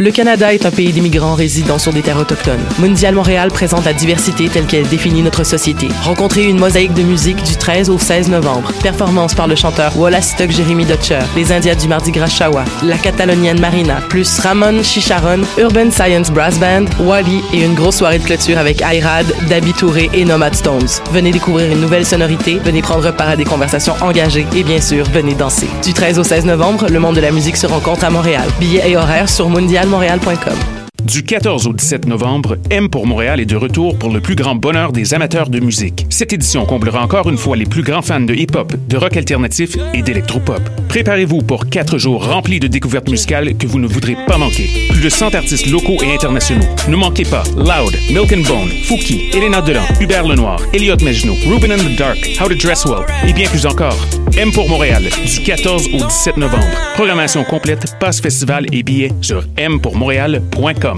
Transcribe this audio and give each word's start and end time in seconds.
Le 0.00 0.12
Canada 0.12 0.54
est 0.54 0.64
un 0.64 0.70
pays 0.70 0.92
d'immigrants 0.92 1.34
résidant 1.34 1.80
sur 1.80 1.92
des 1.92 2.02
terres 2.02 2.20
autochtones. 2.20 2.62
Mondial 2.78 3.16
Montréal 3.16 3.50
présente 3.50 3.84
la 3.84 3.92
diversité 3.92 4.48
telle 4.48 4.66
qu'elle 4.66 4.86
définit 4.86 5.22
notre 5.22 5.42
société. 5.42 5.88
Rencontrez 6.04 6.44
une 6.44 6.60
mosaïque 6.60 6.94
de 6.94 7.02
musique 7.02 7.42
du 7.42 7.56
13 7.56 7.90
au 7.90 7.98
16 7.98 8.28
novembre. 8.28 8.72
Performance 8.80 9.34
par 9.34 9.48
le 9.48 9.56
chanteur 9.56 9.98
Wallace 9.98 10.28
Stuck 10.28 10.52
Jeremy 10.52 10.84
Dutcher, 10.84 11.18
les 11.34 11.50
Indiens 11.50 11.74
du 11.74 11.88
Mardi 11.88 12.12
Gras 12.12 12.28
Shawa, 12.28 12.64
la 12.84 12.96
Catalonienne 12.96 13.58
Marina, 13.58 13.96
plus 14.08 14.38
Ramon 14.38 14.84
Chicharon, 14.84 15.40
Urban 15.58 15.90
Science 15.90 16.30
Brass 16.30 16.60
Band, 16.60 16.84
Wally 17.00 17.42
et 17.52 17.64
une 17.64 17.74
grosse 17.74 17.96
soirée 17.96 18.20
de 18.20 18.24
clôture 18.24 18.56
avec 18.56 18.80
Ayrad, 18.80 19.26
Dabi 19.48 19.72
Touré 19.72 20.10
et 20.14 20.24
Nomad 20.24 20.54
Stones. 20.54 21.02
Venez 21.10 21.32
découvrir 21.32 21.72
une 21.72 21.80
nouvelle 21.80 22.06
sonorité, 22.06 22.60
venez 22.62 22.82
prendre 22.82 23.10
part 23.10 23.30
à 23.30 23.36
des 23.36 23.44
conversations 23.44 23.96
engagées 24.00 24.46
et 24.54 24.62
bien 24.62 24.80
sûr, 24.80 25.06
venez 25.06 25.34
danser. 25.34 25.68
Du 25.82 25.92
13 25.92 26.20
au 26.20 26.24
16 26.24 26.44
novembre, 26.44 26.86
le 26.88 27.00
monde 27.00 27.16
de 27.16 27.20
la 27.20 27.32
musique 27.32 27.56
se 27.56 27.66
rencontre 27.66 28.04
à 28.04 28.10
Montréal. 28.10 28.46
Billets 28.60 28.88
et 28.88 28.96
horaires 28.96 29.28
sur 29.28 29.48
mondial 29.48 29.87
montréal.com. 29.88 30.77
Du 31.04 31.22
14 31.22 31.68
au 31.68 31.72
17 31.72 32.06
novembre, 32.06 32.56
M 32.70 32.90
pour 32.90 33.06
Montréal 33.06 33.40
est 33.40 33.46
de 33.46 33.56
retour 33.56 33.96
pour 33.98 34.10
le 34.10 34.20
plus 34.20 34.34
grand 34.34 34.56
bonheur 34.56 34.92
des 34.92 35.14
amateurs 35.14 35.48
de 35.48 35.60
musique. 35.60 36.06
Cette 36.10 36.32
édition 36.32 36.66
comblera 36.66 37.02
encore 37.02 37.30
une 37.30 37.38
fois 37.38 37.56
les 37.56 37.64
plus 37.64 37.82
grands 37.82 38.02
fans 38.02 38.20
de 38.20 38.34
hip-hop, 38.34 38.74
de 38.88 38.96
rock 38.96 39.16
alternatif 39.16 39.76
et 39.94 40.02
d'électropop. 40.02 40.60
Préparez-vous 40.88 41.38
pour 41.42 41.66
quatre 41.66 41.98
jours 41.98 42.26
remplis 42.26 42.58
de 42.60 42.66
découvertes 42.66 43.08
musicales 43.08 43.56
que 43.56 43.66
vous 43.66 43.78
ne 43.78 43.86
voudrez 43.86 44.16
pas 44.26 44.36
manquer. 44.38 44.68
Plus 44.90 45.00
de 45.00 45.08
100 45.08 45.34
artistes 45.34 45.70
locaux 45.70 45.96
et 46.02 46.12
internationaux. 46.12 46.66
Ne 46.88 46.96
manquez 46.96 47.24
pas 47.24 47.44
Loud, 47.56 47.96
Milk 48.10 48.32
and 48.32 48.46
Bone, 48.46 48.68
Fouki, 48.84 49.30
Elena 49.34 49.62
Delan, 49.62 49.84
Hubert 50.00 50.26
Lenoir, 50.26 50.60
Elliot 50.74 50.96
Mejno, 51.02 51.34
Ruben 51.46 51.72
and 51.72 51.78
the 51.78 51.96
Dark, 51.96 52.18
How 52.40 52.48
to 52.48 52.54
Dress 52.56 52.84
Well 52.84 53.06
et 53.26 53.32
bien 53.32 53.48
plus 53.48 53.64
encore. 53.66 53.96
M 54.36 54.52
pour 54.52 54.68
Montréal, 54.68 55.04
du 55.04 55.42
14 55.42 55.88
au 55.94 56.04
17 56.04 56.36
novembre. 56.36 56.66
Programmation 56.94 57.44
complète, 57.44 57.94
passe 57.98 58.20
festival 58.20 58.66
et 58.72 58.82
billets 58.82 59.12
sur 59.22 59.44
mpourmontréal.com. 59.56 60.97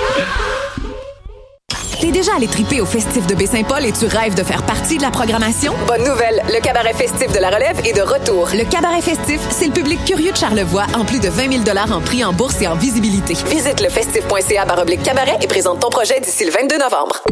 T'es 2.11 2.17
déjà 2.17 2.35
allé 2.35 2.47
triper 2.47 2.81
au 2.81 2.85
festif 2.85 3.25
de 3.25 3.35
Baie-Saint-Paul 3.35 3.85
et 3.85 3.93
tu 3.93 4.05
rêves 4.05 4.35
de 4.35 4.43
faire 4.43 4.63
partie 4.63 4.97
de 4.97 5.01
la 5.01 5.11
programmation? 5.11 5.73
Bonne 5.87 6.03
nouvelle, 6.03 6.41
le 6.53 6.59
cabaret 6.59 6.93
festif 6.93 7.31
de 7.31 7.39
la 7.39 7.49
relève 7.49 7.79
est 7.85 7.93
de 7.95 8.01
retour. 8.01 8.49
Le 8.53 8.69
cabaret 8.69 9.01
festif, 9.01 9.39
c'est 9.49 9.67
le 9.67 9.71
public 9.71 10.03
curieux 10.03 10.33
de 10.33 10.35
Charlevoix 10.35 10.87
en 10.93 11.05
plus 11.05 11.21
de 11.21 11.29
20 11.29 11.63
000 11.63 11.77
en 11.93 12.01
prix 12.01 12.25
en 12.25 12.33
bourse 12.33 12.61
et 12.61 12.67
en 12.67 12.75
visibilité. 12.75 13.33
Visite 13.49 13.79
le 13.79 13.87
festif.ca 13.87 14.65
baroblique 14.65 15.03
cabaret 15.03 15.37
et 15.41 15.47
présente 15.47 15.79
ton 15.79 15.89
projet 15.89 16.19
d'ici 16.19 16.43
le 16.43 16.51
22 16.51 16.77
novembre. 16.79 17.23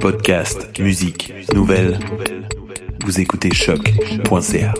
Podcast, 0.00 0.80
musique, 0.80 1.32
nouvelles. 1.54 2.00
Vous 3.04 3.20
écoutez 3.20 3.54
choc.ca. 3.54 4.74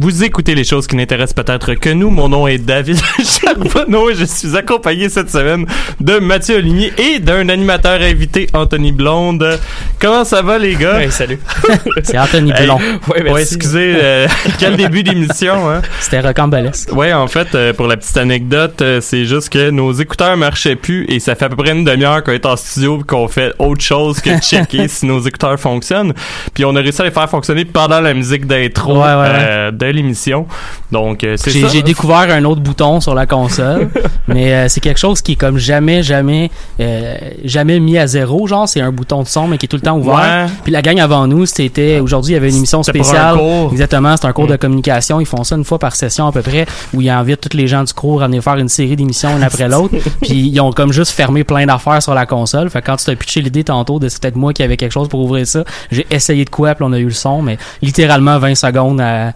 Vous 0.00 0.22
écoutez 0.22 0.54
les 0.54 0.62
choses 0.62 0.86
qui 0.86 0.94
n'intéressent 0.94 1.34
peut-être 1.34 1.74
que 1.74 1.90
nous. 1.90 2.08
Mon 2.08 2.28
nom 2.28 2.46
est 2.46 2.58
David 2.58 3.00
Charbonneau 3.24 4.10
et 4.10 4.14
je 4.14 4.24
suis 4.26 4.56
accompagné 4.56 5.08
cette 5.08 5.28
semaine 5.28 5.66
de 5.98 6.20
Mathieu 6.20 6.58
Oligny 6.58 6.92
et 6.98 7.18
d'un 7.18 7.48
animateur 7.48 8.00
invité, 8.00 8.46
Anthony 8.52 8.92
Blonde. 8.92 9.58
Comment 10.00 10.24
ça 10.24 10.40
va, 10.40 10.56
les 10.56 10.76
gars? 10.76 11.00
Hey, 11.00 11.10
salut. 11.10 11.40
C'est 12.04 12.16
Anthony 12.16 12.52
Hey, 12.52 12.66
Blond. 12.66 12.78
Ouais, 13.08 13.42
excusez, 13.42 13.96
euh, 14.00 14.28
quel 14.60 14.76
début 14.76 15.02
d'émission, 15.02 15.68
hein? 15.68 15.82
C'était 15.98 16.20
rocambolesque. 16.20 16.92
Ouais, 16.92 17.12
en 17.12 17.26
fait, 17.26 17.52
euh, 17.56 17.72
pour 17.72 17.88
la 17.88 17.96
petite 17.96 18.18
anecdote, 18.18 18.80
euh, 18.82 19.00
c'est 19.00 19.24
juste 19.24 19.48
que 19.48 19.70
nos 19.70 19.90
écouteurs 19.90 20.36
marchaient 20.36 20.76
plus 20.76 21.06
et 21.08 21.18
ça 21.18 21.34
fait 21.34 21.46
à 21.46 21.48
peu 21.48 21.56
près 21.56 21.72
une 21.72 21.82
demi-heure 21.82 22.22
qu'on 22.22 22.32
est 22.32 22.46
en 22.46 22.54
studio 22.56 23.00
et 23.00 23.04
qu'on 23.04 23.26
fait 23.26 23.52
autre 23.58 23.82
chose 23.82 24.20
que 24.20 24.38
checker 24.38 24.86
si 24.86 25.06
nos 25.06 25.18
écouteurs 25.18 25.58
fonctionnent. 25.58 26.14
Puis 26.54 26.64
on 26.64 26.76
a 26.76 26.80
réussi 26.80 27.02
à 27.02 27.04
les 27.06 27.10
faire 27.10 27.28
fonctionner 27.28 27.64
pendant 27.64 28.00
la 28.00 28.14
musique 28.14 28.46
d'intro 28.46 28.98
Ouais, 29.02 29.02
ouais, 29.02 29.16
ouais. 29.16 29.72
L'émission. 29.92 30.46
Donc, 30.92 31.24
euh, 31.24 31.36
c'est 31.36 31.50
J'ai 31.50 31.62
ça. 31.62 31.68
j'ai 31.68 31.82
découvert 31.82 32.30
un 32.30 32.44
autre 32.44 32.60
bouton 32.60 33.00
sur 33.00 33.14
la 33.14 33.26
console, 33.26 33.90
mais 34.28 34.52
euh, 34.52 34.68
c'est 34.68 34.80
quelque 34.80 34.98
chose 35.00 35.20
qui 35.22 35.32
est 35.32 35.36
comme 35.36 35.58
jamais, 35.58 36.02
jamais, 36.02 36.50
euh, 36.80 37.16
jamais 37.44 37.80
mis 37.80 37.98
à 37.98 38.06
zéro. 38.06 38.46
Genre, 38.46 38.68
c'est 38.68 38.80
un 38.80 38.90
bouton 38.92 39.22
de 39.22 39.28
son, 39.28 39.46
mais 39.48 39.58
qui 39.58 39.66
est 39.66 39.68
tout 39.68 39.76
le 39.76 39.82
temps 39.82 39.96
ouvert. 39.98 40.14
Ouais. 40.14 40.46
Puis 40.64 40.72
la 40.72 40.82
gang 40.82 40.98
avant 41.00 41.26
nous, 41.26 41.46
c'était 41.46 42.00
aujourd'hui, 42.00 42.32
il 42.32 42.34
y 42.34 42.38
avait 42.38 42.50
une 42.50 42.56
émission 42.56 42.82
spéciale. 42.82 43.34
un 43.34 43.38
cours. 43.38 43.72
Exactement, 43.72 44.16
c'est 44.16 44.26
un 44.26 44.32
cours 44.32 44.44
Mm. 44.46 44.50
de 44.52 44.56
communication. 44.56 45.20
Ils 45.20 45.26
font 45.26 45.44
ça 45.44 45.56
une 45.56 45.64
fois 45.64 45.78
par 45.78 45.94
session 45.96 46.26
à 46.26 46.32
peu 46.32 46.42
près, 46.42 46.66
où 46.94 47.00
ils 47.00 47.10
invitent 47.10 47.48
tous 47.48 47.56
les 47.56 47.66
gens 47.66 47.84
du 47.84 47.92
cours 47.92 48.22
à 48.22 48.26
venir 48.26 48.42
faire 48.42 48.56
une 48.56 48.68
série 48.68 48.96
d'émissions 48.96 49.36
une 49.36 49.42
après 49.42 49.68
l'autre. 49.68 49.94
Puis 50.22 50.48
ils 50.48 50.60
ont 50.60 50.72
comme 50.72 50.92
juste 50.92 51.12
fermé 51.12 51.44
plein 51.44 51.66
d'affaires 51.66 52.02
sur 52.02 52.14
la 52.14 52.26
console. 52.26 52.70
Fait 52.70 52.80
que 52.80 52.86
quand 52.86 52.96
tu 52.96 53.04
t'as 53.06 53.14
pitché 53.16 53.40
l'idée 53.40 53.64
tantôt 53.64 53.98
de 53.98 54.08
c'est 54.08 54.20
peut-être 54.22 54.36
moi 54.36 54.52
qui 54.52 54.62
avait 54.62 54.76
quelque 54.76 54.92
chose 54.92 55.08
pour 55.08 55.20
ouvrir 55.20 55.46
ça, 55.46 55.64
j'ai 55.90 56.06
essayé 56.10 56.44
de 56.44 56.50
quoi, 56.50 56.74
puis 56.74 56.84
on 56.88 56.92
a 56.92 56.98
eu 56.98 57.04
le 57.04 57.10
son, 57.10 57.42
mais 57.42 57.58
littéralement 57.82 58.38
20 58.38 58.54
secondes 58.54 59.00
à- 59.00 59.32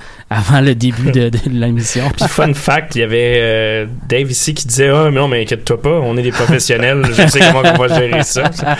avant 0.48 0.60
le 0.60 0.74
début 0.74 1.10
de, 1.12 1.28
de 1.28 1.38
l'émission. 1.48 2.04
Puis 2.16 2.26
fun 2.28 2.52
fact, 2.54 2.94
il 2.96 3.00
y 3.00 3.02
avait 3.02 3.34
euh, 3.36 3.86
Dave 4.08 4.30
ici 4.30 4.54
qui 4.54 4.66
disait 4.66 4.88
ah 4.90 5.04
mais 5.10 5.18
non 5.20 5.28
mais 5.28 5.42
inquiète-toi 5.42 5.80
pas, 5.80 5.90
on 6.02 6.16
est 6.16 6.22
des 6.22 6.30
professionnels, 6.32 7.02
je 7.16 7.26
sais 7.28 7.40
comment 7.40 7.62
on 7.74 7.78
va 7.86 7.88
gérer 7.98 8.22
ça. 8.22 8.50
Ça 8.52 8.72
a 8.72 8.74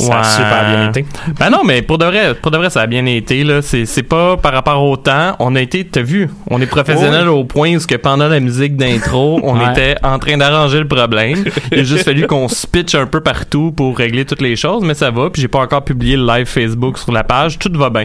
Ouais. 0.00 0.24
super 0.24 0.64
bien 0.70 0.88
été. 0.90 1.04
Ben 1.38 1.50
non, 1.50 1.62
mais 1.64 1.82
pour 1.82 1.98
de 1.98 2.04
vrai, 2.04 2.34
pour 2.34 2.50
de 2.50 2.56
vrai, 2.58 2.70
ça 2.70 2.82
a 2.82 2.86
bien 2.86 3.04
été 3.06 3.44
là. 3.44 3.62
C'est 3.62 3.84
c'est 3.86 4.02
pas 4.02 4.36
par 4.36 4.52
rapport 4.52 4.82
au 4.82 4.96
temps. 4.96 5.34
On 5.38 5.54
a 5.56 5.60
été, 5.60 5.84
t'as 5.84 6.02
vu, 6.02 6.28
on 6.50 6.60
est 6.60 6.66
professionnel 6.66 7.28
au 7.28 7.44
point 7.44 7.74
où 7.74 7.80
ce 7.80 7.86
que 7.86 7.96
pendant 7.96 8.28
la 8.28 8.40
musique 8.40 8.76
d'intro, 8.76 9.40
on 9.42 9.58
Ouais. 9.58 9.70
était 9.72 9.96
en 10.02 10.18
train 10.18 10.36
d'arranger 10.36 10.78
le 10.78 10.88
problème. 10.88 11.44
Il 11.72 11.80
a 11.80 11.82
juste 11.84 12.04
fallu 12.04 12.26
qu'on 12.26 12.48
se 12.48 12.66
pitch 12.66 12.94
un 12.94 13.06
peu 13.06 13.20
partout 13.20 13.72
pour 13.72 13.96
régler 13.96 14.24
toutes 14.24 14.40
les 14.42 14.56
choses, 14.56 14.82
mais 14.84 14.94
ça 14.94 15.10
va. 15.10 15.30
Puis 15.30 15.42
j'ai 15.42 15.48
pas 15.48 15.60
encore 15.60 15.84
publié 15.84 16.16
le 16.16 16.26
live 16.26 16.46
Facebook 16.46 16.98
sur 16.98 17.12
la 17.12 17.24
page. 17.24 17.58
Tout 17.58 17.72
va 17.74 17.90
bien. 17.90 18.04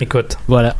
Écoute, 0.00 0.36
Voilà. 0.46 0.76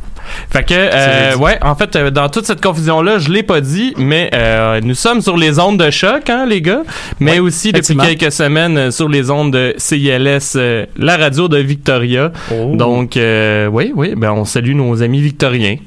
Fait 0.49 0.63
que, 0.63 0.73
euh, 0.73 1.35
ouais, 1.37 1.57
en 1.63 1.75
fait, 1.75 1.95
euh, 1.95 2.09
dans 2.11 2.29
toute 2.29 2.45
cette 2.45 2.61
confusion-là, 2.61 3.19
je 3.19 3.29
l'ai 3.29 3.43
pas 3.43 3.61
dit, 3.61 3.93
mais 3.97 4.29
euh, 4.33 4.79
nous 4.81 4.95
sommes 4.95 5.21
sur 5.21 5.37
les 5.37 5.59
ondes 5.59 5.77
de 5.79 5.89
choc, 5.89 6.29
hein, 6.29 6.45
les 6.47 6.61
gars, 6.61 6.81
mais 7.19 7.39
aussi 7.39 7.71
depuis 7.71 7.95
quelques 7.95 8.31
semaines 8.31 8.77
euh, 8.77 8.91
sur 8.91 9.09
les 9.09 9.29
ondes 9.29 9.53
de 9.53 9.73
CILS, 9.77 10.53
euh, 10.55 10.85
la 10.97 11.17
radio 11.17 11.47
de 11.47 11.57
Victoria. 11.57 12.31
Oh. 12.51 12.75
Donc, 12.75 13.17
euh, 13.17 13.67
oui, 13.67 13.91
oui, 13.95 14.13
ben 14.15 14.31
on 14.31 14.45
salue 14.45 14.73
nos 14.73 15.01
amis 15.03 15.21
victoriens. 15.21 15.77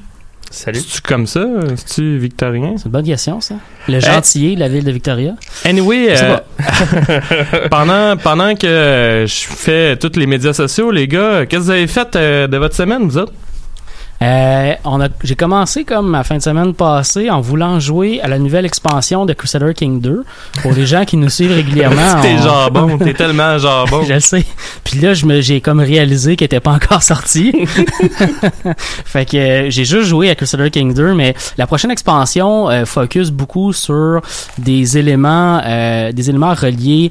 salut. 0.50 0.78
C'est-tu 0.78 1.00
comme 1.00 1.26
ça? 1.26 1.44
C'est-tu 1.76 2.18
victorien? 2.18 2.74
C'est 2.76 2.86
une 2.86 2.90
bonne 2.92 3.04
question, 3.06 3.40
ça. 3.40 3.54
Le 3.88 4.00
gentillet, 4.00 4.54
la 4.56 4.68
ville 4.68 4.84
de 4.84 4.92
Victoria. 4.92 5.32
Anyway, 5.64 6.08
euh, 6.10 6.36
pendant, 7.70 8.16
pendant 8.16 8.54
que 8.54 8.66
euh, 8.66 9.26
je 9.26 9.46
fais 9.48 9.96
tous 9.96 10.16
les 10.18 10.26
médias 10.26 10.52
sociaux, 10.52 10.90
les 10.90 11.08
gars, 11.08 11.46
qu'est-ce 11.46 11.60
que 11.60 11.64
vous 11.64 11.70
avez 11.70 11.86
fait 11.86 12.14
euh, 12.16 12.46
de 12.46 12.56
votre 12.58 12.74
semaine, 12.76 13.02
vous 13.04 13.18
autres? 13.18 13.32
Euh, 14.22 14.74
on 14.84 15.00
a, 15.00 15.08
j'ai 15.24 15.34
commencé 15.34 15.84
comme 15.84 16.08
ma 16.08 16.22
fin 16.22 16.36
de 16.36 16.42
semaine 16.42 16.74
passée 16.74 17.28
en 17.28 17.40
voulant 17.40 17.80
jouer 17.80 18.20
à 18.22 18.28
la 18.28 18.38
nouvelle 18.38 18.64
expansion 18.64 19.26
de 19.26 19.32
Crusader 19.32 19.74
King 19.74 20.00
2. 20.00 20.24
Pour 20.62 20.72
les 20.72 20.86
gens 20.86 21.04
qui 21.04 21.16
nous 21.16 21.28
suivent 21.28 21.52
régulièrement. 21.52 22.20
T'es 22.22 22.34
on- 22.38 22.42
jambon, 22.42 22.98
t'es 22.98 23.14
tellement 23.22 23.58
jambon. 23.58 24.04
Je 24.04 24.14
le 24.14 24.20
sais. 24.20 24.44
Puis 24.84 25.00
là, 25.00 25.14
je 25.14 25.26
me, 25.26 25.40
j'ai 25.40 25.60
comme 25.60 25.80
réalisé 25.80 26.36
qu'elle 26.36 26.46
était 26.46 26.60
pas 26.60 26.70
encore 26.72 27.02
sortie. 27.02 27.52
fait 29.04 29.28
que 29.28 29.36
euh, 29.36 29.70
j'ai 29.70 29.84
juste 29.84 30.08
joué 30.08 30.30
à 30.30 30.34
Crusader 30.36 30.70
King 30.70 30.94
2, 30.94 31.14
mais 31.14 31.34
la 31.58 31.66
prochaine 31.66 31.90
expansion 31.90 32.70
euh, 32.70 32.84
focus 32.84 33.30
beaucoup 33.30 33.72
sur 33.72 34.20
des 34.58 34.98
éléments, 34.98 35.60
des 36.12 36.30
éléments 36.30 36.54
reliés 36.54 37.10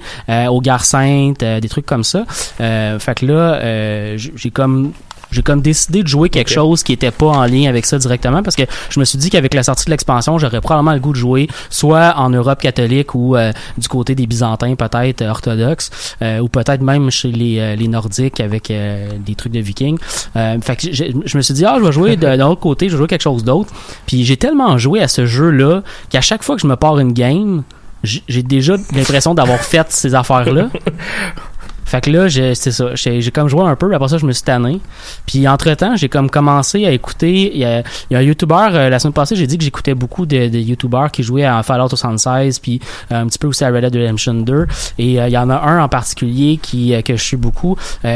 aux 0.49 0.61
guerres 0.61 0.85
saintes, 0.85 1.43
des 1.43 1.69
trucs 1.69 1.85
comme 1.85 2.03
ça. 2.03 2.23
Fait 2.57 3.15
que 3.15 3.25
là, 3.25 4.15
j'ai 4.17 4.51
comme 4.51 4.91
j'ai 5.31 5.41
comme 5.41 5.61
décidé 5.61 6.03
de 6.03 6.07
jouer 6.07 6.29
quelque 6.29 6.51
chose 6.51 6.83
qui 6.83 6.93
était 6.93 7.11
pas 7.11 7.27
en 7.27 7.45
lien 7.45 7.69
avec 7.69 7.85
ça 7.85 7.97
directement 7.97 8.43
parce 8.43 8.55
que 8.55 8.63
je 8.89 8.99
me 8.99 9.05
suis 9.05 9.17
dit 9.17 9.29
qu'avec 9.29 9.53
la 9.53 9.63
sortie 9.63 9.85
de 9.85 9.91
l'expansion, 9.91 10.37
j'aurais 10.37 10.61
probablement 10.61 10.93
le 10.93 10.99
goût 10.99 11.13
de 11.13 11.17
jouer 11.17 11.47
soit 11.69 12.13
en 12.17 12.29
Europe 12.29 12.59
catholique 12.59 13.15
ou 13.15 13.35
euh, 13.35 13.51
du 13.77 13.87
côté 13.87 14.15
des 14.15 14.27
Byzantins 14.27 14.75
peut-être 14.75 15.21
euh, 15.21 15.29
orthodoxes 15.29 15.89
euh, 16.21 16.39
ou 16.39 16.47
peut-être 16.47 16.81
même 16.81 17.09
chez 17.09 17.31
les, 17.31 17.75
les 17.75 17.87
Nordiques 17.87 18.39
avec 18.39 18.71
euh, 18.71 19.09
des 19.19 19.35
trucs 19.35 19.53
de 19.53 19.59
Vikings. 19.59 19.97
Fait 20.33 20.75
que 20.75 20.91
je 20.91 21.37
me 21.37 21.41
suis 21.41 21.53
dit 21.53 21.65
ah 21.65 21.75
je 21.79 21.85
vais 21.85 21.91
jouer 21.91 22.15
de, 22.15 22.27
de 22.35 22.41
l'autre 22.41 22.61
côté, 22.61 22.87
je 22.87 22.93
vais 22.93 22.97
jouer 22.99 23.07
quelque 23.07 23.21
chose 23.21 23.43
d'autre. 23.43 23.73
Puis 24.05 24.23
j'ai 24.23 24.37
tellement 24.37 24.77
joué 24.77 25.01
à 25.01 25.07
ce 25.07 25.25
jeu 25.25 25.49
là 25.49 25.81
qu'à 26.09 26.21
chaque 26.21 26.43
fois 26.43 26.55
que 26.55 26.61
je 26.61 26.67
me 26.67 26.75
pars 26.75 26.99
une 26.99 27.13
game, 27.13 27.63
j'ai 28.03 28.41
déjà 28.41 28.77
l'impression 28.95 29.35
d'avoir 29.35 29.59
fait 29.59 29.85
ces 29.89 30.15
affaires 30.15 30.51
là. 30.51 30.69
Fait 31.91 31.99
que 32.01 32.09
là, 32.09 32.27
j'ai- 32.29 32.55
c'est 32.55 32.71
ça. 32.71 32.95
J'ai 32.95 33.19
j'ai 33.21 33.31
comme 33.31 33.49
joué 33.49 33.63
un 33.63 33.75
peu, 33.75 33.93
après 33.93 34.07
ça, 34.07 34.17
je 34.17 34.25
me 34.25 34.31
suis 34.31 34.43
tanné. 34.43 34.79
Puis 35.25 35.45
entre-temps, 35.47 35.95
j'ai 35.97 36.07
comme 36.07 36.29
commencé 36.29 36.85
à 36.85 36.91
écouter. 36.91 37.51
Il 37.53 37.59
y 37.59 37.65
a, 37.65 37.79
il 38.09 38.13
y 38.13 38.15
a 38.15 38.19
un 38.19 38.21
YouTuber, 38.21 38.69
euh, 38.73 38.89
la 38.89 38.97
semaine 38.99 39.13
passée, 39.13 39.35
j'ai 39.35 39.45
dit 39.45 39.57
que 39.57 39.63
j'écoutais 39.65 39.93
beaucoup 39.93 40.25
de, 40.25 40.47
de 40.47 40.57
YouTubers 40.57 41.11
qui 41.11 41.21
jouaient 41.23 41.43
à 41.43 41.61
Fallout 41.63 41.89
76, 41.89 42.59
puis 42.59 42.79
euh, 43.11 43.21
un 43.21 43.27
petit 43.27 43.37
peu 43.37 43.47
aussi 43.47 43.63
à 43.65 43.69
Red 43.69 43.83
Dead 43.85 43.95
Redemption 44.01 44.33
2. 44.35 44.67
Et 44.99 45.19
euh, 45.21 45.27
il 45.27 45.33
y 45.33 45.37
en 45.37 45.49
a 45.49 45.55
un 45.59 45.83
en 45.83 45.89
particulier 45.89 46.57
qui 46.61 46.93
que 47.03 47.15
je 47.17 47.23
suis 47.23 47.37
beaucoup, 47.37 47.75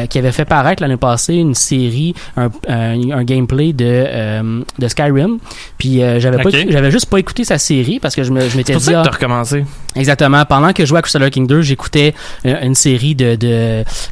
qui 0.10 0.18
avait 0.18 0.32
fait 0.32 0.46
paraître 0.46 0.82
l'année 0.82 0.96
passée 0.98 1.34
une 1.36 1.54
série, 1.56 2.14
un, 2.38 2.50
un, 2.70 3.12
un 3.12 3.24
gameplay 3.26 3.74
de, 3.74 4.64
de 4.80 4.88
Skyrim. 4.88 5.40
Puis 5.78 6.00
j'avais 6.20 6.42
pas, 6.42 6.50
j'avais 6.50 6.92
juste 6.92 7.08
pas 7.08 7.18
écouté 7.20 7.44
sa 7.44 7.58
série 7.58 8.00
parce 8.00 8.16
que 8.16 8.24
je 8.24 8.32
me- 8.32 8.42
je 8.42 8.50
C'est 8.50 8.58
m'étais 8.58 8.74
pour 8.74 8.80
dit 8.80 8.86
ça 8.86 8.92
que 8.94 8.98
ah, 8.98 9.04
t'as 9.04 9.12
recommencé. 9.12 9.66
Exactement. 9.96 10.44
Pendant 10.46 10.72
que 10.74 10.84
je 10.84 10.88
jouais 10.90 11.00
à 11.00 11.02
Crusader 11.02 11.30
King 11.30 11.48
2, 11.48 11.62
j'écoutais 11.62 12.14
une 12.44 12.76
série 12.76 13.16
de, 13.16 13.36
de, 13.36 13.48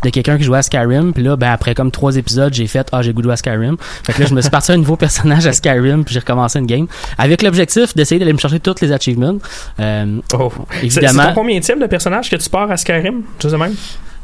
de 0.03 0.09
quelqu'un 0.09 0.37
qui 0.37 0.43
jouait 0.43 0.57
à 0.57 0.61
Skyrim. 0.61 1.13
Puis 1.13 1.23
là, 1.23 1.35
ben, 1.35 1.51
après 1.51 1.73
comme 1.75 1.91
trois 1.91 2.15
épisodes, 2.17 2.53
j'ai 2.53 2.67
fait 2.67 2.87
Ah, 2.91 3.01
j'ai 3.01 3.13
goût 3.13 3.21
de 3.21 3.25
jouer 3.27 3.33
à 3.33 3.37
Skyrim. 3.37 3.77
Fait 4.03 4.13
que 4.13 4.21
là, 4.21 4.27
je 4.27 4.33
me 4.33 4.41
suis 4.41 4.49
parti 4.49 4.71
à 4.71 4.75
un 4.75 4.77
nouveau 4.77 4.95
personnage 4.97 5.45
à 5.47 5.53
Skyrim, 5.53 6.03
puis 6.03 6.13
j'ai 6.13 6.19
recommencé 6.19 6.59
une 6.59 6.65
game. 6.65 6.87
Avec 7.17 7.41
l'objectif 7.41 7.95
d'essayer 7.95 8.19
d'aller 8.19 8.33
me 8.33 8.37
chercher 8.39 8.59
toutes 8.59 8.81
les 8.81 8.91
achievements. 8.91 9.37
Euh, 9.79 10.19
Oh. 10.33 10.51
C'est 10.71 10.85
évidemment. 10.85 11.27
ton 11.27 11.33
combien 11.35 11.59
de 11.59 11.85
personnage 11.87 12.29
que 12.29 12.35
tu 12.35 12.49
pars 12.49 12.69
à 12.69 12.77
Skyrim? 12.77 13.23
Tu 13.39 13.49
sais 13.49 13.57
même? 13.57 13.75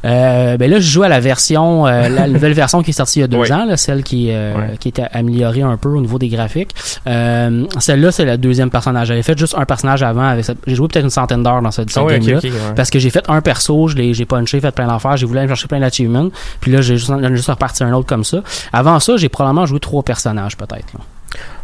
Euh, 0.06 0.56
ben 0.58 0.72
là, 0.72 0.80
je 0.80 0.90
joue 0.90 1.04
à 1.04 1.10
la 1.10 1.20
version, 1.20 1.86
euh, 1.86 2.08
la 2.10 2.28
nouvelle 2.28 2.54
version 2.54 2.82
qui 2.82 2.92
est 2.92 2.94
sortie 2.94 3.20
il 3.20 3.22
y 3.22 3.26
a 3.26 3.28
deux 3.28 3.38
Oui. 3.38 3.52
ans, 3.52 3.66
là, 3.66 3.76
celle 3.78 4.04
qui, 4.04 4.28
euh, 4.32 4.54
qui 4.80 4.88
était 4.90 5.08
améliorée 5.12 5.62
un 5.62 5.76
peu 5.78 5.90
au 5.90 6.00
niveau 6.02 6.18
des 6.18 6.30
graphiques. 6.30 6.72
Euh, 7.08 7.66
Celle-là, 7.80 8.12
c'est 8.12 8.26
le 8.26 8.38
deuxième 8.38 8.70
personnage. 8.70 9.08
J'avais 9.10 9.24
fait 9.24 9.38
juste 9.38 9.56
un 9.58 9.66
personnage 9.66 10.02
avant. 10.04 10.24
Avec 10.24 10.46
cette- 10.46 10.58
J'ai 10.66 10.76
joué 10.76 10.88
peut-être 10.88 11.04
une 11.04 11.10
centaine 11.10 11.44
d'heures 11.44 11.62
dans 11.62 11.72
cette, 11.72 11.90
cette 11.90 11.98
Ah 12.02 12.06
ok, 12.06 12.12
game-là. 12.20 12.40
ouais. 12.42 12.52
Parce 12.76 12.90
que 12.90 13.00
j'ai 13.00 13.10
fait 13.10 13.24
un 13.30 13.42
perso, 13.42 13.88
je 13.90 13.96
l'ai, 13.96 14.14
j'ai 14.14 14.26
punché, 14.26 14.60
fait 14.62 14.72
plein 14.72 14.88
d'affaires, 14.88 15.18
j'ai 15.18 15.26
voulu 15.26 15.40
aller 15.40 15.48
chercher 15.50 15.68
plein 15.68 15.80
d'achievements. 15.80 16.30
Puis 16.62 16.72
là, 16.72 16.82
j'ai 16.82 16.96
juste, 16.98 17.10
j'en 17.10 17.22
ai 17.22 17.36
juste 17.36 17.50
reparti 17.50 17.84
un 17.84 17.92
autre 17.94 18.08
comme 18.08 18.24
ça. 18.24 18.38
Avant 18.72 19.00
ça, 19.00 19.18
j'ai 19.18 19.30
probablement 19.30 19.66
joué 19.66 19.80
trois 19.80 20.04
personnages, 20.04 20.56
peut-être. 20.56 20.94
là. 20.94 21.00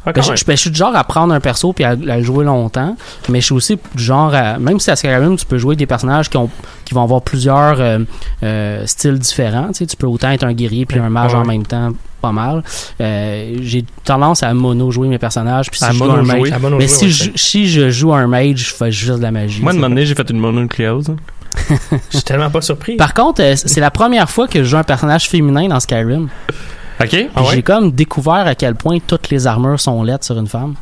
Ah, 0.08 0.12
Ben, 0.14 0.22
je, 0.22 0.36
je- 0.36 0.46
ben, 0.46 0.56
je 0.56 0.62
suis 0.62 0.70
du 0.70 0.78
genre 0.78 0.96
à 0.96 1.04
prendre 1.04 1.34
un 1.34 1.40
perso 1.40 1.74
puis 1.74 1.84
à, 1.84 1.90
à 1.90 1.96
le 1.96 2.22
jouer 2.24 2.46
longtemps, 2.46 2.96
mais 3.30 3.40
je 3.42 3.46
suis 3.46 3.56
aussi 3.56 3.80
du 3.96 4.04
genre 4.04 4.34
à, 4.36 4.60
même 4.60 4.80
si 4.80 4.92
à 4.92 4.96
Skyrim 4.96 5.36
tu 5.36 5.46
peux 5.48 5.58
jouer 5.58 5.76
des 5.76 5.88
personnages 5.88 6.30
qui 6.30 6.38
ont 6.38 6.50
qui 6.86 6.94
vont 6.94 7.02
avoir 7.04 7.22
plusieurs 7.24 7.82
euh, 7.82 8.00
euh, 8.44 8.86
styles 8.86 9.18
différents, 9.18 9.70
tu 9.70 9.74
sais, 9.80 9.86
tu 9.88 9.98
peux 9.98 10.06
autant 10.06 10.30
être 10.30 10.44
un 10.44 10.54
guerrier 10.54 10.86
puis 10.86 11.00
un 11.00 11.10
mage 11.10 11.34
Ouais. 11.34 11.40
en 11.40 11.46
même 11.46 11.66
temps, 11.66 11.90
pas 12.22 12.32
mal. 12.32 12.62
Euh, 13.02 13.58
j'ai 13.62 13.84
tendance 14.04 14.44
à 14.44 14.54
mono 14.54 14.92
jouer 14.92 15.08
mes 15.08 15.18
personnages 15.18 15.72
puis 15.72 15.80
si 15.80 15.86
À 15.86 15.92
je 15.92 15.98
joue 15.98 16.04
mono 16.06 16.20
un 16.20 16.22
mage, 16.24 16.38
jouer? 16.38 16.52
Mono 16.62 16.78
mais 16.78 16.88
jouer, 16.88 16.96
si 16.98 17.06
ouais, 17.06 17.12
je, 17.12 17.30
si 17.36 17.68
je 17.68 17.90
joue 17.90 18.14
un 18.14 18.28
mage, 18.28 18.58
je 18.58 18.74
fais 18.76 18.92
juste 18.92 19.18
de 19.18 19.24
la 19.24 19.32
magie. 19.32 19.64
Moi, 19.64 19.72
de 19.74 19.78
moment 19.78 19.90
donné, 19.90 20.06
j'ai 20.06 20.14
fait 20.14 20.30
une 20.30 20.38
mononucléose. 20.40 21.16
Je 21.70 22.18
suis 22.18 22.22
tellement 22.24 22.50
pas 22.52 22.60
surpris. 22.62 22.98
Par 22.98 23.14
contre, 23.14 23.42
c'est 23.56 23.80
la 23.80 23.90
première 23.90 24.30
fois 24.30 24.46
que 24.46 24.60
je 24.60 24.66
joue 24.70 24.76
un 24.76 24.84
personnage 24.84 25.30
féminin 25.30 25.70
dans 25.70 25.80
Skyrim. 25.80 26.28
OK? 27.02 27.16
Ah 27.36 27.42
ouais? 27.44 27.48
J'ai 27.56 27.62
comme 27.62 27.92
découvert 27.92 28.48
à 28.48 28.56
quel 28.56 28.76
point 28.76 28.98
toutes 29.06 29.30
les 29.30 29.48
armures 29.48 29.80
sont 29.80 30.02
laides 30.04 30.24
sur 30.24 30.38
une 30.38 30.48
femme. 30.48 30.76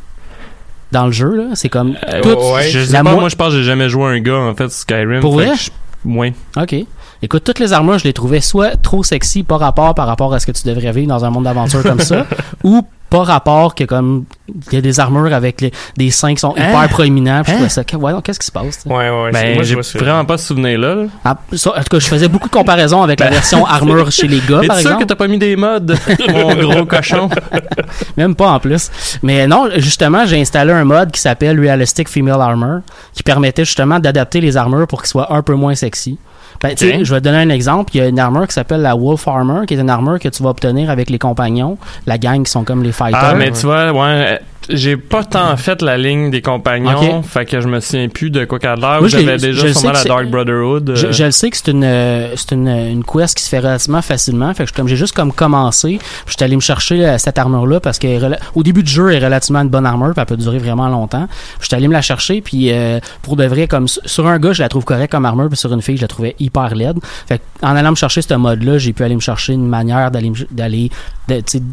Dans 0.92 1.06
le 1.06 1.12
jeu, 1.12 1.34
là, 1.36 1.44
c'est 1.54 1.68
comme 1.68 1.96
Euh, 2.08 2.20
toutes- 2.22 2.38
ouais. 2.54 2.68
Je 2.70 2.84
sais 2.84 2.92
pas, 2.92 3.02
mo- 3.02 3.20
moi, 3.20 3.28
je 3.28 3.34
pense 3.36 3.48
que 3.50 3.56
j'ai 3.58 3.64
jamais 3.64 3.88
joué 3.88 4.04
un 4.04 4.20
gars, 4.20 4.36
en 4.38 4.54
fait, 4.54 4.70
Skyrim. 4.70 5.20
Pour 5.20 5.38
Fait 5.40 5.46
vrai? 5.46 5.56
je- 5.56 5.70
Ouais. 6.08 6.34
OK. 6.56 6.76
Écoute, 7.22 7.42
toutes 7.44 7.58
les 7.58 7.72
armures, 7.72 7.98
je 7.98 8.04
les 8.04 8.12
trouvais 8.12 8.40
soit 8.42 8.76
trop 8.76 9.02
sexy, 9.02 9.42
pas 9.42 9.56
rapport 9.56 9.94
par 9.94 10.06
rapport 10.06 10.32
à 10.34 10.38
ce 10.38 10.46
que 10.46 10.52
tu 10.52 10.68
devrais 10.68 10.92
vivre 10.92 11.08
dans 11.08 11.24
un 11.24 11.30
monde 11.30 11.44
d'aventure 11.44 11.82
comme 11.82 12.00
ça, 12.00 12.26
ou 12.64 12.82
pas 13.18 13.22
rapport 13.24 13.74
que 13.74 13.84
comme 13.84 14.24
il 14.70 14.74
y 14.74 14.76
a 14.76 14.80
des 14.80 15.00
armures 15.00 15.32
avec 15.32 15.60
les- 15.60 15.72
des 15.96 16.10
seins 16.10 16.34
qui 16.34 16.40
sont 16.40 16.54
Hein? 16.56 16.68
hyper 16.68 16.88
proéminents. 16.88 17.42
Je 17.44 17.50
Hein? 17.50 17.54
trouvais 17.54 17.68
ça, 17.68 17.84
que- 17.84 17.96
ouais, 17.96 18.12
non, 18.12 18.20
qu'est-ce 18.20 18.38
qui 18.40 18.46
se 18.46 18.52
passe? 18.52 18.84
Ouais, 18.86 18.94
ouais, 19.10 19.30
Ben, 19.32 19.54
moi, 19.54 19.62
je 19.62 19.80
j'ai 19.82 19.98
vraiment 19.98 20.24
pas 20.24 20.36
ce 20.38 20.46
souvenir-là. 20.48 20.94
là. 20.96 21.04
Ah, 21.24 21.36
ça, 21.54 21.70
en 21.70 21.74
tout 21.74 21.84
cas, 21.90 21.98
je 21.98 22.06
faisais 22.06 22.28
beaucoup 22.28 22.48
de 22.48 22.52
comparaisons 22.54 23.02
avec 23.02 23.20
la 23.20 23.30
version 23.30 23.64
armure 23.78 24.10
chez 24.10 24.26
les 24.28 24.38
gars, 24.40 24.60
par 24.66 24.76
sûr 24.78 24.90
exemple? 24.90 24.98
que 25.02 25.04
t'as 25.08 25.14
pas 25.16 25.28
mis 25.28 25.38
des 25.38 25.56
mods, 25.56 25.80
mon 26.32 26.54
gros 26.54 26.84
cochon? 26.86 27.28
Même 28.16 28.34
pas 28.34 28.48
en 28.50 28.60
plus. 28.60 28.90
Mais 29.22 29.46
non, 29.46 29.68
justement, 29.76 30.26
j'ai 30.26 30.40
installé 30.40 30.72
un 30.72 30.84
mode 30.84 31.10
qui 31.12 31.20
s'appelle 31.20 31.58
Realistic 31.58 32.08
Female 32.08 32.40
Armor, 32.40 32.80
qui 33.12 33.22
permettait 33.22 33.64
justement 33.64 33.98
d'adapter 33.98 34.40
les 34.40 34.56
armures 34.56 34.86
pour 34.86 35.00
qu'ils 35.02 35.10
soient 35.10 35.32
un 35.34 35.42
peu 35.42 35.54
moins 35.54 35.74
sexy. 35.74 36.18
Ben, 36.62 36.74
je 36.78 37.14
vais 37.14 37.20
te 37.20 37.24
donner 37.24 37.38
un 37.38 37.50
exemple. 37.50 37.90
Il 37.94 37.98
y 37.98 38.00
a 38.00 38.08
une 38.08 38.18
armure 38.18 38.46
qui 38.46 38.54
s'appelle 38.54 38.82
la 38.82 38.94
Wolf 38.94 39.26
Armor, 39.28 39.66
qui 39.66 39.74
est 39.74 39.80
une 39.80 39.90
armure 39.90 40.18
que 40.18 40.28
tu 40.28 40.42
vas 40.42 40.50
obtenir 40.50 40.90
avec 40.90 41.10
les 41.10 41.18
compagnons, 41.18 41.78
la 42.06 42.18
gang 42.18 42.42
qui 42.42 42.50
sont 42.50 42.64
comme 42.64 42.82
les 42.82 42.92
fighters. 42.92 43.20
Ah, 43.22 43.34
mais 43.34 43.50
tu 43.50 43.66
vois, 43.66 43.92
ouais, 43.92 44.40
j'ai 44.68 44.96
pas 44.96 45.24
tant 45.24 45.56
fait 45.56 45.82
la 45.82 45.96
ligne 45.98 46.30
des 46.30 46.40
compagnons, 46.42 47.18
Ok. 47.18 47.24
fait 47.26 47.44
que 47.44 47.60
je 47.60 47.68
me 47.68 47.80
souviens 47.80 48.08
plus 48.08 48.30
de 48.30 48.44
quoi 48.44 48.58
qu'elle 48.58 48.78
l'air. 48.80 49.00
J'avais 49.08 49.36
déjà 49.36 49.72
sûrement 49.72 49.92
la 49.92 50.02
que 50.02 50.08
Dark 50.08 50.26
Brotherhood. 50.28 50.90
euh, 50.90 50.96
Je, 50.96 51.12
je 51.12 51.24
le 51.24 51.30
sais 51.30 51.50
que 51.50 51.56
c'est 51.56 51.70
une, 51.70 51.84
euh, 51.84 52.34
c'est 52.36 52.52
une, 52.52 52.68
une 52.68 53.04
quest 53.04 53.36
qui 53.36 53.42
se 53.44 53.48
fait 53.48 53.58
relativement 53.58 54.02
facilement. 54.02 54.52
Fait 54.54 54.64
que 54.64 54.70
je- 54.70 54.74
comme 54.74 54.88
j'ai 54.88 54.96
juste 54.96 55.14
comme 55.14 55.32
commencé, 55.32 55.98
suis 56.26 56.44
allé 56.44 56.56
me 56.56 56.60
chercher 56.60 57.06
euh, 57.06 57.18
cette 57.18 57.38
armure-là 57.38 57.80
parce 57.80 57.98
qu'au 57.98 58.62
début 58.62 58.82
du 58.82 58.90
jeu, 58.90 59.10
elle 59.12 59.22
est 59.22 59.26
relativement 59.26 59.60
une 59.62 59.68
bonne 59.68 59.86
armure, 59.86 60.12
puis 60.12 60.20
elle 60.20 60.26
peut 60.26 60.36
durer 60.36 60.58
vraiment 60.58 60.88
longtemps. 60.88 61.26
Je 61.60 61.66
suis 61.66 61.74
allé 61.74 61.88
me 61.88 61.92
la 61.92 62.02
chercher, 62.02 62.40
puis 62.40 62.70
euh, 62.72 63.00
pour 63.22 63.36
de 63.36 63.44
vrai, 63.46 63.66
comme 63.68 63.86
sur 63.88 64.26
un 64.26 64.38
gars, 64.38 64.52
je 64.52 64.62
la 64.62 64.68
trouve 64.68 64.84
correcte 64.84 65.12
comme 65.12 65.24
armure, 65.26 65.48
puis 65.48 65.56
sur 65.56 65.72
une 65.72 65.82
fille, 65.82 65.96
je 65.96 66.02
la 66.02 66.08
trouvais 66.08 66.34
hyper 66.40 66.74
laide. 66.74 66.98
Fait 67.26 67.38
que 67.38 67.42
en 67.66 67.76
allant 67.76 67.90
me 67.90 67.96
chercher 67.96 68.22
ce 68.22 68.34
mode-là, 68.34 68.78
j'ai 68.78 68.92
pu 68.92 69.02
aller 69.04 69.14
me 69.14 69.20
chercher 69.20 69.52
une 69.54 69.66
manière 69.68 70.10
d'aller 70.10 70.32
d'aller 70.50 70.90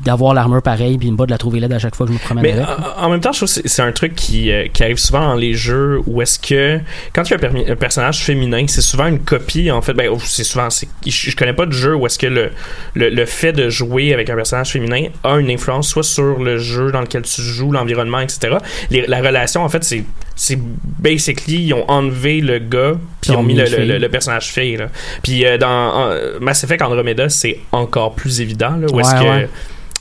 d'avoir 0.05 0.33
l'armure 0.33 0.61
pareille, 0.61 0.97
puis 0.97 1.11
pas 1.11 1.25
de 1.25 1.31
la 1.31 1.37
trouver 1.37 1.59
laide 1.59 1.73
à 1.73 1.79
chaque 1.79 1.95
fois 1.95 2.05
que 2.05 2.13
je 2.13 2.17
me 2.17 2.23
promène 2.23 2.43
Mais 2.43 2.53
avec. 2.53 2.65
En 2.97 3.09
même 3.09 3.19
temps, 3.19 3.31
je 3.31 3.39
trouve 3.45 3.53
que 3.61 3.67
c'est- 3.67 3.81
un 3.81 3.91
truc 3.91 4.15
qui, 4.15 4.51
euh, 4.51 4.67
qui 4.71 4.83
arrive 4.83 4.97
souvent 4.97 5.21
dans 5.21 5.35
les 5.35 5.53
jeux 5.53 5.99
où 6.05 6.21
est-ce 6.21 6.37
que 6.39 6.79
quand 7.13 7.23
tu 7.23 7.33
as 7.33 7.37
un, 7.37 7.39
permi- 7.39 7.69
un 7.69 7.75
personnage 7.75 8.23
féminin, 8.23 8.65
c'est 8.67 8.81
souvent 8.81 9.07
une 9.07 9.19
copie 9.19 9.71
en 9.71 9.81
fait. 9.81 9.93
Ben, 9.93 10.09
c'est 10.23 10.43
souvent. 10.43 10.69
c'est- 10.69 10.87
Je, 11.05 11.35
connais 11.35 11.53
pas 11.53 11.65
de 11.65 11.71
jeu 11.71 11.95
où 11.95 12.05
est-ce 12.05 12.19
que 12.19 12.27
le, 12.27 12.51
le, 12.93 13.09
le 13.09 13.25
fait 13.25 13.53
de 13.53 13.69
jouer 13.69 14.13
avec 14.13 14.29
un 14.29 14.35
personnage 14.35 14.71
féminin 14.71 15.05
a 15.23 15.35
une 15.39 15.49
influence 15.49 15.87
soit 15.89 16.03
sur 16.03 16.39
le 16.39 16.57
jeu 16.57 16.91
dans 16.91 17.01
lequel 17.01 17.23
tu 17.23 17.41
joues, 17.41 17.71
l'environnement, 17.71 18.19
etc. 18.19 18.57
Les- 18.89 19.07
la 19.07 19.19
relation, 19.21 19.63
en 19.63 19.69
fait, 19.69 19.83
c'est 19.83 20.03
c'est 20.35 20.57
basically 20.99 21.65
ils 21.67 21.73
ont 21.73 21.87
enlevé 21.89 22.41
le 22.41 22.59
gars 22.59 22.93
puis 23.21 23.31
ils 23.31 23.35
ont 23.35 23.43
mis 23.43 23.53
le, 23.53 23.65
le- 23.85 23.97
le- 23.99 24.09
personnage 24.09 24.47
fille. 24.51 24.77
Là. 24.77 24.87
Puis 25.23 25.45
euh, 25.45 25.57
dans 25.57 26.13
Mass 26.39 26.63
Effect 26.63 26.81
Andromeda, 26.81 27.29
c'est 27.29 27.59
encore 27.71 28.13
plus 28.15 28.41
évident 28.41 28.75
là, 28.77 28.87
où 28.91 28.99
est-ce 28.99 29.13
que 29.13 29.23
ouais. 29.23 29.49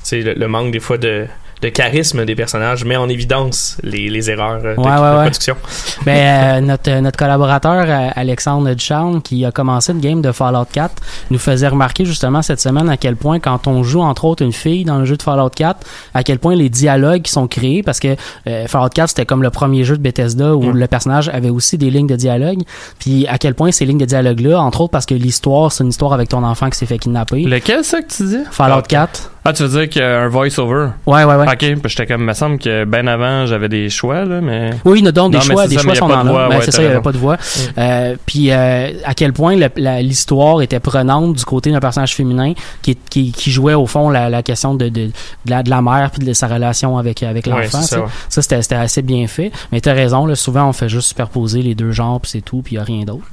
c'est 0.03 0.21
le, 0.21 0.35
le 0.35 0.49
manque 0.49 0.71
des 0.73 0.81
fois 0.81 0.97
de, 0.99 1.27
de 1.63 1.69
charisme 1.69 2.25
des 2.25 2.35
personnages 2.35 2.85
met 2.85 2.97
en 2.97 3.09
évidence 3.09 3.77
les, 3.83 4.09
les 4.09 4.31
erreurs 4.31 4.61
euh, 4.65 4.75
de, 4.77 4.81
Ouais, 4.81 4.87
de 4.87 5.01
ouais, 5.01 5.11
ouais. 5.17 5.23
production. 5.23 5.57
Ben, 6.07 6.17
euh, 6.17 6.61
notre, 6.63 6.91
notre 7.01 7.19
collaborateur 7.19 7.85
euh, 7.87 8.09
Alexandre 8.17 8.73
Ducharme, 8.73 9.21
qui 9.21 9.45
a 9.45 9.51
commencé 9.53 9.93
une 9.93 10.01
game 10.01 10.23
de 10.23 10.33
Fallout 10.33 10.65
4, 10.73 10.95
nous 11.31 11.39
faisait 11.39 11.69
remarquer 11.69 12.07
justement 12.07 12.41
cette 12.41 12.61
semaine 12.61 12.89
à 12.89 12.97
quel 12.97 13.17
point 13.17 13.39
quand 13.39 13.67
on 13.67 13.83
joue 13.83 14.01
entre 14.01 14.25
autres 14.25 14.43
une 14.43 14.53
fille 14.55 14.85
dans 14.85 14.99
le 14.99 15.05
jeu 15.05 15.17
de 15.19 15.23
Fallout 15.23 15.51
4, 15.51 15.79
à 16.15 16.23
quel 16.23 16.39
point 16.39 16.55
les 16.55 16.71
dialogues 16.71 17.23
qui 17.23 17.31
sont 17.33 17.47
créés, 17.47 17.83
parce 17.83 18.01
que 18.01 18.17
euh, 18.47 18.67
Fallout 18.67 18.89
4 18.89 19.11
c'était 19.11 19.27
comme 19.27 19.43
le 19.43 19.51
premier 19.51 19.85
jeu 19.85 19.97
de 19.99 20.03
Bethesda 20.03 20.55
où 20.57 20.63
Mm. 20.73 20.77
le 20.79 20.87
personnage 20.87 21.29
avait 21.29 21.51
aussi 21.51 21.77
des 21.77 21.91
lignes 21.91 22.07
de 22.07 22.17
dialogue, 22.17 22.63
puis 22.99 23.27
à 23.27 23.37
quel 23.37 23.55
point 23.55 23.71
ces 23.73 23.85
lignes 23.85 23.99
de 23.99 24.05
dialogue 24.07 24.41
là, 24.41 24.61
entre 24.61 24.81
autres 24.81 24.93
parce 24.93 25.05
que 25.07 25.15
l'histoire 25.15 25.71
c'est 25.73 25.85
une 25.85 25.91
histoire 25.91 26.15
avec 26.15 26.29
ton 26.31 26.43
enfant 26.45 26.71
qui 26.71 26.79
s'est 26.79 26.87
fait 26.87 26.99
kidnapper. 26.99 27.43
Lequel 27.45 27.85
ça 27.85 28.01
que 28.01 28.09
tu 28.11 28.23
dis? 28.25 28.39
Fallout 28.51 28.83
4. 28.89 29.31
Ah, 29.45 29.53
tu 29.53 29.63
veux 29.63 29.69
dire 29.69 29.89
qu'il 29.89 30.03
y 30.03 30.05
a 30.05 30.21
un 30.23 30.29
voice-over? 30.29 30.89
Ouais, 31.07 31.25
ouais, 31.25 31.35
ouais. 31.35 31.47
Ok, 31.49 31.81
j'étais 31.87 32.07
comme, 32.07 32.21
il 32.21 32.27
me 32.27 32.33
semble 32.35 32.59
que 32.59 32.85
ben 32.85 33.09
avant, 33.09 33.47
j'avais 33.47 33.69
des 33.69 33.89
choix, 33.89 34.25
là, 34.25 34.41
mais. 34.41 34.71
Oui, 34.85 35.01
il 35.05 35.13
donc 35.13 35.33
des 35.33 35.39
Non, 35.39 35.45
choix, 35.45 35.67
des 35.67 35.77
ça, 35.77 35.81
choix 35.83 35.95
sont 35.95 36.09
de 36.09 36.13
là. 36.13 36.23
voix, 36.25 36.49
Ben, 36.49 36.57
ouais, 36.59 36.63
c'est 36.65 36.71
ça, 36.73 36.83
il 36.83 36.87
n'y 36.89 36.93
avait 36.93 37.01
pas 37.03 37.13
de 37.13 37.19
voix. 37.19 37.37
Euh, 37.79 38.17
puis 38.27 38.51
euh, 38.51 38.91
à 39.05 39.15
quel 39.15 39.33
point 39.33 39.57
l'histoire 40.03 40.61
était 40.63 40.81
prenante 40.81 41.35
du 41.37 41.45
côté 41.45 41.71
d'un 41.73 41.81
personnage 41.81 42.15
féminin 42.15 42.53
qui, 42.83 42.97
qui, 42.97 43.33
qui 43.33 43.51
jouait 43.51 43.75
au 43.75 43.87
fond 43.87 44.11
la, 44.11 44.29
la 44.31 44.43
question 44.43 44.75
de, 44.75 44.89
de, 44.89 45.07
de 45.07 45.13
la, 45.47 45.63
de 45.63 45.71
la 45.71 45.83
mère 45.83 46.11
puis 46.11 46.25
de 46.27 46.33
sa 46.33 46.47
relation 46.47 46.99
avec, 46.99 47.23
avec 47.23 47.47
Ouais, 47.47 47.53
l'enfant. 47.65 47.81
c'est 47.81 47.95
ça, 47.95 48.01
ouais. 48.01 48.07
ça, 48.29 48.43
c'était 48.43 48.75
assez 48.75 49.03
bien 49.03 49.27
fait. 49.27 49.51
Mais 49.73 49.81
t'as 49.81 49.95
raison, 49.95 50.27
là, 50.27 50.35
souvent 50.35 50.69
on 50.69 50.73
fait 50.73 50.89
juste 50.89 51.09
superposer 51.09 51.63
les 51.63 51.75
deux 51.75 51.93
genres 51.93 52.21
puis 52.21 52.31
c'est 52.31 52.41
tout, 52.43 52.63
puis 52.63 52.75
il 52.75 52.79
y 52.79 52.81
a 52.81 52.85
rien 52.85 53.05
d'autre. 53.05 53.25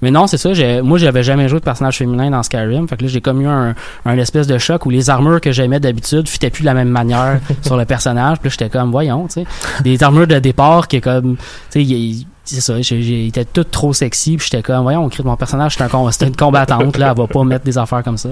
Mais 0.00 0.10
non, 0.10 0.26
c'est 0.26 0.38
ça. 0.38 0.50
Moi, 0.82 0.98
j'avais 0.98 1.22
jamais 1.22 1.48
joué 1.48 1.58
de 1.58 1.64
personnage 1.64 1.98
féminin 1.98 2.30
dans 2.30 2.42
Skyrim. 2.42 2.86
Fait 2.88 2.96
que 2.96 3.02
là, 3.02 3.08
j'ai 3.08 3.20
comme 3.20 3.40
eu 3.42 3.46
un, 3.46 3.74
un 4.04 4.18
espèce 4.18 4.46
de 4.46 4.58
choc 4.58 4.86
où 4.86 4.90
les 4.90 5.10
armures 5.10 5.40
que 5.40 5.52
j'aimais 5.66 5.80
d'habitude 5.80 6.28
fitaient 6.28 6.50
plus 6.50 6.62
de 6.62 6.66
la 6.66 6.74
même 6.74 6.88
manière 6.88 7.40
sur 7.62 7.76
le 7.76 7.84
personnage. 7.84 8.38
Puis 8.38 8.50
j'étais 8.50 8.68
comme, 8.68 8.92
voyons, 8.92 9.26
tu 9.26 9.40
sais, 9.40 9.46
des 9.82 10.02
armures 10.02 10.28
de 10.28 10.38
départ 10.38 10.86
qui 10.86 10.96
est 10.96 11.00
comme, 11.00 11.36
tu 11.70 11.84
sais, 11.84 12.26
c'est 12.46 12.60
ça, 12.60 12.80
j'ai, 12.80 13.26
était 13.26 13.44
tout 13.44 13.64
trop 13.64 13.92
sexy, 13.92 14.36
puis 14.36 14.48
j'étais 14.50 14.62
comme, 14.62 14.82
voyons, 14.82 15.04
on 15.04 15.08
crie 15.08 15.22
de 15.22 15.28
mon 15.28 15.36
personnage, 15.36 15.74
c'est 15.76 15.82
un 15.84 16.10
c'était 16.10 16.26
une 16.28 16.36
combattante, 16.36 16.96
là, 16.96 17.10
elle 17.10 17.16
va 17.20 17.26
pas 17.26 17.44
mettre 17.44 17.64
des 17.64 17.76
affaires 17.78 18.02
comme 18.02 18.16
ça. 18.16 18.28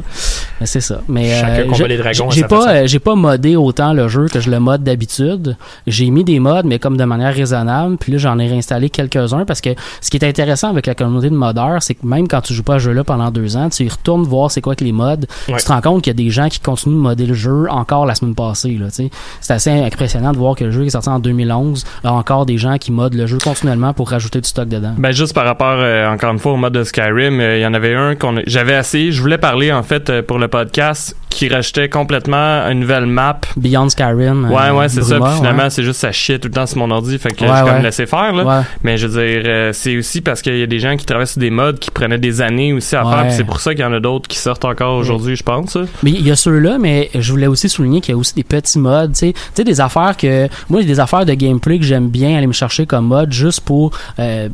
Mais 0.60 0.66
c'est 0.66 0.80
ça. 0.80 1.00
Mais, 1.08 1.40
Chacun 1.40 1.70
euh, 1.70 1.74
j'ai- 1.74 1.88
les 1.88 1.96
dragons 1.98 2.28
à 2.28 2.32
j'ai 2.32 2.40
sa 2.42 2.48
pas, 2.48 2.68
euh, 2.74 2.86
j'ai 2.86 2.98
pas 2.98 3.14
modé 3.14 3.56
autant 3.56 3.92
le 3.92 4.08
jeu 4.08 4.28
que 4.28 4.40
je 4.40 4.50
le 4.50 4.60
mode 4.60 4.82
d'habitude. 4.84 5.56
J'ai 5.86 6.10
mis 6.10 6.24
des 6.24 6.38
mods, 6.40 6.62
mais 6.64 6.78
comme 6.78 6.96
de 6.96 7.04
manière 7.04 7.34
raisonnable, 7.34 7.96
puis 7.96 8.12
là, 8.12 8.18
j'en 8.18 8.38
ai 8.38 8.46
réinstallé 8.46 8.90
quelques-uns, 8.90 9.44
parce 9.44 9.60
que 9.60 9.70
ce 10.00 10.10
qui 10.10 10.16
est 10.16 10.24
intéressant 10.24 10.68
avec 10.70 10.86
la 10.86 10.94
communauté 10.94 11.30
de 11.30 11.34
modeurs, 11.34 11.82
c'est 11.82 11.94
que 11.94 12.06
même 12.06 12.28
quand 12.28 12.40
tu 12.40 12.54
joues 12.54 12.62
pas 12.62 12.74
à 12.76 12.78
ce 12.78 12.84
jeu-là 12.84 13.04
pendant 13.04 13.30
deux 13.30 13.56
ans, 13.56 13.68
tu 13.68 13.84
y 13.84 13.88
retournes 13.88 14.22
voir 14.24 14.50
c'est 14.50 14.60
quoi 14.60 14.74
que 14.76 14.84
les 14.84 14.92
mods, 14.92 15.04
Ouais. 15.48 15.56
tu 15.58 15.64
te 15.64 15.72
rends 15.72 15.80
compte 15.80 16.02
qu'il 16.02 16.10
y 16.10 16.16
a 16.16 16.22
des 16.24 16.30
gens 16.30 16.48
qui 16.48 16.60
continuent 16.60 16.94
de 16.96 17.00
modder 17.00 17.26
le 17.26 17.34
jeu 17.34 17.66
encore 17.70 18.06
la 18.06 18.14
semaine 18.14 18.34
passée, 18.34 18.76
là, 18.78 18.86
tu 18.88 18.94
sais. 18.94 19.10
C'est 19.40 19.52
assez 19.54 19.70
impressionnant 19.70 20.32
de 20.32 20.38
voir 20.38 20.54
que 20.54 20.64
le 20.64 20.70
jeu 20.70 20.82
qui 20.82 20.86
est 20.88 20.90
sorti 20.90 21.08
en 21.08 21.18
2011 21.18 21.84
a 22.04 22.12
encore 22.12 22.46
des 22.46 22.58
gens 22.58 22.78
qui 22.78 22.92
modent 22.92 23.14
le 23.14 23.26
jeu 23.26 23.38
continuellement 23.42 23.92
pour 23.92 24.03
rajouter 24.08 24.40
du 24.40 24.48
stock 24.48 24.68
dedans. 24.68 24.94
Ben 24.98 25.12
juste 25.12 25.34
par 25.34 25.44
rapport 25.44 25.76
euh, 25.78 26.08
encore 26.08 26.32
une 26.32 26.38
fois 26.38 26.52
au 26.52 26.56
mode 26.56 26.72
de 26.74 26.84
Skyrim, 26.84 27.40
euh, 27.40 27.58
il 27.58 27.62
y 27.62 27.66
en 27.66 27.74
avait 27.74 27.94
un 27.94 28.14
qu'on 28.14 28.40
j'avais 28.46 28.78
essayé, 28.78 29.12
je 29.12 29.20
voulais 29.20 29.38
parler 29.38 29.72
en 29.72 29.82
fait 29.82 30.10
euh, 30.10 30.22
pour 30.22 30.38
le 30.38 30.48
podcast 30.48 31.16
qui 31.30 31.48
rachetait 31.48 31.88
complètement 31.88 32.60
une 32.70 32.78
nouvelle 32.80 33.06
map. 33.06 33.40
Beyond 33.56 33.88
Skyrim. 33.88 34.50
Ouais 34.52 34.70
ouais, 34.70 34.88
c'est 34.88 35.02
ça, 35.02 35.18
puis 35.18 35.30
finalement 35.36 35.64
ouais. 35.64 35.70
c'est 35.70 35.82
juste 35.82 36.00
ça 36.00 36.12
chier 36.12 36.38
tout 36.38 36.46
le 36.48 36.54
temps 36.54 36.66
sur 36.66 36.78
mon 36.78 36.90
ordi, 36.92 37.18
fait 37.18 37.30
que 37.32 37.44
Ouais, 37.44 37.50
j'ai 37.52 37.64
comme 37.64 37.76
ouais. 37.76 37.82
laissé 37.82 38.06
faire 38.06 38.32
là. 38.32 38.64
Mais 38.84 38.96
je 38.96 39.06
veux 39.08 39.20
dire 39.24 39.70
c'est 39.74 39.96
aussi 39.96 40.20
parce 40.20 40.42
qu'il 40.42 40.56
y 40.58 40.62
a 40.62 40.66
des 40.66 40.78
gens 40.78 40.96
qui 40.96 41.04
travaillent 41.06 41.26
sur 41.26 41.40
des 41.40 41.50
modes 41.50 41.78
qui 41.80 41.90
prenaient 41.90 42.18
des 42.18 42.40
années 42.40 42.72
aussi 42.72 42.94
à 42.94 43.04
faire, 43.04 43.32
c'est 43.32 43.44
pour 43.44 43.60
ça 43.60 43.74
qu'il 43.74 43.82
y 43.82 43.86
en 43.86 43.92
a 43.92 44.00
d'autres 44.00 44.28
qui 44.28 44.38
sortent 44.38 44.64
encore 44.64 44.96
aujourd'hui, 44.96 45.34
je 45.36 45.42
pense. 45.42 45.74
là. 45.76 45.82
Mais 46.02 46.10
il 46.12 46.26
y 46.26 46.30
a 46.30 46.36
ceux-là, 46.36 46.78
mais 46.78 47.10
je 47.14 47.30
voulais 47.32 47.46
aussi 47.48 47.68
souligner 47.68 48.00
qu'il 48.00 48.12
y 48.12 48.14
a 48.14 48.18
aussi 48.18 48.34
des 48.34 48.44
petits 48.44 48.78
modes, 48.78 49.12
tu 49.12 49.18
sais, 49.18 49.32
tu 49.32 49.40
sais 49.54 49.64
des 49.64 49.80
affaires 49.80 50.16
que 50.16 50.48
moi 50.68 50.80
a 50.80 50.84
des 50.84 51.00
affaires 51.00 51.24
de 51.26 51.34
gameplay 51.34 51.78
que 51.78 51.84
j'aime 51.84 52.08
bien 52.08 52.36
aller 52.36 52.46
me 52.46 52.52
chercher 52.52 52.86
comme 52.86 53.06
mode 53.06 53.32
juste 53.32 53.60
pour 53.62 53.90
euh, 54.18 54.48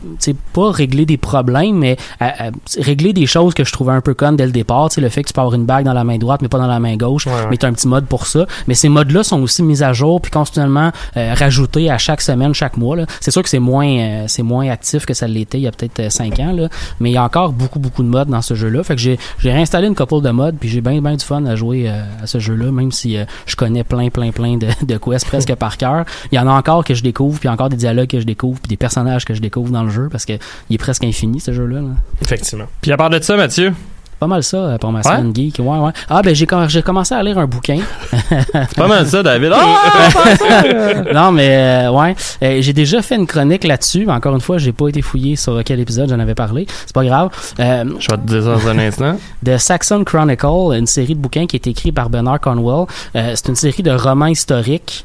pas 0.52 0.70
régler 0.70 1.06
des 1.06 1.16
problèmes 1.16 1.76
mais 1.76 1.96
euh, 2.22 2.26
euh, 2.40 2.50
régler 2.78 3.12
des 3.12 3.26
choses 3.26 3.54
que 3.54 3.64
je 3.64 3.72
trouvais 3.72 3.92
un 3.92 4.00
peu 4.00 4.14
connes 4.14 4.36
dès 4.36 4.46
le 4.46 4.52
départ, 4.52 4.88
tu 4.88 4.96
sais 4.96 5.00
le 5.00 5.08
fait 5.08 5.22
que 5.22 5.28
tu 5.28 5.32
peux 5.32 5.40
avoir 5.40 5.54
une 5.54 5.66
bague 5.66 5.84
dans 5.84 5.92
la 5.92 6.04
main 6.04 6.18
droite 6.18 6.42
mais 6.42 6.48
pas 6.48 6.58
dans 6.58 6.66
la 6.66 6.80
main 6.80 6.96
gauche, 6.96 7.26
Ouais, 7.26 7.32
ouais. 7.32 7.46
mais 7.50 7.56
tu 7.56 7.66
un 7.66 7.72
petit 7.72 7.88
mode 7.88 8.06
pour 8.06 8.26
ça. 8.26 8.46
Mais 8.66 8.74
ces 8.74 8.88
modes-là 8.88 9.22
sont 9.22 9.40
aussi 9.42 9.62
mis 9.62 9.82
à 9.82 9.92
jour 9.92 10.20
puis 10.20 10.30
continuellement 10.30 10.90
euh, 11.16 11.34
rajoutés 11.34 11.90
à 11.90 11.98
chaque 11.98 12.20
semaine, 12.20 12.54
chaque 12.54 12.76
mois. 12.76 12.96
C'est 13.20 13.30
sûr 13.30 13.42
que 13.42 13.48
c'est 13.48 13.58
moins 13.58 13.86
euh, 13.88 14.24
c'est 14.26 14.42
moins 14.42 14.68
actif 14.70 15.06
que 15.06 15.14
ça 15.14 15.28
l'était 15.28 15.58
il 15.58 15.62
y 15.62 15.66
a 15.68 15.72
peut-être 15.72 16.00
euh, 16.00 16.10
cinq 16.10 16.40
ans 16.40 16.52
là, 16.52 16.68
mais 16.98 17.10
il 17.10 17.12
y 17.12 17.16
a 17.16 17.24
encore 17.24 17.52
beaucoup 17.52 17.78
beaucoup 17.78 18.02
de 18.02 18.08
modes 18.08 18.28
dans 18.28 18.42
ce 18.42 18.54
jeu-là. 18.54 18.82
Fait 18.82 18.94
que 18.94 19.00
j'ai 19.00 19.18
j'ai 19.38 19.52
réinstallé 19.52 19.86
une 19.86 19.94
couple 19.94 20.20
de 20.22 20.30
modes 20.30 20.56
puis 20.58 20.68
j'ai 20.68 20.80
bien 20.80 21.00
bien 21.00 21.14
du 21.14 21.24
fun 21.24 21.44
à 21.46 21.54
jouer 21.56 21.88
euh, 21.88 22.02
à 22.22 22.26
ce 22.26 22.38
jeu-là 22.38 22.72
même 22.72 22.90
si 22.92 23.16
euh, 23.16 23.24
je 23.46 23.56
connais 23.56 23.84
plein 23.84 24.08
plein 24.08 24.30
plein 24.30 24.56
de, 24.56 24.68
de 24.86 24.96
quests 24.96 25.26
presque 25.26 25.54
par 25.54 25.76
cœur. 25.76 26.04
Il 26.32 26.36
y 26.36 26.38
en 26.38 26.48
a 26.48 26.52
encore 26.52 26.84
que 26.84 26.94
je 26.94 27.02
découvre 27.02 27.38
puis 27.38 27.48
encore 27.48 27.68
des 27.68 27.76
dialogues 27.76 28.08
que 28.08 28.20
je 28.20 28.26
découvre 28.26 28.58
puis 28.60 28.68
des 28.68 28.76
personnages 28.76 29.24
que 29.24 29.29
je 29.34 29.40
découvre 29.40 29.70
dans 29.70 29.84
le 29.84 29.90
jeu 29.90 30.08
parce 30.10 30.24
que 30.24 30.34
il 30.68 30.74
est 30.74 30.78
presque 30.78 31.04
infini 31.04 31.40
ce 31.40 31.52
jeu-là. 31.52 31.80
là. 31.80 31.88
Effectivement. 32.22 32.66
Puis 32.80 32.92
à 32.92 32.96
part 32.96 33.10
de 33.10 33.20
ça, 33.20 33.36
Mathieu, 33.36 33.72
Pas 34.20 34.26
mal 34.26 34.42
ça 34.42 34.56
euh, 34.58 34.78
pour 34.78 34.92
ma 34.92 35.02
semaine 35.02 35.34
geek. 35.34 35.58
Ouais 35.58 35.78
ouais. 35.78 35.90
Ah 36.08 36.20
ben 36.22 36.34
j'ai 36.34 36.46
com- 36.46 36.68
j'ai 36.68 36.82
commencé 36.82 37.14
à 37.14 37.22
lire 37.22 37.38
un 37.38 37.46
bouquin. 37.46 37.78
c'est 38.10 38.74
pas 38.76 38.86
mal 38.86 39.06
ça 39.06 39.22
David. 39.22 39.52
Ah! 39.62 41.12
non, 41.12 41.32
mais 41.32 41.48
euh, 41.86 41.90
ouais, 41.90 42.14
Euh, 42.42 42.58
j'ai 42.60 42.72
déjà 42.72 43.02
fait 43.02 43.16
une 43.16 43.26
chronique 43.26 43.64
là-dessus. 43.64 44.04
mais 44.06 44.12
Encore 44.12 44.34
une 44.34 44.40
fois, 44.40 44.58
j'ai 44.58 44.72
pas 44.72 44.88
été 44.88 45.02
fouillé 45.02 45.36
sur 45.36 45.60
quel 45.64 45.80
épisode 45.80 46.08
j'en 46.10 46.18
avais 46.20 46.34
parlé. 46.34 46.66
C'est 46.86 46.94
pas 46.94 47.04
grave. 47.04 47.30
Je 47.58 47.62
vais 47.62 48.16
te 48.16 48.26
dire 48.26 48.42
ça 48.42 48.52
dans 48.52 48.68
un 48.68 48.78
instant. 48.78 49.16
The 49.44 49.56
Saxon 49.58 50.04
Chronicle, 50.04 50.46
une 50.78 50.86
série 50.86 51.14
de 51.14 51.20
bouquins 51.20 51.46
qui 51.46 51.56
est 51.56 51.66
écrite 51.66 51.94
par 51.94 52.10
Bernard 52.10 52.40
Cornwell. 52.40 52.86
C'est 53.14 53.48
une 53.48 53.56
série 53.56 53.82
de 53.82 53.90
romans 53.90 54.26
historiques 54.26 55.04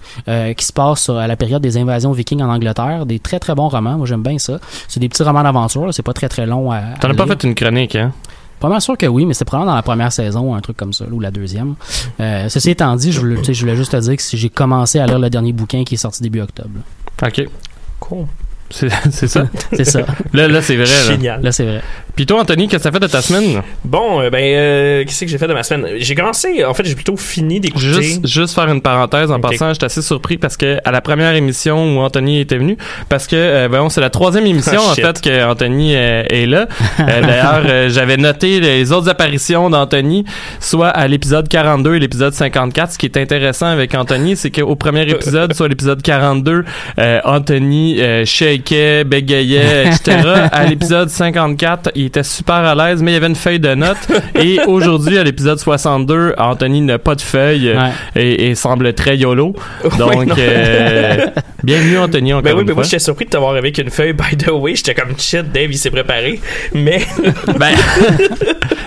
qui 0.57 0.65
se 0.65 0.73
passe 0.73 1.09
à 1.09 1.27
la 1.27 1.35
période 1.35 1.61
des 1.61 1.77
invasions 1.77 2.11
vikings 2.11 2.41
en 2.41 2.49
Angleterre. 2.49 3.05
Des 3.05 3.19
très 3.19 3.39
très 3.39 3.55
bons 3.55 3.69
romans. 3.69 3.97
Moi, 3.97 4.05
j'aime 4.07 4.23
bien 4.23 4.37
ça. 4.37 4.59
C'est 4.87 4.99
des 4.99 5.09
petits 5.09 5.23
romans 5.23 5.43
d'aventure. 5.43 5.85
là. 5.85 5.91
C'est 5.91 6.03
pas 6.03 6.13
très 6.13 6.27
très 6.29 6.45
long 6.45 6.71
à. 6.71 6.81
T'en 6.99 7.09
as 7.09 7.13
pas 7.13 7.25
fait 7.27 7.43
une 7.43 7.55
chronique, 7.55 7.95
hein? 7.95 8.11
Pas 8.65 8.69
mal 8.69 8.81
sûr 8.81 8.97
que 8.97 9.05
oui, 9.05 9.27
mais 9.27 9.35
c'est 9.35 9.45
probablement 9.45 9.73
dans 9.73 9.75
la 9.75 9.83
première 9.83 10.11
saison, 10.11 10.55
un 10.55 10.59
truc 10.59 10.75
comme 10.75 10.91
ça, 10.91 11.05
ou 11.11 11.19
la 11.19 11.29
deuxième. 11.29 11.75
Euh, 12.19 12.49
ceci 12.49 12.71
étant 12.71 12.95
dit, 12.95 13.11
je 13.11 13.19
voulais, 13.19 13.37
je 13.43 13.75
juste 13.75 13.91
te 13.91 13.97
dire 13.97 14.17
que 14.17 14.23
j'ai 14.23 14.49
commencé 14.49 14.97
à 14.97 15.05
lire 15.05 15.19
le 15.19 15.29
dernier 15.29 15.53
bouquin 15.53 15.83
qui 15.83 15.93
est 15.93 15.97
sorti 15.97 16.23
début 16.23 16.41
octobre. 16.41 16.71
là. 16.73 17.27
Ok. 17.27 17.47
Cool. 17.99 18.25
C'est 18.69 18.89
c'est 19.11 19.27
ça? 19.27 19.47
C'est 19.73 19.85
ça. 19.85 20.01
Là, 20.33 20.47
là 20.47 20.61
c'est 20.61 20.75
vrai. 20.75 20.85
Là. 20.85 21.11
Génial. 21.13 21.41
Là, 21.41 21.51
c'est 21.51 21.65
vrai. 21.65 21.81
Puis 22.15 22.25
toi, 22.25 22.41
Anthony, 22.41 22.67
qu'est-ce 22.67 22.77
que 22.77 22.83
ça 22.83 22.91
fait 22.91 22.99
de 22.99 23.07
ta 23.07 23.21
semaine? 23.21 23.61
Bon, 23.83 24.21
euh, 24.21 24.29
ben, 24.29 24.41
euh, 24.41 25.03
qu'est-ce 25.03 25.25
que 25.25 25.31
j'ai 25.31 25.37
fait 25.37 25.47
de 25.47 25.53
ma 25.53 25.63
semaine? 25.63 25.97
J'ai 25.97 26.15
commencé, 26.15 26.63
en 26.63 26.73
fait, 26.73 26.85
j'ai 26.85 26.95
plutôt 26.95 27.17
fini 27.17 27.59
d'écouter. 27.59 28.01
Juste, 28.01 28.27
juste 28.27 28.55
faire 28.55 28.69
une 28.69 28.81
parenthèse 28.81 29.31
en 29.31 29.39
passant, 29.39 29.73
j'étais 29.73 29.85
assez 29.85 30.01
surpris 30.01 30.37
parce 30.37 30.55
que 30.55 30.77
à 30.85 30.91
la 30.91 31.01
première 31.01 31.33
émission 31.35 31.95
où 31.95 31.99
Anthony 31.99 32.39
était 32.39 32.57
venu, 32.57 32.77
parce 33.09 33.27
que 33.27 33.35
euh, 33.35 33.67
ben, 33.67 33.89
c'est 33.89 34.01
la 34.01 34.09
troisième 34.09 34.45
émission 34.45 34.81
Ah, 34.85 34.91
en 34.91 34.95
fait 34.95 35.21
que 35.21 35.45
Anthony 35.45 35.95
euh, 35.95 36.23
est 36.29 36.45
là. 36.45 36.67
Euh, 36.99 37.21
D'ailleurs, 37.21 37.63
euh, 37.65 37.89
j'avais 37.89 38.17
noté 38.17 38.59
les 38.59 38.91
autres 38.91 39.09
apparitions 39.09 39.69
d'Anthony, 39.69 40.25
soit 40.59 40.89
à 40.89 41.07
l'épisode 41.07 41.47
42 41.47 41.95
et 41.95 41.99
l'épisode 41.99 42.33
54. 42.33 42.93
Ce 42.93 42.97
qui 42.97 43.05
est 43.05 43.17
intéressant 43.17 43.67
avec 43.67 43.93
Anthony, 43.93 44.35
c'est 44.35 44.51
qu'au 44.51 44.75
premier 44.75 45.03
épisode, 45.03 45.53
soit 45.53 45.67
l'épisode 45.67 46.01
42, 46.01 46.65
euh, 46.99 47.19
Anthony 47.23 48.01
euh, 48.01 48.25
shakeait, 48.55 49.03
bégayait, 49.03 49.87
etc. 49.87 50.17
à 50.51 50.65
l'épisode 50.65 51.09
54, 51.09 51.91
il 51.95 52.05
était 52.05 52.23
super 52.23 52.55
à 52.55 52.75
l'aise, 52.75 53.01
mais 53.01 53.11
il 53.11 53.13
y 53.15 53.17
avait 53.17 53.27
une 53.27 53.35
feuille 53.35 53.59
de 53.59 53.73
notes. 53.75 53.97
Et 54.41 54.59
aujourd'hui, 54.67 55.17
à 55.17 55.23
l'épisode 55.23 55.59
62, 55.59 56.33
Anthony 56.37 56.81
n'a 56.81 56.97
pas 56.99 57.15
de 57.15 57.21
feuille 57.21 57.73
Ouais. 57.75 57.91
et, 58.15 58.49
et 58.49 58.55
semble 58.55 58.93
très 58.93 59.17
yolo. 59.17 59.53
Donc, 59.97 60.37
euh, 60.37 61.27
bienvenue 61.63 61.97
Anthony 61.97 62.33
encore 62.33 62.43
Ben 62.43 62.53
oui, 62.53 62.61
une 62.61 62.67
mais 62.67 62.73
moi 62.73 62.83
fois. 62.83 62.89
j'étais 62.89 62.99
surpris 62.99 63.25
de 63.25 63.29
t'avoir 63.31 63.55
avec 63.55 63.77
une 63.77 63.89
feuille. 63.89 64.13
By 64.13 64.37
the 64.37 64.49
way, 64.49 64.75
j'étais 64.75 64.93
comme 64.93 65.17
shit, 65.17 65.51
Dave 65.51 65.71
il 65.71 65.77
s'est 65.77 65.89
préparé. 65.91 66.39
Mais 66.73 67.01
Ben, 67.59 67.75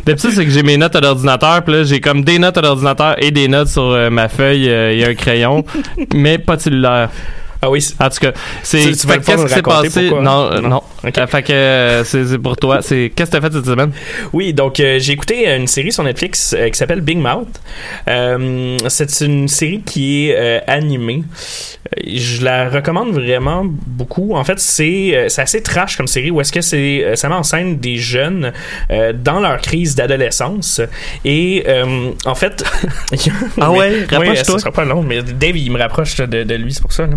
d'habitude, 0.06 0.30
c'est 0.34 0.44
que 0.44 0.50
j'ai 0.50 0.62
mes 0.62 0.76
notes 0.76 0.96
à 0.96 1.00
l'ordinateur, 1.00 1.62
puis 1.62 1.74
là, 1.74 1.82
j'ai 1.84 2.00
comme 2.00 2.22
des 2.24 2.38
notes 2.38 2.56
à 2.56 2.62
l'ordinateur 2.62 3.16
et 3.22 3.30
des 3.30 3.48
notes 3.48 3.68
sur 3.68 3.82
euh, 3.90 4.10
ma 4.10 4.28
feuille 4.28 4.68
euh, 4.70 4.92
et 4.92 5.04
un 5.04 5.14
crayon, 5.14 5.64
mais 6.14 6.38
pas 6.38 6.56
de 6.56 6.62
cellulaire. 6.62 7.10
Ah 7.62 7.70
oui, 7.70 7.84
En 8.00 8.08
tout 8.08 8.18
cas, 8.20 8.32
c'est 8.62 8.78
qu'est-ce 8.78 9.06
qui 9.06 9.48
s'est 9.48 9.62
passé? 9.62 10.02
pourquoi? 10.08 10.22
Non, 10.22 10.52
euh, 10.52 10.60
Non. 10.60 10.68
non. 10.68 10.82
Ok. 11.04 11.18
Euh, 11.18 11.26
fait 11.26 11.42
que 11.42 11.52
euh, 11.52 12.04
c'est 12.04 12.38
pour 12.38 12.56
toi. 12.56 12.82
C'est 12.82 13.12
qu'est-ce 13.14 13.30
que 13.30 13.36
t'as 13.36 13.48
fait 13.48 13.52
cette 13.52 13.66
semaine? 13.66 13.92
Oui. 14.32 14.52
Donc 14.54 14.80
euh, 14.80 14.98
j'ai 14.98 15.12
écouté 15.12 15.48
une 15.54 15.66
série 15.66 15.92
sur 15.92 16.02
Netflix 16.04 16.54
euh, 16.56 16.68
qui 16.70 16.78
s'appelle 16.78 17.00
Big 17.00 17.18
Mouth. 17.18 17.48
Euh, 18.08 18.76
c'est 18.88 19.20
une 19.20 19.48
série 19.48 19.80
qui 19.82 20.30
est 20.30 20.62
animée. 20.68 21.22
Je 22.06 22.44
la 22.44 22.68
recommande 22.68 23.12
vraiment 23.12 23.64
beaucoup. 23.64 24.34
En 24.34 24.44
fait, 24.44 24.58
c'est 24.60 25.10
euh, 25.14 25.28
c'est 25.28 25.42
assez 25.42 25.62
trash 25.62 25.96
comme 25.96 26.06
série 26.06 26.30
où 26.30 26.40
est-ce 26.40 26.52
que 26.52 26.60
c'est 26.60 27.12
ça 27.14 27.28
met 27.28 27.34
en 27.34 27.42
scène 27.42 27.78
des 27.78 27.96
jeunes 27.96 28.52
euh, 28.90 29.12
dans 29.12 29.40
leur 29.40 29.60
crise 29.60 29.94
d'adolescence 29.94 30.80
et 31.24 31.64
euh, 31.66 32.10
en 32.26 32.34
fait 32.34 32.62
Ah 33.60 33.70
ouais, 33.72 34.04
rapproche-toi. 34.10 34.54
ça 34.54 34.58
sera 34.58 34.72
pas 34.72 34.84
long, 34.84 35.02
mais 35.02 35.22
Dave, 35.22 35.56
il 35.56 35.70
me 35.72 35.78
rapproche 35.78 36.16
de, 36.16 36.42
de 36.44 36.54
lui, 36.54 36.72
c'est 36.74 36.82
pour 36.82 36.92
ça. 36.92 37.06
là. 37.06 37.12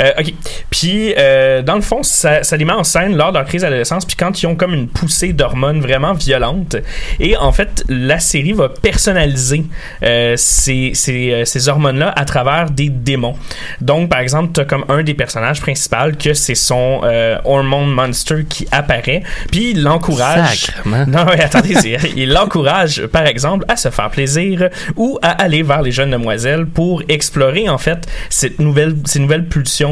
Euh, 0.00 0.10
OK. 0.18 0.34
Puis, 0.70 1.14
euh, 1.16 1.62
dans 1.62 1.76
le 1.76 1.80
fond, 1.80 2.02
ça, 2.02 2.42
ça 2.42 2.56
les 2.56 2.64
met 2.64 2.72
en 2.72 2.84
scène 2.84 3.16
lors 3.16 3.32
de 3.32 3.38
leur 3.38 3.46
crise 3.46 3.62
d'adolescence, 3.62 4.04
puis 4.04 4.16
quand 4.16 4.42
ils 4.42 4.46
ont 4.46 4.56
comme 4.56 4.74
une 4.74 4.88
poussée 4.88 5.32
d'hormones 5.32 5.80
vraiment 5.80 6.12
violente. 6.12 6.76
Et 7.20 7.36
en 7.36 7.52
fait, 7.52 7.84
la 7.88 8.18
série 8.18 8.52
va 8.52 8.68
personnaliser 8.68 9.64
euh, 10.02 10.34
ces, 10.36 10.92
ces, 10.94 11.42
ces 11.44 11.68
hormones-là 11.68 12.12
à 12.16 12.24
travers 12.24 12.70
des 12.70 12.88
démons. 12.88 13.36
Donc, 13.80 14.08
par 14.08 14.20
exemple, 14.20 14.52
tu 14.54 14.60
as 14.60 14.64
comme 14.64 14.84
un 14.88 15.02
des 15.02 15.14
personnages 15.14 15.60
principaux 15.60 15.94
que 16.18 16.34
c'est 16.34 16.54
son 16.54 17.02
euh, 17.04 17.36
hormone 17.44 17.90
monster 17.90 18.44
qui 18.48 18.66
apparaît, 18.70 19.22
puis 19.50 19.70
il 19.72 19.82
l'encourage. 19.82 20.68
Non, 20.84 21.24
mais 21.26 21.40
attendez, 21.40 21.74
il 22.16 22.32
l'encourage, 22.32 23.06
par 23.06 23.26
exemple, 23.26 23.64
à 23.68 23.76
se 23.76 23.90
faire 23.90 24.10
plaisir 24.10 24.68
ou 24.96 25.18
à 25.22 25.30
aller 25.30 25.62
vers 25.62 25.82
les 25.82 25.92
jeunes 25.92 26.10
demoiselles 26.10 26.66
pour 26.66 27.02
explorer, 27.08 27.68
en 27.68 27.78
fait, 27.78 28.06
cette 28.30 28.58
nouvelle, 28.58 28.96
ces 29.04 29.20
nouvelles 29.20 29.46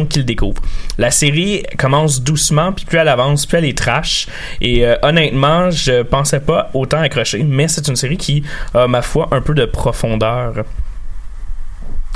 qu'il 0.07 0.25
découvre. 0.25 0.63
La 0.99 1.11
série 1.11 1.63
commence 1.79 2.23
doucement, 2.23 2.73
puis 2.73 2.85
plus 2.85 2.99
elle 2.99 3.09
avance, 3.09 3.47
plus 3.47 3.59
elle 3.59 3.65
est 3.65 3.77
trash. 3.77 4.27
Et 4.61 4.87
euh, 4.87 4.97
honnêtement, 5.03 5.71
je 5.71 6.03
pensais 6.03 6.41
pas 6.41 6.71
autant 6.75 7.01
accrocher, 7.01 7.43
mais 7.43 7.69
c'est 7.69 7.89
une 7.89 7.97
série 7.97 8.17
qui 8.17 8.43
a, 8.75 8.87
ma 8.87 9.03
foi, 9.03 9.29
un 9.31 9.41
peu 9.41 9.55
de 9.55 9.65
profondeur. 9.65 10.65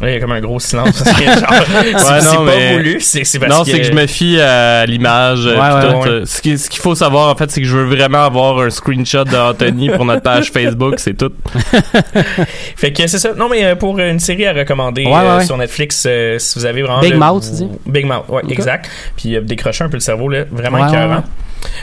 Ouais, 0.03 0.11
Il 0.11 0.15
y 0.15 0.17
a 0.19 0.21
comme 0.21 0.33
un 0.33 0.41
gros 0.43 0.61
silence. 0.61 1.03
parce 1.03 1.19
que, 1.19 1.25
genre, 1.25 1.39
c'est 2.21 2.37
pas 2.37 2.45
mais- 2.45 2.73
voulu, 2.77 3.01
c'est 3.01 3.39
parce 3.39 3.51
non, 3.51 3.65
que... 3.65 3.71
c'est 3.71 3.79
que 3.79 3.85
je 3.85 3.93
me 3.93 4.07
fie 4.07 4.39
à 4.39 4.85
l'image. 4.85 5.47
euh, 5.47 5.55
Ouais, 5.59 5.81
pis 5.81 5.87
ouais, 5.87 6.03
tout, 6.03 6.09
ouais. 6.21 6.27
Ce 6.27 6.43
qui- 6.43 6.59
ce 6.59 6.69
qu'il 6.69 6.83
faut 6.83 6.95
savoir, 6.95 7.29
en 7.31 7.35
fait, 7.37 7.51
c'est 7.51 7.63
que 7.63 7.67
je 7.67 7.77
veux 7.79 7.97
vraiment 7.97 8.25
avoir 8.25 8.59
un 8.61 8.69
screenshot 8.69 9.25
d'Anthony 9.25 9.89
pour 9.89 10.05
notre 10.05 10.21
page 10.23 10.51
Facebook, 10.51 10.97
c'est 10.99 11.15
tout. 11.17 11.33
Fait 12.77 12.93
que 12.93 13.07
c'est 13.07 13.19
ça. 13.19 13.33
Non, 13.35 13.49
mais 13.49 13.65
euh, 13.65 13.75
pour 13.75 13.99
une 13.99 14.21
série 14.21 14.47
à 14.47 14.53
recommander 14.53 15.05
Ouais, 15.07 15.13
ouais, 15.13 15.19
euh, 15.19 15.41
sur 15.41 15.57
Netflix, 15.57 16.05
euh, 16.07 16.39
si 16.39 16.59
vous 16.59 16.67
avez 16.67 16.83
vraiment. 16.83 17.01
Big 17.01 17.13
le- 17.13 17.19
Mouth, 17.19 17.43
tu 17.45 17.51
dis? 17.51 17.69
Big 17.87 18.05
Mouth, 18.07 18.29
ouais, 18.29 18.43
Ok. 18.45 18.53
exact. 18.53 18.91
Puis 19.17 19.35
euh, 19.37 19.41
décrocher 19.41 19.85
un 19.85 19.89
peu 19.89 19.97
le 19.97 20.01
cerveau, 20.01 20.29
là. 20.29 20.45
Vraiment 20.51 20.79
Ouais, 20.83 20.89
écœurant. 20.89 21.09
ouais, 21.09 21.17
ouais. 21.17 21.23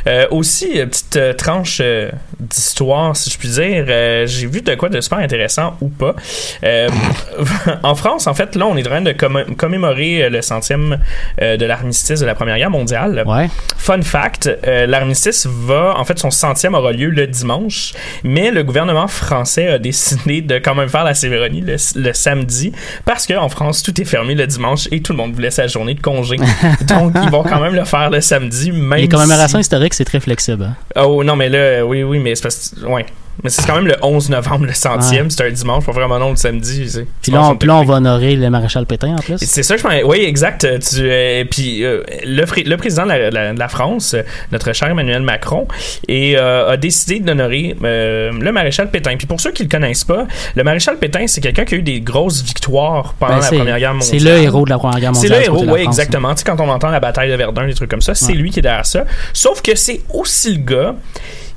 Euh, 0.08 0.26
aussi, 0.32 0.80
euh, 0.80 0.86
petite 0.86 1.16
euh, 1.18 1.34
tranche 1.34 1.80
euh, 1.82 2.10
d'histoire, 2.50 3.16
si 3.16 3.30
je 3.30 3.38
puis 3.38 3.50
dire. 3.50 3.86
Euh, 3.88 4.26
J'ai 4.28 4.48
vu 4.48 4.62
de 4.62 4.76
quoi 4.76 4.90
de 4.90 5.00
super 5.02 5.20
intéressant 5.20 5.76
ou 5.82 5.90
pas. 5.90 6.16
Euh, 6.64 6.88
en 7.84 7.96
France, 7.96 8.28
en 8.28 8.34
fait, 8.34 8.56
là, 8.56 8.66
on 8.68 8.76
est 8.78 8.86
en 8.88 8.90
train 8.90 9.02
de 9.02 9.12
commé- 9.12 9.46
commémorer 9.56 10.24
euh, 10.26 10.30
le 10.30 10.42
centième 10.42 11.00
euh, 11.42 11.58
de 11.58 11.66
l'armistice 11.66 12.20
de 12.20 12.26
la 12.26 12.36
Première 12.36 12.58
Guerre 12.58 12.70
mondiale. 12.70 13.24
Ouais. 13.26 13.50
Fun 13.78 14.02
fact, 14.02 14.50
l'armistice 14.88 15.46
va, 15.46 15.94
en 15.98 16.06
fait, 16.06 16.18
son 16.20 16.32
centième 16.32 16.74
aura 16.76 16.92
lieu 16.92 17.10
le 17.10 17.28
dimanche, 17.28 17.94
mais 18.24 18.52
le 18.52 18.64
gouvernement 18.64 19.08
français 19.08 19.68
a 19.68 19.78
décidé 19.80 20.42
de 20.42 20.58
quand 20.60 20.76
même 20.76 20.90
faire 20.90 21.04
la 21.04 21.14
cérémonie 21.14 21.62
le, 21.62 21.76
le 21.96 22.14
samedi 22.14 22.72
parce 23.06 23.28
qu'en 23.28 23.50
France, 23.50 23.84
tout 23.84 24.00
est 24.00 24.06
fermé 24.06 24.36
le 24.36 24.48
dimanche 24.48 24.88
et 24.92 25.02
tout 25.02 25.12
le 25.14 25.18
monde 25.18 25.34
voulait 25.34 25.52
sa 25.52 25.68
journée 25.68 25.94
de 25.96 26.02
congé. 26.02 26.38
Donc, 26.88 27.14
ils 27.22 27.30
vont 27.30 27.44
quand 27.44 27.60
même 27.60 27.76
le 27.76 27.84
faire 27.84 28.10
le 28.10 28.22
samedi, 28.22 28.72
même 28.72 29.00
Les 29.00 29.08
commémorations 29.08 29.58
si- 29.58 29.62
historiques, 29.62 29.94
c'est 29.94 30.06
très 30.06 30.20
flexible. 30.20 30.64
hein. 30.64 30.76
Oh 30.96 31.24
non, 31.24 31.36
mais 31.36 31.50
là, 31.50 31.86
oui, 31.86 32.04
oui, 32.04 32.20
mais 32.20 32.33
c'est 32.36 32.42
parce 32.44 32.74
que, 32.80 32.86
ouais. 32.86 33.06
Mais 33.44 33.50
c'est 33.50 33.66
quand 33.66 33.74
même 33.78 33.88
le 33.88 33.96
11 34.04 34.30
novembre, 34.30 34.68
le 34.68 34.74
centième, 34.74 35.32
c'est 35.32 35.44
un 35.44 35.50
dimanche, 35.50 35.84
pas 35.88 35.92
vraiment 35.92 36.20
non 36.20 36.30
le 36.30 36.36
samedi. 36.36 36.88
c'est- 36.88 37.08
Puis 37.20 37.32
là, 37.32 37.42
on, 37.50 37.58
là, 37.66 37.76
on 37.78 37.84
va 37.84 37.96
honorer 37.96 38.36
le 38.36 38.48
maréchal 38.52 38.86
Pétain 38.86 39.14
en 39.16 39.22
plus. 39.22 39.38
C'est 39.40 39.64
ça, 39.64 39.76
je 39.76 39.82
pense. 39.82 39.92
Oui, 40.06 40.20
exact. 40.24 40.68
Tu, 40.88 40.98
euh, 41.02 41.44
puis 41.50 41.84
euh, 41.84 42.04
le, 42.26 42.46
le 42.70 42.78
président 42.78 43.06
de 43.06 43.10
la, 43.10 43.32
la- 43.32 43.54
de 43.54 43.58
la 43.58 43.68
France, 43.70 44.16
notre 44.52 44.72
cher 44.74 44.90
Emmanuel 44.90 45.24
Macron, 45.24 45.68
et, 46.08 46.38
euh, 46.38 46.70
a 46.74 46.78
décidé 46.78 47.22
d'honorer 47.22 47.76
le 47.82 48.52
maréchal 48.52 48.92
Pétain. 48.92 49.16
Puis 49.18 49.26
pour 49.26 49.42
ceux 49.42 49.52
qui 49.52 49.64
le 49.64 49.70
connaissent 49.70 50.04
pas, 50.04 50.28
le 50.56 50.64
maréchal 50.64 50.98
Pétain, 51.00 51.26
c'est 51.26 51.42
quelqu'un 51.42 51.66
qui 51.66 51.74
a 51.74 51.78
eu 51.80 51.82
des 51.84 52.02
grosses 52.02 52.44
victoires 52.44 53.16
pendant 53.20 53.34
Ben, 53.34 53.40
la 53.40 53.48
c'est- 53.48 53.56
Première 53.58 53.80
Guerre 53.80 53.94
mondiale. 53.96 54.20
C'est 54.20 54.24
le 54.24 54.38
héros 54.44 54.66
de 54.66 54.70
la 54.70 54.78
Première 54.78 55.00
Guerre 55.00 55.16
C'est 55.16 55.22
mondiale. 55.30 55.40
le 55.40 55.46
du 55.46 55.50
côté 55.50 55.64
héros, 55.66 55.76
oui, 55.76 55.82
exactement. 55.84 56.36
Tu 56.36 56.40
sais, 56.40 56.44
quand 56.46 56.60
on 56.62 56.70
entend 56.70 56.90
la 56.92 57.00
bataille 57.00 57.32
de 57.32 57.36
Verdun, 57.36 57.66
des 57.66 57.74
trucs 57.74 57.90
comme 57.90 58.02
ça, 58.04 58.14
c'est 58.14 58.28
Ouais. 58.28 58.34
lui 58.34 58.52
qui 58.52 58.60
est 58.60 58.62
derrière 58.62 58.86
ça. 58.86 59.06
Sauf 59.34 59.64
que 59.64 59.74
c'est 59.74 60.02
aussi 60.14 60.54
le 60.54 60.62
gars 60.64 60.96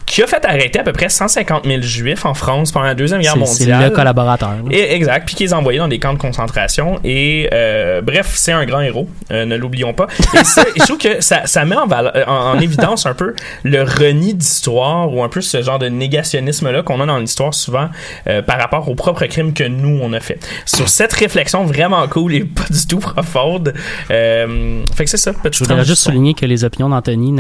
qui 0.06 0.22
a 0.22 0.26
fait 0.26 0.44
arrêter 0.44 0.78
à 0.78 0.82
peu 0.84 0.92
près 0.92 1.08
150 1.08 1.66
000 1.66 1.82
juifs 1.82 2.25
en 2.25 2.32
France 2.34 2.70
pendant 2.72 2.86
la 2.86 2.94
Deuxième 2.94 3.20
Guerre 3.20 3.34
C'est- 3.34 3.44
C'est 3.46 3.64
mondiale. 3.70 3.90
le 3.90 3.94
collaborateur. 3.96 4.52
Et, 4.70 4.94
exact, 4.94 5.26
puis 5.26 5.34
qui 5.34 5.42
les 5.44 5.52
a 5.52 5.58
envoyés 5.58 5.78
dans 5.80 5.88
des 5.88 5.98
camps 5.98 6.12
de 6.14 6.18
concentration. 6.18 7.00
Et 7.04 7.48
euh, 7.52 8.00
bref, 8.02 8.32
c'est 8.36 8.52
un 8.52 8.64
grand 8.64 8.80
héros, 8.80 9.08
euh, 9.32 9.44
ne 9.44 9.56
l'oublions 9.56 9.92
pas. 9.94 10.06
Et 10.34 10.44
ça, 10.44 10.64
je 10.76 10.82
trouve 10.84 10.98
que 10.98 11.20
ça, 11.20 11.42
ça 11.46 11.64
met 11.64 11.76
en, 11.76 11.90
euh, 11.90 12.25
en, 12.26 12.56
en 12.56 12.60
évidence 12.60 13.04
un 13.06 13.14
peu 13.14 13.34
le 13.64 13.82
reni 13.82 14.32
d'histoire 14.34 15.12
ou 15.12 15.22
un 15.25 15.28
peu 15.28 15.40
ce 15.40 15.60
genre 15.62 15.78
de 15.80 15.88
négationnisme-là 15.88 16.82
qu'on 16.82 17.00
a 17.00 17.06
dans 17.06 17.18
l'histoire 17.18 17.52
souvent 17.52 17.88
euh, 18.28 18.42
par 18.42 18.58
rapport 18.58 18.88
aux 18.88 18.94
propres 18.94 19.26
crimes 19.26 19.52
que 19.54 19.64
nous, 19.64 19.98
on 20.02 20.12
a 20.12 20.20
fait. 20.20 20.38
Sur 20.66 20.88
cette 20.88 21.12
réflexion 21.14 21.64
vraiment 21.64 22.06
cool 22.08 22.34
et 22.34 22.44
pas 22.44 22.62
du 22.70 22.86
tout 22.86 22.98
profonde. 23.00 23.75
Euh, 24.10 24.82
fait 24.94 25.04
que 25.04 25.10
c'est 25.10 25.16
ça. 25.16 25.32
Je 25.50 25.58
voudrais 25.58 25.84
juste 25.84 26.04
souligner 26.04 26.34
que 26.34 26.46
les 26.46 26.62
opinions 26.64 26.88
d'Anthony 26.88 27.32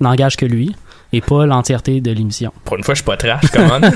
n'engagent 0.00 0.36
que 0.36 0.46
lui 0.46 0.74
et 1.12 1.20
pas 1.20 1.46
l'entièreté 1.46 2.00
de 2.00 2.10
l'émission. 2.12 2.52
Pour 2.64 2.76
une 2.76 2.84
fois, 2.84 2.94
je 2.94 2.98
suis 2.98 3.04
pas 3.06 3.16
trash, 3.16 3.44
comment? 3.52 3.80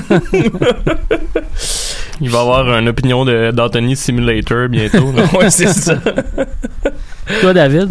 Il 2.21 2.29
va 2.29 2.41
avoir 2.41 2.77
une 2.77 2.87
opinion 2.89 3.25
de- 3.25 3.51
d'Anthony 3.51 3.95
Simulator 3.95 4.67
bientôt. 4.69 5.11
ouais, 5.37 5.49
c'est 5.49 5.67
ça. 5.67 5.95
Toi, 7.41 7.53
David? 7.53 7.89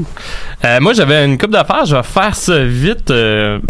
Euh, 0.64 0.78
moi, 0.80 0.92
j'avais 0.92 1.24
une 1.24 1.38
coupe 1.38 1.50
d'affaires. 1.50 1.84
Je 1.86 1.96
vais 1.96 2.02
faire 2.02 2.34
ça 2.34 2.62
vite. 2.64 3.10
euh, 3.10 3.58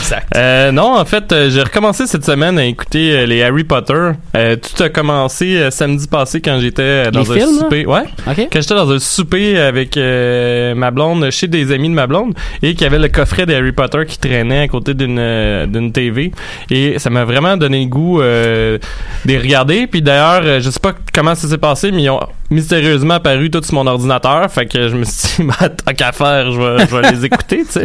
Exact. 0.00 0.26
Euh, 0.36 0.72
non, 0.72 0.98
en 0.98 1.04
fait, 1.04 1.32
j'ai 1.48 1.62
recommencé 1.62 2.06
cette 2.06 2.24
semaine 2.24 2.58
à 2.58 2.64
écouter 2.64 3.26
les 3.26 3.42
Harry 3.42 3.64
Potter. 3.64 4.10
Tout 4.32 4.82
a 4.82 4.88
commencé 4.90 5.70
samedi 5.70 6.06
passé 6.08 6.40
quand 6.40 6.58
j'étais 6.60 7.10
dans 7.10 7.20
Les 7.20 7.30
un 7.30 7.34
films, 7.34 7.54
là? 7.56 7.58
souper. 7.60 7.86
Ouais. 7.86 8.02
Quand 8.26 8.60
j'étais 8.60 8.74
dans 8.74 8.90
un 8.90 8.98
souper 8.98 9.58
avec 9.58 9.96
ma 9.96 10.90
blonde, 10.90 11.30
chez 11.30 11.46
des 11.48 11.72
amis 11.72 11.88
de 11.88 11.94
ma 11.94 12.06
blonde, 12.06 12.34
et 12.62 12.72
qu'il 12.74 12.82
y 12.82 12.86
avait 12.86 12.98
le 12.98 13.08
coffret 13.08 13.46
des 13.46 13.54
Harry 13.54 13.72
Potter 13.72 14.04
qui 14.06 14.18
traînait 14.18 14.60
à 14.62 14.68
côté 14.68 14.94
d'une 14.94 15.66
d'une 15.66 15.92
TV. 15.92 16.32
Et 16.70 16.98
ça 16.98 17.08
m'a 17.08 17.24
vraiment 17.24 17.56
donné 17.56 17.80
le 17.84 17.88
goût 17.88 18.20
de 18.20 18.78
les 19.24 19.38
regarder. 19.38 19.86
Puis 19.86 20.02
d'ailleurs, 20.02 20.60
je 20.60 20.68
sais 20.70 20.80
pas 20.80 20.92
comment 21.14 21.34
ça 21.34 21.48
s'est 21.48 21.56
passé, 21.58 21.92
mais 21.92 22.02
ils 22.02 22.10
ont 22.10 22.20
mystérieusement 22.50 23.14
apparu 23.14 23.50
tous 23.50 23.64
sur 23.64 23.74
mon 23.74 23.86
ordinateur. 23.86 24.50
Fait 24.50 24.66
que 24.66 24.88
je 24.88 24.96
me 24.96 25.04
suis 25.04 25.42
dit, 25.44 25.50
bah, 25.60 25.68
tant 25.68 25.92
qu'à 25.92 26.12
faire, 26.12 26.50
je 26.50 26.58
vais, 26.60 26.86
je 26.86 26.96
vais 26.96 27.10
les 27.12 27.24
écouter, 27.24 27.64
tu 27.64 27.72
sais. 27.72 27.84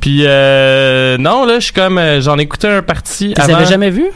Puis 0.00 0.22
euh, 0.24 1.16
non, 1.18 1.46
là, 1.46 1.58
je 1.58 1.64
suis 1.64 1.72
comme, 1.72 1.98
euh, 1.98 2.20
j'en 2.20 2.38
ai 2.38 2.42
écouté 2.42 2.68
un 2.68 2.82
parti 2.82 3.32
Tu 3.34 3.42
les 3.46 3.54
avais 3.54 3.66
jamais 3.66 3.90
vus? 3.90 4.08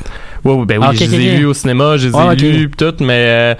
Ouais, 0.44 0.52
ouais, 0.52 0.66
ben 0.66 0.78
oui, 0.78 0.86
Ah, 0.90 0.92
je 0.94 1.04
les 1.04 1.14
ai 1.14 1.36
vus 1.36 1.46
au 1.46 1.54
cinéma, 1.54 1.96
je 1.96 2.08
les 2.08 2.14
ai 2.14 2.18
Ouais, 2.18 2.32
ok. 2.34 2.40
lus, 2.40 2.68
pis 2.68 2.76
tout, 2.76 2.94
mais 3.00 3.24
euh, 3.28 3.54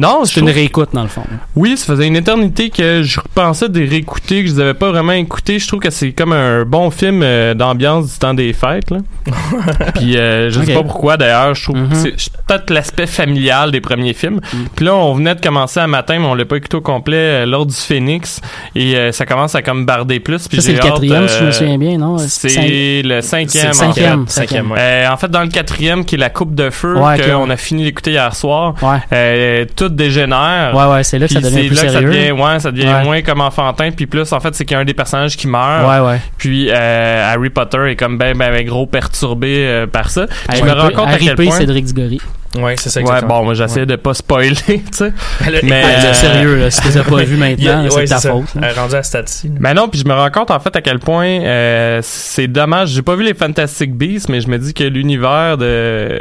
non, 0.00 0.20
je 0.24 0.32
C'est 0.32 0.40
une 0.40 0.46
trouve- 0.46 0.54
réécoute, 0.56 0.88
dans 0.92 1.02
le 1.02 1.08
fond. 1.08 1.22
oui, 1.56 1.76
ça 1.76 1.86
faisait 1.86 2.06
une 2.06 2.16
éternité 2.16 2.70
que 2.70 3.02
je 3.02 3.20
repensais 3.20 3.68
de 3.68 3.80
réécouter, 3.80 4.42
que 4.42 4.48
je 4.48 4.54
les 4.54 4.60
avais 4.60 4.74
pas 4.74 4.90
vraiment 4.90 5.12
écoutés. 5.12 5.58
Je 5.58 5.66
trouve 5.68 5.80
que 5.80 5.90
c'est 5.90 6.12
comme 6.12 6.32
un 6.32 6.64
bon 6.64 6.90
film 6.90 7.20
euh, 7.22 7.54
d'ambiance 7.54 8.12
du 8.12 8.18
temps 8.18 8.34
des 8.34 8.52
fêtes. 8.52 8.90
Là. 8.90 8.98
Puis 9.94 10.16
euh, 10.16 10.50
je 10.50 10.60
sais 10.60 10.72
Ok. 10.72 10.74
pas 10.82 10.82
pourquoi 10.82 11.16
d'ailleurs, 11.16 11.54
je 11.54 11.62
trouve 11.64 11.76
Mhm. 11.76 11.88
que 11.90 11.94
c'est 11.96 12.14
c'est 12.16 12.32
peut-être 12.46 12.70
l'aspect 12.70 13.06
familial 13.06 13.70
des 13.70 13.80
premiers 13.80 14.14
films. 14.14 14.40
Mhm. 14.52 14.68
Puis 14.74 14.84
là, 14.84 14.94
on 14.94 15.14
venait 15.14 15.34
de 15.34 15.40
commencer 15.40 15.80
un 15.80 15.86
matin, 15.86 16.18
mais 16.18 16.26
on 16.26 16.34
l'a 16.34 16.44
pas 16.44 16.56
écouté 16.56 16.76
au 16.76 16.80
complet 16.80 17.16
euh, 17.16 17.46
lors 17.46 17.66
du 17.66 17.74
Phoenix. 17.74 18.40
Et 18.74 18.96
euh, 18.96 19.12
ça 19.12 19.26
commence 19.26 19.54
à 19.54 19.62
comme 19.62 19.86
barder 19.86 20.20
plus. 20.20 20.48
Puis 20.48 20.56
Ça, 20.58 20.62
c'est 20.66 20.72
le 20.72 20.78
quatrième, 20.80 21.28
si 21.28 21.38
je 21.38 21.44
me 21.44 21.52
souviens 21.52 21.78
bien, 21.78 21.98
non? 21.98 22.18
C'est 22.18 23.02
le 23.02 23.20
cinquième. 23.20 23.72
C'est 23.72 23.84
en 23.84 23.88
le 23.88 23.92
fait. 23.94 24.00
cinquième. 24.00 24.24
Cinquième, 24.28 24.70
ouais. 24.72 24.78
Euh, 24.80 25.10
en 25.10 25.16
fait, 25.16 25.28
dans 25.30 25.42
le 25.42 25.48
quatrième, 25.48 26.04
qui 26.04 26.14
est 26.14 26.18
la 26.18 26.30
coupe 26.30 26.54
de 26.54 26.70
feu, 26.70 26.96
Ouais, 26.96 27.18
qu'on 27.20 27.50
a 27.50 27.56
fini 27.56 27.84
d'écouter 27.84 28.12
hier 28.12 28.34
soir, 28.34 28.74
Ouais. 28.82 28.98
euh, 29.12 29.64
tout 29.76 29.88
dégénère. 29.96 30.74
Ouais, 30.74 30.86
ouais, 30.94 31.04
c'est 31.04 31.18
là 31.18 31.26
que 31.26 31.32
ça 31.34 31.40
Puis 31.40 31.50
devient 31.50 31.62
c'est 31.62 31.68
plus 31.68 31.76
là 31.76 31.82
que 31.82 31.88
sérieux. 31.90 32.12
ça 32.12 32.18
devient, 32.18 32.32
ouais, 32.32 32.58
ça 32.60 32.70
devient 32.70 32.86
Ouais. 32.86 33.04
moins 33.04 33.22
comme 33.22 33.40
enfantin. 33.40 33.90
Puis 33.90 34.06
plus, 34.06 34.32
en 34.32 34.40
fait, 34.40 34.54
c'est 34.54 34.64
qu'il 34.64 34.74
y 34.74 34.78
a 34.78 34.80
un 34.80 34.84
des 34.84 34.94
personnages 34.94 35.36
qui 35.36 35.46
meurt. 35.46 35.88
Ouais, 35.88 36.06
ouais. 36.10 36.20
Puis 36.38 36.68
euh, 36.70 37.32
Harry 37.32 37.50
Potter 37.50 37.90
est 37.90 37.96
comme 37.96 38.18
ben, 38.18 38.36
ben, 38.36 38.50
ben 38.50 38.66
gros 38.66 38.86
perturbé 38.86 39.66
euh, 39.66 39.86
par 39.86 40.10
ça. 40.10 40.26
Puis 40.48 40.58
je 40.58 40.64
me 40.64 40.72
rends 40.72 40.90
compte 40.90 41.08
à 41.08 41.18
quel 41.18 41.36
point... 41.36 41.50
Cédric 41.50 41.84
Diggory. 41.84 42.20
Ouais, 42.58 42.74
c'est 42.76 42.90
ça, 42.90 42.98
Ouais, 42.98 43.06
exactement. 43.06 43.38
bon, 43.38 43.44
moi 43.44 43.54
j'essaie 43.54 43.86
de 43.86 43.94
pas 43.94 44.12
spoiler, 44.12 44.56
tu 44.66 44.82
sais. 44.90 45.12
Mais, 45.44 45.60
Mais, 45.62 45.84
euh, 45.84 46.12
sérieux, 46.12 46.56
là, 46.56 46.70
si 46.72 46.80
tu 46.80 46.88
les 46.88 46.98
as 46.98 47.04
pas 47.04 47.22
vus 47.22 47.36
maintenant, 47.38 47.86
c'est 47.88 47.96
ouais, 47.96 48.04
ta 48.06 48.18
ça. 48.18 48.32
faute. 48.32 48.46
Euh, 48.60 48.72
rendu 48.74 48.94
à 48.96 49.00
là. 49.02 49.22
Ben 49.60 49.74
non, 49.74 49.88
puis 49.88 50.00
je 50.00 50.04
me 50.04 50.12
rends 50.14 50.30
compte 50.30 50.50
en 50.50 50.58
fait 50.58 50.74
à 50.74 50.80
quel 50.82 50.98
point 50.98 51.28
euh, 51.28 52.00
c'est 52.02 52.48
dommage. 52.48 52.88
J'ai 52.88 53.02
pas 53.02 53.14
vu 53.14 53.22
les 53.22 53.34
Fantastic 53.34 53.94
Beasts, 53.94 54.28
mais 54.28 54.40
je 54.40 54.48
me 54.48 54.58
dis 54.58 54.74
que 54.74 54.82
l'univers 54.82 55.58
de 55.58 56.20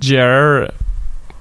J.R. 0.00 0.72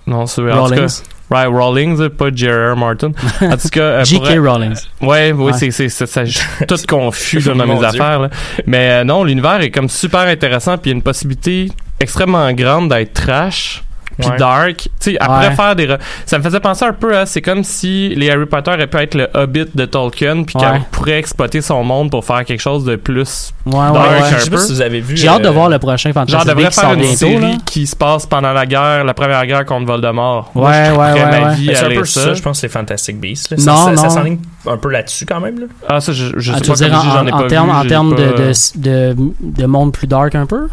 Non, 0.05 0.27
c'est 0.27 0.41
en 0.51 0.67
tout 0.67 0.75
cas. 0.75 0.85
Rawlings. 1.29 1.47
Right, 1.49 1.49
Rawlings, 1.51 2.09
pas 2.09 2.29
J.R. 2.33 2.75
Martin. 2.75 3.11
En 3.41 3.57
tout 3.57 3.69
cas, 3.69 3.81
euh, 3.81 4.03
J.K. 4.05 4.35
pour- 4.35 4.51
Rowling. 4.51 4.73
Ouais, 5.01 5.31
oui, 5.31 5.43
Ouais. 5.45 5.53
c'est 5.53 5.71
c'est 5.71 5.89
c'est 5.89 6.05
ça, 6.07 6.23
tout 6.67 6.75
confus 6.87 7.39
dans 7.41 7.55
mes 7.55 7.75
Dieu. 7.75 7.85
affaires 7.85 8.19
là. 8.21 8.29
Mais 8.65 8.89
euh, 8.91 9.03
non, 9.03 9.23
l'univers 9.23 9.61
est 9.61 9.71
comme 9.71 9.89
super 9.89 10.21
intéressant 10.21 10.77
puis 10.77 10.89
il 10.89 10.93
y 10.93 10.95
a 10.95 10.97
une 10.97 11.03
possibilité 11.03 11.69
extrêmement 11.99 12.51
grande 12.53 12.89
d'être 12.89 13.13
trash 13.13 13.83
puis 14.19 14.29
Ouais. 14.29 14.37
dark. 14.37 14.75
Tu 14.77 14.89
sais, 14.99 15.17
après 15.19 15.47
Ouais. 15.49 15.55
faire 15.55 15.75
des 15.75 15.87
re- 15.87 15.99
ça 16.25 16.37
me 16.37 16.43
faisait 16.43 16.59
penser 16.59 16.85
un 16.85 16.93
peu 16.93 17.17
à 17.17 17.25
c'est 17.25 17.41
comme 17.41 17.63
si 17.63 18.09
les 18.15 18.29
Harry 18.29 18.45
Potter 18.45 18.71
auraient 18.71 18.87
pu 18.87 18.97
être 18.97 19.15
le 19.15 19.27
Hobbit 19.33 19.65
de 19.73 19.85
Tolkien 19.85 20.43
puis 20.43 20.55
Ouais. 20.57 20.63
qu'on 20.63 20.81
pourrait 20.91 21.19
exploiter 21.19 21.61
son 21.61 21.83
monde 21.83 22.11
pour 22.11 22.23
faire 22.25 22.43
quelque 22.45 22.59
chose 22.61 22.83
de 22.85 22.95
plus 22.95 23.53
Ouais, 23.65 23.73
ouais, 23.75 23.93
Dark, 23.93 24.09
ouais. 24.09 24.17
un 24.21 24.29
Je 24.37 24.43
sais 24.43 24.49
pas 24.49 24.55
peu. 24.57 24.61
si 24.63 24.71
vous 24.73 24.81
avez 24.81 24.99
vu. 25.01 25.15
J'ai 25.17 25.27
hâte 25.27 25.41
de 25.41 25.47
euh, 25.47 25.51
voir 25.51 25.69
le 25.69 25.79
prochain 25.79 26.09
Genre, 26.09 26.13
Fantastic 26.25 26.47
devrait 26.49 26.71
faire 26.71 26.93
une 26.93 26.99
bientôt, 27.01 27.15
série 27.17 27.39
là. 27.39 27.57
qui 27.65 27.87
se 27.87 27.95
passe 27.95 28.25
pendant 28.25 28.51
la 28.53 28.65
guerre, 28.65 29.03
la 29.05 29.13
première 29.13 29.45
guerre 29.45 29.65
contre 29.65 29.85
Voldemort. 29.87 30.51
Moi, 30.55 30.69
Ouais, 30.69 30.85
je 30.87 30.91
ouais, 30.91 30.97
ouais, 31.13 31.25
ma 31.41 31.49
ouais. 31.49 31.55
vie 31.55 31.71
à 31.71 31.75
c'est 31.75 31.85
un 31.85 31.89
peu 31.89 32.05
ça, 32.05 32.21
ça. 32.23 32.33
je 32.33 32.41
pense, 32.41 32.61
les 32.63 32.69
Fantastic 32.69 33.19
Beasts. 33.19 33.51
là. 33.51 33.57
Non, 33.59 33.89
non. 33.91 33.97
ça 33.97 34.09
s'enligne 34.09 34.39
un 34.67 34.77
peu 34.77 34.89
là-dessus 34.89 35.25
quand 35.25 35.39
même. 35.39 35.59
Là. 35.59 35.65
Ah, 35.87 35.99
ça, 36.01 36.11
je, 36.13 36.25
je 36.37 36.51
Ah, 36.51 36.55
sais 36.55 36.61
tu 36.61 36.67
pas, 36.69 36.75
veux 36.75 36.85
dire 36.85 36.95
en, 36.97 37.01
j'en 37.01 37.27
ai 37.27 37.31
en 37.31 37.37
pas 37.39 37.47
vu, 37.47 37.57
en 37.57 37.81
j'ai 37.83 37.87
termes 37.89 38.15
de, 38.15 38.27
pas- 38.29 38.39
de, 38.39 39.13
de, 39.13 39.15
de 39.41 39.65
monde 39.65 39.93
plus 39.93 40.07
dark 40.07 40.35
un 40.35 40.45
peu? 40.45 40.67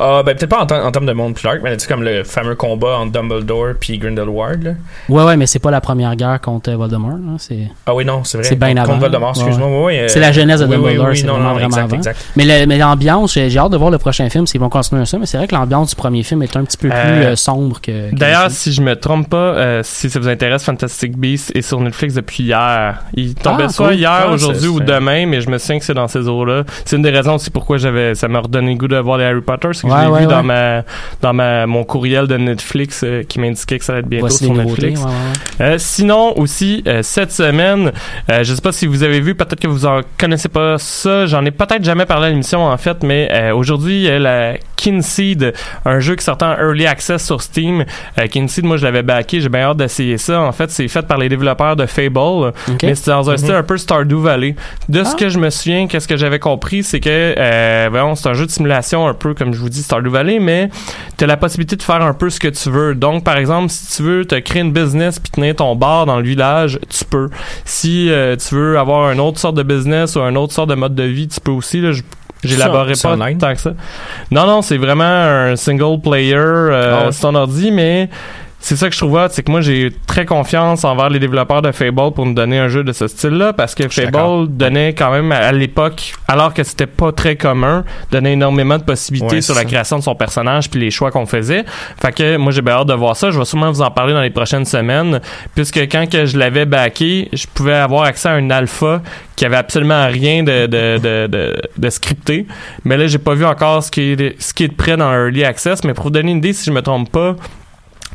Ah, 0.00 0.22
ben 0.24 0.34
peut-être 0.36 0.50
pas 0.50 0.60
en, 0.64 0.86
en 0.86 0.90
termes 0.92 1.06
de 1.06 1.12
monde 1.12 1.34
plus 1.34 1.42
dark, 1.42 1.60
mais 1.62 1.76
tu 1.76 1.84
sais, 1.84 1.88
comme 1.92 2.02
le 2.02 2.22
fameux 2.24 2.54
combat 2.54 2.98
entre 2.98 3.12
Dumbledore 3.12 3.74
puis 3.80 3.98
Grindelwald. 3.98 4.62
Là. 4.62 4.70
Ouais, 5.08 5.24
ouais, 5.24 5.36
mais 5.36 5.46
c'est 5.46 5.58
pas 5.58 5.70
la 5.70 5.80
première 5.80 6.14
guerre 6.16 6.40
contre 6.40 6.70
Voldemort. 6.72 7.18
C'est 7.38 7.68
Ah 7.86 7.94
oui, 7.94 8.04
non, 8.04 8.22
c'est 8.24 8.38
vrai. 8.38 8.46
C'est 8.46 8.56
bien 8.56 8.68
contre, 8.68 8.80
avant. 8.82 8.88
Contre 8.92 9.00
Voldemort, 9.00 9.36
Ouais, 9.36 9.42
excuse-moi. 9.44 9.68
ouais, 9.68 9.84
ouais, 9.84 9.98
euh, 10.00 10.08
C'est 10.08 10.20
la 10.20 10.32
genèse 10.32 10.60
de 10.60 10.66
oui, 10.66 10.72
oui, 10.76 10.82
Dumbledore, 10.82 11.06
oui, 11.08 11.16
c'est 11.18 11.26
non, 11.26 11.32
vraiment, 11.34 11.48
non, 11.48 11.54
vraiment 11.54 11.66
exact, 11.68 11.82
avant. 11.84 11.96
exact. 11.96 12.24
Mais 12.36 12.44
le- 12.44 12.66
mais 12.66 12.78
l'ambiance, 12.78 13.32
j'ai 13.34 13.50
j'ai 13.50 13.58
hâte 13.58 13.72
de 13.72 13.76
voir 13.76 13.90
le 13.90 13.98
prochain 13.98 14.28
film 14.30 14.46
s'ils 14.46 14.60
vont 14.60 14.68
continuer 14.68 15.04
ça, 15.06 15.18
mais 15.18 15.26
c'est 15.26 15.36
vrai 15.38 15.46
que 15.48 15.54
l'ambiance 15.54 15.90
du 15.90 15.96
premier 15.96 16.22
film 16.22 16.42
est 16.42 16.56
un 16.56 16.64
petit 16.64 16.76
peu 16.76 16.88
plus 16.88 16.96
Euh, 16.96 17.32
euh, 17.32 17.36
sombre 17.36 17.80
que. 17.80 18.10
que 18.10 18.14
D'ailleurs, 18.16 18.50
si 18.50 18.72
je 18.72 18.82
me 18.82 18.94
trompe 18.94 19.28
pas, 19.30 19.36
euh, 19.36 19.80
si 19.84 20.08
ça 20.10 20.18
vous 20.20 20.28
intéresse, 20.28 20.62
Fantastic 20.64 21.16
Beasts 21.16 21.54
est 21.56 21.62
sur 21.62 21.80
Netflix 21.80 22.14
depuis 22.14 22.44
hier. 22.44 23.02
Il 23.14 23.34
tombait 23.34 23.64
Ah, 23.66 23.68
soit 23.70 23.88
cool. 23.88 23.96
hier, 23.96 24.10
Ah, 24.12 24.30
aujourd'hui 24.32 24.60
c'est- 24.60 24.66
ou 24.68 24.78
c'est- 24.78 24.84
demain, 24.84 25.26
mais 25.26 25.40
je 25.40 25.50
me 25.50 25.58
souviens 25.58 25.78
que 25.78 25.84
c'est 25.84 25.94
dans 25.94 26.08
ces 26.08 26.28
eaux-là. 26.28 26.64
C'est 26.84 26.96
une 26.96 27.02
des 27.02 27.10
raisons 27.10 27.34
aussi 27.34 27.50
pourquoi 27.50 27.78
j'avais, 27.78 28.14
ça 28.14 28.28
m'a 28.28 28.40
redonné 28.40 28.72
le 28.72 28.78
goût 28.78 28.88
de 28.88 28.96
voir 28.98 29.18
les 29.18 29.24
Harry 29.24 29.40
Potter, 29.40 29.68
c'est 29.72 29.87
Ouais, 29.88 29.96
je 29.98 30.04
l'ai 30.04 30.10
ouais, 30.12 30.20
vu 30.20 30.26
dans 30.26 30.42
ma 30.42 30.82
dans 31.20 31.32
ma 31.32 31.66
mon 31.66 31.84
courriel 31.84 32.26
de 32.26 32.36
Netflix 32.36 33.02
euh, 33.04 33.22
qui 33.22 33.40
m'indiquait 33.40 33.78
que 33.78 33.84
ça 33.84 33.92
allait 33.92 34.00
être 34.00 34.08
bientôt 34.08 34.26
Voici 34.26 34.44
sur. 34.44 34.54
Netflix. 34.54 35.00
Euh, 35.60 35.76
sinon 35.78 36.38
aussi 36.38 36.82
euh, 36.86 37.02
cette 37.02 37.32
semaine, 37.32 37.92
euh, 38.30 38.42
je 38.42 38.54
sais 38.54 38.60
pas 38.60 38.72
si 38.72 38.86
vous 38.86 39.02
avez 39.02 39.20
vu, 39.20 39.34
peut-être 39.34 39.60
que 39.60 39.68
vous 39.68 39.86
en 39.86 40.00
connaissez 40.18 40.48
pas 40.48 40.78
ça. 40.78 41.26
J'en 41.26 41.44
ai 41.44 41.50
peut-être 41.50 41.84
jamais 41.84 42.06
parlé 42.06 42.26
à 42.26 42.30
l'émission 42.30 42.64
en 42.64 42.76
fait, 42.76 43.02
mais 43.02 43.52
aujourd'hui 43.52 44.08
la 44.18 44.54
Kinseed, 44.78 45.52
un 45.84 45.98
jeu 46.00 46.14
qui 46.16 46.24
sortait 46.24 46.44
en 46.46 46.52
early 46.56 46.86
access 46.86 47.24
sur 47.26 47.42
Steam. 47.42 47.84
Euh, 48.18 48.26
Kinseed, 48.28 48.64
moi 48.64 48.76
je 48.78 48.84
l'avais 48.84 49.02
backé, 49.02 49.40
j'ai 49.40 49.48
bien 49.48 49.62
hâte 49.62 49.76
d'essayer 49.76 50.16
ça. 50.18 50.40
En 50.40 50.52
fait, 50.52 50.70
c'est 50.70 50.86
fait 50.88 51.02
par 51.06 51.18
les 51.18 51.28
développeurs 51.28 51.76
de 51.76 51.84
Fable, 51.84 52.18
Ok. 52.18 52.52
mais 52.84 52.94
c'est 52.94 53.10
dans 53.10 53.28
un 53.28 53.36
style 53.36 53.52
un 53.54 53.62
peu 53.62 53.76
Stardew 53.76 54.20
Valley. 54.22 54.54
De 54.88 55.02
ce 55.04 55.10
Ah. 55.12 55.16
que 55.18 55.28
je 55.28 55.38
me 55.38 55.50
souviens, 55.50 55.86
qu'est-ce 55.88 56.06
que 56.08 56.16
j'avais 56.16 56.38
compris, 56.38 56.82
c'est 56.84 57.00
que 57.00 57.08
euh, 57.36 57.88
voyons, 57.90 58.14
c'est 58.14 58.28
un 58.28 58.34
jeu 58.34 58.46
de 58.46 58.50
simulation 58.50 59.06
un 59.08 59.14
peu 59.14 59.34
comme 59.34 59.52
je 59.52 59.58
vous 59.58 59.68
dis 59.68 59.82
Stardew 59.82 60.08
Valley, 60.10 60.38
mais 60.38 60.70
tu 61.16 61.24
as 61.24 61.26
la 61.26 61.36
possibilité 61.36 61.76
de 61.76 61.82
faire 61.82 62.00
un 62.02 62.14
peu 62.14 62.30
ce 62.30 62.38
que 62.40 62.48
tu 62.48 62.70
veux. 62.70 62.94
Donc 62.94 63.24
par 63.24 63.36
exemple, 63.36 63.70
si 63.70 63.96
tu 63.96 64.02
veux 64.04 64.24
te 64.24 64.36
créer 64.36 64.62
une 64.62 64.72
business 64.72 65.18
puis 65.18 65.30
tenir 65.32 65.56
ton 65.56 65.74
bar 65.74 66.06
dans 66.06 66.16
le 66.18 66.22
village, 66.24 66.78
tu 66.88 67.04
peux. 67.04 67.28
Si 67.64 68.08
euh, 68.10 68.36
tu 68.36 68.54
veux 68.54 68.78
avoir 68.78 69.10
une 69.12 69.20
autre 69.20 69.38
sorte 69.40 69.56
de 69.56 69.62
business 69.64 70.14
ou 70.16 70.20
un 70.20 70.36
autre 70.36 70.52
sorte 70.52 70.70
de 70.70 70.74
mode 70.76 70.94
de 70.94 71.02
vie, 71.02 71.26
tu 71.28 71.40
peux 71.40 71.50
aussi. 71.50 71.80
Là, 71.80 71.92
je- 71.92 72.02
J'élaborerai 72.44 72.94
pas 73.02 73.16
tant 73.16 73.54
que 73.54 73.60
ça. 73.60 73.72
Non, 74.30 74.46
non, 74.46 74.62
c'est 74.62 74.76
vraiment 74.76 75.04
un 75.04 75.56
single 75.56 76.00
player 76.00 76.34
euh, 76.36 77.06
ouais. 77.06 77.10
ton 77.20 77.34
ordi, 77.34 77.70
mais 77.70 78.08
c'est 78.60 78.76
ça 78.76 78.88
que 78.88 78.94
je 78.94 78.98
trouve 78.98 79.14
hot, 79.14 79.28
c'est 79.30 79.42
que 79.42 79.50
moi 79.50 79.60
j'ai 79.60 79.92
très 80.06 80.26
confiance 80.26 80.84
envers 80.84 81.10
les 81.10 81.20
développeurs 81.20 81.62
de 81.62 81.70
Fable 81.70 82.12
pour 82.12 82.26
nous 82.26 82.34
donner 82.34 82.58
un 82.58 82.68
jeu 82.68 82.82
de 82.82 82.92
ce 82.92 83.06
style-là, 83.06 83.52
parce 83.52 83.74
que. 83.74 83.88
Fable 83.88 84.48
donnait 84.48 84.94
quand 84.94 85.10
même 85.10 85.32
à, 85.32 85.52
l'époque, 85.52 86.14
alors 86.26 86.52
que 86.52 86.62
c'était 86.64 86.86
pas 86.86 87.12
très 87.12 87.36
commun, 87.36 87.84
donnait 88.10 88.32
énormément 88.32 88.76
de 88.76 88.82
possibilités 88.82 89.36
Ouais, 89.36 89.40
sur 89.40 89.54
la 89.54 89.64
création 89.64 89.98
de 89.98 90.02
son 90.02 90.14
personnage 90.14 90.70
puis 90.70 90.80
les 90.80 90.90
choix 90.90 91.10
qu'on 91.10 91.26
faisait. 91.26 91.64
Fait 92.00 92.12
que 92.12 92.36
moi 92.36 92.52
j'ai 92.52 92.62
bien 92.62 92.74
hâte 92.74 92.88
de 92.88 92.94
voir 92.94 93.16
ça. 93.16 93.30
Je 93.30 93.38
vais 93.38 93.44
sûrement 93.44 93.70
vous 93.70 93.82
en 93.82 93.90
parler 93.90 94.12
dans 94.12 94.22
les 94.22 94.30
prochaines 94.30 94.64
semaines, 94.64 95.20
puisque 95.54 95.78
quand 95.78 96.08
que 96.08 96.26
je 96.26 96.38
l'avais 96.38 96.64
backé, 96.64 97.28
je 97.32 97.46
pouvais 97.52 97.74
avoir 97.74 98.04
accès 98.04 98.28
à 98.28 98.32
un 98.32 98.50
alpha 98.50 99.02
qui 99.36 99.44
avait 99.44 99.56
absolument 99.56 100.06
rien 100.08 100.42
de, 100.42 100.66
de, 100.66 100.98
de, 100.98 101.26
de, 101.28 101.56
de 101.76 101.90
scripté. 101.90 102.46
Mais 102.84 102.96
là, 102.96 103.06
j'ai 103.06 103.18
pas 103.18 103.34
vu 103.34 103.44
encore 103.44 103.82
ce 103.84 103.90
qui 103.90 104.12
est, 104.12 104.42
ce 104.42 104.52
qui 104.52 104.64
est 104.64 104.68
de 104.68 104.74
près 104.74 104.96
dans 104.96 105.12
Early 105.12 105.44
Access. 105.44 105.84
Mais 105.84 105.94
pour 105.94 106.04
vous 106.04 106.10
donner 106.10 106.32
une 106.32 106.38
idée, 106.38 106.52
si 106.52 106.64
je 106.64 106.72
me 106.72 106.82
trompe 106.82 107.10
pas, 107.10 107.36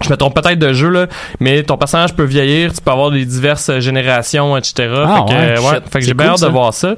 je 0.01 0.09
me 0.09 0.17
trompe 0.17 0.33
peut-être 0.35 0.59
de 0.59 0.73
jeu, 0.73 0.89
là, 0.89 1.05
mais 1.39 1.63
ton 1.63 1.77
personnage 1.77 2.13
peut 2.13 2.23
vieillir, 2.23 2.73
tu 2.73 2.81
peux 2.81 2.91
avoir 2.91 3.11
des 3.11 3.25
diverses 3.25 3.79
générations, 3.79 4.57
etc. 4.57 4.89
Ah, 5.05 5.23
fait 5.27 5.33
que, 5.33 5.39
ouais, 5.39 5.67
euh, 5.75 5.79
fait 5.91 5.99
que 5.99 6.05
j'ai 6.05 6.13
bien 6.13 6.25
cool, 6.25 6.33
hâte 6.33 6.39
ça. 6.39 6.47
de 6.47 6.51
voir 6.51 6.73
ça. 6.73 6.95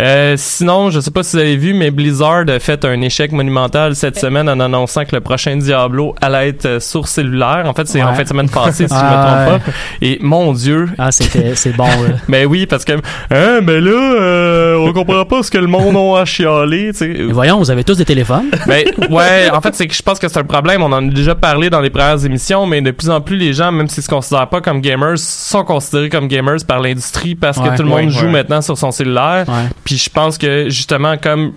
Euh, 0.00 0.34
sinon, 0.36 0.90
je 0.90 1.00
sais 1.00 1.10
pas 1.10 1.22
si 1.22 1.36
vous 1.36 1.42
avez 1.42 1.56
vu, 1.56 1.74
mais 1.74 1.90
Blizzard 1.90 2.44
a 2.48 2.58
fait 2.58 2.84
un 2.84 3.00
échec 3.02 3.32
monumental 3.32 3.94
cette 3.94 4.18
semaine 4.18 4.48
en 4.48 4.58
annonçant 4.60 5.04
que 5.04 5.14
le 5.14 5.20
prochain 5.20 5.56
Diablo 5.56 6.14
allait 6.20 6.48
être 6.48 6.66
euh, 6.66 6.80
sur 6.80 7.06
cellulaire. 7.06 7.64
En 7.66 7.74
fait, 7.74 7.86
c'est 7.86 8.02
en 8.02 8.14
fin 8.14 8.22
de 8.22 8.28
semaine 8.28 8.48
passée, 8.48 8.88
si 8.88 8.94
je 8.94 8.98
Ah, 9.00 9.44
me 9.46 9.52
ouais. 9.52 9.58
trompe 9.58 9.64
pas. 9.66 9.72
Et 10.02 10.18
mon 10.20 10.52
Dieu, 10.52 10.88
Ah, 10.98 11.12
c'était, 11.12 11.54
c'est 11.54 11.76
bon, 11.76 11.84
là. 11.86 12.14
ben 12.28 12.46
oui, 12.46 12.66
parce 12.66 12.84
que, 12.84 12.92
hein, 13.30 13.60
ben 13.62 13.84
là, 13.84 13.90
euh, 13.92 14.76
on 14.78 14.92
comprend 14.92 15.24
pas 15.24 15.42
ce 15.42 15.50
que 15.50 15.58
le 15.58 15.66
monde 15.66 15.96
a 15.96 16.20
à 16.20 16.24
chialer, 16.24 16.90
tu 16.92 16.98
sais. 16.98 17.08
Mais 17.18 17.32
voyons, 17.32 17.58
vous 17.58 17.70
avez 17.70 17.84
tous 17.84 17.96
des 17.98 18.04
téléphones. 18.04 18.50
Ben 18.66 18.84
ouais, 19.10 19.50
en 19.52 19.60
fait, 19.60 19.74
c'est 19.74 19.86
que 19.86 19.94
je 19.94 20.02
pense 20.02 20.18
que 20.18 20.28
c'est 20.28 20.38
un 20.38 20.44
problème. 20.44 20.82
On 20.82 20.92
en 20.92 21.06
a 21.08 21.10
déjà 21.12 21.34
parlé 21.34 21.70
dans 21.70 21.80
les 21.80 21.90
premières 21.90 22.24
émissions, 22.24 22.37
mais 22.66 22.80
de 22.80 22.90
plus 22.90 23.10
en 23.10 23.20
plus, 23.20 23.36
les 23.36 23.52
gens, 23.52 23.70
même 23.72 23.88
s'ils 23.88 24.02
se 24.02 24.08
considèrent 24.08 24.48
pas 24.48 24.60
comme 24.60 24.80
gamers, 24.80 25.18
sont 25.18 25.64
considérés 25.64 26.08
comme 26.08 26.28
gamers 26.28 26.58
par 26.66 26.80
l'industrie 26.80 27.34
parce 27.34 27.58
que 27.58 27.76
tout 27.76 27.82
le 27.82 27.88
monde 27.88 27.98
Ouais, 28.04 28.08
joue 28.10 28.26
ouais. 28.26 28.32
maintenant 28.32 28.60
sur 28.62 28.76
son 28.78 28.90
cellulaire. 28.90 29.44
Ouais. 29.48 29.68
Puis 29.84 29.96
je 29.98 30.08
pense 30.10 30.38
que 30.38 30.68
justement, 30.68 31.16
comme 31.16 31.52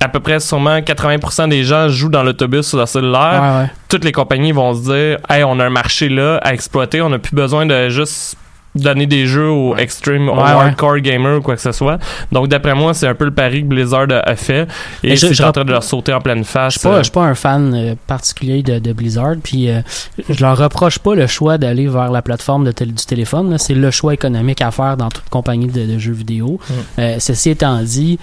à 0.00 0.08
peu 0.08 0.20
près 0.20 0.38
sûrement 0.40 0.78
80% 0.80 1.48
des 1.48 1.64
gens 1.64 1.88
jouent 1.88 2.10
dans 2.10 2.22
l'autobus 2.22 2.66
sur 2.66 2.76
leur 2.78 2.88
cellulaire, 2.88 3.40
Ouais, 3.42 3.62
ouais. 3.62 3.70
toutes 3.88 4.04
les 4.04 4.12
compagnies 4.12 4.52
vont 4.52 4.74
se 4.74 4.82
dire, 4.82 5.18
hey, 5.30 5.44
on 5.44 5.58
a 5.60 5.64
un 5.64 5.70
marché 5.70 6.08
là 6.08 6.36
à 6.42 6.52
exploiter, 6.52 7.00
on 7.00 7.08
n'a 7.10 7.18
plus 7.18 7.34
besoin 7.34 7.64
de 7.64 7.88
juste 7.88 8.36
donner 8.74 9.06
des 9.06 9.26
jeux 9.26 9.48
aux 9.50 9.76
extreme, 9.76 10.28
aux 10.28 10.34
Ouais, 10.36 10.42
ouais. 10.42 10.50
hardcore 10.50 10.98
gamers 10.98 11.38
ou 11.38 11.42
quoi 11.42 11.54
que 11.56 11.60
ce 11.62 11.72
soit. 11.72 11.98
Donc 12.32 12.48
d'après 12.48 12.74
moi, 12.74 12.92
c'est 12.94 13.06
un 13.06 13.14
peu 13.14 13.24
le 13.24 13.30
pari 13.30 13.62
que 13.62 13.66
Blizzard 13.68 14.06
a, 14.10 14.34
fait 14.36 14.66
et 15.02 15.16
je- 15.16 15.26
c'est 15.28 15.34
je 15.34 15.42
en 15.42 15.52
train 15.52 15.64
de 15.64 15.70
leur 15.70 15.82
sauter 15.82 16.12
en 16.12 16.20
pleine 16.20 16.44
Je 16.44 16.48
face. 16.48 16.72
suis 16.74 16.80
pas, 16.82 16.94
euh, 16.94 16.98
je 16.98 17.02
suis 17.04 17.12
pas 17.12 17.22
un 17.24 17.34
fan 17.34 17.72
euh, 17.74 17.94
particulier 18.06 18.62
de, 18.62 18.78
de 18.78 18.92
Blizzard, 18.92 19.34
puis 19.42 19.70
euh, 19.70 19.80
je 20.28 20.40
leur 20.42 20.56
reproche 20.58 20.98
pas 20.98 21.14
le 21.14 21.26
choix 21.26 21.56
d'aller 21.58 21.86
vers 21.86 22.10
la 22.10 22.22
plateforme 22.22 22.64
de 22.64 22.84
du 22.84 23.06
téléphone. 23.06 23.56
C'est 23.58 23.74
le 23.74 23.90
choix 23.90 24.12
économique 24.12 24.60
à 24.60 24.70
faire 24.70 24.96
dans 24.96 25.08
toute 25.08 25.28
compagnie 25.30 25.68
de, 25.68 25.86
de 25.86 25.98
jeux 25.98 26.12
vidéo. 26.12 26.58
Mm. 26.68 26.72
Euh, 26.98 27.16
ceci 27.20 27.50
étant 27.50 27.80
dit, 27.82 28.18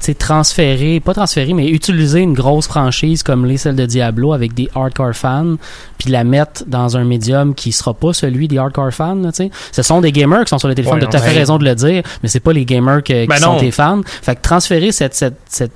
sais, 0.00 0.14
transférer, 0.14 1.00
pas 1.00 1.14
transférer, 1.14 1.52
mais 1.54 1.68
utiliser 1.68 2.20
une 2.20 2.32
grosse 2.34 2.66
franchise 2.68 3.22
comme 3.22 3.44
les 3.44 3.56
celles 3.56 3.76
de 3.76 3.84
Diablo 3.86 4.32
avec 4.32 4.54
des 4.54 4.68
hardcore 4.74 5.14
fans, 5.14 5.56
puis 5.98 6.10
la 6.10 6.22
mettre 6.24 6.64
dans 6.66 6.96
un 6.96 7.04
médium 7.04 7.54
qui 7.54 7.72
sera 7.72 7.92
pas 7.94 8.12
celui 8.12 8.46
des 8.48 8.58
hardcore 8.58 8.92
fans. 8.92 9.16
là, 9.16 9.30
sont 9.88 10.00
des 10.00 10.12
gamers 10.12 10.44
qui 10.44 10.50
sont 10.50 10.58
sur 10.58 10.68
le 10.68 10.74
téléphone, 10.74 10.94
Ouais, 11.00 11.06
de 11.06 11.10
tout 11.10 11.16
à 11.16 11.20
fait 11.20 11.32
raison 11.32 11.58
de 11.58 11.64
le 11.64 11.74
dire, 11.74 12.02
mais 12.22 12.28
c'est 12.28 12.40
pas 12.40 12.52
les 12.52 12.64
gamers 12.64 13.02
que- 13.02 13.22
qui 13.22 13.26
Ben 13.26 13.36
sont 13.36 13.54
non. 13.54 13.58
tes 13.60 13.70
fans. 13.72 14.00
Fait 14.22 14.36
que 14.36 14.40
transférer 14.42 14.92
cette, 14.92 15.14
cette, 15.14 15.36
cette 15.48 15.72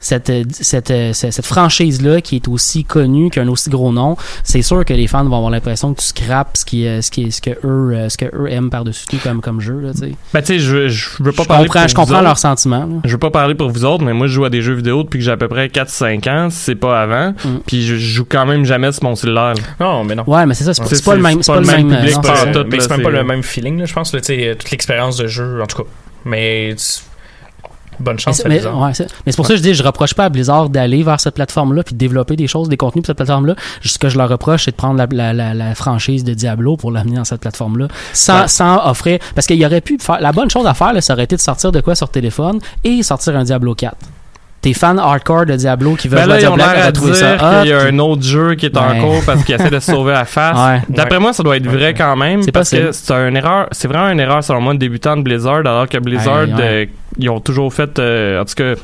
cette, 0.00 0.30
euh, 0.30 0.44
cette, 0.50 0.90
euh, 0.90 1.12
cette, 1.12 1.32
cette 1.32 1.46
franchise-là 1.46 2.20
qui 2.20 2.36
est 2.36 2.48
aussi 2.48 2.84
connue, 2.84 3.30
qui 3.30 3.38
a 3.38 3.42
un 3.42 3.48
aussi 3.48 3.70
gros 3.70 3.92
nom, 3.92 4.16
c'est 4.44 4.62
sûr 4.62 4.84
que 4.84 4.94
les 4.94 5.06
fans 5.06 5.24
vont 5.24 5.36
avoir 5.36 5.50
l'impression 5.50 5.92
que 5.94 6.00
tu 6.00 6.06
scrapes 6.06 6.56
ce 6.56 6.64
qui, 6.64 6.86
euh, 6.86 7.02
ce 7.02 7.10
qui, 7.10 7.30
ce 7.32 7.40
que 7.40 7.50
eux, 7.64 8.08
ce 8.08 8.16
que 8.16 8.26
eux 8.34 8.50
aiment 8.50 8.70
par-dessus 8.70 9.06
tout 9.08 9.18
comme, 9.22 9.40
comme 9.40 9.60
jeu, 9.60 9.80
là. 9.80 9.90
Ben, 10.32 10.40
tu 10.40 10.46
sais, 10.46 10.58
je, 10.58 10.88
je 10.88 11.08
veux 11.20 11.32
pas 11.32 11.42
Je 11.42 11.48
parler 11.48 11.66
comprends, 11.66 11.80
pour 11.80 11.88
je 11.88 11.94
vous 11.94 12.00
comprends 12.00 12.14
autres. 12.16 12.24
leurs 12.24 12.38
sentiments, 12.38 12.86
là. 12.86 12.96
Je 13.04 13.10
veux 13.12 13.18
pas 13.18 13.30
parler 13.30 13.54
pour 13.54 13.70
vous 13.70 13.84
autres, 13.84 14.04
mais 14.04 14.12
moi, 14.12 14.26
je 14.26 14.32
joue 14.32 14.44
à 14.44 14.50
des 14.50 14.62
jeux 14.62 14.74
vidéo 14.74 15.02
depuis 15.02 15.18
que 15.18 15.24
j'ai 15.24 15.30
à 15.32 15.36
peu 15.36 15.48
près 15.48 15.66
4-5 15.68 16.28
ans, 16.30 16.48
c'est 16.50 16.74
pas 16.76 17.00
avant. 17.02 17.30
Mm. 17.44 17.58
Puis 17.66 17.82
je, 17.86 17.94
je 17.96 18.14
joue 18.14 18.26
quand 18.28 18.46
même 18.46 18.64
jamais 18.64 18.92
sur 18.92 19.04
mon 19.04 19.16
cellulaire. 19.16 19.54
là. 19.54 19.62
Non, 19.80 20.04
mais 20.04 20.14
non. 20.14 20.24
Ouais, 20.26 20.46
mais 20.46 20.54
c'est 20.54 20.64
ça, 20.64 20.74
c'est 20.74 20.82
pas, 20.82 20.88
C'est- 20.88 20.96
c'est 20.96 21.04
pas 21.04 21.14
le 21.16 21.22
même, 21.22 21.42
c'est 21.42 21.52
pas 21.52 21.60
le 21.60 21.66
même, 21.66 21.88
public, 21.88 22.14
non, 22.14 22.20
pas 22.20 22.36
c'est 22.36 22.52
tout. 22.52 22.64
mais 22.68 22.78
même 22.88 23.02
pas 23.02 23.10
le 23.10 23.24
même 23.24 23.42
feeling, 23.42 23.78
là, 23.78 23.84
je 23.86 23.92
pense. 23.94 24.12
Là, 24.14 24.20
tu 24.20 24.26
sais, 24.26 24.56
toute 24.58 24.70
l'expérience 24.70 25.16
de 25.16 25.26
jeu, 25.26 25.60
en 25.62 25.66
tout 25.66 25.82
cas. 25.82 25.88
Mais 26.24 26.74
bonne 28.00 28.18
chance, 28.18 28.42
mais, 28.46 28.64
ouais, 28.64 28.70
mais 29.26 29.32
c'est 29.32 29.36
pour 29.36 29.46
ça 29.46 29.52
que 29.54 29.58
je 29.58 29.62
dis, 29.62 29.74
je 29.74 29.82
reproche 29.82 30.14
pas 30.14 30.24
à 30.24 30.28
Blizzard 30.28 30.68
d'aller 30.68 31.02
vers 31.02 31.20
cette 31.20 31.34
plateforme-là 31.34 31.82
puis 31.82 31.94
de 31.94 31.98
développer 31.98 32.36
des 32.36 32.46
choses, 32.46 32.68
des 32.68 32.76
contenus 32.76 33.02
pour 33.02 33.06
cette 33.08 33.16
plateforme-là. 33.16 33.54
Ce 33.82 33.98
que 33.98 34.08
je 34.08 34.16
leur 34.18 34.28
reproche, 34.28 34.64
c'est 34.64 34.70
de 34.72 34.76
prendre 34.76 34.96
la, 34.98 35.06
la, 35.10 35.32
la, 35.32 35.54
la 35.54 35.74
franchise 35.74 36.24
de 36.24 36.34
Diablo 36.34 36.76
pour 36.76 36.90
l'amener 36.90 37.16
dans 37.16 37.24
cette 37.24 37.40
plateforme-là, 37.40 37.88
sans, 38.12 38.42
Ouais. 38.42 38.48
sans 38.48 38.88
offrir, 38.88 39.18
parce 39.34 39.46
qu'il 39.46 39.56
y 39.58 39.66
aurait 39.66 39.80
pu 39.80 39.98
faire, 40.00 40.20
la 40.20 40.32
bonne 40.32 40.50
chose 40.50 40.66
à 40.66 40.74
faire, 40.74 40.92
là, 40.92 41.00
ça 41.00 41.14
aurait 41.14 41.24
été 41.24 41.36
de 41.36 41.40
sortir 41.40 41.72
de 41.72 41.80
quoi 41.80 41.94
sur 41.94 42.08
téléphone 42.08 42.58
et 42.84 43.02
sortir 43.02 43.36
un 43.36 43.44
Diablo 43.44 43.74
4. 43.74 43.96
Tes 44.60 44.74
fans 44.74 44.98
hardcore 44.98 45.46
de 45.46 45.54
Diablo 45.54 45.94
qui 45.94 46.08
veulent 46.08 46.18
Ben 46.18 46.24
jouer 46.24 46.32
là, 46.32 46.34
à 46.36 46.40
ils 46.40 46.48
ont 46.48 46.56
Diablo 46.56 46.64
4 46.64 46.74
l'air 46.74 46.82
à 46.82 47.14
ça 47.14 47.36
dire 47.36 47.44
hot, 47.44 47.62
qu'il 47.62 47.70
y 47.70 47.72
a 47.72 47.78
puis- 47.78 47.88
un 47.94 47.98
autre 48.00 48.22
jeu 48.22 48.54
qui 48.56 48.66
est 48.66 48.76
en 48.76 48.90
Ouais. 48.90 48.98
cours 48.98 49.22
parce 49.24 49.44
qu'il 49.44 49.54
essaie 49.54 49.70
de 49.70 49.78
se 49.78 49.92
sauver 49.92 50.12
la 50.12 50.24
face. 50.24 50.56
Ouais. 50.58 50.82
D'après 50.88 51.20
moi, 51.20 51.32
ça 51.32 51.44
doit 51.44 51.56
être 51.56 51.68
vrai 51.68 51.94
quand 51.94 52.16
même 52.16 52.40
parce 52.46 52.70
possible. 52.70 52.86
que 52.88 52.92
c'est 52.92 53.12
une 53.14 53.36
erreur. 53.36 53.68
C'est 53.70 53.86
vraiment 53.86 54.08
une 54.10 54.18
erreur 54.18 54.42
selon 54.42 54.60
moi 54.60 54.74
de 54.74 54.80
débutant 54.80 55.16
de 55.16 55.22
Blizzard 55.22 55.58
alors 55.58 55.88
que 55.88 55.98
Blizzard, 55.98 56.46
ils 57.18 57.28
ont 57.30 57.40
toujours 57.40 57.72
fait. 57.72 57.98
euh, 57.98 58.40
en 58.40 58.44
tout 58.44 58.54
cas, 58.54 58.74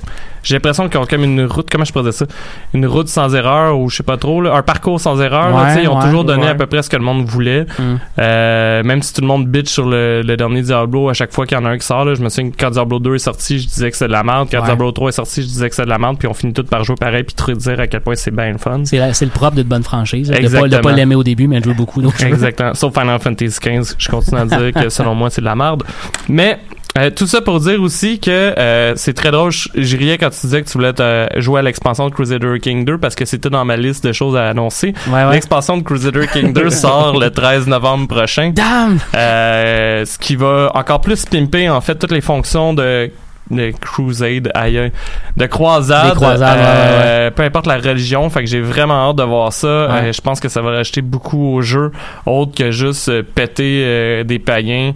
j'ai 0.43 0.55
l'impression 0.57 0.89
qu'ils 0.89 0.99
ont 1.01 1.07
comme 1.07 1.25
une 1.25 1.45
route. 1.47 1.69
Comment 1.71 1.85
je 1.85 1.93
pourrais 1.93 2.05
dire 2.05 2.13
ça? 2.15 2.27
Une 2.75 2.87
route 2.87 3.09
sans 3.09 3.35
erreur 3.35 3.79
ou 3.79 3.89
je 3.89 3.97
sais 3.97 4.03
pas 4.03 4.17
trop. 4.19 4.41
là, 4.43 4.55
un 4.55 4.63
parcours 4.63 5.01
sans 5.01 5.21
erreur. 5.21 5.55
Ouais, 5.55 5.83
ils 5.83 5.89
ont 5.89 5.97
ouais, 5.99 6.05
toujours 6.05 6.25
donné 6.25 6.43
ouais. 6.43 6.49
à 6.49 6.55
peu 6.55 6.67
près 6.67 6.83
ce 6.83 6.91
que 6.91 6.97
le 6.97 7.03
monde 7.03 7.25
voulait. 7.25 7.65
Hum. 7.79 7.99
Euh, 8.19 8.83
même 8.83 9.01
si 9.03 9.15
tout 9.15 9.23
le 9.23 9.27
monde 9.27 9.47
bitch 9.47 9.69
sur 9.69 9.87
le, 9.87 10.21
le 10.23 10.37
dernier 10.37 10.61
Diablo 10.63 11.09
à 11.09 11.15
chaque 11.15 11.33
fois 11.33 11.47
qu'il 11.47 11.57
y 11.57 11.61
en 11.61 11.65
a 11.65 11.71
un 11.71 11.79
qui 11.79 11.87
sort, 11.87 12.05
là, 12.05 12.15
je 12.15 12.23
me 12.23 12.29
souviens 12.29 12.51
que 12.51 12.57
quand 12.59 12.71
Diablo 12.71 12.99
2 12.99 13.15
est 13.15 13.19
sorti, 13.19 13.59
je 13.59 13.67
disais 13.67 13.91
que 13.91 13.97
c'est 13.97 14.07
de 14.07 14.13
la 14.13 14.23
merde. 14.23 14.49
Quand. 14.51 14.63
Diablo 14.65 14.93
3 14.93 15.09
est 15.09 15.13
sorti, 15.13 15.41
je 15.43 15.47
disais 15.47 15.69
que 15.71 15.75
c'est 15.75 15.85
de 15.85 15.89
la 15.91 15.99
merde. 15.99 16.19
Puis 16.19 16.29
on 16.29 16.35
finit 16.35 16.53
tout 16.53 16.65
par 16.65 16.85
jouer 16.85 16.97
pareil 16.97 17.25
puis 17.25 17.35
te 17.35 17.53
dire 17.53 17.81
à 17.81 17.87
quel 17.87 18.01
point 18.01 18.15
c'est 18.17 18.31
bien 18.31 18.53
le 18.53 18.59
fun. 18.59 18.83
C'est 18.85 18.99
le 19.25 19.31
propre 19.31 19.57
d'une 19.57 19.65
bonne 19.65 19.83
franchise, 19.83 20.31
là, 20.31 20.37
de 20.39 20.43
pas, 20.43 20.49
de 20.51 20.55
Exactement. 20.57 20.83
pas 20.83 20.93
l'aimer 20.93 21.15
au 21.15 21.25
début, 21.25 21.49
mais 21.49 21.61
de 21.61 21.65
jouer 21.65 21.75
beaucoup. 21.75 22.03
Exactement. 22.03 22.75
Sauf 22.75 22.93
Final 22.93 23.19
Fantasy 23.19 23.59
XV, 23.61 23.95
je 23.99 24.09
continue 24.09 24.41
à 24.41 24.45
dire 24.45 24.73
que 24.73 24.89
selon 24.91 25.15
moi 25.15 25.31
c'est 25.31 25.41
de 25.41 25.47
la 25.47 25.57
merde. 25.57 25.85
Mais 26.29 26.59
euh, 26.97 27.11
tout 27.11 27.27
ça 27.27 27.41
pour 27.41 27.61
dire 27.61 27.81
aussi 27.83 28.21
que 28.21 28.31
euh, 28.31 28.93
c'est 28.97 29.15
très 29.15 29.31
drôle. 29.31 29.51
Je 29.51 29.97
riais 29.97 30.17
quand 30.17 30.31
tu 30.31 30.41
disais 30.43 30.63
que 30.63 30.69
tu 30.69 30.75
voulais 30.75 30.93
te 30.93 31.29
jouer 31.37 31.61
à 31.61 31.63
l'expansion 31.63 32.09
de 32.09 32.15
Crusader 32.15 32.61
King 32.61 32.85
2 32.85 32.99
parce 32.99 33.15
que 33.15 33.25
c'était 33.25 33.51
dans 33.51 33.65
ma 33.65 33.77
liste 33.77 34.07
de 34.07 34.13
choses 34.13 34.37
à 34.37 34.49
annoncer. 34.49 34.95
Ouais, 35.09 35.25
ouais. 35.25 35.33
L'expansion 35.33 35.77
de 35.77 35.83
Crusader 35.83 36.29
King 36.33 36.53
2 36.53 36.71
sort 36.71 37.19
le 37.19 37.31
13 37.31 37.67
novembre 37.67 38.07
prochain. 38.07 38.53
Damn! 38.55 38.99
Euh, 39.15 40.05
ce 40.05 40.19
qui 40.19 40.37
va 40.37 40.71
encore 40.75 41.01
plus 41.01 41.25
pimper 41.25 41.69
en 41.69 41.81
fait 41.81 41.97
toutes 41.97 42.13
les 42.13 42.21
fonctions 42.21 42.75
de 42.75 43.11
de 43.51 43.73
crusade 43.79 44.51
aïe, 44.55 44.91
de 45.37 45.47
croisade, 45.47 46.19
ouais, 46.19 46.27
euh, 46.41 47.31
peu 47.31 47.43
importe 47.43 47.67
la 47.67 47.77
religion 47.77 48.31
fait 48.31 48.41
que 48.41 48.47
j'ai 48.47 48.61
vraiment 48.61 49.11
hâte 49.11 49.17
de 49.17 49.23
voir 49.23 49.53
ça 49.53 49.65
Ouais. 49.67 50.09
Euh, 50.09 50.13
je 50.13 50.21
pense 50.21 50.41
que 50.41 50.49
ça 50.49 50.63
va 50.63 50.71
rajouter 50.71 51.03
beaucoup 51.03 51.55
au 51.57 51.61
jeu 51.63 51.93
autre 52.27 52.55
que 52.55 52.71
juste 52.71 53.09
euh, 53.09 53.23
péter 53.23 53.83
euh, 53.85 54.25
des 54.25 54.39
païens 54.39 54.95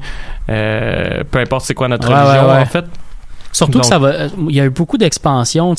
euh, 0.50 1.22
peu 1.30 1.38
importe 1.38 1.64
c'est 1.66 1.74
quoi 1.74 1.88
notre 1.88 2.08
Ouais, 2.08 2.14
religion 2.14 2.48
ouais, 2.48 2.54
ouais. 2.56 2.62
en 2.62 2.66
fait 2.66 2.84
Surtout 3.50 3.72
Donc- 3.72 3.82
que 3.82 3.88
ça 3.88 3.98
va. 3.98 4.08
euh, 4.08 4.28
Il 4.50 4.54
y 4.54 4.60
a 4.60 4.64
eu 4.66 4.70
beaucoup 4.70 4.98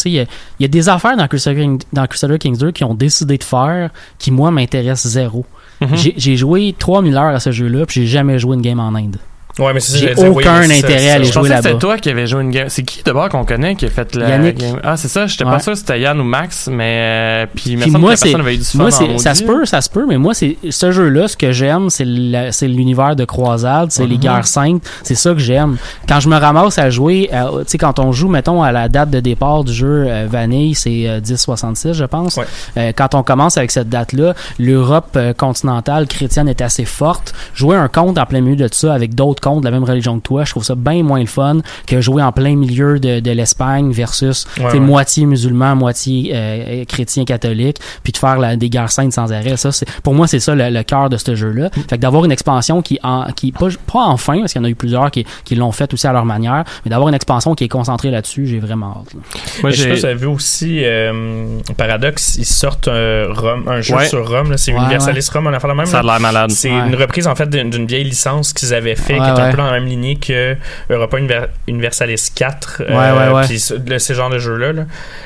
sais, 0.02 0.10
Il 0.10 0.16
y, 0.16 0.20
a- 0.20 0.24
il 0.60 0.64
y 0.64 0.66
a 0.66 0.68
des 0.68 0.90
affaires 0.90 1.16
dans 1.16 1.28
Crusader, 1.28 1.62
King- 1.62 1.82
dans 1.94 2.08
Crusader 2.08 2.40
Kings 2.40 2.58
2 2.58 2.72
qui 2.72 2.84
ont 2.84 2.96
décidé 2.96 3.38
de 3.38 3.44
faire 3.44 3.92
qui, 4.18 4.32
moi, 4.32 4.50
m'intéressent 4.50 5.12
zéro. 5.12 5.46
Mhm. 5.80 5.90
J'ai- 5.96 6.14
J'ai 6.18 6.36
joué 6.36 6.76
3000 6.78 7.16
heures 7.16 7.36
à 7.36 7.40
ce 7.40 7.52
jeu-là, 7.52 7.86
puis 7.86 8.02
j'ai 8.02 8.08
jamais 8.08 8.40
joué 8.40 8.56
une 8.56 8.62
game 8.64 8.80
en 8.80 8.94
Inde. 8.96 9.18
Ouais, 9.60 9.74
mais 9.74 9.80
c'est 9.80 9.92
ça, 9.94 9.98
J'ai 10.00 10.14
oui, 10.18 10.28
aucun 10.30 10.62
intérêt 10.62 11.00
ça, 11.00 11.12
à 11.12 11.16
aller 11.16 11.26
Je 11.26 11.34
jouer 11.34 11.50
là-bas. 11.50 11.62
c'était 11.64 11.78
toi 11.80 11.98
qui 11.98 12.10
avais 12.10 12.28
joué 12.28 12.42
une 12.44 12.52
game. 12.52 12.70
C'est 12.70 12.84
qui 12.84 13.04
d'abord 13.04 13.30
qu'on 13.30 13.46
connaît 13.46 13.76
qui 13.76 13.86
a 13.86 13.90
fait 13.90 14.16
la 14.16 14.30
Yannick. 14.30 14.58
game? 14.58 14.80
Ah, 14.84 14.98
c'est 14.98 15.08
ça, 15.08 15.28
j'étais 15.28 15.44
Ouais. 15.44 15.52
pas 15.52 15.60
sûr 15.60 15.74
si 15.76 15.82
c'était 15.82 16.00
Yann 16.00 16.20
ou 16.20 16.24
Max, 16.24 16.68
mais 16.72 17.44
euh, 17.44 17.46
puis 17.54 17.76
Puis 17.76 17.92
moi, 17.92 18.00
que 18.02 18.06
la 18.12 18.16
c'est, 18.18 18.24
personne 18.26 18.42
avait 18.42 18.56
eu 18.56 18.58
du 18.58 18.64
fun 18.64 18.78
moi, 18.80 18.88
en 18.88 19.18
ça 19.18 19.36
se 19.36 19.44
peut, 19.44 19.66
ça 19.66 19.82
se 19.82 19.90
peut, 19.90 20.06
mais 20.08 20.18
moi, 20.18 20.34
c'est, 20.34 20.58
ce 20.70 20.92
jeu-là, 20.92 21.28
ce 21.28 21.38
que 21.38 21.52
j'aime, 21.52 21.90
c'est, 21.90 22.06
l'univers 22.06 23.16
de 23.16 23.26
croisade, 23.26 23.92
c'est 23.92 24.06
les 24.06 24.16
Mhm. 24.16 24.22
guerres 24.22 24.48
saintes, 24.48 24.84
c'est 25.04 25.16
ça 25.16 25.34
que 25.34 25.40
j'aime. 25.40 25.78
Quand 26.08 26.20
je 26.20 26.30
me 26.30 26.38
ramasse 26.38 26.78
à 26.78 26.90
jouer, 26.90 27.30
euh, 27.34 27.60
tu 27.60 27.72
sais, 27.72 27.78
quand 27.78 28.00
on 28.00 28.12
joue, 28.12 28.28
mettons, 28.30 28.64
à 28.64 28.72
la 28.72 28.90
date 28.90 29.10
de 29.10 29.20
départ 29.20 29.64
du 29.64 29.74
jeu 29.74 30.06
euh, 30.08 30.28
Vanille, 30.30 30.76
c'est 30.76 31.08
euh, 31.08 31.20
1066, 31.22 31.94
je 31.94 32.06
pense. 32.06 32.38
Ouais. 32.38 32.46
Euh, 32.78 32.92
quand 32.96 33.16
on 33.16 33.24
commence 33.24 33.58
avec 33.58 33.72
cette 33.72 33.90
date-là, 33.90 34.34
l'Europe 34.60 35.10
euh, 35.16 35.34
continentale 35.34 36.08
chrétienne 36.08 36.48
est 36.48 36.62
assez 36.62 36.86
forte. 36.86 37.34
Jouer 37.56 37.76
un 37.78 37.88
conte 37.88 38.18
en 38.18 38.26
plein 38.26 38.42
milieu 38.42 38.56
de 38.68 38.74
ça 38.74 38.94
avec 38.94 39.16
d'autres 39.16 39.42
de 39.58 39.66
la 39.66 39.72
même 39.72 39.84
religion 39.84 40.20
que 40.20 40.24
toi, 40.24 40.46
je 40.46 40.52
trouve 40.52 40.64
ça 40.64 40.76
bien 40.76 41.04
moins 41.04 41.20
le 41.20 41.26
fun 41.26 41.58
que 41.88 42.00
jouer 42.02 42.22
en 42.24 42.32
plein 42.32 42.56
milieu 42.56 43.00
de, 43.00 43.20
de 43.20 43.32
l'Espagne 43.32 43.92
versus 43.92 44.46
Ouais, 44.60 44.66
ouais. 44.66 44.80
moitié 44.80 45.26
musulman, 45.26 45.76
moitié 45.76 46.32
euh, 46.34 46.86
chrétien 46.86 47.26
catholique, 47.26 47.78
puis 48.04 48.12
de 48.14 48.18
faire 48.18 48.38
la, 48.38 48.56
des 48.56 48.70
guerres 48.70 48.92
saintes 48.92 49.14
sans 49.14 49.32
arrêt. 49.34 49.58
Ça, 49.58 49.72
c'est 49.72 49.88
pour 50.02 50.14
moi, 50.14 50.28
c'est 50.28 50.40
ça 50.40 50.56
le, 50.56 50.70
le 50.70 50.84
cœur 50.84 51.10
de 51.10 51.18
ce 51.18 51.36
jeu-là. 51.36 51.70
Fait 51.90 51.98
que 51.98 52.02
d'avoir 52.02 52.26
une 52.26 52.32
expansion 52.32 52.82
qui, 52.82 53.00
en, 53.04 53.26
qui 53.36 53.52
pas, 53.52 53.68
pas 53.92 54.04
enfin, 54.06 54.40
parce 54.40 54.54
qu'il 54.54 54.62
y 54.62 54.64
en 54.64 54.68
a 54.68 54.70
eu 54.70 54.76
plusieurs 54.76 55.10
qui, 55.12 55.26
qui 55.44 55.56
l'ont 55.56 55.72
fait 55.72 55.94
aussi 55.94 56.08
à 56.08 56.14
leur 56.14 56.26
manière, 56.26 56.64
mais 56.86 56.90
d'avoir 56.90 57.10
une 57.10 57.16
expansion 57.16 57.56
qui 57.56 57.64
est 57.66 57.68
concentrée 57.70 58.12
là-dessus, 58.12 58.46
j'ai 58.48 58.60
vraiment 58.60 59.04
hâte. 59.06 59.14
là. 59.14 59.20
Moi, 59.62 59.72
je 59.72 59.76
sais 59.78 59.84
j'ai- 59.84 59.90
pas 59.90 59.96
si 59.96 60.02
vous 60.02 60.06
avez 60.06 60.16
vu 60.16 60.28
aussi 60.28 60.82
euh, 60.84 61.60
Paradox, 61.78 62.36
ils 62.38 62.46
sortent 62.46 62.88
un, 62.88 63.28
Rome, 63.34 63.64
un 63.68 63.82
jeu 63.82 63.96
Ouais. 63.96 64.06
sur 64.08 64.28
Rome, 64.30 64.56
c'est 64.58 64.74
Ouais, 64.74 64.80
Universalist 64.80 65.30
Rome, 65.32 65.48
on 65.48 65.54
a 65.54 65.60
fait 65.60 65.68
la 65.68 65.74
même. 65.76 65.86
Ça 65.86 66.00
a 66.00 66.04
l'air 66.04 66.20
malade. 66.20 66.52
C'est 66.52 66.70
Ouais. 66.72 66.88
une 66.88 66.96
reprise 66.96 67.28
en 67.28 67.36
fait 67.36 67.50
d'une 67.50 67.70
d'une 67.70 67.86
vieille 67.88 68.04
licence 68.04 68.54
qu'ils 68.54 68.74
avaient 68.74 68.96
fait 68.96 69.20
Ouais, 69.20 69.26
qui 69.26 69.39
est 69.40 69.42
un 69.42 69.46
ouais. 69.46 69.52
peu 69.52 69.58
dans 69.58 69.66
la 69.66 69.72
même 69.80 69.86
lignée 69.86 70.16
que 70.18 70.56
Europa 70.90 71.18
Univer- 71.18 71.48
Universalis 71.68 72.32
4. 72.36 72.84
Ouais, 72.88 72.96
ouais, 72.96 73.34
ouais. 73.34 73.46
Puis 73.48 73.60
ces 74.00 74.14
genres 74.14 74.30
de 74.30 74.40
jeux-là. 74.40 74.74
Là. 74.74 74.84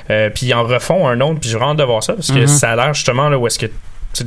Euh, 0.10 0.30
puis 0.30 0.47
ils 0.47 0.54
en 0.54 0.63
refont 0.63 1.08
un 1.08 1.19
autre, 1.21 1.39
puis 1.39 1.49
j'ai 1.49 1.58
vraiment 1.58 1.71
hâte 1.71 1.78
de 1.80 1.84
voir 1.84 2.04
ça 2.04 2.13
parce 2.13 2.32
que 2.32 2.39
Mhm. 2.39 2.47
ça 2.47 2.71
a 2.71 2.76
l'air 2.76 2.93
justement 2.93 3.30
là, 3.30 3.38
où 3.38 3.47
est-ce 3.47 3.60
que 3.60 3.67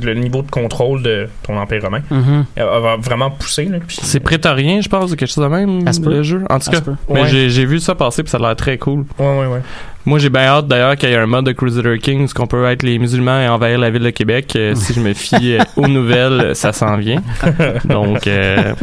le 0.03 0.13
niveau 0.15 0.41
de 0.41 0.51
contrôle 0.51 1.01
de 1.01 1.29
ton 1.43 1.57
empire 1.57 1.81
romain 1.83 2.01
Mhm. 2.11 2.45
euh, 2.59 2.79
va 2.81 2.95
vraiment 2.97 3.31
pousser. 3.31 3.69
C'est 3.87 4.19
prétorien, 4.19 4.81
je 4.81 4.89
pense, 4.89 5.11
ou 5.11 5.15
quelque 5.15 5.29
chose 5.31 5.43
de 5.43 5.49
même, 5.49 5.85
le 5.85 6.23
jeu? 6.23 6.43
En 6.49 6.59
tout 6.59 6.69
cas, 6.71 6.81
mais 7.09 7.21
Ouais. 7.21 7.27
j'ai 7.27 7.49
j'ai 7.49 7.65
vu 7.65 7.79
ça 7.79 7.95
passer, 7.95 8.21
puis 8.23 8.29
ça 8.29 8.37
a 8.37 8.41
l'air 8.41 8.55
très 8.57 8.77
cool. 8.77 9.05
Ouais, 9.17 9.25
ouais, 9.39 9.45
ouais. 9.45 9.61
Moi, 10.07 10.19
j'ai 10.19 10.29
bien 10.29 10.43
hâte 10.43 10.67
d'ailleurs 10.69 10.95
qu'il 10.95 11.09
y 11.09 11.11
ait 11.11 11.17
un 11.17 11.25
mode 11.25 11.43
de 11.45 11.51
Crusader 11.51 11.99
Kings 11.99 12.31
qu'on 12.31 12.47
peut 12.47 12.65
être 12.67 12.81
les 12.81 12.97
musulmans 12.97 13.41
et 13.41 13.49
envahir 13.49 13.77
la 13.77 13.89
ville 13.89 14.03
de 14.03 14.09
Québec. 14.09 14.53
Euh, 14.55 14.73
si 14.73 14.93
je 14.93 15.01
me 15.01 15.13
fie 15.13 15.57
euh, 15.57 15.63
aux 15.75 15.89
nouvelles, 15.89 16.55
ça 16.55 16.71
s'en 16.71 16.95
vient. 16.95 17.21
Donc, 17.83 18.25
euh, 18.25 18.73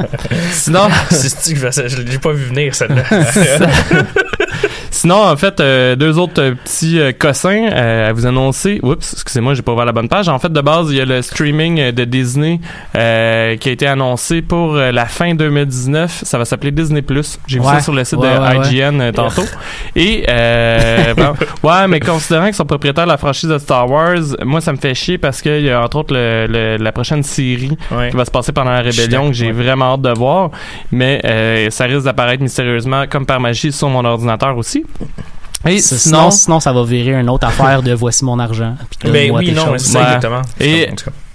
sinon, 0.50 0.80
C'est- 1.10 1.88
je 1.88 2.02
l'ai 2.02 2.18
pas 2.18 2.32
vu 2.32 2.44
venir 2.44 2.74
celle-là. 2.74 3.04
sinon, 4.90 5.16
en 5.24 5.36
fait, 5.36 5.60
euh, 5.60 5.96
deux 5.96 6.18
autres 6.18 6.42
euh, 6.42 6.54
petits 6.62 6.98
euh, 7.00 7.12
cossins 7.18 7.68
euh, 7.72 8.10
à 8.10 8.12
vous 8.12 8.26
annoncer. 8.26 8.78
Oups, 8.82 9.14
excusez-moi, 9.14 9.54
j'ai 9.54 9.62
pas 9.62 9.72
ouvert 9.72 9.86
la 9.86 9.92
bonne 9.92 10.10
page. 10.10 10.28
En 10.28 10.38
fait, 10.38 10.52
de 10.52 10.60
base, 10.60 10.88
il 10.90 10.96
y 10.96 11.00
a 11.00 11.06
le 11.06 11.22
streaming 11.22 11.80
euh, 11.80 11.92
de 11.92 12.04
Disney 12.04 12.60
euh, 12.96 13.56
qui 13.56 13.70
a 13.70 13.72
été 13.72 13.86
annoncé 13.86 14.42
pour 14.42 14.76
euh, 14.76 14.92
la 14.92 15.06
fin 15.06 15.34
2019. 15.34 16.20
Ça 16.22 16.36
va 16.36 16.44
s'appeler 16.44 16.70
Disney 16.70 17.00
Plus. 17.00 17.38
J'ai 17.46 17.58
vu 17.60 17.64
Ouais. 17.64 17.72
ça 17.76 17.80
sur 17.80 17.94
le 17.94 18.04
site 18.04 18.18
Ouais, 18.18 18.28
de 18.28 18.58
ouais. 18.58 18.68
IGN 18.74 19.00
euh, 19.00 19.10
tantôt. 19.12 19.44
Et 19.96 20.24
ouais, 21.62 21.88
mais 21.88 22.00
considérant 22.00 22.46
qu'ils 22.46 22.54
sont 22.54 22.64
propriétaires 22.66 23.04
de 23.04 23.10
la 23.10 23.16
franchise 23.16 23.48
de 23.48 23.58
Star 23.58 23.90
Wars, 23.90 24.18
moi 24.44 24.60
ça 24.60 24.72
me 24.72 24.76
fait 24.78 24.94
chier 24.94 25.18
parce 25.18 25.40
qu'il 25.42 25.60
y 25.62 25.70
a 25.70 25.82
entre 25.82 25.96
autres 25.98 26.14
le, 26.14 26.46
le- 26.48 26.76
la 26.76 26.92
prochaine 26.92 27.22
série 27.22 27.76
Ouais. 27.90 28.10
qui 28.10 28.16
va 28.16 28.24
se 28.24 28.30
passer 28.30 28.52
pendant 28.52 28.70
la 28.72 28.80
rébellion 28.80 29.28
que 29.28 29.32
j'ai 29.34 29.52
vraiment 29.52 29.94
hâte 29.94 30.02
de 30.02 30.10
voir, 30.10 30.50
mais 30.90 31.20
euh, 31.24 31.70
ça 31.70 31.84
risque 31.84 32.04
d'apparaître 32.04 32.42
mystérieusement 32.42 33.04
comme 33.08 33.26
par 33.26 33.40
magie 33.40 33.72
sur 33.72 33.88
mon 33.88 34.04
ordinateur 34.04 34.56
aussi. 34.56 34.84
Et 35.66 35.78
sinon, 35.78 35.98
Sinon, 35.98 36.30
sinon, 36.30 36.60
ça 36.60 36.72
va 36.74 36.84
virer 36.84 37.18
une 37.18 37.30
autre 37.30 37.46
affaire 37.46 37.82
de 37.82 37.92
voici 37.94 38.22
mon 38.24 38.38
argent. 38.38 38.74
puis 39.00 39.10
Ben 39.10 39.30
oui, 39.30 39.52
non, 39.52 39.64
choses. 39.64 39.80
c'est 39.82 39.92
ça 39.92 39.98
Ouais. 40.00 40.04
exactement. 40.06 40.42
Et-. 40.60 40.90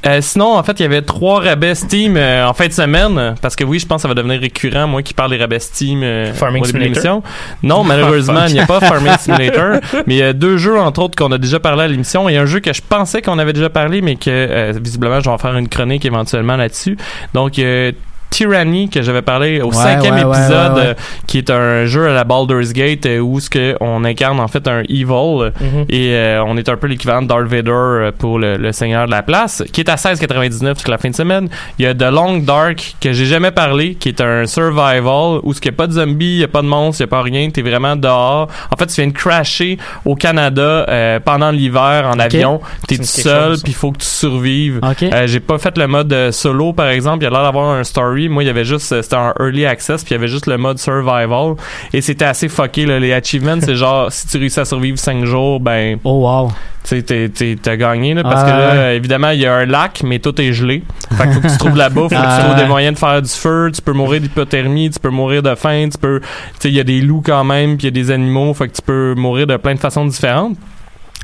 Euh, 0.05 0.21
sinon, 0.21 0.57
en 0.57 0.63
fait, 0.63 0.79
il 0.79 0.83
y 0.83 0.85
avait 0.85 1.01
trois 1.01 1.41
rabais 1.41 1.75
Steam 1.75 2.15
euh, 2.15 2.47
en 2.47 2.53
fin 2.53 2.67
de 2.67 2.71
semaine, 2.71 3.35
parce 3.41 3.55
que 3.57 3.65
oui, 3.65 3.79
je 3.79 3.85
pense 3.85 3.97
que 3.97 4.01
ça 4.03 4.07
va 4.07 4.13
devenir 4.13 4.39
récurrent, 4.39 4.87
moi 4.87 5.03
qui 5.03 5.13
parle 5.13 5.31
des 5.31 5.37
rabais 5.37 5.59
Steam 5.59 6.03
euh, 6.03 6.33
Farming 6.33 6.63
au 6.63 6.65
début 6.65 6.79
de 6.79 6.83
Simulator? 6.85 7.15
l'émission. 7.15 7.23
Non, 7.63 7.83
malheureusement, 7.83 8.45
il 8.47 8.53
n'y 8.53 8.61
a 8.61 8.65
pas 8.65 8.79
Farming 8.79 9.17
Simulator, 9.17 9.79
mais 10.07 10.15
il 10.15 10.17
y 10.17 10.23
a 10.23 10.31
deux 10.31 10.57
jeux, 10.57 10.79
entre 10.79 11.01
autres, 11.01 11.17
qu'on 11.17 11.31
a 11.33 11.37
déjà 11.37 11.59
parlé 11.59 11.83
à 11.83 11.87
l'émission. 11.87 12.29
Il 12.29 12.35
y 12.35 12.37
a 12.37 12.41
un 12.41 12.45
jeu 12.45 12.61
que 12.61 12.71
je 12.71 12.81
pensais 12.81 13.21
qu'on 13.21 13.39
avait 13.39 13.51
déjà 13.51 13.69
parlé, 13.69 14.01
mais 14.01 14.15
que, 14.15 14.29
euh, 14.29 14.73
visiblement, 14.81 15.19
je 15.19 15.25
vais 15.25 15.31
en 15.31 15.37
faire 15.37 15.57
une 15.57 15.67
chronique 15.67 16.05
éventuellement 16.05 16.55
là-dessus. 16.55 16.97
Donc, 17.33 17.59
euh, 17.59 17.91
Tyranny 18.29 18.89
que 18.89 19.01
j'avais 19.01 19.21
parlé 19.21 19.61
au 19.61 19.67
Ouais, 19.69 19.73
cinquième 19.75 20.15
ouais, 20.15 20.21
épisode 20.21 20.73
ouais, 20.73 20.81
ouais. 20.81 20.87
euh, 20.89 20.93
qui 21.27 21.37
est 21.39 21.49
un 21.49 21.85
jeu 21.85 22.07
à 22.09 22.13
la 22.13 22.23
Baldur's 22.23 22.73
Gate 22.73 23.05
euh, 23.05 23.19
où 23.19 23.39
ce 23.39 23.49
que 23.49 23.75
on 23.81 24.03
incarne 24.03 24.39
en 24.39 24.47
fait 24.47 24.67
un 24.67 24.81
evil 24.83 25.05
euh, 25.11 25.51
Mhm. 25.59 25.85
et 25.89 26.13
euh, 26.15 26.43
on 26.45 26.55
est 26.57 26.69
un 26.69 26.77
peu 26.77 26.87
l'équivalent 26.87 27.21
de 27.21 27.27
Darth 27.27 27.47
Vader 27.47 28.09
pour 28.17 28.39
le, 28.39 28.57
le 28.57 28.71
Seigneur 28.71 29.05
de 29.07 29.11
la 29.11 29.23
Place, 29.23 29.63
qui 29.73 29.81
est 29.81 29.89
à 29.89 29.95
16,99 29.95 30.75
jusqu'à 30.75 30.91
la 30.91 30.97
fin 30.97 31.09
de 31.09 31.15
semaine. 31.15 31.49
Il 31.77 31.85
y 31.85 31.87
a 31.87 31.93
The 31.93 32.03
Long 32.11 32.37
Dark, 32.37 32.95
que 33.01 33.11
j'ai 33.13 33.25
jamais 33.25 33.51
parlé, 33.51 33.95
qui 33.95 34.09
est 34.09 34.21
un 34.21 34.45
survival, 34.45 35.39
où 35.43 35.53
ce 35.53 35.59
qu'il 35.61 35.71
n'y 35.71 35.75
a 35.75 35.77
pas 35.77 35.87
de 35.87 35.93
zombies, 35.93 36.33
il 36.33 36.37
n'y 36.37 36.43
a 36.43 36.47
pas 36.47 36.61
de 36.61 36.67
monstres, 36.67 37.01
il 37.01 37.03
n'y 37.05 37.09
a 37.09 37.15
pas 37.15 37.21
rien, 37.21 37.49
t'es 37.49 37.61
vraiment 37.61 37.95
dehors. 37.95 38.47
En 38.71 38.77
fait, 38.77 38.85
tu 38.87 39.01
viens 39.01 39.07
de 39.07 39.13
crasher 39.17 39.77
au 40.05 40.15
Canada 40.15 40.85
euh, 40.87 41.19
pendant 41.19 41.51
l'hiver 41.51 42.09
en 42.13 42.19
avion. 42.19 42.61
T'es 42.87 42.97
tout 42.97 43.03
seul, 43.03 43.53
puis 43.63 43.71
il 43.71 43.75
faut 43.75 43.91
que 43.91 43.99
tu 43.99 44.05
survives. 44.07 44.79
Euh, 45.13 45.27
j'ai 45.27 45.39
pas 45.39 45.57
fait 45.57 45.77
le 45.77 45.87
mode 45.87 46.31
solo 46.31 46.73
par 46.73 46.87
exemple, 46.89 47.19
il 47.21 47.23
y 47.23 47.27
a 47.27 47.29
l'air 47.31 47.43
d'avoir 47.43 47.69
un 47.71 47.83
story. 47.83 48.18
Moi, 48.27 48.43
il 48.43 48.47
y 48.47 48.49
avait 48.49 48.65
juste 48.65 48.91
euh, 48.91 49.01
c'était 49.01 49.15
un 49.15 49.33
early 49.39 49.65
access, 49.65 50.03
puis 50.03 50.11
il 50.13 50.15
y 50.15 50.19
avait 50.19 50.27
juste 50.27 50.47
le 50.47 50.57
mode 50.57 50.79
survival 50.79 51.53
et 51.93 52.01
c'était 52.01 52.25
assez 52.25 52.49
fucké 52.49 52.85
là. 52.85 52.99
les 52.99 53.13
achievements, 53.13 53.59
c'est 53.61 53.75
genre 53.75 54.11
si 54.11 54.27
tu 54.27 54.37
réussis 54.37 54.59
à 54.59 54.65
survivre 54.65 54.97
5 54.99 55.23
jours, 55.25 55.59
ben 55.59 55.97
Oh, 56.03 56.25
wow. 56.27 56.49
tu 56.83 57.01
sais 57.07 57.57
t'as 57.61 57.75
gagné 57.77 58.13
là 58.15 58.23
parce 58.23 58.41
Ah, 58.41 58.45
que 58.45 58.49
là 58.49 58.73
ouais. 58.73 58.95
évidemment, 58.97 59.29
il 59.29 59.39
y 59.39 59.45
a 59.45 59.53
un 59.55 59.65
lac 59.65 60.01
mais 60.03 60.19
tout 60.19 60.39
est 60.41 60.51
gelé. 60.51 60.83
Fait 61.11 61.23
qu'il 61.23 61.33
faut 61.33 61.39
que 61.41 61.47
tu 61.47 61.57
trouves 61.57 61.77
la 61.77 61.89
bouffe, 61.89 62.11
faut 62.13 62.19
que 62.19 62.25
Ah, 62.25 62.37
tu 62.39 62.43
trouves 62.45 62.55
ouais. 62.57 62.63
des 62.63 62.67
moyens 62.67 62.93
de 62.95 62.99
faire 62.99 63.21
du 63.21 63.29
feu, 63.29 63.71
tu 63.73 63.81
peux 63.81 63.93
mourir 63.93 64.19
d'hypothermie, 64.19 64.89
tu 64.89 64.99
peux 64.99 65.09
mourir 65.09 65.43
de 65.43 65.53
faim, 65.55 65.87
tu 65.91 65.97
peux 65.97 66.19
tu 66.19 66.27
sais 66.59 66.69
il 66.69 66.75
y 66.75 66.79
a 66.79 66.83
des 66.83 67.01
loups 67.01 67.21
quand 67.25 67.43
même, 67.43 67.77
puis 67.77 67.87
il 67.87 67.95
y 67.95 67.99
a 67.99 68.03
des 68.03 68.11
animaux, 68.11 68.53
fait 68.53 68.67
que 68.67 68.73
tu 68.75 68.81
peux 68.81 69.13
mourir 69.15 69.45
de 69.47 69.55
plein 69.57 69.75
de 69.75 69.79
façons 69.79 70.05
différentes. 70.05 70.57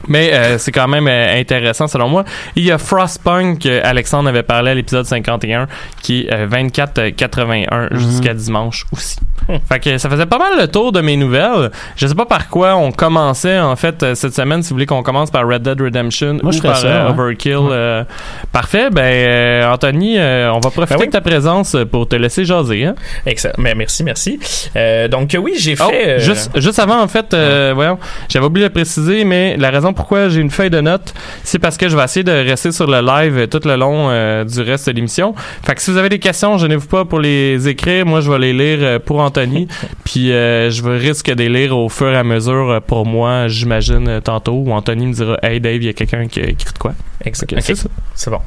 Mais 0.08 0.34
euh, 0.34 0.58
c'est 0.58 0.72
quand 0.72 0.88
même 0.88 1.08
euh, 1.08 1.40
intéressant 1.40 1.88
selon 1.88 2.10
moi. 2.10 2.26
Il 2.56 2.64
y 2.64 2.72
a 2.72 2.78
Frostpunk, 2.78 3.60
que 3.60 3.82
Alexandre 3.84 4.30
avait 4.30 4.44
parlé 4.44 4.72
à 4.72 4.74
l'épisode 4.76 5.06
51, 5.06 5.68
qui 6.02 6.22
est 6.28 6.34
euh, 6.34 6.48
24,81 6.48 7.90
Mhm. 7.92 8.00
jusqu'à 8.00 8.34
dimanche 8.34 8.86
aussi. 8.92 9.18
Fait 9.70 9.80
que 9.80 9.98
ça 9.98 10.10
faisait 10.10 10.26
pas 10.26 10.38
mal 10.38 10.54
le 10.60 10.68
tour 10.68 10.92
de 10.92 11.02
mes 11.02 11.16
nouvelles. 11.18 11.72
Je 11.96 12.08
sais 12.08 12.16
pas 12.16 12.26
par 12.26 12.50
quoi 12.50 12.76
on 12.76 12.92
commençait 12.92 13.60
en 13.60 13.76
fait 13.76 14.02
euh, 14.04 14.16
cette 14.16 14.34
semaine. 14.34 14.64
Si 14.64 14.70
vous 14.70 14.76
voulez 14.76 14.86
qu'on 14.86 15.04
commence 15.04 15.32
par 15.32 15.48
Red 15.48 15.62
Dead 15.64 15.80
Redemption 15.80 16.38
Moi, 16.42 16.52
je 16.52 16.58
ou 16.58 16.62
ferais 16.62 16.70
par 16.70 16.78
ça, 16.78 16.88
euh, 16.88 17.04
ouais. 17.08 17.10
Overkill. 17.12 17.58
euh, 17.72 18.04
parfait. 18.52 18.90
Ben 18.92 19.66
Anthony, 19.72 20.18
euh, 20.18 20.52
on 20.52 20.60
va 20.60 20.70
profiter 20.72 20.96
Ben 20.96 21.02
oui. 21.02 21.08
de 21.08 21.12
ta 21.12 21.22
présence 21.22 21.76
pour 21.92 22.08
te 22.08 22.16
laisser 22.16 22.46
jaser. 22.46 22.86
Hein? 22.86 22.96
Excellent. 23.26 23.56
Mais 23.58 23.76
merci, 23.76 24.04
merci. 24.04 24.40
Donc 25.12 25.36
oui, 25.42 25.54
j'ai 25.58 25.76
Oh, 25.80 25.90
fait. 25.90 26.20
juste, 26.20 26.52
juste 26.60 26.80
avant, 26.80 27.02
en 27.02 27.08
fait, 27.08 27.36
voyons, 27.74 27.98
j'avais 28.30 28.46
oublié 28.46 28.68
de 28.68 28.74
préciser, 28.74 29.26
mais 29.26 29.58
la 29.58 29.70
raison 29.70 29.94
pourquoi 29.94 30.30
j'ai 30.30 30.40
une 30.42 30.50
feuille 30.52 30.70
de 30.70 30.82
notes, 30.82 31.14
c'est 31.44 31.60
parce 31.60 31.78
que 31.78 31.90
je 31.90 31.96
vais 31.98 32.04
essayer 32.04 32.24
de 32.24 32.32
rester 32.32 32.72
sur 32.72 32.88
le 32.88 33.02
live 33.02 33.48
tout 33.48 33.60
le 33.66 33.76
long 33.76 34.10
du 34.46 34.62
reste 34.62 34.88
de 34.90 34.94
l'émission. 34.96 35.34
Fait 35.64 35.76
que 35.76 35.82
si 35.82 35.92
vous 35.92 35.98
avez 35.98 36.10
des 36.10 36.20
questions, 36.20 36.58
gênez-vous 36.58 36.88
pas 36.88 37.06
pour 37.06 37.20
les 37.20 37.68
écrire. 37.68 38.06
Moi, 38.06 38.22
je 38.22 38.32
vais 38.32 38.40
les 38.40 38.54
lire 38.54 39.00
pour 39.02 39.20
Anthony, 39.20 39.35
puis 40.04 40.32
euh, 40.32 40.70
je 40.72 40.82
vais 40.84 40.98
risque 40.98 41.30
de 41.30 41.44
les 41.44 41.50
lire 41.50 41.78
au 41.78 41.90
fur 41.90 42.10
et 42.10 42.18
à 42.18 42.24
mesure 42.24 42.70
euh, 42.72 42.80
pour 42.80 43.06
moi, 43.06 43.48
j'imagine, 43.48 44.08
euh, 44.08 44.20
tantôt, 44.22 44.54
où 44.54 44.72
Anthony 44.72 45.08
me 45.08 45.14
dira 45.14 45.38
«Hey 45.44 45.60
Dave, 45.60 45.76
il 45.76 45.86
y 45.86 45.90
a 45.90 45.94
quelqu'un 45.94 46.28
qui 46.28 46.40
a 46.42 46.46
écrit 46.48 46.74
de 46.74 46.78
quoi? 46.78 46.94
ex-» 47.24 47.40
Fait 47.42 47.46
que 47.48 47.56
ok, 47.56 47.62
c'est 47.64 47.76
ça. 47.76 47.90
C'est 48.14 48.30
bon. 48.32 48.40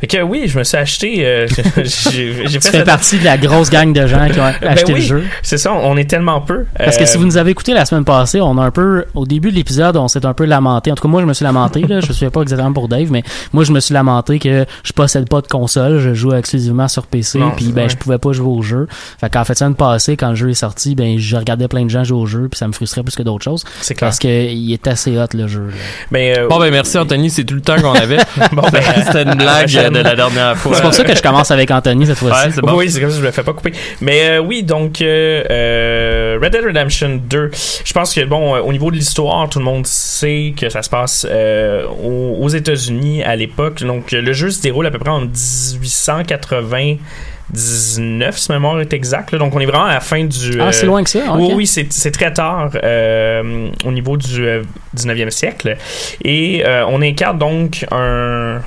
Fait 0.00 0.06
que 0.06 0.22
oui, 0.22 0.44
je 0.46 0.58
me 0.58 0.64
suis 0.64 0.76
acheté. 0.76 1.26
euh, 1.26 1.46
j'ai 1.76 1.84
j'ai 1.84 2.32
Tu 2.34 2.48
fait 2.48 2.60
fais 2.60 2.60
cette- 2.60 2.84
partie 2.86 3.18
de 3.18 3.24
la 3.24 3.36
grosse 3.38 3.70
gang 3.70 3.92
de 3.92 4.06
gens 4.06 4.28
qui 4.28 4.40
ont 4.40 4.44
acheté 4.44 4.64
Ben 4.64 4.76
oui. 4.88 4.94
le 4.94 5.00
jeu. 5.00 5.24
C'est 5.42 5.58
ça, 5.58 5.72
on 5.72 5.96
est 5.96 6.08
tellement 6.08 6.40
peu. 6.40 6.64
Parce 6.76 6.96
que 6.96 7.02
Euh, 7.02 7.06
si 7.06 7.18
vous 7.18 7.24
nous 7.26 7.36
avez 7.36 7.50
écouté 7.50 7.72
la 7.74 7.84
semaine 7.84 8.04
passée, 8.04 8.40
on 8.40 8.56
a 8.58 8.62
un 8.64 8.70
peu, 8.70 9.04
au 9.14 9.26
début 9.26 9.50
de 9.50 9.56
l'épisode, 9.56 9.96
on 9.96 10.08
s'est 10.08 10.24
un 10.24 10.32
peu 10.34 10.44
lamenté. 10.44 10.90
En 10.90 10.94
tout 10.94 11.02
cas, 11.02 11.08
moi, 11.08 11.20
je 11.20 11.26
me 11.26 11.32
suis 11.34 11.44
lamenté, 11.44 11.80
là. 11.82 12.00
Je 12.00 12.06
me 12.08 12.12
souviens 12.12 12.30
pas 12.30 12.42
exactement 12.42 12.72
pour 12.72 12.88
Dave, 12.88 13.10
mais 13.10 13.22
moi, 13.52 13.64
je 13.64 13.72
me 13.72 13.80
suis 13.80 13.92
lamenté 13.94 14.38
que 14.38 14.64
je 14.82 14.92
possède 14.92 15.28
pas 15.28 15.40
de 15.40 15.46
console. 15.46 15.98
Je 16.00 16.14
joue 16.14 16.32
exclusivement 16.34 16.88
sur 16.88 17.06
PC, 17.06 17.38
Non, 17.38 17.50
puis 17.50 17.66
ben, 17.72 17.88
je 17.90 17.96
pouvais 17.96 18.18
pas 18.18 18.32
jouer 18.32 18.48
au 18.48 18.62
jeu. 18.62 18.86
Fait 19.20 19.28
qu'en 19.30 19.44
fait, 19.44 19.54
semaine 19.56 19.74
passée, 19.74 20.16
quand 20.16 20.30
le 20.30 20.34
jeu 20.36 20.50
est 20.50 20.54
sorti, 20.54 20.94
ben, 20.94 21.18
je 21.18 21.36
regardais 21.36 21.68
plein 21.68 21.84
de 21.84 21.90
gens 21.90 22.04
jouer 22.04 22.18
au 22.18 22.26
jeu, 22.26 22.48
puis 22.50 22.58
ça 22.58 22.66
me 22.66 22.72
frustrait 22.72 23.02
plus 23.02 23.14
que 23.16 23.22
d'autres 23.22 23.44
choses. 23.44 23.64
C'est 23.80 23.94
clair. 23.94 24.08
Parce 24.08 24.18
que 24.18 24.28
il 24.28 24.72
est 24.72 24.86
assez 24.86 25.18
hot, 25.18 25.26
le 25.34 25.46
jeu. 25.46 25.66
là. 25.66 25.74
Mais, 26.10 26.38
euh, 26.38 26.48
Bon, 26.48 26.58
ben 26.58 26.70
merci 26.70 26.96
Anthony, 26.98 27.28
c'est 27.30 27.44
tout 27.44 27.54
le 27.54 27.60
temps 27.60 27.76
qu'on 27.80 27.92
avait. 27.92 28.16
bon, 28.52 28.62
ben, 28.72 28.80
C'était 29.06 29.22
une 29.24 29.34
blague 29.34 29.76
euh, 29.76 29.89
de 29.90 30.00
la 30.00 30.14
dernière 30.14 30.56
fois. 30.56 30.74
C'est 30.76 30.82
pour 30.82 30.94
ça 30.94 31.04
que 31.04 31.14
je 31.16 31.22
commence 31.22 31.50
avec 31.50 31.70
Anthony 31.70 32.06
cette 32.06 32.18
fois-ci. 32.18 32.46
Ouais, 32.46 32.52
c'est 32.54 32.60
bon. 32.60 32.74
Oui, 32.76 32.90
c'est 32.90 33.00
comme 33.00 33.10
ça, 33.10 33.18
je 33.18 33.24
me 33.24 33.30
fais 33.30 33.42
pas 33.42 33.52
couper. 33.52 33.72
Mais 34.00 34.28
euh, 34.30 34.38
oui, 34.40 34.62
donc 34.62 35.00
euh, 35.02 35.44
euh, 35.50 36.38
Red 36.42 36.52
Dead 36.52 36.64
Redemption 36.64 37.20
2. 37.22 37.50
Je 37.84 37.92
pense 37.92 38.14
que 38.14 38.24
bon, 38.24 38.54
euh, 38.56 38.60
au 38.60 38.72
niveau 38.72 38.90
de 38.90 38.96
l'histoire, 38.96 39.48
tout 39.48 39.58
le 39.58 39.64
monde 39.64 39.86
sait 39.86 40.54
que 40.56 40.68
ça 40.68 40.82
se 40.82 40.90
passe 40.90 41.26
euh, 41.28 41.86
aux, 41.86 42.36
aux 42.40 42.48
États-Unis 42.48 43.22
à 43.22 43.36
l'époque. 43.36 43.82
Donc 43.82 44.12
le 44.12 44.32
jeu 44.32 44.50
se 44.50 44.60
déroule 44.62 44.86
à 44.86 44.90
peu 44.90 44.98
près 44.98 45.10
en 45.10 45.20
1880. 45.20 46.96
19, 47.52 48.38
si 48.38 48.52
ma 48.52 48.58
mémoire 48.58 48.80
est 48.80 48.92
exacte. 48.92 49.32
là. 49.32 49.38
Donc, 49.38 49.54
on 49.56 49.58
est 49.58 49.66
vraiment 49.66 49.86
à 49.86 49.94
la 49.94 49.98
fin 50.00 50.22
du. 50.22 50.60
Ah, 50.60 50.66
euh, 50.68 50.72
c'est 50.72 50.86
loin 50.86 51.02
que 51.02 51.10
ça? 51.10 51.18
Ok. 51.32 51.36
Oui, 51.40 51.52
oui, 51.56 51.66
c'est 51.66 51.92
c'est 51.92 52.12
très 52.12 52.32
tard 52.32 52.70
euh, 52.84 53.68
au 53.84 53.90
niveau 53.90 54.16
du 54.16 54.46
euh, 54.46 54.62
19e 54.96 55.30
siècle. 55.30 55.76
Et 56.24 56.62
euh, 56.64 56.84
on 56.88 57.02
incarne 57.02 57.38
donc 57.38 57.84
un 57.90 58.60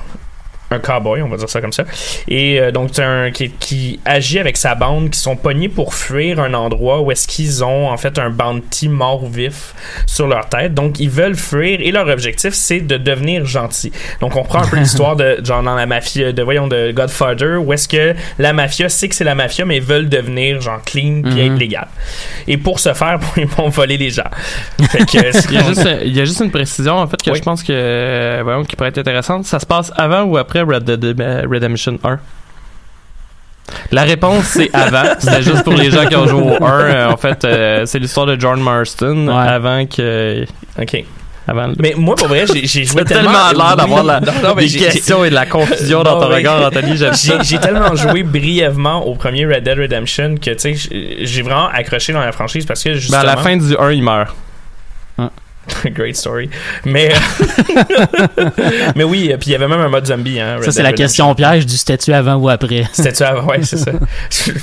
un 0.74 0.78
cowboy, 0.78 1.22
on 1.22 1.28
va 1.28 1.36
dire 1.36 1.48
ça 1.48 1.60
comme 1.60 1.72
ça. 1.72 1.84
Et 2.28 2.60
euh, 2.60 2.70
donc, 2.70 2.98
un 2.98 3.30
qui, 3.30 3.50
qui 3.50 4.00
agit 4.04 4.38
avec 4.38 4.56
sa 4.56 4.74
bande, 4.74 5.10
qui 5.10 5.18
sont 5.20 5.36
pognés 5.36 5.68
pour 5.68 5.94
fuir 5.94 6.40
un 6.40 6.54
endroit 6.54 7.00
où 7.00 7.10
est-ce 7.10 7.26
qu'ils 7.26 7.64
ont 7.64 7.88
en 7.88 7.96
fait 7.96 8.18
un 8.18 8.30
bounty 8.30 8.88
mort 8.88 9.24
ou 9.24 9.28
vif 9.28 9.74
sur 10.06 10.26
leur 10.26 10.48
tête. 10.48 10.74
Donc, 10.74 11.00
ils 11.00 11.10
veulent 11.10 11.36
fuir 11.36 11.78
et 11.80 11.90
leur 11.90 12.08
objectif, 12.08 12.54
c'est 12.54 12.80
de 12.80 12.96
devenir 12.96 13.44
gentil. 13.46 13.92
Donc, 14.20 14.36
on 14.36 14.42
prend 14.44 14.62
un 14.62 14.66
peu 14.66 14.76
l'histoire 14.80 15.16
de 15.16 15.40
genre 15.42 15.62
dans 15.62 15.74
la 15.74 15.86
mafia, 15.86 16.32
de 16.32 16.42
voyons 16.42 16.66
de 16.68 16.92
Godfather, 16.92 17.56
où 17.58 17.72
est-ce 17.72 17.88
que 17.88 18.14
la 18.38 18.52
mafia 18.52 18.88
sait 18.88 19.08
que 19.08 19.14
c'est 19.14 19.24
la 19.24 19.34
mafia, 19.34 19.64
mais 19.64 19.76
ils 19.76 19.82
veulent 19.82 20.08
devenir 20.08 20.60
genre 20.60 20.82
clean 20.84 21.22
puis 21.22 21.40
être 21.40 21.56
légal. 21.58 21.88
Et 22.46 22.56
pour 22.56 22.80
ce 22.80 22.92
faire, 22.94 23.18
ils 23.36 23.46
vont 23.46 23.68
voler 23.68 23.96
les 23.96 24.10
gens. 24.10 24.22
Fait 24.90 25.04
que, 25.06 25.32
c'est- 25.32 25.44
Il 25.50 25.54
y, 25.54 25.58
a 25.58 25.62
juste, 25.64 25.88
il 26.04 26.16
y 26.16 26.20
a 26.20 26.24
juste 26.24 26.40
une 26.40 26.50
précision, 26.50 26.96
en 26.98 27.06
fait, 27.06 27.22
que 27.22 27.30
Oui. 27.30 27.38
je 27.38 27.42
pense 27.42 27.62
que, 27.62 27.72
euh, 27.72 28.40
voyons, 28.42 28.64
qui 28.64 28.74
pourrait 28.76 28.88
être 28.90 28.98
intéressante. 28.98 29.44
Ça 29.44 29.58
se 29.58 29.66
passe 29.66 29.92
avant 29.96 30.22
ou 30.22 30.36
après 30.36 30.63
Red 30.64 30.84
Dead 30.84 31.20
euh, 31.20 31.42
Redemption 31.50 31.98
1? 32.02 32.18
La 33.92 34.02
réponse, 34.02 34.44
c'est 34.44 34.70
avant. 34.74 35.04
C'était 35.18 35.42
juste 35.42 35.64
pour 35.64 35.72
les 35.74 35.90
gens 35.90 36.06
qui 36.06 36.16
ont 36.16 36.26
joué 36.26 36.42
au 36.42 36.62
1. 36.64 36.80
Euh, 36.80 37.10
en 37.10 37.16
fait, 37.16 37.44
euh, 37.44 37.86
c'est 37.86 37.98
l'histoire 37.98 38.26
de 38.26 38.38
John 38.38 38.60
Marston 38.60 39.28
Ouais. 39.28 39.34
avant 39.48 39.86
que... 39.86 40.44
ok. 40.80 41.04
Avant 41.46 41.66
le- 41.68 41.74
Mais 41.78 41.92
moi, 41.96 42.14
pour 42.14 42.28
vrai, 42.28 42.44
j'ai 42.46 42.84
joué 42.84 43.04
tellement 43.04 43.30
tellement. 43.48 43.66
l'air 43.66 43.76
d'avoir 43.76 44.00
Oui. 44.02 44.06
la- 44.06 44.20
Non, 44.20 44.32
non, 44.42 44.54
mais 44.54 44.66
des 44.66 44.78
questions 44.78 45.24
et 45.24 45.30
de 45.30 45.34
la 45.34 45.46
confusion 45.46 46.02
dans 46.02 46.20
ton 46.20 46.28
mais- 46.30 46.36
regard, 46.36 46.66
Anthony. 46.66 46.96
J'ai 47.42 47.58
tellement 47.58 47.94
joué 47.94 48.22
brièvement 48.22 49.06
au 49.06 49.14
premier 49.14 49.46
Red 49.46 49.62
Dead 49.64 49.78
Redemption 49.78 50.36
que 50.36 50.50
tu 50.52 50.74
sais 50.76 51.16
j'ai- 51.22 51.42
vraiment 51.42 51.68
accroché 51.68 52.12
dans 52.12 52.20
la 52.20 52.32
franchise 52.32 52.64
parce 52.66 52.82
que 52.82 52.90
Ben, 52.90 52.94
justement 52.96 53.20
à 53.20 53.24
la 53.24 53.36
fin 53.36 53.56
du 53.56 53.76
1, 53.78 53.92
il 53.92 54.02
meurt. 54.02 54.34
great 55.86 56.16
story. 56.16 56.48
Mais 56.84 57.10
euh, 57.12 58.44
mais 58.96 59.04
oui 59.04 59.32
puis 59.40 59.50
il 59.50 59.52
y 59.52 59.54
avait 59.54 59.68
même 59.68 59.80
un 59.80 59.88
mode 59.88 60.06
zombie 60.06 60.40
hein, 60.40 60.58
Ça, 60.62 60.72
c'est 60.72 60.82
la 60.82 60.92
question 60.92 61.34
piège 61.34 61.66
du 61.66 61.76
statut 61.76 62.12
avant 62.12 62.34
ou 62.36 62.48
après. 62.48 62.84
c'était-tu 62.92 63.22
avant 63.22 63.46
ouais 63.46 63.60
c'est 63.62 63.76
ça. 63.78 63.92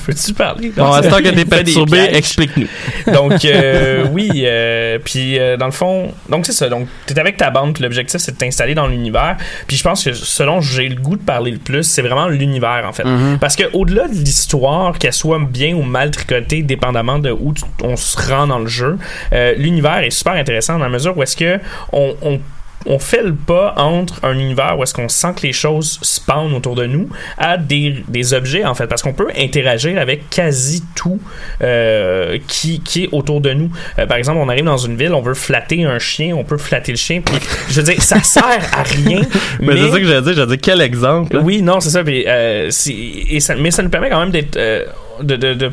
Peux-tu 0.06 0.34
parler? 0.34 0.72
Bon, 0.76 0.92
à 0.92 1.04
ce 1.04 1.10
temps 1.10 1.18
que 1.18 1.30
t'es 1.30 1.46
perturbé, 1.46 2.00
explique-nous. 2.12 2.68
donc 3.14 3.44
euh, 3.46 4.06
oui 4.12 4.30
euh, 4.46 5.00
puis 5.04 5.38
euh, 5.40 5.58
dans 5.58 5.66
le 5.66 5.72
fond 5.72 6.14
donc 6.30 6.46
c'est 6.46 6.52
ça. 6.54 6.70
Donc 6.70 6.88
t'es 7.06 7.20
avec 7.20 7.38
ta 7.38 7.50
bande 7.50 7.74
puis 7.74 7.84
l'objectif 7.84 8.20
c'est 8.20 8.34
de 8.34 8.38
t'installer 8.38 8.76
dans 8.76 8.88
l'univers. 8.88 9.38
Puis 9.68 9.78
je 9.78 9.84
pense 9.84 10.04
que 10.04 10.14
selon 10.14 10.62
j'ai 10.62 10.88
le 10.90 10.96
goût 10.96 11.16
de 11.16 11.24
parler 11.24 11.52
le 11.52 11.58
plus 11.58 11.84
c'est 11.84 12.02
vraiment 12.02 12.28
l'univers 12.28 12.84
en 12.88 12.94
fait. 12.94 13.04
Mhm. 13.04 13.38
parce 13.40 13.56
que 13.56 13.64
au-delà 13.74 14.08
de 14.08 14.14
l'histoire 14.14 14.98
qu'elle 15.00 15.14
soit 15.14 15.40
bien 15.40 15.74
ou 15.76 15.82
mal 15.84 16.12
tricotée 16.12 16.62
dépendamment 16.62 17.20
de 17.20 17.32
où 17.32 17.54
tu- 17.54 17.64
on 17.84 17.96
se 17.96 18.18
rend 18.30 18.48
dans 18.48 18.60
le 18.60 18.68
jeu 18.68 18.98
euh, 19.34 19.54
l'univers 19.58 20.00
est 20.00 20.10
super 20.12 20.34
intéressant 20.34 20.78
dans 20.78 20.90
mesure 20.92 21.18
où 21.18 21.24
est-ce 21.24 21.36
que 21.36 21.60
on, 21.92 22.16
on 22.22 22.40
on 22.86 23.00
fait 23.00 23.24
le 23.24 23.34
pas 23.34 23.74
entre 23.78 24.24
un 24.24 24.38
univers 24.38 24.78
où 24.78 24.84
est-ce 24.84 24.94
qu'on 24.94 25.10
sent 25.10 25.34
que 25.36 25.44
les 25.44 25.54
choses 25.54 26.00
spawnent 26.02 26.54
autour 26.54 26.76
de 26.76 26.86
nous 26.86 27.10
à 27.38 27.58
des, 27.58 28.04
des 28.08 28.34
objets 28.34 28.66
en 28.66 28.74
fait 28.74 28.88
parce 28.88 29.02
qu'on 29.02 29.14
peut 29.14 29.30
interagir 29.38 30.00
avec 30.00 30.30
quasi 30.30 30.84
tout 30.96 31.20
euh, 31.62 32.38
qui, 32.48 32.82
qui 32.82 33.04
est 33.04 33.10
autour 33.12 33.42
de 33.42 33.54
nous 33.54 33.72
Euh, 34.00 34.06
par 34.06 34.18
exemple 34.18 34.40
on 34.42 34.50
arrive 34.50 34.66
dans 34.66 34.78
une 34.78 34.98
ville 34.98 35.14
on 35.14 35.22
veut 35.22 35.34
flatter 35.34 35.84
un 35.84 36.00
chien 36.00 36.36
on 36.36 36.44
peut 36.44 36.58
flatter 36.58 36.92
le 36.92 36.98
chien 36.98 37.22
puis 37.22 37.36
je 37.70 37.82
veux 37.82 37.84
dire 37.84 38.02
ça 38.02 38.20
sert 38.24 38.44
à 38.74 38.84
rien 38.84 39.22
Mais, 39.60 39.78
c'est 39.78 39.92
ça 39.92 40.00
que 40.00 40.06
j'allais 40.06 40.22
dire. 40.22 40.34
J'allais 40.34 40.48
dire, 40.48 40.58
quel 40.62 40.82
exemple? 40.82 41.36
là? 41.36 41.42
oui, 41.44 41.62
non, 41.62 41.80
c'est 41.80 41.90
ça. 41.90 42.04
puis, 42.04 42.24
euh, 42.28 42.70
et 42.88 43.40
ça. 43.40 43.56
Mais 43.56 43.72
ça 43.72 43.84
nous 43.84 43.90
permet 43.90 44.10
quand 44.10 44.20
même 44.20 44.32
d'être 44.32 44.58
euh, 44.58 44.86
de, 45.22 45.36
de, 45.36 45.54
de- 45.54 45.72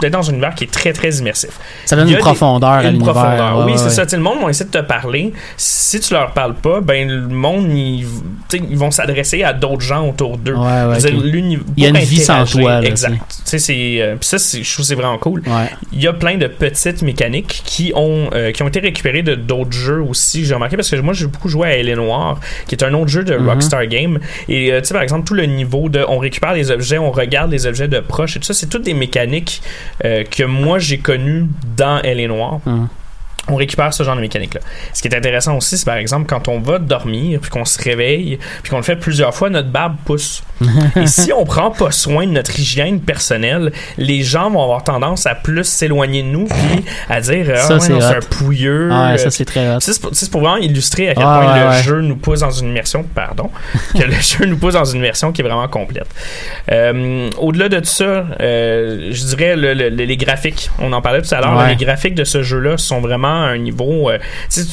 d'être 0.00 0.12
dans 0.12 0.28
un 0.28 0.32
univers 0.32 0.54
qui 0.54 0.64
est 0.64 0.70
très 0.72 0.92
très 0.92 1.10
immersif. 1.16 1.50
Ça 1.86 1.96
donne 1.96 2.08
une 2.08 2.18
profondeur 2.18 2.70
à 2.70 2.82
Une 2.84 2.92
l'univers. 2.92 3.12
profondeur. 3.14 3.58
Ouais, 3.58 3.64
oui, 3.66 3.72
ouais, 3.72 3.78
c'est 3.78 3.90
ça. 3.90 4.04
Le 4.16 4.22
monde 4.22 4.42
va 4.42 4.50
essayer 4.50 4.68
de 4.70 4.76
te 4.78 4.82
parler. 4.82 5.32
Si 5.56 6.00
tu 6.00 6.12
leur 6.14 6.32
parles 6.32 6.54
pas, 6.54 6.80
ben 6.80 7.08
le 7.08 7.28
monde, 7.28 7.68
ils, 7.72 8.06
ils 8.52 8.76
vont 8.78 8.90
s'adresser 8.90 9.42
à 9.42 9.52
d'autres 9.52 9.80
gens 9.82 10.08
autour 10.08 10.36
d'eux. 10.38 10.54
Ouais, 10.54 10.98
dire, 10.98 11.10
Il 11.76 11.82
y 11.82 11.86
a 11.86 11.88
une 11.90 11.96
vie 11.98 12.18
sans 12.18 12.44
toi, 12.44 12.80
là, 12.80 12.88
Exact. 12.88 13.16
C'est. 13.44 14.00
euh, 14.00 14.16
puis 14.16 14.28
ça, 14.28 14.38
c'est- 14.38 14.62
je 14.62 14.72
trouve 14.72 14.84
que 14.84 14.88
c'est 14.88 14.94
vraiment 14.94 15.18
cool. 15.18 15.42
Il 15.92 16.02
y 16.02 16.06
a 16.08 16.12
plein 16.12 16.36
de 16.36 16.46
petites 16.46 17.02
mécaniques 17.02 17.62
qui 17.64 17.92
ont, 17.94 18.28
euh, 18.34 18.52
qui 18.52 18.62
ont 18.62 18.68
été 18.68 18.80
récupérées 18.80 19.22
de 19.22 19.34
d'autres 19.34 19.72
jeux 19.72 20.02
aussi. 20.02 20.44
J'ai 20.44 20.54
remarqué 20.54 20.76
parce 20.76 20.90
que 20.90 20.96
moi, 20.96 21.14
j'ai 21.14 21.26
beaucoup 21.26 21.48
joué 21.48 21.68
à 21.68 21.76
Elle 21.76 21.88
est 21.88 21.94
Noire, 21.96 22.40
qui 22.66 22.74
est 22.74 22.82
un 22.84 22.92
autre 22.94 23.08
jeu 23.08 23.22
de 23.24 23.36
Mhm. 23.36 23.48
Rockstar 23.48 23.86
Game. 23.86 24.18
Et 24.48 24.72
euh, 24.72 24.80
tu 24.80 24.88
sais, 24.88 24.94
par 24.94 25.02
exemple, 25.02 25.26
tout 25.26 25.34
le 25.34 25.46
niveau 25.46 25.88
de. 25.88 26.04
On 26.08 26.18
récupère 26.18 26.52
les 26.54 26.70
objets, 26.70 26.98
on 26.98 27.10
regarde 27.10 27.50
les 27.50 27.66
objets 27.66 27.88
de 27.88 28.00
proche 28.00 28.36
et 28.36 28.40
tout 28.40 28.46
ça, 28.46 28.53
c'est 28.54 28.68
toutes 28.68 28.82
des 28.82 28.94
mécaniques 28.94 29.62
euh, 30.04 30.24
que 30.24 30.44
moi, 30.44 30.78
j'ai 30.78 30.98
connues 30.98 31.46
dans 31.76 32.00
Elle 32.02 32.20
est 32.20 32.28
Noire. 32.28 32.60
Mhm. 32.66 32.88
On 33.48 33.56
récupère 33.56 33.92
ce 33.92 34.02
genre 34.02 34.16
de 34.16 34.20
mécanique-là. 34.22 34.60
Ce 34.94 35.02
qui 35.02 35.08
est 35.08 35.14
intéressant 35.16 35.56
aussi, 35.56 35.76
c'est 35.76 35.84
par 35.84 35.96
exemple 35.96 36.26
quand 36.26 36.48
on 36.48 36.60
va 36.60 36.78
dormir, 36.78 37.40
puis 37.40 37.50
qu'on 37.50 37.64
se 37.66 37.80
réveille, 37.82 38.38
puis 38.62 38.70
qu'on 38.70 38.78
le 38.78 38.82
fait 38.82 38.96
plusieurs 38.96 39.34
fois, 39.34 39.50
notre 39.50 39.68
barbe 39.68 39.96
pousse. 40.06 40.42
Et 40.96 41.06
si 41.06 41.32
on 41.32 41.44
prend 41.44 41.70
pas 41.70 41.90
soin 41.90 42.26
de 42.26 42.32
notre 42.32 42.58
hygiène 42.58 43.00
personnelle, 43.00 43.72
les 43.98 44.22
gens 44.22 44.50
vont 44.50 44.62
avoir 44.62 44.82
tendance 44.84 45.26
à 45.26 45.34
plus 45.34 45.64
s'éloigner 45.64 46.22
de 46.22 46.28
nous, 46.28 46.46
puis 46.46 46.84
à 47.10 47.20
dire 47.20 47.46
ah, 47.54 47.56
Ça, 47.56 47.74
ouais, 47.74 47.80
c'est 47.80 47.92
un 48.02 48.20
pouilleux. 48.20 48.88
Ouais, 48.88 48.94
euh, 48.96 49.16
ça, 49.18 49.30
c'est 49.30 49.44
très 49.44 49.76
c'est 49.80 50.30
pour, 50.30 50.40
vraiment 50.40 50.56
illustrer 50.56 51.10
à 51.10 51.14
quel 51.14 51.24
Ah, 51.26 51.40
point 51.42 51.52
ouais, 51.54 51.60
le 51.60 51.68
ouais. 51.68 51.82
jeu 51.82 52.00
nous 52.00 52.16
pousse 52.16 52.40
dans 52.40 52.50
une 52.50 52.68
immersion, 52.68 53.02
pardon, 53.02 53.50
que 53.94 54.04
le 54.04 54.12
jeu 54.20 54.46
nous 54.46 54.56
pousse 54.56 54.74
dans 54.74 54.84
une 54.84 54.98
immersion 55.00 55.32
qui 55.32 55.42
est 55.42 55.44
vraiment 55.44 55.68
complète. 55.68 56.06
Euh, 56.70 57.28
Au-delà 57.38 57.68
de 57.68 57.78
tout 57.80 57.84
ça, 57.84 58.24
euh, 58.40 59.08
je 59.10 59.24
dirais 59.26 59.56
le- 59.56 59.74
le- 59.74 59.88
les 59.88 60.16
graphiques. 60.16 60.70
On 60.78 60.92
en 60.92 61.02
parlait 61.02 61.20
tout 61.20 61.34
à 61.34 61.40
l'heure. 61.40 61.56
Ouais. 61.58 61.68
Les 61.68 61.76
graphiques 61.84 62.14
de 62.14 62.24
ce 62.24 62.42
jeu-là 62.42 62.78
sont 62.78 63.00
vraiment 63.00 63.33
à 63.42 63.46
un 63.48 63.58
niveau. 63.58 64.10
euh, 64.10 64.18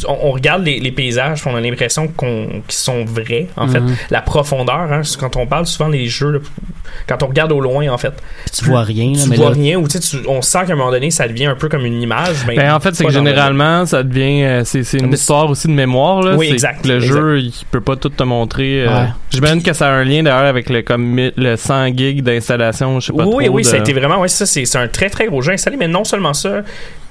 on, 0.08 0.18
on 0.30 0.32
regarde 0.32 0.64
les, 0.64 0.80
les 0.80 0.92
paysages, 0.92 1.42
puis 1.42 1.50
on 1.52 1.56
a 1.56 1.62
l'impression 1.62 2.08
qu'on 2.08 2.48
qu'ils 2.68 2.74
sont 2.78 3.04
vrais. 3.06 3.48
En 3.58 3.68
fait, 3.68 3.80
Mhm. 3.80 3.96
la 4.10 4.22
profondeur. 4.22 4.92
Hein, 4.92 5.02
quand 5.20 5.36
on 5.36 5.46
parle 5.48 5.66
souvent 5.66 5.90
des 5.90 6.06
jeux, 6.08 6.32
là, 6.32 6.40
quand 7.08 7.24
on 7.24 7.28
regarde 7.28 7.52
au 7.52 7.60
loin, 7.62 7.88
en 7.90 7.98
fait, 7.98 8.14
Tu 8.54 8.66
vois 8.66 8.84
rien, 8.84 9.14
là, 9.14 9.20
tu 9.24 9.30
mais 9.30 9.36
vois 9.38 9.50
là, 9.50 9.56
rien. 9.56 9.78
Ou 9.78 9.88
tu 9.88 9.98
on 10.28 10.42
sent 10.42 10.60
qu'à 10.68 10.74
un 10.74 10.76
moment 10.76 10.92
donné, 10.92 11.10
ça 11.12 11.28
devient 11.28 11.46
un 11.46 11.56
peu 11.56 11.70
comme 11.70 11.86
une 11.86 12.02
image. 12.02 12.46
Ben, 12.46 12.56
Ben, 12.56 12.74
en 12.74 12.80
fait, 12.80 12.94
c'est 12.96 13.06
que 13.06 13.12
généralement, 13.12 13.86
ça 13.86 14.04
devient. 14.04 14.44
euh, 14.44 14.62
c'est 14.66 14.84
c'est 14.84 14.98
une 15.00 15.14
histoire 15.14 15.50
aussi 15.50 15.68
de 15.68 15.74
mémoire. 15.74 16.22
Là. 16.22 16.36
Oui, 16.36 16.48
C'est 16.48 16.54
exact, 16.54 16.82
que 16.84 16.88
Le 16.90 16.96
exact. 16.96 17.14
jeu, 17.14 17.40
il 17.40 17.54
peut 17.72 17.82
pas 17.82 17.96
tout 17.96 18.10
te 18.10 18.24
montrer. 18.24 18.84
euh, 18.84 18.88
Ouais. 18.92 19.08
J'imagine 19.30 19.64
que 19.64 19.74
ça 19.74 19.88
a 19.88 19.92
un 19.92 20.04
lien 20.04 20.24
d'ailleurs 20.24 20.46
avec 20.50 20.70
le, 20.70 20.82
comme, 20.82 21.18
le 21.36 21.56
100 21.56 21.88
gigs 21.98 22.22
d'installation. 22.22 23.00
Je 23.00 23.08
sais 23.08 23.14
pas 23.14 23.26
oui, 23.26 23.46
trop. 23.46 23.56
oui, 23.56 23.62
de- 23.64 23.68
ça 23.68 23.78
a 23.78 23.80
été 23.80 23.94
vraiment, 23.94 24.20
ouais, 24.20 24.28
c'est 24.28 24.46
ça, 24.46 24.46
c'est 24.46 24.66
c'est 24.66 24.78
un 24.78 24.88
très 24.88 25.10
très 25.10 25.28
gros 25.28 25.42
jeu 25.42 25.54
installé, 25.54 25.78
mais 25.78 25.88
non 25.88 26.04
seulement 26.04 26.34
ça, 26.34 26.62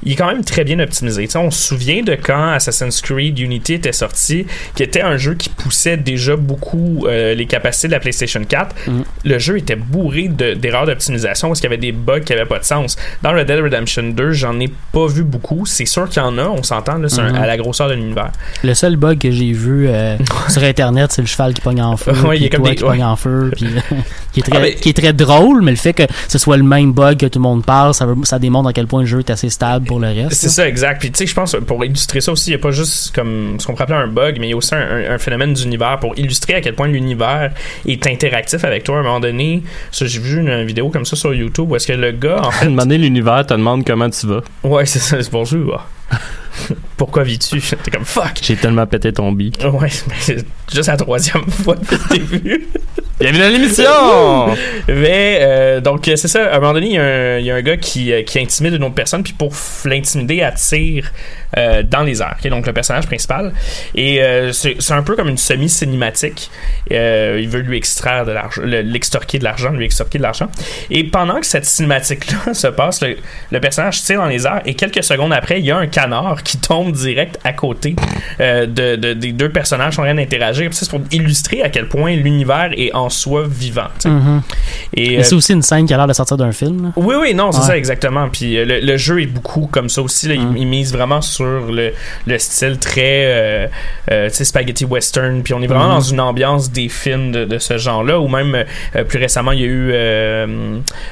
il 0.04 0.12
est 0.12 0.16
quand 0.16 0.26
même 0.28 0.44
très 0.44 0.64
bien 0.64 0.78
optimisé. 0.80 1.28
On 1.36 1.50
se 1.50 1.68
souvient 1.68 2.02
de 2.02 2.14
quand 2.14 2.52
Assassin's 2.52 3.00
Creed 3.00 3.38
Unity 3.38 3.74
était 3.74 3.92
sorti, 3.92 4.46
qui 4.74 4.82
était 4.82 5.02
un 5.02 5.16
jeu 5.16 5.34
qui 5.34 5.48
poussait 5.50 5.96
déjà 5.96 6.36
beaucoup 6.36 7.06
euh, 7.06 7.34
les 7.34 7.46
capacités 7.46 7.88
de 7.88 7.92
la 7.92 8.00
PlayStation 8.00 8.42
4. 8.46 8.74
Mhm. 8.88 9.04
Le 9.24 9.38
jeu 9.38 9.58
était 9.58 9.76
bourré 9.76 10.28
de- 10.28 10.54
d'erreurs 10.54 10.86
d'optimisation 10.86 11.48
parce 11.48 11.60
qu'il 11.60 11.68
y 11.70 11.72
avait 11.72 11.80
des 11.80 11.92
bugs 11.92 12.20
qui 12.20 12.32
n'avaient 12.32 12.46
pas 12.48 12.58
de 12.58 12.64
sens. 12.64 12.96
Dans 13.22 13.32
Red 13.32 13.46
Dead 13.46 13.60
Redemption 13.60 14.02
2, 14.10 14.32
j'en 14.32 14.58
ai 14.60 14.68
pas 14.92 15.06
vu 15.06 15.22
beaucoup. 15.22 15.66
C'est 15.66 15.86
sûr 15.86 16.08
qu'il 16.08 16.22
y 16.22 16.24
en 16.24 16.36
a, 16.38 16.44
on 16.44 16.62
s'entend, 16.62 16.98
Mhm. 16.98 17.34
à 17.34 17.46
la 17.46 17.56
grosseur 17.56 17.88
de 17.88 17.94
l'univers. 17.94 18.30
le 18.64 18.74
seul 18.74 18.96
bug 18.96 19.18
que 19.18 19.30
j'ai 19.30 19.52
vu 19.52 19.88
euh, 19.88 20.16
sur 20.48 20.62
Internet, 20.62 21.12
c'est 21.12 21.22
le 21.22 21.26
cheval 21.28 21.52
qui 21.54 21.60
pogne 21.60 21.82
en 21.82 21.96
feu. 21.96 22.12
Ouais, 22.26 22.36
il 22.36 22.42
y 22.42 22.46
a 22.46 22.48
puis 22.48 22.56
comme 22.58 22.68
des- 22.68 22.74
qui 22.76 22.84
ouais. 22.84 22.90
pogne 22.90 23.04
en 23.04 23.16
feu. 23.16 23.50
Puis, 23.56 23.66
qui, 24.32 24.40
est 24.40 24.42
très, 24.42 24.62
Ah, 24.62 24.70
qui 24.80 24.88
est 24.90 24.96
très 24.96 25.12
drôle, 25.12 25.62
mais 25.62 25.70
le 25.72 25.76
fait 25.76 25.92
que 25.92 26.02
ce 26.28 26.38
soit 26.38 26.56
le 26.56 26.62
même 26.62 26.92
bug 26.92 27.18
que 27.18 27.26
tout 27.26 27.38
le 27.38 27.42
monde 27.42 27.64
parle, 27.64 27.94
ça, 27.94 28.06
ça 28.24 28.38
démontre 28.38 28.68
à 28.68 28.72
quel 28.72 28.86
point 28.86 29.00
le 29.00 29.06
jeu 29.06 29.18
est 29.20 29.30
assez 29.30 29.50
stable 29.50 29.86
pour 29.90 29.98
le 29.98 30.07
reste. 30.07 30.33
C'est 30.40 30.48
ça, 30.48 30.68
exact. 30.68 31.00
Puis 31.00 31.11
tu 31.11 31.18
sais, 31.18 31.26
je 31.26 31.35
pense 31.35 31.57
pour 31.66 31.85
illustrer 31.85 32.20
ça 32.20 32.31
aussi, 32.31 32.50
il 32.50 32.55
n'y 32.55 32.61
a 32.61 32.62
pas 32.62 32.70
juste 32.70 33.12
comme 33.12 33.57
ce 33.59 33.66
qu'on 33.66 33.72
pourrait 33.72 33.85
appeler 33.85 33.98
un 33.98 34.07
bug, 34.07 34.38
mais 34.38 34.46
il 34.46 34.50
y 34.50 34.53
a 34.53 34.57
aussi 34.57 34.72
un, 34.74 34.79
un- 34.79 35.14
un 35.14 35.18
phénomène 35.18 35.53
d'univers 35.53 35.98
pour 35.98 36.16
illustrer 36.16 36.55
à 36.55 36.61
quel 36.61 36.76
point 36.76 36.87
l'univers 36.87 37.53
est 37.88 38.07
interactif 38.07 38.62
avec 38.64 38.85
toi. 38.85 38.98
À 38.98 39.00
un 39.00 39.03
moment 39.03 39.18
donné, 39.20 39.64
ça, 39.90 40.07
j'ai 40.07 40.20
vu 40.20 40.38
une, 40.38 40.48
une 40.48 40.64
vidéo 40.66 40.90
comme 40.90 41.05
ça 41.05 41.16
sur 41.16 41.35
YouTube 41.35 41.70
où 41.72 41.74
est-ce 41.74 41.88
que 41.88 41.92
le 41.92 42.12
gars, 42.12 42.40
en 42.40 42.48
À 42.48 42.53
fait, 42.53 42.66
un 42.66 42.68
moment 42.70 42.83
donné, 42.83 42.98
l'univers 42.98 43.44
te 43.44 43.55
demande 43.55 43.85
comment 43.85 44.09
tu 44.09 44.26
vas. 44.29 44.42
ouais, 44.62 44.87
c'est 44.87 45.00
ça, 45.00 45.20
c'est 45.20 45.33
bonjour. 45.33 45.85
Pourquoi 46.96 47.22
vis-tu? 47.24 47.61
T'es 47.83 47.90
comme 47.90 48.05
fuck. 48.05 48.38
J'ai 48.42 48.57
tellement 48.57 48.87
pété 48.87 49.12
ton 49.12 49.33
bi. 49.33 49.53
Ouais, 49.64 49.88
mais 50.09 50.14
c'est 50.20 50.44
juste 50.72 50.88
la 50.88 50.96
troisième 50.96 51.44
fois 51.50 51.74
depuis 51.76 51.96
le 52.18 52.18
début. 52.38 52.68
Bienvenue 53.20 53.42
à 53.42 53.50
l'émission! 53.50 53.85
Mais 54.88 55.40
euh, 55.42 55.83
donc 55.83 56.04
c'est 56.06 56.26
ça. 56.26 56.46
À 56.46 56.56
un 56.56 56.61
moment 56.61 56.72
donné, 56.72 56.87
il 56.87 57.42
y, 57.42 57.46
y 57.48 57.50
a 57.50 57.54
un 57.54 57.61
gars 57.61 57.76
qui, 57.76 58.14
euh, 58.14 58.22
qui 58.22 58.38
intimide 58.38 58.72
une 58.72 58.85
autre 58.85 58.94
personne, 58.94 59.22
puis 59.22 59.35
pour 59.35 59.52
l'intimider, 59.85 60.38
elle 60.38 60.54
tire 60.54 61.12
euh, 61.58 61.82
dans 61.82 62.02
les 62.02 62.22
airs. 62.22 62.36
ok? 62.42 62.50
Donc 62.50 62.66
le 62.66 62.72
personnage 62.72 63.06
principal. 63.06 63.52
Et 63.94 64.22
euh, 64.22 64.52
c'est 64.52 64.76
un 64.92 65.02
peu 65.02 65.16
comme 65.16 65.28
une 65.28 65.36
semi-cinématique. 65.38 66.51
Euh, 66.92 67.38
il 67.40 67.48
veut 67.48 67.61
lui 67.61 67.76
extraire 67.76 68.24
de 68.24 68.32
l'argent, 68.32 68.62
le- 68.64 68.82
l'extorquer 68.82 69.38
de 69.38 69.44
l'argent, 69.44 69.70
lui 69.70 69.84
extorquer 69.84 70.18
de 70.18 70.22
l'argent. 70.22 70.48
Et 70.90 71.05
pendant 71.05 71.40
que 71.40 71.46
cette 71.46 71.64
cinématique-là 71.66 72.55
se 72.55 72.66
passe, 72.68 73.03
le, 73.03 73.16
le 73.51 73.61
personnage 73.61 74.03
tire 74.03 74.18
dans 74.20 74.26
les 74.26 74.46
airs 74.46 74.62
et 74.66 74.74
quelques 74.74 75.03
secondes 75.05 75.32
après, 75.32 75.59
il 75.61 75.66
y 75.66 75.70
a 75.70 75.76
un 75.76 75.86
canard 75.86 76.42
qui 76.42 76.59
tombe 76.59 76.92
direct 76.92 77.38
à 77.44 77.53
côté 77.53 77.94
de, 78.38 78.96
de- 78.96 79.12
des 79.14 79.32
deux 79.32 79.51
personnages 79.51 79.90
qui 79.90 79.96
sont 79.96 80.03
en 80.03 80.07
train 80.07 80.14
d'interagir. 80.14 80.70
C'est 80.72 80.88
pour 80.88 81.01
illustrer 81.11 81.62
à 81.62 81.68
quel 81.68 81.88
point 81.88 82.14
l'univers 82.16 82.70
est 82.76 82.92
en 82.94 83.09
soi 83.09 83.44
vivant. 83.48 83.88
Et, 84.94 85.18
euh, 85.18 85.22
c'est 85.22 85.34
aussi 85.34 85.53
une 85.53 85.62
scène 85.62 85.86
qui 85.86 85.94
a 85.94 85.96
l'air 85.96 86.07
de 86.07 86.12
sortir 86.12 86.36
d'un 86.36 86.53
film. 86.53 86.84
là. 86.84 86.88
oui, 86.96 87.14
oui, 87.20 87.34
non, 87.34 87.53
c'est 87.53 87.61
Ouais. 87.61 87.66
ça 87.66 87.76
exactement. 87.76 88.28
Puis 88.28 88.55
le, 88.64 88.80
le 88.80 88.96
jeu 88.96 89.22
est 89.22 89.26
beaucoup 89.26 89.66
comme 89.70 89.88
ça 89.88 90.03
aussi. 90.03 90.28
Là, 90.28 90.34
il- 90.34 90.40
Mm. 90.40 90.57
il, 90.57 90.66
mise 90.66 90.92
vraiment 90.92 91.20
sur 91.20 91.39
le, 91.45 91.93
le 92.26 92.38
style 92.38 92.78
très, 92.78 93.24
euh, 93.26 93.66
euh, 94.11 94.28
spaghetti 94.30 94.84
western. 94.84 95.43
Puis 95.43 95.55
on 95.55 95.62
est 95.62 95.66
vraiment 95.66 95.88
Mm. 95.88 95.95
dans 95.95 96.01
une 96.01 96.20
ambiance 96.20 96.70
des 96.70 96.88
films 96.88 97.32
de, 97.32 97.45
de 97.45 97.59
ce 97.59 97.78
genre-là. 97.78 98.18
Ou 98.20 98.28
même 98.28 98.64
euh, 98.97 99.05
plus 99.05 99.18
récemment, 99.18 99.53
il 99.53 99.61
y 99.61 99.64
a 99.64 99.66
eu 99.66 99.93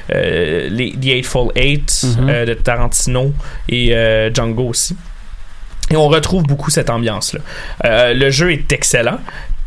les, 0.09 0.93
The 0.93 1.07
Eightful 1.07 1.51
Eight 1.55 2.03
Mhm. 2.03 2.29
euh, 2.29 2.45
de 2.45 2.53
Tarantino 2.53 3.33
et 3.67 3.93
Django 4.33 4.67
aussi. 4.69 4.95
Et 5.91 5.95
on 5.95 6.07
retrouve 6.07 6.43
beaucoup 6.43 6.69
cette 6.69 6.89
ambiance-là. 6.91 7.39
Euh, 7.85 8.13
le 8.13 8.29
jeu 8.29 8.51
est 8.51 8.71
excellent. 8.71 9.17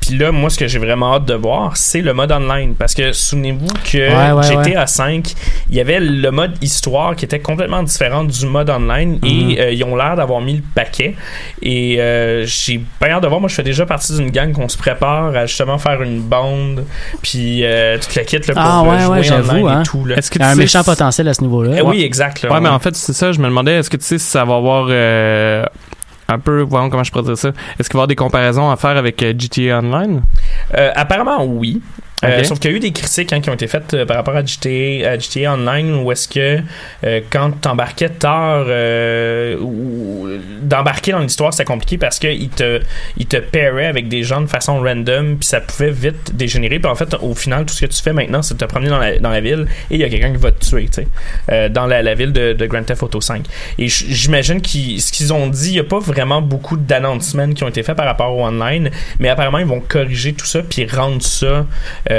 Puis 0.05 0.19
là, 0.19 0.33
moi, 0.33 0.51
ce 0.51 0.59
que 0.59 0.67
j'ai 0.67 0.81
vraiment 0.81 1.15
hâte 1.15 1.27
de 1.27 1.35
voir, 1.35 1.77
c'est 1.77 2.01
le 2.01 2.13
mode 2.13 2.33
online. 2.33 2.75
Parce 2.77 2.93
que 2.93 3.13
souvenez-vous 3.13 3.69
que 3.91 3.99
Ouais, 3.99 4.33
ouais, 4.33 4.65
GTA 4.67 4.87
5, 4.87 5.33
il 5.71 5.77
y 5.77 5.81
avait 5.81 6.01
le 6.01 6.31
mode 6.33 6.53
histoire 6.61 7.15
qui 7.15 7.25
était 7.25 7.39
complètement 7.39 7.83
différent 7.85 8.25
du 8.25 8.47
mode 8.47 8.69
online 8.69 9.21
Mhm. 9.23 9.29
et 9.29 9.61
euh, 9.61 9.71
ils 9.73 9.85
ont 9.85 9.95
l'air 9.95 10.17
d'avoir 10.17 10.41
mis 10.41 10.57
le 10.57 10.63
paquet. 10.75 11.15
Et 11.63 12.01
euh, 12.01 12.45
j'ai 12.47 12.79
bien 13.01 13.11
hâte 13.13 13.23
de 13.23 13.29
voir. 13.29 13.41
Moi, 13.41 13.49
je 13.49 13.55
fais 13.55 13.63
déjà 13.63 13.87
partie 13.87 14.13
d'une 14.17 14.31
gang 14.31 14.53
qu'on 14.53 14.69
se 14.69 14.77
prépare 14.77 15.37
à 15.37 15.47
justement 15.47 15.79
faire 15.79 16.03
une 16.03 16.21
bande. 16.21 16.85
Puis 17.23 17.65
euh, 17.65 17.97
toute 17.99 18.15
la 18.17 18.25
kit 18.25 18.39
là, 18.39 18.55
pour 18.55 18.57
Ah, 18.59 18.83
ouais, 18.83 18.99
jouer 19.01 19.17
ouais, 19.19 19.23
j'avoue, 19.23 19.51
online 19.53 19.69
hein. 19.69 19.81
et 19.83 19.87
tout. 19.87 20.05
Là. 20.05 20.17
Est-ce 20.17 20.31
que 20.31 20.39
Il 20.39 20.43
y 20.43 20.45
a 20.45 20.49
un 20.49 20.51
tu 20.51 20.57
sais 20.57 20.63
méchant 20.63 20.83
si- 20.83 20.91
potentiel 20.91 21.29
à 21.29 21.35
ce 21.35 21.43
niveau-là. 21.43 21.77
Eh 21.79 21.83
oui, 21.83 22.03
exact. 22.03 22.43
là, 22.43 22.53
Ouais, 22.53 22.61
mais 22.61 22.69
en 22.69 22.79
fait, 22.81 22.97
c'est 22.97 23.13
ça, 23.13 23.31
je 23.31 23.39
me 23.39 23.47
demandais, 23.47 23.75
est-ce 23.79 23.89
que 23.89 23.97
tu 23.97 24.05
sais 24.05 24.19
si 24.19 24.27
ça 24.27 24.45
va 24.45 24.57
avoir 24.57 24.87
euh, 24.91 25.65
un 26.33 26.39
peu, 26.39 26.63
voyons 26.63 26.91
comment 26.91 27.05
je 27.05 27.11
pourrais 27.13 27.25
dire 27.25 27.39
ça, 27.39 27.51
est-ce 27.79 27.89
qu'il 27.89 27.95
va 27.95 28.01
y 28.01 28.03
avoir 28.03 28.07
des 28.09 28.17
comparaisons 28.17 28.71
à 28.71 28.77
faire 28.77 28.97
avec 28.97 29.23
euh, 29.23 29.33
GTA 29.37 29.79
Online? 29.79 30.23
Euh, 30.77 30.91
apparemment, 30.95 31.45
oui. 31.45 31.81
Euh, 32.25 32.45
sauf 32.45 32.61
qu'il 32.61 32.71
y 32.71 32.75
a 32.75 32.77
eu 32.77 32.81
des 32.81 32.93
critiques 32.93 33.33
hein, 33.33 33.41
qui 33.41 33.51
ont 33.51 33.55
été 33.55 33.67
faites 33.67 33.95
euh, 33.95 34.07
par 34.07 34.17
rapport 34.17 34.37
à 34.37 34.45
GTA, 34.45 35.11
à 35.11 35.19
GTA 35.19 35.55
Online 35.55 35.97
où 35.97 36.13
est-ce 36.13 36.29
que 36.29 36.61
euh, 37.05 37.21
quand 37.31 37.51
t'embarquais 37.61 38.11
tard 38.11 38.65
euh, 38.69 39.57
ou 39.59 40.29
d'embarquer 40.63 41.13
dans 41.13 41.19
l'histoire 41.19 41.53
c'était 41.53 41.65
compliqué 41.65 41.99
parce 41.99 42.21
que 42.21 42.29
il 42.29 42.49
te 42.49 42.81
il 43.17 43.27
te 43.27 43.39
pairait 43.39 43.87
avec 43.87 44.09
des 44.09 44.23
gens 44.23 44.41
de 44.41 44.47
façon 44.47 44.81
random 44.81 45.37
puis 45.39 45.49
ça 45.49 45.61
pouvait 45.61 45.91
vite 45.91 46.37
dégénérer. 46.37 46.79
Puis 46.79 46.91
en 46.91 46.95
fait 46.95 47.15
au 47.21 47.35
final 47.35 47.67
tout 47.67 47.75
ce 47.75 47.81
que 47.81 47.91
tu 47.91 48.01
fais 48.01 48.13
maintenant 48.13 48.43
c'est 48.43 48.55
de 48.55 48.59
te 48.61 48.65
promener 48.67 48.91
dans 48.91 48.99
la, 48.99 49.19
dans 49.19 49.31
la 49.31 49.41
ville 49.41 49.67
et 49.91 49.97
il 49.97 50.01
y 50.01 50.05
a 50.05 50.09
quelqu'un 50.09 50.31
qui 50.31 50.39
va 50.39 50.53
te 50.53 50.65
tuer 50.65 50.85
tu 50.87 51.03
sais 51.03 51.09
euh, 51.51 51.69
dans 51.69 51.87
la, 51.87 52.03
la 52.03 52.15
ville 52.15 52.33
de, 52.33 52.53
de 52.53 52.67
Grand 52.67 52.85
Theft 52.85 53.03
Auto 53.03 53.21
5 53.21 53.45
et 53.79 53.89
j'imagine 53.89 54.61
qu'ils 54.61 55.01
ce 55.01 55.11
qu'ils 55.11 55.33
ont 55.33 55.49
dit 55.49 55.71
il 55.71 55.77
y 55.77 55.81
a 55.81 55.85
pas 55.85 55.99
vraiment 55.99 56.41
beaucoup 56.41 56.77
d'announcements 56.77 57.53
qui 57.53 57.65
ont 57.65 57.69
été 57.69 57.83
faits 57.83 57.97
par 57.97 58.07
rapport 58.07 58.37
au 58.37 58.45
online 58.45 58.91
mais 59.19 59.29
apparemment 59.29 59.59
ils 59.59 59.67
vont 59.67 59.81
corriger 59.81 60.35
tout 60.35 60.47
ça 60.47 60.63
puis 60.63 60.87
rendre 60.87 61.23
ça 61.23 61.67
euh, 62.11 62.12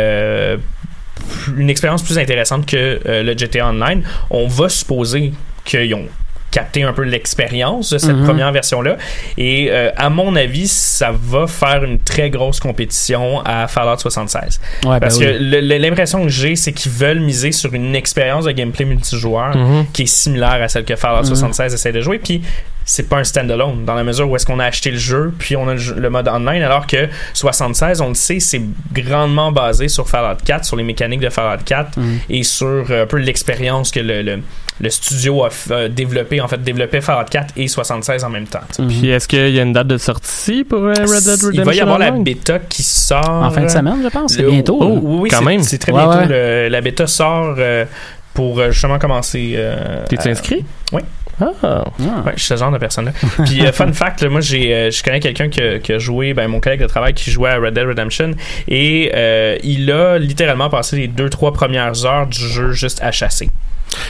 une 1.57 1.69
expérience 1.69 2.03
plus 2.03 2.17
intéressante 2.17 2.65
que 2.65 2.99
euh, 3.05 3.23
le 3.23 3.37
GTA 3.37 3.67
Online. 3.69 4.03
On 4.29 4.47
va 4.47 4.69
supposer 4.69 5.33
qu'ils 5.65 5.93
ont 5.95 6.07
capté 6.51 6.83
un 6.83 6.93
peu 6.93 7.01
l'expérience 7.01 7.89
de 7.89 7.97
cette 7.97 8.15
Mhm. 8.15 8.25
première 8.25 8.51
version-là. 8.51 8.97
Et 9.39 9.69
euh, 9.71 9.89
à 9.97 10.11
mon 10.11 10.35
avis, 10.35 10.67
ça 10.67 11.09
va 11.11 11.47
faire 11.47 11.83
une 11.83 11.97
très 11.99 12.29
grosse 12.29 12.59
compétition 12.59 13.41
à 13.43 13.67
Fallout 13.67 13.97
76. 13.97 14.61
Ouais, 14.83 14.91
ben 14.91 14.99
Parce 14.99 15.17
que 15.17 15.25
l'impression 15.25 16.21
que 16.21 16.29
j'ai, 16.29 16.55
c'est 16.55 16.71
qu'ils 16.71 16.91
veulent 16.91 17.21
miser 17.21 17.51
sur 17.51 17.73
une 17.73 17.95
expérience 17.95 18.45
de 18.45 18.51
gameplay 18.51 18.85
multijoueur 18.85 19.57
Mhm. 19.57 19.85
qui 19.93 20.03
est 20.03 20.05
similaire 20.05 20.61
à 20.61 20.67
celle 20.67 20.85
que 20.85 20.95
Fallout 20.95 21.21
Mhm. 21.21 21.25
76 21.25 21.73
essaie 21.73 21.91
de 21.91 22.01
jouer. 22.01 22.19
Puis 22.19 22.43
c'est 22.85 23.07
pas 23.09 23.17
un 23.17 23.23
standalone 23.23 23.85
dans 23.85 23.93
la 23.95 24.03
mesure 24.03 24.29
où 24.29 24.35
est-ce 24.35 24.45
qu'on 24.45 24.59
a 24.59 24.65
acheté 24.65 24.91
le 24.91 24.97
jeu 24.97 25.33
puis 25.37 25.55
on 25.55 25.67
a 25.67 25.73
le, 25.75 26.09
mode 26.09 26.27
online 26.27 26.63
alors 26.63 26.85
que 26.87 27.07
76 27.33 28.01
on 28.01 28.09
le 28.09 28.13
sait 28.15 28.39
c'est 28.39 28.61
grandement 28.93 29.51
basé 29.51 29.87
sur 29.87 30.07
Fallout 30.09 30.37
4 30.45 30.65
sur 30.65 30.75
les 30.75 30.83
mécaniques 30.83 31.19
de 31.21 31.29
Fallout 31.29 31.63
4 31.63 31.97
Mhm. 31.97 32.19
et 32.29 32.43
sur 32.43 32.85
euh, 32.89 33.03
un 33.03 33.05
peu 33.05 33.17
l'expérience 33.17 33.91
que 33.91 33.99
le, 33.99 34.21
le, 34.21 34.39
le 34.81 34.89
studio 34.89 35.43
a 35.45 35.49
euh, 35.71 35.87
développé 35.87 36.41
en 36.41 36.47
fait 36.47 36.61
développé 36.63 37.01
Fallout 37.01 37.27
4 37.29 37.53
et 37.57 37.67
76 37.67 38.23
en 38.23 38.29
même 38.29 38.47
temps. 38.47 38.59
Mhm. 38.79 38.87
Puis 38.87 39.09
est-ce 39.09 39.27
qu'il 39.27 39.49
y 39.49 39.59
a 39.59 39.63
une 39.63 39.73
date 39.73 39.87
de 39.87 39.97
sortie 39.97 40.63
pour 40.63 40.79
euh, 40.79 40.89
Red 40.93 40.97
Dead 40.97 41.07
Redemption 41.07 41.49
il 41.53 41.63
va 41.63 41.73
y 41.73 41.79
avoir 41.81 41.99
la 41.99 42.11
bêta 42.11 42.59
qui 42.59 42.83
sort 42.83 43.29
En 43.29 43.51
fin 43.51 43.61
de 43.63 43.67
semaine, 43.69 43.99
je 44.03 44.09
pense. 44.09 44.33
C'est 44.33 44.43
bientôt. 44.43 44.77
oh, 44.81 44.99
oui, 45.01 45.17
oui, 45.23 45.29
Quand 45.29 45.39
c'est- 45.39 45.45
même. 45.45 45.63
c'est 45.63 45.77
très 45.77 45.91
Ouais, 45.91 45.99
bientôt 46.03 46.17
ouais. 46.19 46.27
Le- 46.27 46.67
la 46.69 46.81
bêta 46.81 47.07
sort 47.07 47.55
euh, 47.57 47.85
pour 48.33 48.59
euh, 48.59 48.71
justement 48.71 48.97
commencer 48.99 49.53
euh, 49.55 50.05
T'es-tu 50.09 50.27
à- 50.27 50.31
inscrit? 50.31 50.65
Oui. 50.91 51.01
Ah. 51.41 51.51
Ah. 51.63 51.83
Ouais, 51.99 52.31
je 52.35 52.39
suis 52.39 52.47
ce 52.49 52.57
genre 52.57 52.71
de 52.71 52.77
personne-là. 52.77 53.11
Puis, 53.45 53.65
euh, 53.65 53.71
fun 53.71 53.91
fact, 53.91 54.21
là, 54.21 54.29
moi, 54.29 54.41
j'ai, 54.41 54.73
euh, 54.73 54.91
je 54.91 55.01
connais 55.03 55.19
quelqu'un 55.19 55.49
qui, 55.49 55.61
a- 55.61 55.79
qui 55.79 55.93
a 55.93 55.97
joué, 55.99 56.33
ben, 56.33 56.47
mon 56.47 56.59
collègue 56.59 56.81
de 56.81 56.85
travail 56.87 57.13
qui 57.13 57.31
jouait 57.31 57.49
à 57.49 57.57
Red 57.57 57.73
Dead 57.73 57.87
Redemption, 57.87 58.31
et 58.67 59.11
euh, 59.15 59.57
il 59.63 59.91
a 59.91 60.19
littéralement 60.19 60.69
passé 60.69 60.95
les 60.97 61.07
deux, 61.07 61.29
trois 61.29 61.51
premières 61.53 62.05
heures 62.05 62.27
du 62.27 62.39
jeu 62.39 62.71
juste 62.71 63.01
à 63.01 63.11
chasser. 63.11 63.49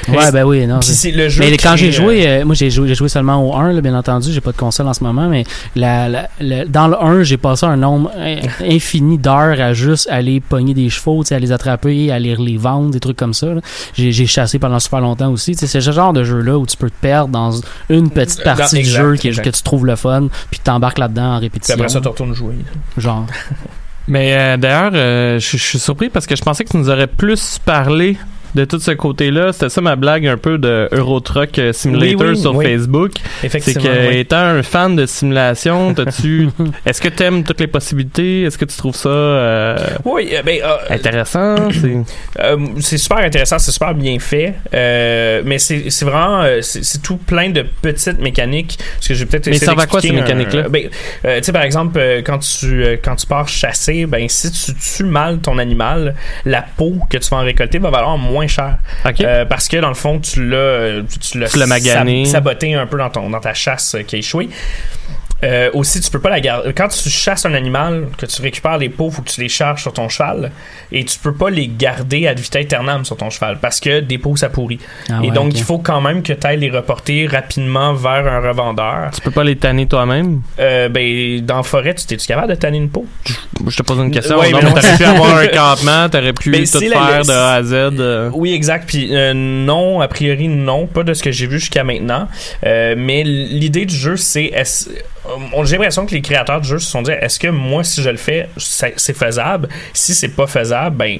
Ouais, 0.10 0.32
ben 0.32 0.44
oui, 0.44 0.66
non. 0.68 0.80
Puis 0.80 0.90
c'est- 0.90 1.12
le 1.12 1.30
jeu. 1.30 1.42
Mais 1.44 1.58
quand 1.58 1.76
j'ai 1.76 1.92
joué, 1.92 2.28
euh, 2.28 2.46
moi 2.46 2.56
j'ai 2.56 2.70
joué, 2.70 2.88
j'ai 2.88 2.96
joué 2.96 3.10
seulement 3.10 3.38
au 3.48 3.56
1, 3.56 3.74
là, 3.74 3.82
bien 3.82 3.96
entendu, 3.96 4.32
j'ai 4.32 4.42
pas 4.42 4.52
de 4.52 4.58
console 4.58 4.88
en 4.88 4.94
ce 4.94 5.04
moment, 5.04 5.28
mais 5.28 5.44
la, 5.76 6.10
la- 6.10 6.30
la- 6.40 6.66
dans 6.66 6.88
le 6.88 7.02
1, 7.02 7.24
j'ai 7.24 7.38
passé 7.38 7.66
un 7.66 7.78
nombre 7.78 8.12
in- 8.18 8.40
infini 8.70 9.18
d'heures 9.18 9.60
à 9.60 9.74
juste 9.74 10.08
aller 10.10 10.40
pogner 10.40 10.74
des 10.74 10.90
chevaux, 10.90 11.24
à 11.32 11.40
les 11.40 11.52
attraper, 11.52 12.12
à 12.12 12.20
les, 12.20 12.36
les 12.36 12.58
vendre, 12.58 12.92
des 12.92 13.00
trucs 13.00 13.18
comme 13.18 13.34
ça. 13.34 13.48
J'ai, 13.94 14.12
chassé 14.26 14.58
pendant 14.60 14.80
super 14.80 15.02
longtemps 15.02 15.32
aussi. 15.32 15.56
C'est 15.56 15.68
ce 15.68 15.92
genre 15.92 16.14
de 16.14 16.24
jeu-là 16.24 16.58
où 16.58 16.66
tu 16.66 16.78
peux 16.78 16.90
te 16.90 17.00
perdre 17.02 17.30
dans 17.30 17.52
une 17.90 18.10
petite 18.10 18.40
Dans- 18.46 18.56
partie 18.56 18.76
du 18.76 18.82
exact, 18.82 19.02
jeu 19.02 19.16
qui 19.18 19.30
que 19.32 19.50
tu 19.50 19.62
trouves 19.64 19.86
le 19.86 19.96
fun, 19.96 20.28
puis 20.50 20.60
tu 20.60 20.64
t'embarques 20.64 20.98
là-dedans 20.98 21.34
en 21.36 21.38
Puis 21.38 21.46
répétition. 21.48 21.76
après 21.76 21.90
ça, 21.90 22.00
tu 22.02 22.08
retournes 22.08 22.34
jouer. 22.34 22.56
Genre. 22.98 23.26
Mais 24.08 24.34
euh, 24.36 24.58
d'ailleurs, 24.58 24.92
euh, 24.96 25.40
je 25.40 25.58
suis 25.58 25.80
surpris 25.80 26.10
parce 26.10 26.26
que 26.28 26.36
je 26.36 26.42
pensais 26.42 26.66
que 26.66 26.70
tu 26.70 26.78
nous 26.78 26.90
aurais 26.90 27.08
plus 27.08 27.58
parlé 27.64 28.18
de 28.56 28.66
tout 28.66 28.80
ce 28.80 28.91
côté-là. 28.91 29.51
C'était 29.54 29.70
ça 29.70 29.82
ma 29.82 29.95
blague 29.95 30.28
un 30.28 30.38
peu 30.38 30.58
de 30.58 30.88
Euro 30.91 31.20
Truck 31.20 31.58
euh, 31.60 31.74
Simulator 31.74 32.22
Oui, 32.22 32.28
oui, 32.36 32.38
sur 32.38 32.56
oui. 32.56 32.66
Facebook. 32.66 33.12
C'est 33.41 33.74
que 33.74 34.12
étant 34.14 34.38
un 34.38 34.64
fan 34.64 34.95
de 34.95 35.06
simulation, 35.06 35.93
t'as-tu 35.93 36.49
est-ce 36.86 37.01
que 37.01 37.10
t'aimes 37.10 37.43
toutes 37.43 37.60
les 37.60 37.68
possibilités? 37.68 38.43
Est-ce 38.43 38.58
que 38.58 38.66
tu 38.66 38.78
trouves 38.78 38.95
ça 38.95 39.10
euh, 39.10 39.78
Oui, 40.06 40.30
euh, 40.34 40.41
ben, 40.43 40.60
euh, 40.64 40.78
intéressant? 40.89 41.56
C'est 42.80 42.97
super 42.97 43.18
intéressant, 43.18 43.60
c'est 43.60 43.72
super 43.72 43.93
bien 43.93 44.18
fait, 44.20 44.56
mais 44.72 45.58
c'est 45.60 45.89
c'est 45.89 46.06
vraiment 46.06 46.43
c'est 46.62 47.01
tout 47.01 47.18
plein 47.18 47.49
de 47.49 47.66
petites 47.82 48.20
mécaniques. 48.20 48.78
Parce 48.95 49.08
que 49.08 49.14
j'ai 49.14 49.26
peut-être 49.26 49.47
Mais 49.47 49.58
ça 49.58 49.72
à 49.72 49.86
quoi, 49.86 50.01
ces 50.01 50.10
d'expliquer 50.10 50.34
un- 50.34 50.36
mécaniques-là? 50.38 50.70
ben, 50.70 50.89
tu 51.38 51.43
sais 51.43 51.51
par 51.51 51.64
exemple 51.64 51.99
quand 52.26 52.39
tu 52.39 52.84
quand 53.04 53.16
tu 53.16 53.26
pars 53.28 53.47
chasser, 53.47 54.06
ben 54.06 54.28
si 54.30 54.51
tu 54.51 54.74
tues 54.76 55.04
mal 55.06 55.39
ton 55.39 55.58
animal, 55.58 56.16
la 56.45 56.62
peau 56.62 56.95
que 57.10 57.18
tu 57.18 57.30
vas 57.30 57.38
en 57.38 57.43
récolter 57.43 57.80
va 57.80 57.89
valoir 57.89 58.18
moins 58.18 58.43
cher. 58.48 58.78
Euh, 59.26 59.46
parce 59.46 59.68
que 59.68 59.78
dans 59.78 59.89
le 59.89 59.94
fond 59.96 60.20
tu 60.20 60.48
l'as 60.50 60.56
euh, 60.58 61.04
tu 61.22 61.39
l'as 61.39 61.50
Tu 61.50 61.58
l'as 61.60 61.68
magané. 61.68 62.26
sab- 62.26 62.32
saboté 62.44 62.74
un 62.74 62.86
peu 62.88 62.98
dans 62.98 63.10
ton 63.10 63.30
dans 63.30 63.39
ta 63.39 63.54
chasse 63.54 63.96
euh, 63.96 64.04
qui 64.04 64.16
a 64.16 64.20
échoué. 64.20 64.50
Euh, 65.44 65.70
aussi, 65.74 66.00
tu 66.00 66.10
peux 66.10 66.20
pas 66.20 66.30
la 66.30 66.39
garder. 66.39 66.74
Quand 66.74 66.88
tu 66.88 67.10
chasses 67.10 67.46
un 67.46 67.54
animal, 67.54 68.08
que 68.18 68.26
tu 68.26 68.41
récupères 68.41 68.78
les 68.78 68.89
peaux, 68.89 69.10
faut 69.12 69.22
que 69.22 69.30
tu 69.30 69.41
les 69.41 69.50
charges 69.50 69.82
sur 69.82 69.94
ton 69.94 70.08
cheval. 70.10 70.52
Et 70.91 71.04
tu 71.04 71.18
peux 71.20 71.34
pas 71.34 71.50
les 71.50 71.68
garder 71.68 72.28
ad 72.28 72.39
vitam 72.39 72.62
aeternam 72.62 73.06
sur 73.06 73.18
ton 73.18 73.30
cheval 73.30 73.58
parce 73.60 73.80
que 73.80 74.00
des 74.00 74.18
peaux, 74.18 74.36
ça 74.36 74.50
pourrit. 74.50 74.80
Ah 75.10 75.20
et 75.24 75.28
ouais, 75.28 75.32
donc, 75.32 75.54
il 75.56 75.64
faut 75.64 75.80
quand 75.80 76.02
même 76.02 76.24
que 76.24 76.34
tu 76.34 76.48
ailles 76.48 76.60
les 76.60 76.70
reporter 76.70 77.28
rapidement 77.28 77.94
vers 77.94 78.26
un 78.28 78.39
revendeur. 78.39 79.12
Tu 79.14 79.22
peux 79.22 79.32
pas 79.32 79.44
les 79.44 79.56
tanner 79.56 79.86
toi-même? 79.88 80.41
Euh, 80.60 80.88
ben, 80.89 81.41
dans 81.41 81.58
la 81.58 81.64
forêt, 81.64 81.94
tu 81.96 82.06
t'es-tu 82.06 82.26
capable 82.28 82.50
de 82.50 82.56
tanner 82.56 82.78
une 82.78 82.89
peau? 82.89 83.06
Je 83.68 83.76
te 83.76 83.84
pose 83.84 83.98
une 84.00 84.12
question. 84.12 84.39
Ouais, 84.39 84.52
non, 84.52 84.60
mais 84.64 84.70
t'aurais 84.82 84.98
pu 84.98 85.04
avoir 85.04 85.38
un 85.38 85.48
campement, 85.48 86.10
t'aurais 86.10 86.34
pu 86.34 86.52
Ben, 86.54 86.66
tout 86.66 86.80
la- 86.80 86.89
faire 87.08 87.26
de 87.26 87.32
A 87.32 87.54
à 87.54 87.64
Z. 87.64 87.74
euh. 87.74 88.30
Oui, 88.34 88.54
exact. 88.54 88.86
Puis 88.88 89.10
euh, 89.16 89.34
non, 89.34 90.00
a 90.02 90.08
priori 90.08 90.48
non, 90.48 90.88
pas 90.88 91.04
de 91.04 91.14
ce 91.14 91.24
que 91.24 91.32
j'ai 91.32 91.48
vu 91.48 91.60
jusqu'à 91.60 91.84
maintenant. 91.84 92.28
Mais 92.64 93.24
l'idée 93.24 93.86
du 93.86 93.96
jeu, 93.96 94.16
c'est 94.16 94.52
j'ai 95.64 95.78
l'impression 95.78 96.06
que 96.06 96.14
les 96.14 96.22
créateurs 96.22 96.62
du 96.62 96.68
jeu 96.68 96.80
se 96.80 96.90
sont 96.90 97.02
dit 97.02 97.12
est-ce 97.12 97.40
que 97.40 97.48
moi 97.48 97.84
si 97.84 98.02
je 98.02 98.10
le 98.10 98.18
fais, 98.18 98.50
c'est 98.58 99.18
faisable? 99.18 99.70
Si 99.94 100.14
c'est 100.14 100.30
pas 100.30 100.48
faisable, 100.48 100.98
ben 100.98 101.20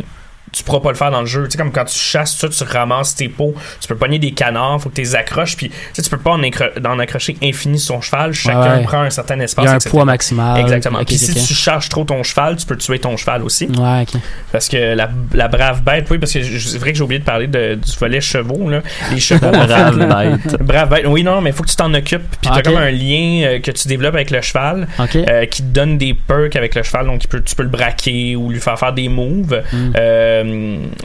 tu 0.54 0.64
pourras 0.64 0.80
pas 0.80 0.90
le 0.90 0.96
faire 0.96 1.12
dans 1.12 1.20
le 1.22 1.26
jeu. 1.26 1.44
Tu 1.46 1.52
sais, 1.52 1.58
comme 1.58 1.72
quand 1.72 1.86
tu 1.86 1.98
chasses, 1.98 2.38
ça, 2.38 2.48
tu 2.48 2.64
ramasses 2.64 3.16
tes 3.16 3.28
pots, 3.28 3.54
tu 3.82 3.88
peux 3.88 3.96
pogner 3.96 4.20
des 4.20 4.32
canards, 4.32 4.80
faut 4.82 4.90
que 4.90 4.96
tu 4.96 5.02
les 5.02 5.16
accroches, 5.16 5.58
puis 5.58 5.70
tu 5.70 5.76
sais, 5.94 6.02
tu 6.02 6.10
peux 6.10 6.18
pas 6.18 6.32
en, 6.32 6.42
accro- 6.42 6.86
en 6.88 7.00
accrocher 7.00 7.36
infini 7.44 7.80
sur 7.80 7.96
ton 7.96 8.02
cheval, 8.02 8.34
chacun 8.34 8.78
ouais. 8.78 8.84
prend 8.84 9.02
un 9.02 9.10
certain 9.10 9.40
espace. 9.40 9.64
Il 9.64 9.68
y 9.68 9.70
a 9.70 9.74
un 9.74 9.76
etc. 9.76 9.90
poids 9.90 10.06
maximal. 10.06 10.60
Exactement. 10.62 11.04
Puis 11.04 11.18
si 11.18 11.34
tu 11.34 11.54
charges 11.54 11.90
trop 11.90 12.04
ton 12.06 12.24
cheval, 12.24 12.56
tu 12.56 12.66
peux 12.66 12.78
tuer 12.78 13.00
ton 13.00 13.18
cheval 13.18 13.44
aussi. 13.44 13.66
Ouais, 13.66 14.02
ok. 14.04 14.20
Parce 14.52 14.70
que 14.70 14.94
la, 14.96 15.10
la 15.34 15.48
brave 15.48 15.82
bête, 15.84 16.08
oui, 16.12 16.18
parce 16.20 16.32
que 16.34 16.44
c'est 16.44 16.78
vrai 16.78 16.92
que 16.92 16.98
j'ai 16.98 17.04
oublié 17.04 17.20
de 17.20 17.26
parler 17.26 17.48
de, 17.48 17.76
du 17.76 17.92
volet 18.00 18.22
chevaux, 18.22 18.70
là. 18.70 18.82
Les 19.12 19.20
chevaux, 19.20 19.50
La 19.52 19.66
brave 19.66 19.98
bête. 19.98 20.62
Brave 20.62 20.90
bête. 20.90 21.06
Oui, 21.08 21.24
non, 21.24 21.42
mais 21.42 21.50
il 21.50 21.54
faut 21.56 21.64
que 21.64 21.70
tu 21.70 21.76
t'en 21.76 21.94
occupes. 21.94 22.22
Puis 22.42 22.52
t'as 22.54 22.62
comme 22.62 22.78
un 22.78 22.92
lien 22.92 23.44
euh, 23.46 23.60
que 23.60 23.72
tu 23.72 23.88
développes 23.88 24.16
avec 24.16 24.30
le 24.32 24.42
cheval 24.42 24.88
Ok. 25.00 25.16
euh, 25.16 25.46
qui 25.46 25.64
te 25.64 25.68
donne 25.68 25.98
des 25.98 26.14
perks 26.14 26.56
avec 26.56 26.76
le 26.76 26.84
cheval. 26.84 27.08
Donc, 27.08 27.22
tu 27.22 27.56
peux 27.56 27.64
le 27.64 27.70
braquer 27.70 28.36
ou 28.36 28.50
lui 28.50 28.60
faire 28.60 28.78
faire 28.78 28.94
des 28.94 29.10
moves. 29.10 29.62
Mm. 29.72 29.94
Euh, 29.98 30.43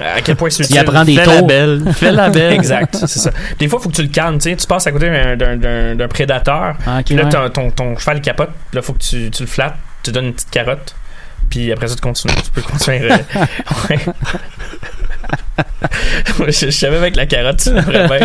à 0.00 0.20
quel 0.22 0.36
point 0.36 0.50
c'est 0.50 0.62
Il 0.64 0.66
utile. 0.66 0.78
apprend 0.78 1.04
des 1.04 1.14
Fais 1.16 1.26
la 1.26 1.38
tours. 1.38 1.46
belle. 1.46 1.82
Fais 1.94 2.12
la 2.12 2.30
belle. 2.30 2.52
Exact, 2.52 2.96
c'est 2.96 3.08
ça. 3.18 3.30
Des 3.58 3.68
fois, 3.68 3.78
il 3.80 3.82
faut 3.82 3.88
que 3.90 3.94
tu 3.96 4.02
le 4.02 4.08
calmes. 4.08 4.38
Tu 4.38 4.54
passes 4.68 4.86
à 4.86 4.92
côté 4.92 5.08
d'un- 5.36 6.08
prédateur. 6.08 6.76
Ah, 6.86 7.00
Puis 7.04 7.14
là, 7.14 7.24
ouais. 7.24 7.50
ton, 7.50 7.70
ton, 7.70 7.96
cheval 7.96 8.20
capote. 8.20 8.50
Puis 8.70 8.76
là, 8.76 8.82
faut 8.82 8.92
que 8.92 8.98
tu, 9.02 9.30
tu 9.30 9.42
le 9.42 9.48
flattes. 9.48 9.76
Tu 10.02 10.12
donnes 10.12 10.26
une 10.26 10.32
petite 10.34 10.50
carotte. 10.50 10.94
Puis 11.50 11.72
après 11.72 11.88
ça, 11.88 11.94
tu 11.94 12.00
continues. 12.00 12.34
Tu 12.44 12.50
peux 12.50 12.62
continuer. 12.62 13.10
euh, 13.12 13.16
ouais. 13.90 13.98
Je, 16.48 16.66
je 16.66 16.70
savais 16.70 16.96
avec 16.96 17.16
la 17.16 17.26
carotte, 17.26 17.68
bien. 17.68 18.18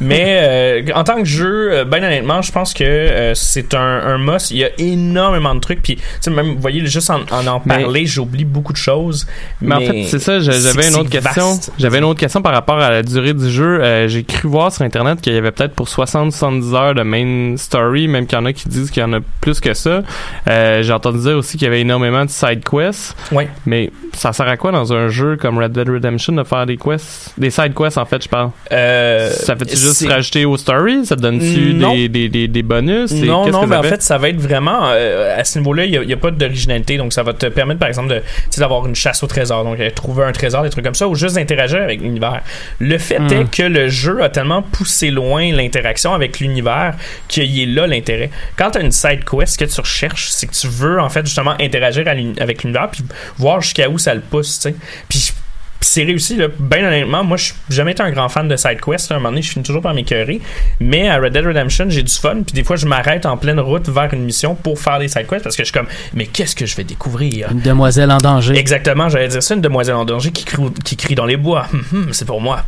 Mais 0.00 0.38
euh, 0.42 0.82
en 0.94 1.04
tant 1.04 1.16
que 1.18 1.24
jeu, 1.24 1.70
euh, 1.72 1.84
ben 1.84 2.02
honnêtement, 2.02 2.42
je 2.42 2.52
pense 2.52 2.74
que 2.74 2.84
euh, 2.84 3.34
c'est 3.34 3.74
un, 3.74 3.78
un 3.80 4.18
must. 4.18 4.50
Il 4.50 4.58
y 4.58 4.64
a 4.64 4.70
énormément 4.78 5.54
de 5.54 5.60
trucs. 5.60 5.82
Puis, 5.82 5.98
même, 6.30 6.54
vous 6.54 6.60
voyez, 6.60 6.84
juste 6.86 7.10
en 7.10 7.20
en, 7.30 7.46
en 7.46 7.60
parler, 7.60 8.06
j'oublie 8.06 8.44
beaucoup 8.44 8.72
de 8.72 8.78
choses. 8.78 9.26
Mais, 9.60 9.74
en 9.74 9.80
fait, 9.80 10.04
c'est 10.04 10.18
ça, 10.18 10.40
j'a- 10.40 10.52
j'avais 10.52 10.88
une 10.88 10.96
autre 10.96 11.10
question. 11.10 11.58
J'avais 11.78 11.98
une 11.98 12.04
autre 12.04 12.20
question 12.20 12.42
par 12.42 12.52
rapport 12.52 12.78
à 12.80 12.90
la 12.90 13.02
durée 13.02 13.34
du 13.34 13.50
jeu. 13.50 13.82
Euh, 13.82 14.08
J'ai 14.08 14.24
cru 14.24 14.48
voir 14.48 14.72
sur 14.72 14.82
Internet 14.82 15.20
qu'il 15.20 15.34
y 15.34 15.36
avait 15.36 15.50
peut-être 15.52 15.74
pour 15.74 15.86
60-70 15.88 16.74
heures 16.74 16.94
de 16.94 17.02
main 17.02 17.56
story, 17.56 18.08
même 18.08 18.26
qu'il 18.26 18.38
y 18.38 18.40
en 18.40 18.44
a 18.46 18.52
qui 18.52 18.68
disent 18.68 18.90
qu'il 18.90 19.02
y 19.02 19.04
en 19.06 19.12
a 19.12 19.18
plus 19.40 19.60
que 19.60 19.74
ça. 19.74 20.02
J'ai 20.46 20.92
entendu 20.92 21.18
dire 21.20 21.36
aussi 21.36 21.56
qu'il 21.56 21.66
y 21.66 21.68
avait 21.68 21.80
énormément 21.80 22.24
de 22.24 22.30
side 22.30 22.62
quests. 22.64 23.16
Ouais. 23.32 23.48
Mais 23.66 23.90
ça 24.14 24.32
sert 24.32 24.48
à 24.48 24.56
quoi 24.56 24.72
dans 24.72 24.77
un 24.92 25.08
jeu 25.08 25.36
comme 25.36 25.58
Red 25.58 25.72
Dead 25.72 25.88
Redemption 25.88 26.32
de 26.32 26.42
faire 26.44 26.64
des 26.66 26.76
quests? 26.76 27.34
Des 27.36 27.50
side 27.50 27.74
quests, 27.74 27.98
en 27.98 28.06
fait, 28.06 28.24
je 28.24 28.28
parle. 28.28 28.50
Euh, 28.72 29.30
ça 29.30 29.54
fait-tu 29.54 29.76
juste 29.76 30.06
rajouter 30.08 30.44
aux 30.44 30.56
stories? 30.56 31.06
Ça 31.06 31.16
donne-tu 31.16 31.74
des, 31.74 32.08
des, 32.08 32.28
des, 32.28 32.48
des 32.48 32.62
bonus? 32.62 33.12
Non, 33.12 33.50
non, 33.50 33.62
que 33.62 33.66
mais 33.66 33.76
en 33.76 33.82
fait? 33.82 33.88
fait, 33.90 34.02
ça 34.02 34.18
va 34.18 34.30
être 34.30 34.40
vraiment 34.40 34.80
euh, 34.86 35.38
à 35.38 35.44
ce 35.44 35.58
niveau-là, 35.58 35.84
il 35.84 36.00
n'y 36.00 36.12
a, 36.12 36.16
pas 36.16 36.30
d'originalité, 36.30 36.96
donc 36.96 37.12
ça 37.12 37.22
va 37.22 37.34
te 37.34 37.46
permettre, 37.46 37.80
par 37.80 37.88
exemple, 37.88 38.08
de, 38.08 38.22
d'avoir 38.58 38.86
une 38.86 38.94
chasse 38.94 39.22
au 39.22 39.26
trésor, 39.26 39.64
donc 39.64 39.78
euh, 39.80 39.90
trouver 39.90 40.24
un 40.24 40.32
trésor, 40.32 40.62
des 40.62 40.70
trucs 40.70 40.84
comme 40.84 40.94
ça, 40.94 41.06
ou 41.06 41.14
juste 41.14 41.34
d'interagir 41.36 41.82
avec 41.82 42.00
l'univers. 42.00 42.40
Le 42.80 42.96
fait 42.98 43.18
Mm. 43.18 43.32
est 43.32 43.50
que 43.50 43.62
le 43.62 43.88
jeu 43.88 44.22
a 44.22 44.28
tellement 44.28 44.62
poussé 44.62 45.10
loin 45.10 45.50
l'interaction 45.52 46.14
avec 46.14 46.40
l'univers 46.40 46.94
qu'il 47.26 47.60
est 47.60 47.66
là 47.66 47.86
l'intérêt. 47.86 48.30
Quand 48.56 48.70
tu 48.70 48.78
as 48.78 48.80
une 48.82 48.92
side 48.92 49.24
quest, 49.24 49.52
ce 49.54 49.58
que 49.58 49.64
tu 49.64 49.80
recherches, 49.80 50.28
c'est 50.30 50.46
que 50.46 50.52
tu 50.54 50.68
veux 50.68 51.00
en 51.00 51.08
fait 51.08 51.26
justement 51.26 51.54
interagir 51.60 52.06
à 52.06 52.12
avec 52.42 52.62
l'univers 52.62 52.88
puis 52.90 53.04
voir 53.36 53.60
jusqu'à 53.60 53.88
où 53.88 53.98
ça 53.98 54.14
le 54.14 54.20
pousse, 54.20 54.67
sais. 54.68 54.76
Puis 55.08 55.32
c'est 55.80 56.02
réussi, 56.02 56.36
là. 56.36 56.48
Ben 56.58 56.84
honnêtement, 56.84 57.22
moi, 57.22 57.36
je 57.36 57.44
suis 57.44 57.54
jamais 57.70 57.92
été 57.92 58.02
un 58.02 58.10
grand 58.10 58.28
fan 58.28 58.48
de 58.48 58.56
side 58.56 58.80
quest. 58.80 59.10
là. 59.10 59.16
À 59.16 59.18
un 59.18 59.20
moment 59.20 59.30
donné, 59.30 59.42
je 59.42 59.50
finis 59.50 59.64
toujours 59.64 59.80
par 59.80 59.94
m'écœurer. 59.94 60.40
Mais 60.80 61.08
à 61.08 61.18
Red 61.18 61.32
Dead 61.32 61.46
Redemption, 61.46 61.86
j'ai 61.88 62.02
du 62.02 62.12
fun. 62.12 62.42
Puis 62.44 62.52
des 62.52 62.64
fois, 62.64 62.76
je 62.76 62.86
m'arrête 62.86 63.26
en 63.26 63.36
pleine 63.36 63.60
route 63.60 63.88
vers 63.88 64.12
une 64.12 64.24
mission 64.24 64.54
pour 64.56 64.80
faire 64.80 64.98
des 64.98 65.06
side 65.08 65.26
quests 65.28 65.44
parce 65.44 65.56
que 65.56 65.62
je 65.62 65.68
suis 65.68 65.72
comme, 65.72 65.86
mais 66.14 66.26
qu'est-ce 66.26 66.56
que 66.56 66.66
je 66.66 66.74
vais 66.76 66.84
découvrir? 66.84 67.52
Une 67.52 67.60
demoiselle 67.60 68.10
en 68.10 68.18
danger. 68.18 68.56
Exactement, 68.56 69.08
j'allais 69.08 69.28
dire 69.28 69.42
ça, 69.42 69.54
une 69.54 69.60
demoiselle 69.60 69.94
en 69.94 70.04
danger 70.04 70.32
qui 70.32 70.44
crie, 70.44 70.62
qui 70.84 70.96
crie 70.96 71.14
dans 71.14 71.26
les 71.26 71.36
bois. 71.36 71.66
Hum, 71.72 71.84
hum, 71.92 72.08
c'est 72.12 72.24
pour 72.26 72.40
moi. 72.40 72.64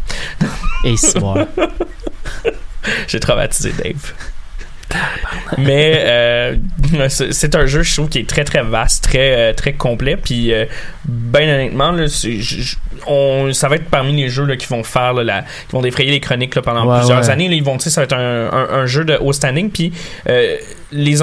Et 0.84 0.96
c'est 0.96 1.18
bon. 1.18 1.34
J'ai 3.09 3.20
traumatisé 3.20 3.72
Dave. 3.72 4.12
Mais 5.59 6.03
euh, 6.05 6.57
c'est 7.09 7.55
un 7.55 7.66
jeu, 7.66 7.82
je 7.82 7.95
trouve, 7.95 8.09
qui 8.09 8.18
est 8.18 8.28
très 8.28 8.45
très 8.45 8.62
vaste, 8.62 9.05
très 9.05 9.51
euh, 9.51 9.53
très 9.53 9.72
complet. 9.72 10.16
Puis, 10.16 10.53
euh, 10.53 10.64
ben 11.07 11.43
honnêtement, 11.43 11.93
là, 11.93 12.07
je- 12.07 12.76
on, 13.07 13.53
ça 13.53 13.68
va 13.68 13.76
être 13.76 13.86
parmi 13.91 14.12
les 14.20 14.28
jeux 14.28 14.45
là, 14.45 14.57
qui 14.57 14.66
vont 14.66 14.82
faire 14.84 15.12
là, 15.14 15.24
la, 15.24 15.43
qui 15.43 15.72
vont 15.72 15.80
défrayer 15.82 16.11
les 16.11 16.20
chroniques 16.20 16.55
là, 16.55 16.62
pendant 16.62 16.86
Ouais, 16.86 16.99
plusieurs 16.99 17.20
ouais. 17.22 17.30
années. 17.30 17.49
Là, 17.49 17.55
ils 17.55 17.64
vont, 17.64 17.78
ça 17.78 18.01
va 18.01 18.05
être 18.05 18.12
un, 18.14 18.51
un- 18.53 18.68
un 18.82 18.86
jeu 18.86 19.05
de 19.05 19.16
haut 19.20 19.32
standing. 19.32 19.70
Puis 19.70 19.93
euh, 20.28 20.57
les, 20.93 21.16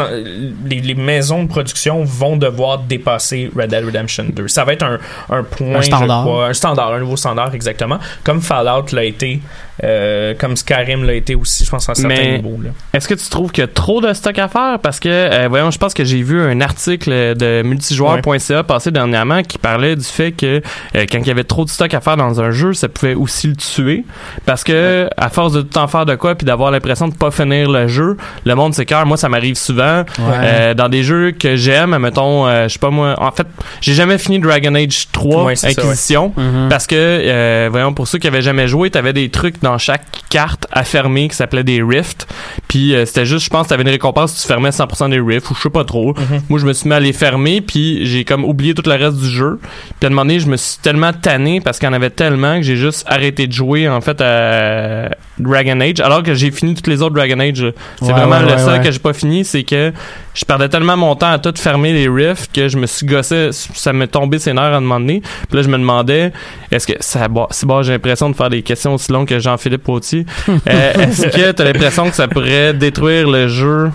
les, 0.66 0.80
les 0.80 0.96
maisons 0.96 1.44
de 1.44 1.48
production 1.50 2.04
vont 2.04 2.38
devoir 2.38 2.80
dépasser 2.80 3.52
Red 3.56 3.70
Dead 3.70 3.84
Redemption 3.86 4.26
2. 4.32 4.48
Ça 4.48 4.64
va 4.64 4.74
être 4.74 4.84
un, 4.84 4.98
un 5.30 5.44
point, 5.44 5.76
Un 5.78 5.82
standard. 5.82 6.24
je 6.24 6.30
crois, 6.30 6.48
un 6.48 6.54
standard, 6.54 6.94
un 6.94 7.00
nouveau 7.00 7.18
standard 7.18 7.54
exactement, 7.54 8.00
comme 8.24 8.42
Fallout 8.42 8.86
l'a 8.94 9.04
été, 9.04 9.42
euh, 9.84 10.34
comme 10.40 10.56
Skyrim 10.56 11.04
l'a 11.06 11.14
été 11.14 11.36
aussi, 11.36 11.66
je 11.66 11.70
pense 11.70 11.88
à 11.88 11.92
un 11.92 11.96
certain 11.96 12.08
Mais- 12.16 12.38
niveau. 12.40 12.60
Là. 12.64 12.70
Est-ce 12.94 13.08
que 13.08 13.14
tu 13.14 13.30
trouves 13.30 13.52
qu'il 13.52 13.62
y 13.64 13.66
a 13.66 13.68
trop 13.68 14.02
de 14.02 14.12
stock 14.14 14.38
à 14.40 14.48
faire? 14.48 14.80
Parce 14.82 15.00
que, 15.00 15.10
euh, 15.10 15.48
voyons, 15.50 15.70
je 15.72 15.78
pense 15.78 15.94
que 15.94 16.04
j'ai 16.04 16.22
vu 16.24 16.42
un 16.42 16.62
article 16.62 17.10
de 17.36 17.62
multijoueur.ca 17.64 18.64
passer 18.64 18.92
dernièrement 18.92 19.44
qui 19.44 19.58
parlait 19.58 19.96
du 19.96 20.04
fait 20.04 20.32
que 20.32 20.62
euh, 20.96 21.06
quand 21.12 21.20
il 21.20 21.28
y 21.28 21.32
avait 21.32 21.44
trop 21.44 21.66
de 21.66 21.70
stock 21.70 21.94
à 21.94 22.02
faire 22.02 22.18
dans 22.18 22.42
un 22.42 22.52
jeu, 22.52 22.74
ça 22.74 22.88
pouvait 22.90 23.14
aussi 23.16 23.48
le 23.48 23.56
tuer. 23.56 24.04
Parce 24.46 24.64
que, 24.64 25.10
à 25.18 25.30
force 25.30 25.54
de 25.54 25.62
tout 25.62 25.78
en 25.78 25.88
faire 25.88 26.06
de 26.06 26.16
quoi 26.16 26.36
puis 26.36 26.46
d'avoir 26.46 26.72
l'impression 26.72 27.08
de 27.08 27.14
pas 27.16 27.32
finir 27.32 27.70
le 27.70 27.88
jeu, 27.88 28.18
le 28.46 28.56
monde 28.56 28.74
s'écœure. 28.74 29.06
Moi, 29.06 29.18
ça 29.18 29.30
m'arrive 29.30 29.56
souvent. 29.58 30.04
Euh, 30.20 30.74
dans 30.74 30.90
des 30.90 31.04
jeux 31.04 31.32
que 31.32 31.56
j'aime, 31.56 31.98
mettons, 31.98 32.48
euh, 32.48 32.68
je 32.68 32.74
sais 32.74 32.80
pas 32.80 32.90
moi, 32.90 33.16
en 33.18 33.32
fait, 33.32 33.48
j'ai 33.82 33.94
jamais 33.94 34.18
fini 34.18 34.40
Dragon 34.40 34.74
Age 34.76 35.08
3 35.12 35.44
Ouais, 35.46 35.56
c'est 35.56 35.72
ça, 35.72 35.82
Inquisition. 35.82 36.34
Mhm. 36.38 36.68
Parce 36.70 36.88
que, 36.88 36.96
euh, 36.96 37.68
voyons, 37.72 37.94
pour 37.94 38.08
ceux 38.08 38.18
qui 38.20 38.28
avaient 38.28 38.42
jamais 38.42 38.68
joué, 38.68 38.90
t'avais 38.90 39.14
des 39.14 39.30
trucs 39.30 39.62
dans 39.62 39.78
chaque 39.78 40.06
carte 40.30 40.68
à 40.72 40.84
fermer 40.84 41.28
qui 41.28 41.36
s'appelaient 41.36 41.64
des 41.64 41.82
rifts. 41.82 42.28
Puis 42.68 42.94
c'était 43.06 43.26
juste, 43.26 43.46
je 43.46 43.50
pense, 43.50 43.68
t'avais 43.68 43.84
une 43.84 43.90
récompense 43.90 44.34
si 44.34 44.42
tu 44.42 44.48
fermais 44.48 44.70
100% 44.70 45.10
des 45.10 45.20
rifts 45.20 45.50
ou 45.52 45.56
je 45.56 45.62
sais 45.62 45.70
pas 45.70 45.84
trop. 45.84 46.14
Moi, 46.50 46.60
je 46.60 46.66
me 46.66 46.74
suis 46.74 46.88
mis 46.90 46.96
à 46.96 47.00
les 47.00 47.14
fermer 47.14 47.62
puis 47.62 48.06
j'ai 48.06 48.24
comme 48.26 48.44
oublié 48.46 48.74
tout 48.74 48.84
le 48.86 48.96
reste 48.96 49.18
du 49.18 49.30
jeu. 49.30 49.60
Puis 50.00 50.04
à 50.04 50.08
un 50.08 50.10
moment 50.10 50.22
donné, 50.24 50.40
je 50.40 50.48
me 50.48 50.58
suis 50.58 50.78
tellement 50.82 51.12
tanné 51.14 51.62
parce 51.62 51.80
qu'il 51.80 51.88
y 51.88 51.90
en 51.90 51.94
avait 51.94 52.10
tellement 52.10 52.58
que 52.58 52.62
j'ai 52.64 52.76
juste 52.76 53.06
arrêté 53.08 53.48
de 53.48 53.54
jouer 53.54 53.88
en 53.90 54.02
fait 54.02 54.20
à 54.22 55.10
Dragon 55.40 55.80
Age 55.82 56.00
alors 56.00 56.24
que 56.24 56.34
j'ai 56.34 56.52
fini 56.52 56.76
toutes 56.76 56.88
les 56.88 57.02
autres 57.02 57.16
Dragon 57.16 57.40
Age. 57.40 57.74
C'est 58.00 58.06
Ouais, 58.06 58.12
vraiment 58.14 58.38
ouais, 58.38 58.46
le 58.46 58.52
ouais, 58.54 58.58
seul 58.58 58.82
que 58.82 58.92
j'ai 58.92 59.00
pas 59.00 59.14
fini, 59.14 59.44
c'est 59.48 59.64
que 59.64 59.92
je 60.34 60.46
perdais 60.46 60.70
tellement 60.70 60.98
mon 60.98 61.16
temps 61.16 61.32
à 61.32 61.40
tout 61.40 61.54
fermer 61.58 61.94
les 61.94 62.08
rifts 62.08 62.52
que 62.54 62.68
je 62.68 62.78
me 62.78 62.86
suis 62.86 63.06
gossé, 63.06 63.50
ça 63.52 63.94
me 63.94 64.06
tombait 64.08 64.40
ses 64.40 64.54
nerfs 64.54 64.64
à 64.64 64.78
un 64.78 64.82
moment 64.82 65.00
donné. 65.00 65.22
Puis 65.22 65.58
là, 65.58 65.64
je 65.64 65.70
me 65.70 65.78
demandais, 65.78 66.32
est-ce 66.72 66.86
que 66.86 66.94
ça, 67.00 67.28
bon, 67.28 67.48
j'ai 67.82 67.94
l'impression 67.94 68.30
de 68.30 68.36
faire 68.36 68.50
des 68.50 68.62
questions 68.62 68.94
aussi 68.94 69.12
longues 69.12 69.28
que 69.28 69.40
Jean-Philippe 69.40 69.84
Potier. 69.84 70.26
Euh, 70.68 70.94
est-ce 70.94 71.28
que 71.28 71.52
t'as 71.52 71.64
l'impression 71.64 72.10
que 72.10 72.16
ça 72.16 72.28
pourrait 72.28 72.74
détruire 72.74 73.30
le 73.30 73.48
jeu? 73.48 73.90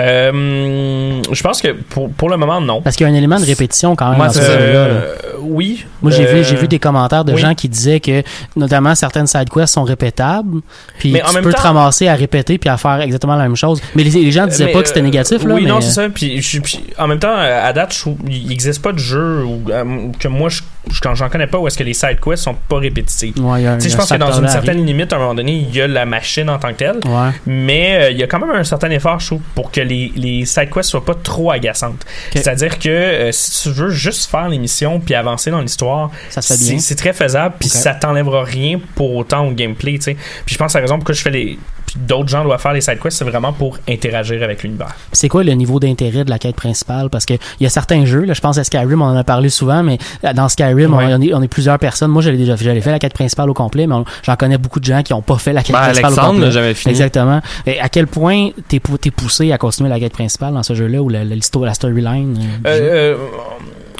Euh, 0.00 1.22
je 1.30 1.42
pense 1.42 1.60
que 1.60 1.68
pour, 1.72 2.10
pour 2.10 2.28
le 2.30 2.36
moment, 2.36 2.60
non. 2.60 2.80
Parce 2.82 2.96
qu'il 2.96 3.06
y 3.06 3.10
a 3.10 3.12
un 3.12 3.16
élément 3.16 3.38
de 3.38 3.44
répétition 3.44 3.96
quand 3.96 4.10
même 4.10 4.20
Ouais, 4.20 4.26
dans 4.26 4.32
ce 4.32 4.38
là. 4.40 4.44
Euh, 4.46 5.14
oui. 5.40 5.84
Moi, 6.02 6.10
j'ai 6.10 6.26
Euh, 6.26 6.32
vu, 6.34 6.44
j'ai 6.44 6.56
vu 6.56 6.68
des 6.68 6.78
commentaires 6.78 7.24
de 7.24 7.32
oui. 7.32 7.40
gens 7.40 7.54
qui 7.54 7.68
disaient 7.68 8.00
que, 8.00 8.22
notamment, 8.56 8.94
certaines 8.94 9.26
side 9.26 9.48
quests 9.50 9.74
sont 9.74 9.84
répétables. 9.84 10.60
Puis 10.98 11.12
Mais 11.12 11.22
en 11.22 11.28
tu 11.28 11.34
même 11.34 11.44
peux 11.44 11.52
te 11.52 11.60
ramasser 11.60 12.08
à 12.08 12.14
répéter 12.14 12.58
puis 12.58 12.68
à 12.70 12.76
faire 12.76 13.00
exactement 13.00 13.36
la 13.36 13.44
même 13.44 13.56
chose. 13.56 13.80
Mais 13.94 14.04
les, 14.04 14.10
les 14.10 14.32
gens 14.32 14.46
disaient 14.46 14.66
Mais, 14.66 14.72
pas 14.72 14.82
que 14.82 14.88
c'était 14.88 15.00
euh, 15.00 15.04
négatif, 15.04 15.44
là. 15.44 15.54
Oui, 15.54 15.62
mais... 15.64 15.68
non, 15.68 15.80
c'est 15.80 15.90
ça. 15.90 16.08
Puis, 16.08 16.40
je- 16.42 16.60
puis, 16.60 16.80
en 16.98 17.06
même 17.06 17.18
temps, 17.18 17.34
euh, 17.36 17.68
à 17.68 17.72
date, 17.72 17.94
je 17.94 18.10
il 18.30 18.48
n'existe 18.48 18.82
pas 18.82 18.92
de 18.92 18.98
jeu 18.98 19.44
où, 19.44 19.62
euh, 19.70 19.84
que 20.18 20.28
moi, 20.28 20.48
je, 20.48 20.60
quand 21.02 21.14
j'en 21.14 21.28
connais 21.28 21.46
pas 21.46 21.58
où 21.58 21.66
est-ce 21.66 21.78
que 21.78 21.84
les 21.84 21.94
side 21.94 22.18
quests 22.22 22.44
sont 22.44 22.56
pas 22.68 22.78
répétitifs. 22.78 23.34
Ouais, 23.38 23.62
je 23.80 23.96
pense 23.96 24.10
que 24.10 24.16
dans 24.16 24.32
une 24.32 24.48
certaine 24.48 24.84
limite, 24.84 25.12
à 25.12 25.16
un 25.16 25.18
moment 25.20 25.34
donné, 25.34 25.52
il 25.68 25.74
y 25.74 25.80
a 25.80 25.86
la 25.88 26.04
machine 26.06 26.48
en 26.50 26.58
tant 26.58 26.68
que 26.68 26.74
telle. 26.74 26.96
Ouais. 27.06 27.30
Mais 27.46 27.94
euh, 27.94 28.10
il 28.10 28.18
y 28.18 28.22
a 28.22 28.26
quand 28.26 28.38
même 28.38 28.50
un 28.50 28.64
certain 28.64 28.90
effort, 28.90 29.20
je 29.20 29.26
trouve, 29.26 29.40
pour 29.54 29.70
que 29.70 29.80
les, 29.80 30.12
les 30.16 30.44
side 30.44 30.70
quests 30.70 30.90
soient 30.90 31.04
pas 31.04 31.14
trop 31.14 31.50
agaçantes. 31.50 32.04
C'est-à-dire 32.32 32.78
que 32.78 32.88
euh, 32.88 33.32
si 33.32 33.62
tu 33.62 33.70
veux 33.70 33.90
juste 33.90 34.30
faire 34.30 34.48
les 34.48 34.58
missions 34.58 35.00
puis 35.00 35.14
avancer 35.14 35.50
dans 35.50 35.60
l'histoire, 35.60 36.10
c'est 36.30 36.96
très 36.96 37.12
faisable 37.12 37.54
puis 37.58 37.68
Ok. 37.68 37.74
ça 37.76 37.94
t'enlèvera 37.94 38.44
rien 38.44 38.80
pour 38.94 39.14
autant 39.14 39.46
au 39.46 39.52
gameplay, 39.52 39.94
tu 39.94 40.02
sais. 40.02 40.16
Puis 40.44 40.54
je 40.54 40.58
pense 40.58 40.72
que 40.72 40.78
la 40.78 40.82
raison 40.82 40.96
pourquoi 40.96 41.14
je 41.14 41.22
fais 41.22 41.30
les 41.30 41.58
puis 41.94 42.04
d'autres 42.06 42.28
gens 42.28 42.42
doivent 42.44 42.60
faire 42.60 42.72
les 42.72 42.80
side 42.80 42.98
quests, 43.00 43.18
c'est 43.18 43.24
vraiment 43.24 43.52
pour 43.52 43.78
interagir 43.88 44.42
avec 44.42 44.62
l'univers. 44.62 44.94
C'est 45.12 45.28
quoi 45.28 45.44
le 45.44 45.52
niveau 45.52 45.78
d'intérêt 45.80 46.24
de 46.24 46.30
la 46.30 46.38
quête 46.38 46.56
principale? 46.56 47.08
Parce 47.10 47.24
que 47.26 47.34
il 47.34 47.62
y 47.62 47.66
a 47.66 47.70
certains 47.70 48.04
jeux, 48.04 48.22
là, 48.24 48.34
je 48.34 48.40
pense 48.40 48.58
à 48.58 48.64
Skyrim, 48.64 49.00
on 49.02 49.06
en 49.06 49.16
a 49.16 49.24
parlé 49.24 49.48
souvent, 49.48 49.82
mais 49.82 49.98
euh, 50.24 50.32
dans 50.32 50.48
Skyrim, 50.48 50.92
on- 50.92 50.98
Ouais. 50.98 51.06
on, 51.14 51.20
est, 51.20 51.34
on 51.34 51.42
est 51.42 51.48
plusieurs 51.48 51.78
personnes. 51.78 52.10
Moi, 52.10 52.22
j'avais 52.22 52.36
déjà 52.36 52.56
j'avais 52.56 52.80
fait 52.80 52.90
la 52.90 52.98
quête 52.98 53.14
principale 53.14 53.48
au 53.50 53.54
complet, 53.54 53.86
mais 53.86 53.94
j'en 54.22 54.36
connais 54.36 54.58
beaucoup 54.58 54.80
de 54.80 54.84
gens 54.84 55.02
qui 55.02 55.12
ont 55.12 55.22
pas 55.22 55.36
fait 55.38 55.52
la 55.52 55.62
quête 55.62 55.72
Ben, 55.72 55.82
principale 55.82 56.04
au 56.04 56.06
Alexandre 56.14 56.28
complet. 56.32 56.46
n'a 56.46 56.50
jamais 56.52 56.74
fini. 56.74 56.90
Exactement. 56.92 57.40
Et 57.66 57.78
à 57.80 57.88
quel 57.88 58.06
point 58.06 58.50
t'es 58.68 58.80
pou- 58.80 58.98
t'es 58.98 59.10
poussé 59.10 59.52
à 59.52 59.58
continuer 59.58 59.90
la 59.90 59.98
quête 60.00 60.12
principale 60.12 60.52
dans 60.54 60.62
ce 60.62 60.74
jeu-là 60.74 61.00
ou 61.02 61.08
la, 61.08 61.24
la, 61.24 61.34
l'histoire- 61.34 61.64
la 61.66 61.74
storyline? 61.74 62.38
euh? 62.66 63.16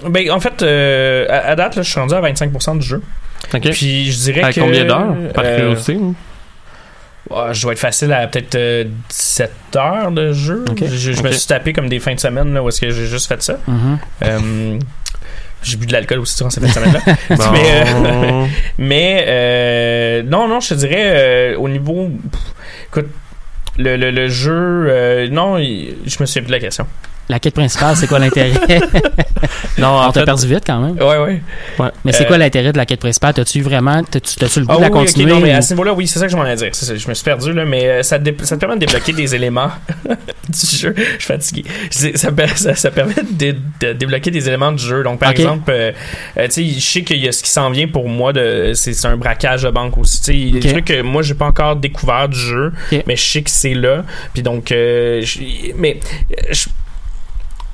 Euh, 0.05 0.09
ben, 0.11 0.31
en 0.31 0.41
fait, 0.41 0.63
euh, 0.63 1.27
à, 1.29 1.51
à 1.51 1.57
date, 1.57 1.77
là, 1.77 1.83
je 1.83 1.91
suis 1.91 2.01
rendu 2.01 2.15
à 2.15 2.21
25% 2.21 2.79
du 2.79 2.87
jeu. 2.87 3.03
Ok. 3.55 3.71
Puis 3.71 4.11
je 4.11 4.19
dirais 4.19 4.43
À 4.43 4.53
que. 4.53 4.61
combien 4.61 4.85
d'heures? 4.85 5.15
Par 5.35 5.45
euh, 5.47 5.57
curiosité. 5.59 5.99
Ah, 7.31 7.53
je 7.53 7.63
dois 7.63 7.73
être 7.73 7.79
facile 7.79 8.13
à 8.13 8.27
peut-être 8.27 8.55
euh, 8.55 8.85
17 9.09 9.51
heures 9.77 10.11
de 10.11 10.33
jeu. 10.33 10.65
Je, 10.79 11.13
je 11.13 11.23
me 11.23 11.33
suis 11.33 11.47
tapé 11.47 11.73
comme 11.73 11.89
des 11.89 11.99
fins 11.99 12.15
de 12.15 12.21
semaine 12.21 12.53
là, 12.53 12.63
où 12.63 12.69
est-ce 12.69 12.81
que 12.81 12.91
j'ai 12.91 13.07
juste 13.07 13.29
fait 13.29 13.43
ça. 13.43 13.59
Mhm. 13.67 13.99
Euh, 14.25 14.79
j'ai 15.63 15.77
bu 15.79 15.87
de 15.87 15.93
l'alcool 15.93 16.19
aussi 16.19 16.37
durant 16.37 16.51
ces 16.51 16.61
fins 16.61 16.67
de 16.69 16.73
semaine-là. 16.73 17.01
Bon. 17.31 17.51
mais 17.53 17.85
euh, 17.87 18.47
mais 18.79 19.25
euh, 19.27 20.23
non, 20.25 20.49
non, 20.49 20.61
je 20.61 20.69
te 20.71 20.75
dirais 20.75 21.03
euh, 21.55 21.57
au 21.57 21.69
niveau. 21.71 22.11
pff, 22.31 22.41
écoute, 22.89 23.11
le, 23.79 23.97
le, 23.97 24.11
le 24.11 24.29
jeu. 24.29 24.53
euh, 24.89 25.29
non, 25.31 25.57
je 25.59 26.17
me 26.21 26.27
souviens 26.27 26.43
plus 26.43 26.49
de 26.49 26.53
la 26.53 26.61
question. 26.61 26.87
La 27.29 27.39
quête 27.39 27.55
principale, 27.55 27.97
c'est 27.97 28.07
quoi 28.07 28.19
l'intérêt? 28.19 28.53
non, 29.79 29.87
en 29.89 30.09
on 30.09 30.13
t'a 30.13 30.25
perdu 30.25 30.47
vite 30.47 30.65
quand 30.67 30.79
même. 30.79 30.97
Ouais, 30.99 31.17
ouais. 31.79 31.91
Mais 32.05 32.13
c'est 32.13 32.25
Euh, 32.25 32.27
quoi 32.27 32.37
l'intérêt 32.39 32.71
de 32.73 32.77
la 32.77 32.85
quête 32.85 33.01
principale? 33.01 33.33
T'as-tu 33.33 33.63
vraiment, 33.63 34.03
t'as-tu, 34.05 34.61
le 34.61 34.67
goût 34.67 34.73
Ah 34.73 34.77
de 34.77 34.83
la 34.83 34.89
oui, 34.89 34.93
oui, 34.99 35.07
continuer? 35.07 35.33
non, 35.33 35.41
mais 35.41 35.53
à 35.53 35.63
ce 35.63 35.73
niveau-là, 35.73 35.95
oui, 35.95 36.07
c'est 36.07 36.19
ça 36.19 36.27
que 36.27 36.33
je 36.33 36.37
m'en 36.37 36.43
allais 36.43 36.57
dire. 36.57 36.75
Ça, 36.75 36.95
je 36.95 37.09
me 37.09 37.15
suis 37.15 37.25
perdu, 37.25 37.53
là, 37.55 37.65
mais 37.65 37.87
euh, 37.89 38.03
ça, 38.03 38.19
te 38.19 38.31
ça 38.45 38.57
te 38.57 38.61
permet 38.61 38.75
de 38.77 38.81
débloquer 38.85 39.13
des 39.15 39.35
éléments 39.35 39.71
du 40.49 40.77
jeu. 40.77 40.95
Je 40.97 41.03
suis 41.03 41.19
fatigué. 41.21 41.65
Ça, 41.91 42.31
per- 42.31 42.57
ça, 42.57 42.75
ça 42.75 42.91
permet 42.91 43.15
de, 43.31 43.55
de 43.81 43.93
débloquer 43.95 44.31
des 44.31 44.47
éléments 44.47 44.73
du 44.73 44.85
jeu. 44.85 45.03
Donc, 45.03 45.19
par 45.19 45.31
exemple, 45.31 45.71
euh, 45.71 45.93
euh, 46.37 46.45
tu 46.47 46.53
sais, 46.53 46.65
je 46.79 46.81
sais 46.81 47.03
qu'il 47.03 47.25
y 47.25 47.29
a 47.29 47.33
ce 47.33 47.43
qui 47.43 47.51
s'en 47.51 47.71
vient 47.71 47.89
pour 47.89 48.07
moi, 48.09 48.35
de, 48.35 48.73
c'est, 48.75 48.93
un 49.07 49.17
braquage 49.17 49.63
de 49.63 49.71
banque 49.71 49.97
aussi. 49.97 50.19
Tu 50.19 50.25
sais, 50.25 50.35
il 50.35 50.55
y 50.55 50.59
a 50.59 50.61
des 50.61 50.69
trucs 50.73 50.85
que 50.85 51.01
moi, 51.01 51.23
j'ai 51.23 51.35
pas 51.35 51.47
encore 51.47 51.77
découvert 51.77 52.29
du 52.29 52.39
jeu, 52.39 52.73
mais 53.07 53.17
je 53.17 53.23
sais 53.25 53.43
que 53.43 53.51
c'est 53.51 53.75
là. 53.75 54.05
Puis 54.35 54.43
donc, 54.43 54.71
mais 54.71 56.01
je- 56.51 56.67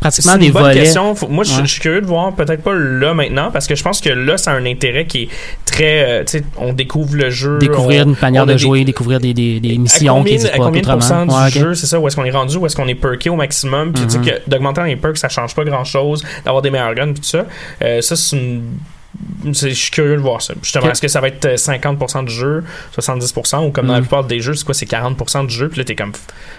pratiquement 0.01 0.33
C'est 0.33 0.39
des 0.39 0.47
une 0.47 0.53
bonne 0.53 0.63
volets. 0.63 0.75
question. 0.81 1.15
Faut- 1.15 1.29
moi, 1.29 1.45
je 1.45 1.53
Ouais. 1.53 1.61
je 1.65 1.71
suis 1.71 1.81
curieux 1.81 2.01
de 2.01 2.07
voir, 2.07 2.35
peut-être 2.35 2.63
pas 2.63 2.75
là 2.75 3.13
maintenant, 3.15 3.51
parce 3.53 3.67
que 3.67 3.75
je 3.75 3.83
pense 3.83 4.01
que 4.01 4.09
là, 4.11 4.37
ça 4.39 4.53
a 4.53 4.55
un 4.55 4.67
intérêt 4.67 5.05
qui 5.07 5.23
est 5.25 5.29
très. 5.67 6.21
euh, 6.21 6.25
tu 6.25 6.39
sais, 6.39 6.45
on 6.57 6.73
découvre 6.73 7.15
le 7.17 7.31
jeu. 7.31 7.59
découvrir 7.59 8.07
on- 8.07 8.11
une 8.11 8.17
manière 8.21 8.47
de 8.47 8.53
des- 8.53 8.59
jouer, 8.59 8.85
découvrir 8.85 9.21
des, 9.21 9.35
des, 9.35 9.61
des 9.61 9.75
à 9.75 9.79
missions 9.79 10.15
combien, 10.15 10.29
qui 10.31 10.35
existent 10.35 10.55
à 10.55 10.59
combien 10.67 10.81
de 10.83 10.87
pourcents 10.87 11.27
du 11.27 11.35
Ouais, 11.35 11.51
jeu, 11.51 11.75
c'est 11.75 11.87
ça, 11.87 11.99
où 12.01 12.07
est-ce 12.09 12.17
qu'on 12.17 12.25
est 12.25 12.31
rendu, 12.31 12.57
où 12.57 12.67
est-ce 12.67 12.77
qu'on 12.77 12.89
est 12.89 12.95
perké 12.95 13.31
au 13.31 13.37
maximum, 13.37 13.93
puis 13.93 14.05
tu 14.05 14.11
sais 14.11 14.19
que 14.19 14.51
d'augmenter 14.51 14.83
les 14.85 14.97
perks, 14.97 15.19
ça 15.19 15.29
change 15.29 15.55
pas 15.55 15.65
grand-chose, 15.65 16.25
d'avoir 16.45 16.63
des 16.63 16.71
meilleurs 16.71 16.95
guns, 16.95 17.13
puis 17.13 17.21
tout 17.21 17.29
ça. 17.29 17.45
Euh, 17.83 18.01
ça, 18.01 18.17
c'est 18.17 18.37
une... 18.37 18.63
Je 19.45 19.69
suis 19.69 19.91
curieux 19.91 20.17
de 20.17 20.21
voir 20.23 20.41
ça. 20.41 20.55
Justement, 20.63 20.91
est-ce 20.93 21.03
que 21.03 21.09
ça 21.09 21.21
va 21.21 21.29
être 21.29 21.45
euh, 21.45 21.57
50% 21.57 22.23
du 22.25 22.33
jeu, 22.33 22.63
70%, 22.97 23.67
ou 23.67 23.71
comme 23.71 23.87
dans 23.89 23.93
la 23.95 23.99
Mhm. 24.01 24.07
plupart 24.07 24.25
des 24.25 24.41
jeux, 24.41 24.55
c'est 24.55 24.65
quoi, 24.65 24.73
c'est 24.75 24.87
40% 24.87 25.45
du 25.45 25.53
jeu, 25.55 25.69
puis 25.69 25.79
là, 25.79 25.85
t'es 25.85 25.95
comme, 25.97 26.13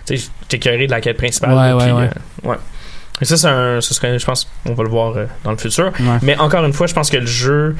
t'es 0.05 0.59
curé 0.59 0.85
de 0.85 0.91
la 0.91 0.99
quête 1.01 1.17
principale. 1.17 1.51
Ouais, 1.53 1.83
ouais, 1.85 1.91
ouais. 1.91 2.09
euh, 2.45 2.49
ouais. 2.49 2.57
Et 3.21 3.25
ça, 3.25 3.37
c'est 3.37 3.47
un, 3.47 3.81
ce 3.81 3.93
serait, 3.93 4.17
je 4.17 4.25
pense, 4.25 4.47
on 4.65 4.73
va 4.73 4.83
le 4.83 4.89
voir 4.89 5.15
euh, 5.15 5.25
dans 5.43 5.51
le 5.51 5.57
futur. 5.57 5.85
Ouais. 5.99 6.17
Mais 6.23 6.37
encore 6.39 6.65
une 6.65 6.73
fois, 6.73 6.87
je 6.87 6.93
pense 6.95 7.09
que 7.11 7.17
le 7.17 7.25
jeu 7.27 7.75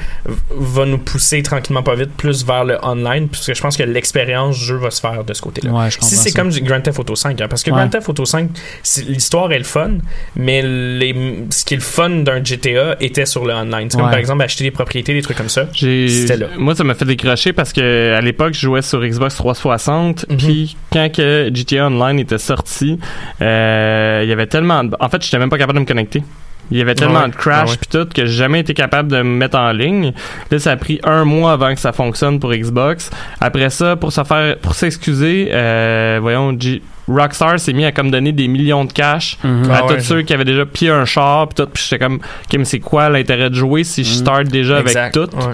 va 0.52 0.86
nous 0.86 1.00
pousser 1.00 1.42
tranquillement 1.42 1.82
pas 1.82 1.96
vite 1.96 2.12
plus 2.16 2.46
vers 2.46 2.64
le 2.64 2.78
online, 2.84 3.28
puisque 3.28 3.56
je 3.56 3.62
pense 3.62 3.76
que 3.76 3.82
l'expérience 3.84 4.60
du 4.60 4.66
jeu 4.66 4.76
va 4.76 4.92
se 4.92 5.02
faire 5.02 5.24
de 5.24 5.34
ce 5.34 5.42
côté-là. 5.42 5.72
Ouais, 5.72 5.90
Si 6.00 6.16
c'est 6.16 6.32
comme 6.32 6.50
du 6.50 6.62
Grand 6.62 6.82
Theft 6.82 7.00
Auto 7.00 7.16
5, 7.16 7.42
hein, 7.42 7.48
parce 7.50 7.64
que 7.64 7.72
Ouais. 7.72 7.78
Grand 7.78 7.90
Theft 7.90 8.10
Auto 8.10 8.26
5, 8.26 8.50
c'est- 8.84 9.06
l'histoire 9.08 9.52
est 9.52 9.58
le 9.58 9.64
fun, 9.64 9.94
mais 10.36 10.62
les, 10.62 11.46
ce 11.50 11.66
qui 11.66 11.74
est 11.74 11.78
le 11.78 11.84
fun 11.84 12.10
d'un 12.10 12.44
GTA 12.44 12.98
était 13.00 13.26
sur 13.26 13.44
le 13.46 13.54
online. 13.54 13.90
C'est 13.90 13.98
comme 13.98 14.10
par 14.10 14.20
exemple 14.20 14.44
acheter 14.44 14.64
des 14.64 14.72
propriétés, 14.72 15.14
des 15.14 15.22
trucs 15.24 15.38
comme 15.38 15.50
ça. 15.50 15.66
J'ai, 15.74 16.08
C'était 16.08 16.38
là. 16.38 16.48
moi, 16.58 16.76
ça 16.76 16.84
m'a 16.84 16.94
fait 16.94 17.06
décrocher 17.06 17.52
parce 17.54 17.74
que 17.74 18.14
à 18.16 18.22
l'époque, 18.22 18.54
je 18.54 18.60
jouais 18.60 18.82
sur 18.84 19.02
Xbox 19.04 19.36
360. 19.38 20.26
Mhm. 20.30 20.38
Puis 20.38 20.78
quand 20.94 21.12
que 21.12 21.50
GTA 21.52 21.88
Online 21.88 22.20
était 22.20 22.38
sorti, 22.38 23.00
euh, 23.42 24.20
il 24.24 24.30
y 24.30 24.34
avait 24.34 24.48
tellement. 24.48 24.84
En 25.00 25.10
fait, 25.10 25.31
j'étais 25.32 25.40
même 25.40 25.50
pas 25.50 25.58
capable 25.58 25.78
de 25.78 25.82
me 25.84 25.88
connecter. 25.88 26.22
Il 26.70 26.78
y 26.78 26.82
avait 26.82 26.96
tellement 26.96 27.20
Ah 27.20 27.24
ouais. 27.26 27.32
de 27.32 27.36
crash 27.36 27.70
Ah 27.74 27.78
puis 27.80 27.90
tout 28.00 28.08
que 28.14 28.26
j'ai 28.26 28.32
jamais 28.34 28.60
été 28.60 28.74
capable 28.74 29.10
de 29.12 29.18
me 29.18 29.24
mettre 29.24 29.58
en 29.58 29.72
ligne. 29.72 30.14
Là, 30.52 30.60
ça 30.60 30.72
a 30.72 30.78
pris 30.78 31.00
un 31.04 31.26
mois 31.26 31.54
avant 31.54 31.74
que 31.74 31.80
ça 31.82 31.92
fonctionne 31.92 32.40
pour 32.40 32.54
Xbox. 32.54 33.10
Après 33.42 33.70
ça, 33.70 33.96
pour 33.98 34.14
se 34.14 34.24
faire, 34.24 34.58
pour 34.58 34.74
s'excuser, 34.76 35.50
euh, 35.52 36.20
voyons, 36.22 36.56
G- 36.58 36.82
Rockstar 37.10 37.60
s'est 37.60 37.74
mis 37.74 37.84
à 37.84 37.92
comme 37.92 38.10
donner 38.10 38.32
des 38.32 38.48
millions 38.48 38.86
de 38.86 38.94
cash 38.94 39.38
Mhm. 39.44 39.70
à 39.70 39.78
Ah 39.80 39.82
tous 39.88 39.94
ouais. 39.96 40.00
ceux 40.00 40.22
qui 40.22 40.34
avaient 40.34 40.46
déjà 40.46 40.66
pillé 40.66 40.92
un 40.92 41.04
char 41.04 41.48
puis 41.50 41.56
tout. 41.62 41.70
Puis 41.74 41.84
j'étais 41.90 42.02
comme, 42.06 42.16
ok, 42.18 42.58
mais 42.58 42.64
c'est 42.66 42.80
quoi 42.80 43.10
l'intérêt 43.10 43.50
de 43.50 43.56
jouer 43.56 43.84
si 43.84 44.04
je 44.06 44.12
Mhm. 44.12 44.16
start 44.18 44.44
déjà 44.46 44.78
avec 44.78 45.12
tout? 45.12 45.20
Ouais. 45.36 45.54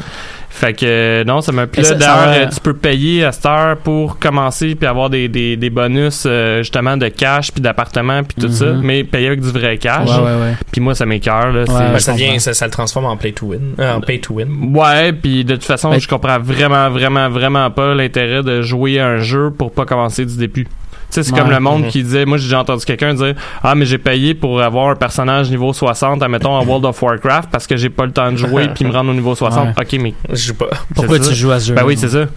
Fait 0.60 0.74
que 0.74 1.24
non, 1.24 1.42
ça 1.42 1.52
m'a 1.52 1.68
plu. 1.68 1.84
D'ailleurs, 1.84 2.30
euh, 2.30 2.48
tu 2.48 2.60
peux 2.60 2.74
payer 2.74 3.24
à 3.26 3.32
cette 3.32 3.46
heure 3.46 3.78
pour 3.78 4.18
commencer 4.18 4.74
puis 4.74 4.88
avoir 4.88 5.10
des, 5.10 5.28
des, 5.28 5.56
des 5.56 5.70
bonus 5.70 6.24
euh, 6.26 6.60
justement 6.64 6.98
de 6.98 7.08
cash 7.10 7.52
puis 7.52 7.62
d'appartement 7.62 8.24
puis 8.24 8.36
tout 8.42 8.48
Mhm. 8.48 8.54
ça, 8.54 8.66
mais 8.82 9.04
payer 9.04 9.28
avec 9.28 9.42
du 9.42 9.52
vrai 9.52 9.78
cash. 9.78 10.10
Ouais, 10.10 10.16
ouais, 10.16 10.42
ouais. 10.42 10.54
Puis 10.72 10.82
moi, 10.82 10.96
ça 10.96 11.06
m'écœure 11.06 11.52
là. 11.54 11.66
Ben, 11.68 12.00
ça, 12.00 12.14
vient, 12.14 12.40
ça, 12.40 12.54
ça 12.56 12.66
le 12.66 12.72
transforme 12.72 13.06
en 13.06 13.18
play 13.18 13.34
to 13.34 13.46
win. 13.48 13.76
euh, 13.80 13.96
en 13.98 14.02
pay 14.02 14.20
to 14.20 14.34
win. 14.34 14.76
Ouais, 14.76 15.14
puis 15.14 15.46
de 15.46 15.54
toute 15.56 15.66
façon, 15.66 15.92
Ben- 15.92 16.00
je 16.00 16.08
comprends 16.08 16.40
vraiment, 16.40 16.90
vraiment, 16.90 17.30
vraiment 17.30 17.70
pas 17.70 17.94
l'intérêt 17.94 18.42
de 18.42 18.64
jouer 18.64 19.00
à 19.00 19.08
un 19.10 19.18
jeu 19.18 19.52
pour 19.56 19.72
pas 19.72 19.86
commencer 19.86 20.26
du 20.26 20.38
début. 20.38 20.68
Tu 21.10 21.14
sais, 21.16 21.24
c'est 21.24 21.32
Ouais. 21.34 21.40
comme 21.40 21.50
le 21.52 21.60
monde 21.62 21.84
Mhm. 21.84 21.88
qui 21.90 22.04
disait, 22.04 22.26
moi 22.26 22.38
j'ai 22.38 22.44
déjà 22.46 22.60
entendu 22.60 22.84
quelqu'un 22.84 23.14
dire 23.14 23.34
Ah, 23.64 23.76
mais 23.76 23.86
j'ai 23.86 23.98
payé 23.98 24.34
pour 24.34 24.62
avoir 24.62 24.90
un 24.90 24.96
personnage 24.96 25.50
niveau 25.50 25.72
60, 25.72 26.22
admettons 26.22 26.52
en 26.52 26.66
World 26.66 26.84
of 26.86 27.02
Warcraft, 27.02 27.50
parce 27.50 27.66
que 27.66 27.78
j'ai 27.78 27.90
pas 27.90 28.06
le 28.06 28.12
temps 28.12 28.30
de 28.32 28.38
jouer 28.38 28.68
puis 28.76 28.84
me 28.84 28.92
rendre 28.92 29.12
au 29.12 29.14
niveau 29.14 29.34
60. 29.34 29.68
Ouais. 29.78 29.84
Ok, 29.84 30.00
mais. 30.02 30.14
Je 30.30 30.36
joue 30.48 30.54
pas. 30.56 30.68
Pourquoi 30.96 31.18
tu 31.20 31.26
ça. 31.26 31.34
joues 31.34 31.52
à 31.52 31.60
ce 31.62 31.68
jeu 31.68 31.76
Ben 31.76 31.84
oui, 31.86 31.96
c'est 31.98 32.10
ça. 32.10 32.26
Tu 32.26 32.32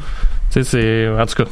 sais, 0.51 0.65
c'est. 0.65 1.09
En 1.21 1.27
tout 1.27 1.43
cas. 1.43 1.51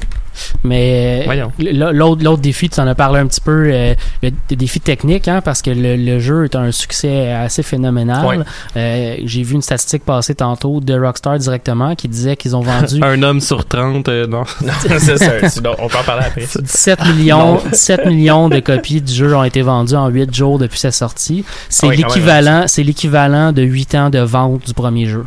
Mais 0.65 1.27
l- 1.61 1.91
l'autre 1.93 2.39
défi, 2.41 2.69
tu 2.69 2.81
en 2.81 2.87
as 2.87 2.95
parlé 2.95 3.21
un 3.21 3.27
petit 3.27 3.41
peu, 3.41 3.69
euh, 3.73 3.95
le, 4.23 4.31
le 4.51 4.57
défi 4.57 4.81
technique, 4.81 5.29
hein, 5.29 5.41
parce 5.45 5.63
que 5.63 5.71
le, 5.71 5.97
le 5.97 6.19
jeu 6.21 6.45
est 6.45 6.57
un 6.57 6.71
succès 6.73 7.33
assez 7.33 7.63
phénoménal. 7.63 8.25
Ouais. 8.27 8.39
Euh, 8.77 9.17
J'ai 9.25 9.43
vu 9.43 9.55
une 9.55 9.63
statistique 9.63 10.05
passer 10.05 10.35
tantôt 10.35 10.81
de 10.81 10.99
Rockstar 10.99 11.39
directement 11.39 11.95
qui 11.95 12.09
disait 12.09 12.37
qu'ils 12.37 12.55
ont 12.57 12.61
vendu 12.61 13.01
Un 13.03 13.23
homme 13.23 13.41
sur 13.41 13.65
30, 13.67 14.09
euh, 14.09 14.27
non. 14.27 14.43
Non, 14.63 14.73
c'est 14.99 15.17
ça. 15.19 15.33
on 15.79 15.89
peut 15.89 15.97
en 15.99 16.03
parler 16.05 16.25
après. 16.27 16.47
17 16.61 17.07
millions, 17.15 17.61
17 17.73 18.07
millions 18.07 18.49
de 18.49 18.61
copies 18.61 19.01
du 19.01 19.13
jeu 19.13 19.35
ont 19.37 19.45
été 19.45 19.63
vendues 19.63 19.95
en 19.97 20.09
8 20.09 20.35
jours 20.35 20.59
depuis 20.59 20.79
sa 20.79 20.91
sortie. 20.91 21.45
C'est 21.69 21.87
Ah 21.87 21.91
oui, 21.91 21.97
l'équivalent, 21.99 22.65
c'est 22.67 22.83
l'équivalent 22.83 23.53
de 23.53 23.63
8 23.63 23.95
ans 23.95 24.11
de 24.11 24.19
vente 24.19 24.67
du 24.67 24.75
premier 24.75 25.07
jeu. 25.07 25.25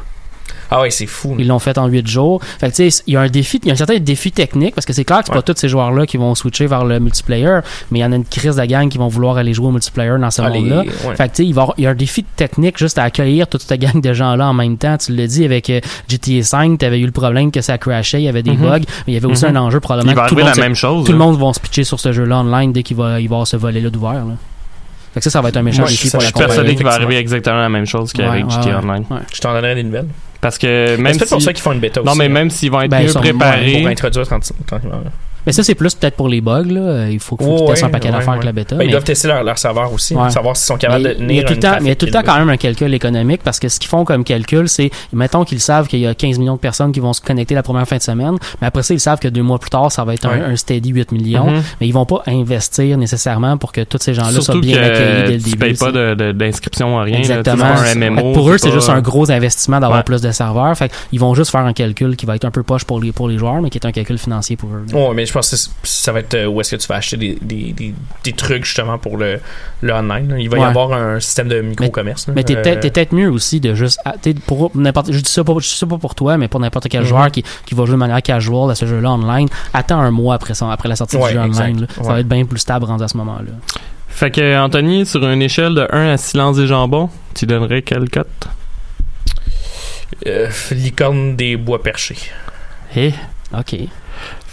Ah 0.74 0.80
ouais, 0.82 0.90
c'est 0.90 1.06
fou. 1.06 1.36
Ils 1.38 1.48
l'ont 1.48 1.60
fait 1.60 1.78
en 1.78 1.88
8 1.88 2.08
jours. 2.08 2.42
Fait 2.60 2.70
que 2.72 2.76
tu 2.76 2.90
sais, 2.90 3.04
il 3.06 3.14
y 3.14 3.18
a 3.18 3.22
un 3.22 3.28
défi, 3.28 3.60
il 3.62 3.68
y 3.68 3.72
a 3.72 3.74
un 3.74 3.76
certain 3.76 4.00
défi 4.00 4.32
technique 4.32 4.74
parce 4.74 4.86
que 4.86 4.94
c'est 4.94 5.04
clair 5.04 5.20
que 5.20 5.26
c'est 5.26 5.32
Ouais. 5.34 5.38
pas 5.42 5.54
tous 5.54 5.60
ces 5.60 5.68
joueurs-là 5.68 6.06
qui 6.06 6.16
vont 6.16 6.34
switcher 6.34 6.66
vers 6.66 6.86
le 6.86 7.00
multiplayer, 7.02 7.60
mais 7.92 8.00
il 8.00 8.02
y 8.02 8.06
en 8.06 8.12
a 8.14 8.16
une 8.16 8.24
crise 8.26 8.56
de 8.56 8.64
gang 8.66 8.88
qui 8.88 8.98
vont 8.98 9.10
vouloir 9.10 9.36
aller 9.38 9.54
jouer 9.54 9.68
au 9.68 9.72
multiplayer 9.72 10.18
dans 10.18 10.32
ce 10.32 10.42
monde-là. 10.42 10.84
ouais. 10.84 11.16
Fait 11.18 11.30
que 11.30 11.36
tu 11.36 11.44
sais, 11.44 11.46
il 11.46 11.54
va 11.54 11.62
y 11.62 11.64
avoir- 11.64 11.76
il 11.78 11.84
y 11.84 11.88
a 11.88 11.90
un 11.90 11.96
défi 11.96 12.24
technique 12.24 12.78
juste 12.78 12.98
à 12.98 13.04
accueillir 13.04 13.48
toute 13.48 13.62
cette 13.64 13.80
gang 13.82 14.02
de 14.02 14.14
gens-là 14.14 14.48
en 14.48 14.54
même 14.54 14.78
temps. 14.78 14.98
Tu 14.98 15.14
l'as 15.14 15.28
dit 15.28 15.44
avec 15.44 15.70
euh, 15.70 15.82
GTA 16.08 16.42
5, 16.44 16.80
tu 16.80 16.86
avais 16.86 17.00
eu 17.00 17.06
le 17.06 17.12
problème 17.12 17.52
que 17.52 17.60
ça 17.62 17.78
crashait, 17.78 18.22
il 18.22 18.26
y 18.26 18.30
avait 18.30 18.42
des 18.44 18.52
Mhm. 18.52 18.58
bugs, 18.62 18.80
mais 18.80 18.86
il 19.10 19.14
y 19.14 19.18
avait 19.18 19.26
aussi 19.28 19.46
Mhm. 19.46 19.58
un 19.58 19.62
enjeu 19.64 19.80
probablement 19.82 20.12
Il 20.14 20.16
va 20.16 20.24
que 20.24 20.30
tout 20.30 20.36
le 20.36 20.42
arriver 20.44 20.52
monde 20.52 20.60
la 20.60 20.66
même 20.70 20.76
chose. 20.76 21.06
tout 21.06 21.12
le 21.12 21.18
monde 21.18 21.38
va 21.38 21.52
se 21.54 21.60
pitcher 21.60 21.84
sur 21.84 22.00
ce 22.00 22.14
jeu-là 22.14 22.40
online 22.40 22.72
dès 22.72 22.84
qu'il 22.84 22.96
va, 22.96 23.20
il 23.20 23.28
va 23.28 23.36
avoir 23.36 23.48
ce 23.48 23.58
volet-là 23.58 23.90
d'ouvert. 23.90 24.14
Là. 24.26 24.36
Fait 25.14 25.20
que 25.20 25.24
ça, 25.26 25.30
ça 25.32 25.42
va 25.42 25.50
être 25.50 25.58
un 25.58 25.64
méchant 25.64 25.84
défi 25.84 26.10
pour 26.10 26.20
la 26.22 26.28
Je 26.28 26.32
suis 26.32 26.40
persuadé 26.40 26.76
qu'il 26.76 26.86
va 26.86 26.94
arriver 26.94 27.18
exactement 27.18 27.58
la 27.58 27.68
même 27.68 27.86
chose 27.86 28.14
qu'avec 28.14 28.46
Ouais, 28.46 28.52
GTA 28.64 28.80
Online. 28.80 29.04
ouais. 29.12 29.18
Je 29.34 29.42
t'en 29.42 29.52
donnerai 29.54 29.76
des 29.76 29.84
nouvelles. 29.84 30.08
Parce 30.42 30.58
que 30.58 30.96
Mais 30.98 31.04
même 31.04 31.14
c'est 31.14 31.20
peut-être 31.20 31.28
si... 31.30 31.34
pour 31.36 31.42
ça 31.44 31.54
qu'ils 31.54 31.62
font 31.62 31.72
une 31.72 31.80
bêta 31.80 32.02
Non, 32.02 32.16
mais 32.16 32.26
hein, 32.26 32.30
même 32.30 32.50
s'ils 32.50 32.72
vont 32.72 32.82
être 32.82 32.90
Ben, 32.90 33.02
ils 33.02 33.08
mieux 33.08 33.14
préparés... 33.14 33.78
Pour 33.82 33.88
introduire 33.88 34.28
tranquillement. 34.28 34.64
tranquillement. 34.66 35.04
Mais 35.46 35.52
ça, 35.54 35.64
c'est 35.64 35.76
plus 35.76 35.96
peut-être 35.96 36.16
pour 36.16 36.30
les 36.30 36.42
bugs. 36.42 36.64
Là. 36.70 37.10
Il 37.10 37.20
faut, 37.20 37.36
faut 37.36 37.38
qu'ils 37.38 37.48
Ouais, 37.48 37.66
testent 37.68 37.84
un 37.86 37.90
paquet 37.90 38.08
ouais, 38.10 38.14
d'affaires 38.16 38.34
avec 38.34 38.44
la 38.44 38.52
bêta. 38.52 38.76
Ben, 38.76 38.84
Ils 38.86 38.92
doivent 38.92 39.04
tester 39.04 39.28
leur, 39.28 39.44
leur 39.44 39.58
serveur 39.58 39.92
aussi, 39.94 40.16
Ouais. 40.16 40.30
savoir 40.30 40.56
s'ils 40.56 40.66
sont 40.68 40.78
capables 40.78 41.04
Mais 41.04 41.16
de 41.16 41.32
il 41.32 41.36
y 41.36 41.40
a 41.40 41.44
tenir 41.44 41.46
tout 41.46 41.54
le 41.54 41.60
temps, 41.60 41.68
mais 41.82 41.86
il 41.86 41.88
y 41.88 41.92
a 41.92 41.96
trafic 41.96 41.98
tout 42.00 42.06
le 42.06 42.12
temps 42.12 42.22
quand 42.24 42.38
même 42.40 42.50
un 42.50 42.58
calcul 42.58 42.94
économique 42.94 43.42
parce 43.44 43.60
que 43.60 43.68
ce 43.70 43.80
qu'ils 43.80 43.90
font 43.90 44.06
comme 44.06 44.24
calcul, 44.24 44.70
c'est, 44.70 44.92
mettons 45.14 45.44
qu'ils 45.44 45.60
savent 45.60 45.88
qu'il 45.88 46.00
y 46.00 46.08
a 46.08 46.14
15 46.14 46.38
millions 46.40 46.56
de 46.56 46.60
personnes 46.60 46.92
qui 46.92 47.00
vont 47.00 47.14
se 47.14 47.22
connecter 47.22 47.56
la 47.56 47.64
première 47.64 47.88
fin 47.88 47.98
de 47.98 48.02
semaine, 48.02 48.36
mais 48.62 48.68
après 48.68 48.84
ça, 48.84 48.94
ils 48.94 49.00
savent 49.00 49.20
que 49.20 49.28
deux 49.28 49.42
mois 49.42 49.58
plus 49.60 49.70
tard, 49.70 49.92
ça 49.92 50.04
va 50.04 50.14
être 50.14 50.26
un- 50.26 50.32
Ouais. 50.32 50.46
un, 50.46 50.56
steady 50.56 50.90
8 50.92 51.12
millions, 51.12 51.48
Mhm. 51.50 51.64
mais 51.82 51.88
ils 51.88 51.92
vont 51.94 52.06
pas 52.06 52.22
investir 52.28 52.98
nécessairement 52.98 53.58
pour 53.58 53.72
que 53.72 53.82
tous 53.82 53.98
ces 54.02 54.14
gens-là 54.14 54.40
soient 54.42 54.60
bien 54.60 54.78
accueillis 54.82 55.24
dès 55.26 55.32
le 55.32 55.38
tu 55.38 55.44
début. 55.50 55.58
payes 55.58 55.74
pas 55.74 55.88
tu 55.88 55.94
de- 55.94 56.14
de- 56.16 56.32
d'inscription 56.32 57.00
à 57.00 57.04
rien. 57.04 57.18
Exactement. 57.18 57.74
Pas 57.76 57.96
MMO. 57.96 58.34
pour 58.34 58.50
eux, 58.52 58.58
c'est 58.58 58.70
pas- 58.70 58.76
juste 58.76 58.90
un 58.90 59.02
gros 59.02 59.32
investissement 59.32 59.80
d'avoir 59.80 60.04
plus 60.04 60.22
de 60.22 60.32
serveurs. 60.32 60.76
Fait 60.78 60.92
ils 61.12 61.20
vont 61.20 61.34
juste 61.34 61.52
faire 61.52 61.62
un 61.66 61.74
calcul 61.74 62.16
qui 62.16 62.26
va 62.26 62.36
être 62.36 62.46
un 62.46 62.52
peu 62.52 62.64
poche 62.64 62.84
pour 62.86 63.00
les, 63.02 63.12
pour 63.12 63.28
les 63.28 63.38
joueurs, 63.38 63.62
mais 63.62 63.70
qui 63.70 63.78
est 63.78 63.86
un 63.86 63.92
calcul 63.92 64.18
financier 64.18 64.56
pour 64.56 64.70
eux. 64.70 64.86
Mais 65.32 65.42
je 65.42 65.48
pense 65.50 65.50
que 65.52 65.88
ça 65.88 66.12
va 66.12 66.20
être 66.20 66.34
euh, 66.34 66.46
où 66.48 66.60
est-ce 66.62 66.76
que 66.76 66.82
tu 66.82 66.88
vas 66.88 66.96
acheter 66.96 67.18
des, 67.18 67.38
des, 67.42 67.72
des, 67.74 67.94
des 68.24 68.34
trucs 68.34 68.66
justement 68.66 68.98
pour 68.98 69.18
le, 69.18 69.40
le 69.82 69.94
online. 69.94 70.36
Il 70.40 70.50
va 70.50 70.58
y 70.58 70.64
avoir 70.64 70.92
un 70.94 71.20
système 71.20 71.48
de 71.48 71.62
micro-commerce. 71.62 72.28
Mais 72.28 72.44
t'es 72.44 72.56
Euh, 72.58 72.62
peut-être 72.62 72.80
t'es 72.82 72.90
peut-être 72.92 73.14
mieux 73.14 73.30
aussi 73.30 73.60
de 73.60 73.74
juste 73.74 74.00
ah, 74.06 74.14
pour 74.46 74.72
n'importe 74.76 75.12
je 75.12 75.20
dis 75.20 75.32
ça 75.32 75.44
pas 75.44 75.54
je 75.60 75.68
dis 75.68 75.76
ça 75.76 75.86
pas 75.88 75.98
pour 75.98 76.16
toi 76.16 76.38
mais 76.38 76.48
pour 76.48 76.60
n'importe 76.60 76.88
quel 76.90 77.02
Mhm. 77.02 77.08
joueur 77.08 77.32
qui, 77.32 77.44
qui 77.66 77.76
va 77.76 77.86
jouer 77.86 77.94
de 77.96 78.00
manière 78.00 78.22
casual 78.22 78.70
à 78.72 78.76
ce 78.76 78.86
jeu-là 78.86 79.12
online 79.12 79.48
attends 79.74 80.00
un 80.00 80.12
mois 80.12 80.36
après 80.36 80.54
son, 80.54 80.70
après 80.70 80.90
la 80.90 80.96
sortie 80.96 81.16
Ouais, 81.18 81.30
du 81.32 81.38
jeu 81.40 81.46
exact. 81.46 81.64
online 81.64 81.82
là. 81.82 81.88
ça 81.96 82.02
Ouais. 82.02 82.08
va 82.14 82.20
être 82.20 82.28
bien 82.28 82.46
plus 82.46 82.60
stable 82.60 82.86
rendu 82.86 83.04
à 83.04 83.08
ce 83.08 83.18
moment-là 83.18 83.52
Fait 84.10 84.30
que, 84.32 84.58
Anthony, 84.60 85.06
sur 85.06 85.24
une 85.28 85.42
échelle 85.42 85.74
de 85.76 85.88
1 85.92 86.14
à 86.14 86.18
silence 86.18 86.58
des 86.58 86.68
jambons, 86.68 87.10
tu 87.34 87.46
donnerais 87.46 87.82
quelle 87.82 88.10
cote? 88.10 88.28
euh, 90.28 90.50
licorne 90.72 91.36
des 91.36 91.56
bois 91.58 91.82
perchés. 91.82 92.18
Eh? 92.96 93.14
ok 93.58 93.76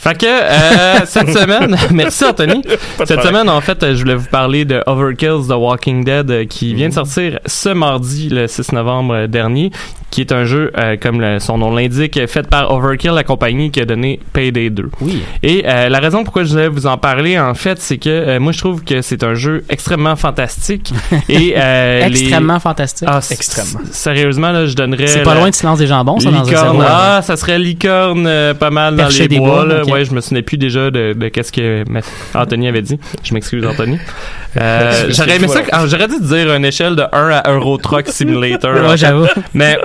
Fait 0.09 0.19
que, 0.19 0.27
euh, 0.27 1.01
cette 1.07 1.31
semaine, 1.39 1.77
merci 1.93 2.25
Anthony. 2.25 2.63
Cette 3.05 3.23
semaine, 3.23 3.49
en 3.49 3.61
fait, 3.61 3.95
je 3.95 3.99
voulais 4.01 4.15
vous 4.15 4.29
parler 4.29 4.65
de 4.65 4.83
Overkill's 4.87 5.49
The 5.49 5.53
Walking 5.57 6.05
Dead 6.05 6.31
euh, 6.31 6.45
qui 6.47 6.75
vient 6.75 6.89
de 6.89 6.95
sortir 6.95 7.39
ce 7.47 7.69
mardi, 7.71 8.29
le 8.31 8.47
6 8.47 8.73
novembre 8.73 9.15
euh, 9.15 9.27
dernier, 9.27 9.71
qui 10.11 10.23
est 10.23 10.33
un 10.33 10.45
jeu, 10.45 10.73
euh, 10.79 10.97
comme 11.01 11.21
le- 11.21 11.39
son 11.39 11.59
nom 11.59 11.75
l'indique, 11.75 12.19
fait 12.29 12.47
par 12.49 12.71
Overkill, 12.73 13.11
la 13.11 13.25
compagnie 13.25 13.71
qui 13.71 13.81
a 13.81 13.85
donné 13.85 14.21
Payday 14.33 14.71
2. 14.71 14.91
oui 15.03 15.23
Et 15.43 15.65
euh, 15.67 15.89
la 15.91 15.99
raison 15.99 16.25
pourquoi 16.25 16.45
je 16.45 16.53
voulais 16.53 16.69
vous 16.69 16.87
en 16.87 16.97
parler, 16.97 17.39
en 17.39 17.53
fait, 17.55 17.79
c'est 17.81 17.99
que 17.99 18.39
moi, 18.39 18.53
je 18.53 18.59
trouve 18.59 18.83
que 18.85 19.03
c'est 19.03 19.23
un 19.23 19.35
jeu 19.35 19.65
extrêmement 19.69 20.17
fantastique. 20.17 20.93
et 21.29 21.55
les- 21.55 22.05
extrêmement 22.07 22.61
fantastique 22.61 23.09
Ah, 23.11 23.21
Extrêmement. 23.31 23.81
Sérieusement, 23.91 24.53
là, 24.53 24.65
je 24.67 24.75
donnerais... 24.75 25.07
c'est 25.07 25.23
pas 25.23 25.35
loin 25.35 25.51
de 25.51 25.55
silence 25.55 25.79
des 25.79 25.87
jambons 25.87 26.19
ça 26.19 26.31
dans 26.31 26.39
un 26.39 26.43
Licorne, 26.45 26.85
ah, 26.89 27.21
ça 27.23 27.37
serait 27.37 27.59
licorne 27.59 28.29
pas 28.59 28.71
mal 28.71 28.97
dans 28.97 29.03
Perché 29.05 29.23
les 29.23 29.29
des 29.29 29.39
bois. 29.39 29.65
là. 29.67 29.85
Ouais, 29.85 29.98
je 30.05 30.13
me 30.15 30.21
souvenais 30.21 30.43
plus 30.43 30.59
déjà 30.59 30.91
de, 30.91 31.13
de 31.13 31.29
qu'est-ce 31.29 31.53
que 31.53 31.85
Anthony 32.35 32.69
avait 32.69 32.83
dit. 32.83 32.99
Je 33.23 33.35
m'excuse, 33.35 33.65
Anthony. 33.65 33.99
Euh, 34.57 35.07
j'aurais 35.11 35.37
aimé 35.37 35.49
ça. 35.49 35.63
J'aurais 35.87 36.09
dû 36.09 36.21
dire 36.21 36.55
une 36.55 36.65
échelle 36.65 36.97
de 36.97 37.05
1 37.13 37.31
à 37.31 37.51
Euro 37.53 37.79
Truck 37.79 38.09
Simulator. 38.09 38.75
ouais 38.89 38.97
j'avoue 38.97 39.27
Mais 39.55 39.79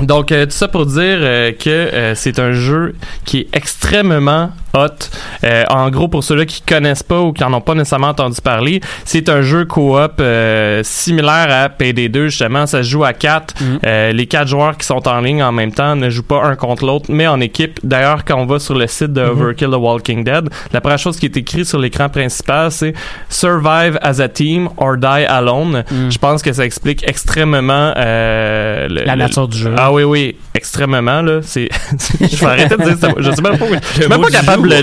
donc 0.00 0.30
euh, 0.32 0.44
tout 0.44 0.52
ça 0.52 0.68
pour 0.68 0.86
dire 0.86 1.18
euh, 1.20 1.52
que 1.52 2.12
c'est 2.14 2.38
un 2.38 2.52
jeu 2.52 2.94
qui 3.24 3.40
est 3.40 3.48
extrêmement 3.52 4.50
hot. 4.76 5.08
Euh, 5.44 5.64
en 5.70 5.90
gros, 5.90 6.08
pour 6.08 6.22
ceux-là 6.24 6.44
qui 6.46 6.60
connaissent 6.62 7.02
pas 7.02 7.20
ou 7.20 7.32
qui 7.32 7.42
en 7.44 7.52
ont 7.52 7.60
pas 7.60 7.74
nécessairement 7.74 8.08
entendu 8.08 8.40
parler, 8.40 8.80
c'est 9.04 9.28
un 9.28 9.42
jeu 9.42 9.64
coop 9.64 10.12
euh, 10.20 10.80
similaire 10.84 11.48
à 11.50 11.68
PD2 11.68 12.24
justement. 12.26 12.66
Ça 12.66 12.82
se 12.82 12.88
joue 12.88 13.04
à 13.04 13.12
quatre. 13.12 13.54
Mhm. 13.60 13.78
Euh, 13.86 14.12
les 14.12 14.26
quatre 14.26 14.48
joueurs 14.48 14.76
qui 14.76 14.86
sont 14.86 15.06
en 15.08 15.20
ligne 15.20 15.42
en 15.42 15.52
même 15.52 15.72
temps 15.72 15.96
ne 15.96 16.10
jouent 16.10 16.22
pas 16.22 16.42
un 16.44 16.56
contre 16.56 16.84
l'autre, 16.84 17.06
mais 17.08 17.26
en 17.26 17.40
équipe. 17.40 17.80
D'ailleurs, 17.82 18.24
quand 18.24 18.36
on 18.38 18.46
va 18.46 18.58
sur 18.58 18.74
le 18.74 18.86
site 18.86 19.12
de 19.12 19.22
Mhm. 19.22 19.30
Overkill 19.30 19.68
The 19.70 19.74
Walking 19.76 20.24
Dead, 20.24 20.48
la 20.72 20.80
première 20.80 20.98
chose 20.98 21.18
qui 21.18 21.26
est 21.26 21.36
écrite 21.36 21.64
sur 21.66 21.78
l'écran 21.78 22.08
principal, 22.08 22.70
c'est 22.70 22.94
Survive 23.28 23.98
as 24.02 24.20
a 24.20 24.28
team 24.28 24.68
or 24.76 24.96
die 24.96 25.24
alone. 25.28 25.84
Mhm. 25.90 26.10
Je 26.12 26.18
pense 26.18 26.42
que 26.42 26.52
ça 26.52 26.64
explique 26.64 27.06
extrêmement 27.08 27.92
euh, 27.96 28.88
le- 28.88 29.04
La 29.04 29.14
le- 29.14 29.18
nature 29.22 29.48
du 29.48 29.58
jeu. 29.58 29.74
Ah 29.76 29.92
oui, 29.92 30.04
oui, 30.04 30.36
extrêmement 30.54 31.22
là. 31.22 31.40
C'est, 31.42 31.68
je 32.20 32.36
vais 32.36 32.46
arrêter 32.46 32.76
de 32.76 32.82
dire 32.82 32.96
ça. 32.98 33.08
Je 33.18 33.30
sais 33.30 33.42
même 33.42 33.58
pas. 33.58 33.66
Je 33.94 34.00
suis 34.02 34.08
même 34.08 34.20
pas 34.20 34.30
capable 34.30 34.65
jour, 34.68 34.76
le 34.78 34.82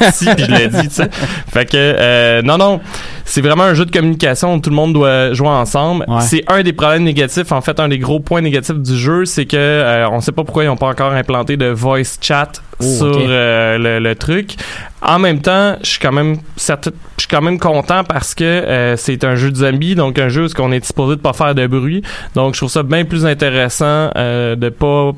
dire 0.00 0.12
si 0.12 0.26
puis 0.34 0.44
je 0.44 0.50
l'ai 0.50 0.68
dit, 0.68 0.88
tu 0.88 0.94
sais. 0.94 1.08
Fait 1.52 1.64
que 1.66 1.72
euh, 1.76 2.42
non, 2.42 2.58
non, 2.58 2.80
c'est 3.24 3.40
vraiment 3.40 3.64
un 3.64 3.74
jeu 3.74 3.84
de 3.84 3.90
communication 3.90 4.54
où 4.54 4.60
tout 4.60 4.70
le 4.70 4.76
monde 4.76 4.92
doit 4.92 5.32
jouer 5.32 5.48
ensemble. 5.48 6.04
Ouais. 6.08 6.20
C'est 6.20 6.44
un 6.48 6.62
des 6.62 6.72
problèmes 6.72 7.04
négatifs. 7.04 7.52
En 7.52 7.60
fait, 7.60 7.78
un 7.80 7.88
des 7.88 7.98
gros 7.98 8.20
points 8.20 8.40
négatifs 8.40 8.76
du 8.78 8.96
jeu, 8.96 9.24
c'est 9.24 9.46
que 9.46 9.56
euh, 9.56 10.08
on 10.10 10.20
sait 10.20 10.32
pas 10.32 10.44
pourquoi 10.44 10.64
ils 10.64 10.68
ont 10.68 10.76
pas 10.76 10.88
encore 10.88 11.12
implanté 11.12 11.56
de 11.56 11.66
voice 11.66 12.18
chat 12.20 12.52
Oh, 12.80 12.84
sur 12.84 13.06
euh, 13.20 13.78
le, 13.78 14.00
le 14.00 14.14
truc. 14.16 14.56
En 15.00 15.20
même 15.20 15.40
temps, 15.40 15.76
je 15.84 15.90
suis 15.90 16.00
quand 16.00 16.10
même 16.10 16.38
certain- 16.56 16.90
je 17.16 17.22
suis 17.22 17.28
quand 17.28 17.40
même 17.40 17.60
content 17.60 18.02
parce 18.02 18.34
que 18.34 18.94
c'est 18.98 19.22
un 19.22 19.36
jeu 19.36 19.52
de 19.52 19.56
zombies, 19.56 19.94
donc 19.94 20.18
un 20.18 20.28
jeu 20.28 20.46
où 20.46 20.48
on 20.60 20.72
est 20.72 20.84
supposé 20.84 21.14
de 21.14 21.20
pas 21.20 21.32
faire 21.32 21.54
de 21.54 21.68
bruit. 21.68 22.02
Donc 22.34 22.54
je 22.54 22.58
trouve 22.60 22.70
ça 22.70 22.82
bien 22.82 23.04
plus 23.04 23.26
intéressant 23.26 24.10
de 24.16 24.68
pas 24.70 25.12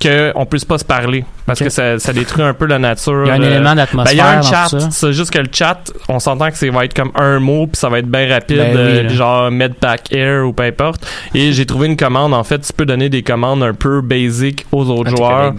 que 0.00 0.32
on 0.34 0.46
puisse 0.46 0.64
pas 0.64 0.78
se 0.78 0.84
parler 0.84 1.24
parce 1.46 1.60
que 1.60 1.68
ça, 1.68 1.98
ça 1.98 2.12
détruit 2.12 2.44
un 2.44 2.54
peu 2.54 2.66
la 2.66 2.78
nature. 2.78 3.24
Il 3.24 3.28
y 3.28 3.30
a 3.30 3.34
un 3.34 3.42
euh, 3.42 3.50
élément 3.50 3.70
ben, 3.70 3.76
d'atmosphère 3.76 4.12
il 4.12 4.18
y 4.18 4.20
a 4.20 4.38
un 4.38 4.42
chat, 4.42 4.90
c'est 4.90 5.12
juste 5.12 5.30
que 5.30 5.38
le 5.38 5.48
chat, 5.52 5.78
on 6.08 6.18
s'entend 6.18 6.50
que 6.50 6.56
ça 6.56 6.70
va 6.70 6.84
être 6.84 6.94
comme 6.94 7.12
un 7.14 7.38
mot 7.38 7.66
puis 7.66 7.76
ça 7.76 7.88
va 7.88 7.98
être 7.98 8.08
bien 8.08 8.28
rapide, 8.28 8.58
Ben 8.58 8.76
oui, 8.76 8.82
euh, 8.82 9.08
genre 9.10 9.50
Medpack 9.50 10.12
Air 10.12 10.46
ou 10.46 10.52
peu 10.52 10.64
importe. 10.64 11.06
Et 11.34 11.52
j'ai 11.52 11.66
trouvé 11.66 11.86
une 11.86 11.96
commande, 11.96 12.34
en 12.34 12.44
fait, 12.44 12.60
tu 12.60 12.72
peux 12.72 12.86
donner 12.86 13.08
des 13.08 13.22
commandes 13.22 13.62
un 13.62 13.74
peu 13.74 14.00
basic 14.00 14.66
aux 14.72 14.88
autres 14.90 15.10
tes 15.10 15.16
joueurs 15.16 15.54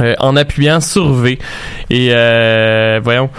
euh, 0.00 0.14
en 0.20 0.36
appuyant 0.36 0.80
sur 0.80 1.12
V. 1.12 1.38
Et 1.90 2.08
euh, 2.12 3.00
voyons. 3.02 3.30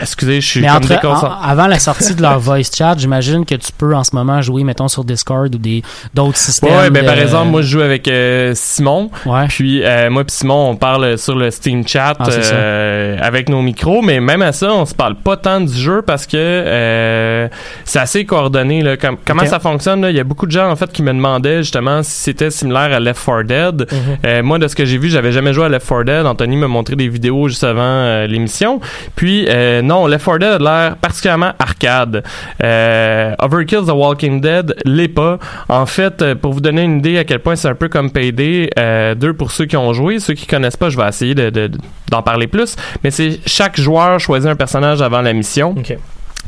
Excusez, 0.00 0.40
je 0.40 0.46
suis 0.46 0.60
Mais 0.60 0.66
comme 0.68 0.76
entre, 0.76 0.88
déconcentré. 0.88 1.28
en- 1.28 1.48
avant 1.48 1.66
la 1.66 1.78
sortie 1.78 2.14
de 2.14 2.22
leur 2.22 2.38
voice 2.38 2.70
chat, 2.76 2.94
j'imagine 2.98 3.44
que 3.44 3.54
tu 3.54 3.72
peux 3.76 3.94
en 3.94 4.04
ce 4.04 4.14
moment 4.14 4.40
jouer, 4.42 4.64
mettons, 4.64 4.88
sur 4.88 5.04
Discord 5.04 5.54
ou 5.54 5.58
des 5.58 5.82
d'autres 6.14 6.36
systèmes. 6.38 6.76
Ouais, 6.76 6.90
ben 6.90 7.04
par 7.04 7.18
exemple, 7.18 7.48
moi 7.50 7.62
je 7.62 7.68
joue 7.68 7.80
avec 7.82 8.08
euh, 8.08 8.52
Simon, 8.54 9.10
Ouais. 9.26 9.46
puis 9.48 9.82
euh, 9.84 10.10
moi 10.10 10.24
puis 10.24 10.34
Simon 10.36 10.70
on 10.70 10.76
parle 10.76 11.16
sur 11.18 11.34
le 11.36 11.50
Steam 11.50 11.86
Chat 11.86 12.14
Ah, 12.18 12.28
euh, 12.30 13.16
avec 13.20 13.48
nos 13.48 13.62
micros, 13.62 14.02
mais 14.02 14.20
même 14.20 14.42
à 14.42 14.52
ça 14.52 14.72
on 14.72 14.84
se 14.86 14.94
parle 14.94 15.14
pas 15.16 15.36
tant 15.36 15.60
du 15.60 15.72
jeu 15.74 16.02
parce 16.02 16.26
que 16.26 17.48
c'est 17.84 17.98
assez 17.98 18.24
coordonné 18.24 18.82
là. 18.82 18.96
Com- 18.96 19.16
comment 19.24 19.44
ça 19.46 19.58
fonctionne 19.60 20.00
là? 20.02 20.10
Il 20.10 20.16
y 20.16 20.20
a 20.20 20.24
beaucoup 20.24 20.46
de 20.46 20.52
gens 20.52 20.70
en 20.70 20.76
fait 20.76 20.90
qui 20.92 21.02
me 21.02 21.12
demandaient 21.12 21.58
justement 21.58 22.02
si 22.02 22.10
c'était 22.12 22.50
similaire 22.50 22.92
à 22.92 23.00
Left 23.00 23.24
4 23.24 23.42
Dead. 23.44 23.86
Mhm. 23.92 23.98
Euh, 24.26 24.42
moi 24.42 24.58
de 24.58 24.68
ce 24.68 24.74
que 24.76 24.84
j'ai 24.84 24.98
vu, 24.98 25.08
j'avais 25.08 25.32
jamais 25.32 25.52
joué 25.52 25.64
à 25.66 25.68
Left 25.68 25.88
4 25.88 26.04
Dead. 26.04 26.26
Anthony 26.26 26.56
m'a 26.56 26.68
montré 26.68 26.96
des 26.96 27.08
vidéos 27.08 27.48
juste 27.48 27.64
avant 27.64 28.24
l'émission. 28.26 28.80
Puis 29.16 29.46
euh, 29.48 29.67
non, 29.82 30.06
Left 30.06 30.24
4 30.24 30.38
Dead 30.38 30.52
a 30.52 30.58
l'air 30.58 30.96
particulièrement 30.96 31.52
arcade. 31.58 32.22
Euh, 32.62 33.34
Overkill 33.40 33.84
The 33.86 33.90
Walking 33.92 34.40
Dead 34.40 34.74
l'est 34.84 35.08
pas. 35.08 35.38
En 35.68 35.86
fait, 35.86 36.22
euh, 36.22 36.34
pour 36.34 36.52
vous 36.52 36.60
donner 36.60 36.82
une 36.82 36.98
idée 36.98 37.18
à 37.18 37.24
quel 37.24 37.38
point 37.40 37.56
c'est 37.56 37.68
un 37.68 37.74
peu 37.74 37.88
comme 37.88 38.10
Payday, 38.10 38.70
euh, 38.78 39.14
deux 39.14 39.32
pour 39.32 39.50
ceux 39.50 39.66
qui 39.66 39.76
ont 39.76 39.92
joué, 39.92 40.18
ceux 40.20 40.34
qui 40.34 40.46
connaissent 40.46 40.76
pas, 40.76 40.90
je 40.90 40.96
vais 40.96 41.08
essayer 41.08 41.34
de- 41.34 41.50
de- 41.50 41.70
d'en 42.10 42.22
parler 42.22 42.46
plus. 42.46 42.76
Mais 43.04 43.10
c'est 43.10 43.40
chaque 43.46 43.78
joueur 43.78 44.18
choisit 44.20 44.48
un 44.50 44.56
personnage 44.56 45.02
avant 45.02 45.20
la 45.22 45.32
mission. 45.32 45.74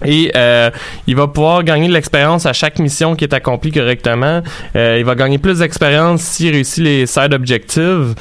Et 0.05 0.33
euh, 0.35 0.71
il 1.07 1.15
va 1.17 1.27
pouvoir 1.29 1.63
gagner 1.65 1.89
de 1.89 1.93
l'expérience 1.93 2.47
à 2.47 2.53
chaque 2.53 2.79
mission 2.79 3.15
qui 3.17 3.25
est 3.25 3.35
accomplie 3.35 3.71
correctement. 3.73 4.41
Euh, 4.77 4.97
il 4.99 5.05
va 5.05 5.15
gagner 5.15 5.39
plus 5.39 5.59
d'expérience 5.59 6.23
s'il 6.23 6.53
réussit 6.53 6.83
les 6.85 7.07
side 7.07 7.35
objectives. 7.35 8.15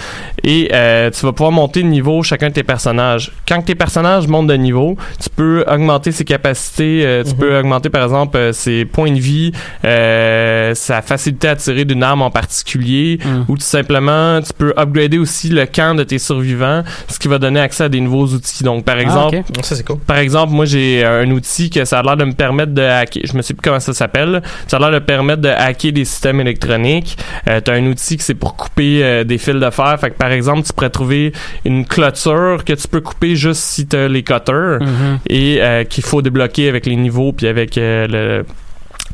Et 0.44 0.70
euh, 0.74 1.10
tu 1.12 1.26
vas 1.26 1.32
pouvoir 1.32 1.52
monter 1.52 1.82
de 1.84 1.88
niveau 1.88 2.22
chacun 2.24 2.50
de 2.50 2.54
tes 2.54 2.64
personnages. 2.64 3.32
Quand 3.48 3.62
tes 3.62 3.76
personnages 3.76 4.28
montent 4.28 4.48
de 4.48 4.56
niveau, 4.56 4.98
tu 5.22 5.30
peux 5.30 5.64
augmenter 5.68 6.12
ses 6.12 6.26
capacités. 6.26 7.02
euh, 7.06 7.24
tu 7.24 7.32
Mhm. 7.32 7.38
peux 7.38 7.58
augmenter 7.60 7.90
par 7.90 8.04
exemple 8.04 8.38
euh, 8.38 8.52
ses 8.54 8.86
points 8.86 9.12
de 9.12 9.20
vie, 9.20 9.52
euh, 9.86 10.74
sa 10.76 11.02
facilité 11.02 11.48
à 11.50 11.56
tirer 11.56 11.86
d'une 11.86 12.04
arme 12.04 12.22
en 12.22 12.32
particulier. 12.32 13.20
Mm. 13.24 13.44
Ou 13.48 13.56
tout 13.58 13.64
simplement, 13.64 14.42
tu 14.42 14.52
peux 14.58 14.74
upgrader 14.78 15.18
aussi 15.18 15.50
le 15.50 15.66
camp 15.66 15.96
de 15.96 16.04
tes 16.04 16.20
survivants, 16.20 16.84
ce 17.08 17.20
qui 17.20 17.28
va 17.28 17.38
donner 17.38 17.60
accès 17.60 17.86
à 17.86 17.90
des 17.90 18.00
nouveaux 18.00 18.28
outils. 18.28 18.64
Donc 18.64 18.86
par 18.86 18.96
Ah, 18.98 19.02
exemple. 19.02 19.42
Ça, 19.62 19.76
cool. 19.84 19.98
par 20.00 20.18
exemple, 20.18 20.54
moi 20.54 20.66
j'ai 20.66 21.04
un 21.06 21.30
outil 21.32 21.69
que 21.70 21.86
ça 21.86 22.00
a 22.00 22.04
l'air 22.04 22.18
de 22.18 22.26
me 22.26 22.34
permettre 22.34 22.74
de 22.74 22.82
hacker. 22.82 23.24
Je 23.26 23.36
me 23.38 23.42
sais 23.42 23.54
plus 23.54 23.62
comment 23.62 23.80
ça 23.80 23.94
s'appelle. 23.94 24.42
Ça 24.68 24.78
a 24.78 24.80
l'air 24.80 24.92
de 24.92 25.00
permettre 25.00 25.42
de 25.42 25.50
hacker 25.50 25.92
des 25.92 26.06
systèmes 26.06 26.40
électroniques. 26.42 27.18
Euh, 27.48 27.60
T'as 27.62 27.74
un 27.74 27.86
outil 27.88 28.18
qui 28.18 28.24
c'est 28.24 28.34
pour 28.36 28.56
couper 28.56 29.04
euh, 29.04 29.24
des 29.24 29.38
fils 29.38 29.56
de 29.56 29.70
fer. 29.70 29.98
Fait 30.00 30.10
que 30.12 30.16
par 30.18 30.32
exemple, 30.32 30.64
tu 30.66 30.74
pourrais 30.74 30.90
trouver 30.90 31.32
une 31.66 31.86
clôture 31.86 32.64
que 32.66 32.74
tu 32.74 32.88
peux 32.88 33.02
couper 33.02 33.36
juste 33.36 33.62
si 33.62 33.88
t'as 33.88 34.08
les 34.08 34.24
cutters 34.24 34.80
Mhm. 34.82 35.20
et 35.28 35.58
euh, 35.62 35.84
qu'il 35.84 36.04
faut 36.04 36.22
débloquer 36.22 36.70
avec 36.70 36.86
les 36.86 36.96
niveaux 36.96 37.32
puis 37.34 37.48
avec 37.48 37.78
euh, 37.78 38.08
le 38.08 38.46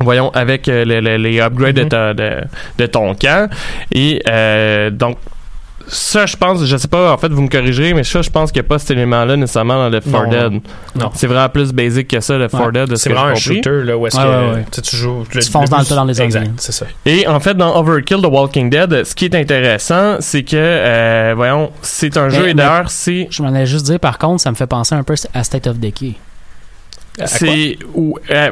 voyons 0.02 0.30
avec 0.32 0.68
le- 0.68 0.84
le- 1.00 1.16
les 1.18 1.40
upgrades 1.40 1.76
de, 1.76 1.84
Mhm. 1.84 1.90
ta- 1.90 2.14
de, 2.14 2.32
de 2.78 2.86
ton 2.86 3.16
camp 3.16 3.50
et 3.94 4.22
donc 4.92 5.18
ça 5.88 6.26
je 6.26 6.36
pense 6.36 6.66
je 6.66 6.78
sais 6.78 6.88
pas 6.88 7.14
en 7.14 7.18
fait 7.18 7.30
vous 7.32 7.42
me 7.42 7.48
corrigerez 7.48 7.94
mais 7.94 8.04
ça 8.04 8.22
je 8.22 8.30
pense 8.30 8.52
qu'il 8.52 8.62
n'y 8.62 8.66
a 8.66 8.70
pas 8.70 8.80
cet 8.80 8.92
élément 8.92 9.24
là 9.24 9.36
nécessairement 9.38 9.76
dans 9.76 9.90
Left 9.90 10.10
4 10.12 10.24
Non. 10.24 10.30
Dead 10.30 10.62
Non. 10.96 11.12
c'est 11.14 11.28
vraiment 11.28 11.50
plus 11.50 11.72
basic 11.74 12.08
que 12.08 12.20
ça 12.20 12.38
Left 12.38 12.56
4 12.58 12.72
Dead 12.72 12.90
de 12.90 12.96
ce 12.96 13.04
C'est 13.04 13.10
que 13.10 13.16
vraiment 13.16 13.32
un 13.32 13.36
shooter 13.36 13.84
là 13.84 13.98
où 13.98 14.08
est-ce 14.08 14.18
Ouais, 14.18 14.24
que 14.24 14.28
ouais, 14.30 14.54
ouais. 14.56 14.66
tu 14.84 14.96
joues 14.96 15.24
le, 15.34 15.42
Tu 15.42 15.52
fonces 15.52 15.70
dans 15.70 15.78
le 15.80 15.86
tas 15.86 15.96
dans 15.96 16.06
les. 16.06 16.22
Exact, 16.22 16.52
c'est 16.58 16.72
ça. 16.72 16.86
et 17.06 17.28
en 17.28 17.40
fait 17.40 17.54
dans 17.56 17.76
Overkill 17.80 18.22
The 18.22 18.26
Walking 18.28 18.70
Dead 18.70 19.04
ce 19.06 19.14
qui 19.14 19.26
est 19.26 19.36
intéressant 19.36 20.18
c'est 20.22 20.44
que 20.44 20.56
euh, 20.56 21.34
voyons 21.36 21.72
c'est 21.82 22.18
un 22.18 22.30
Mais- 22.30 22.36
jeu 22.36 22.50
et 22.50 22.54
d'ailleurs 22.54 22.90
c'est 22.90 23.28
Je 23.30 23.44
m'en 23.44 23.50
allais 23.50 23.66
juste 23.66 23.86
dire, 23.86 24.00
par 24.00 24.18
contre, 24.18 24.42
ça 24.42 24.50
me 24.52 24.56
fait 24.56 24.68
penser 24.68 24.96
un 24.96 25.04
peu 25.04 25.16
à 25.34 25.44
State 25.44 25.68
of 25.68 25.78
Decay. 25.80 26.14
c'est 27.26 27.78
où 27.94 28.18
euh, 28.32 28.52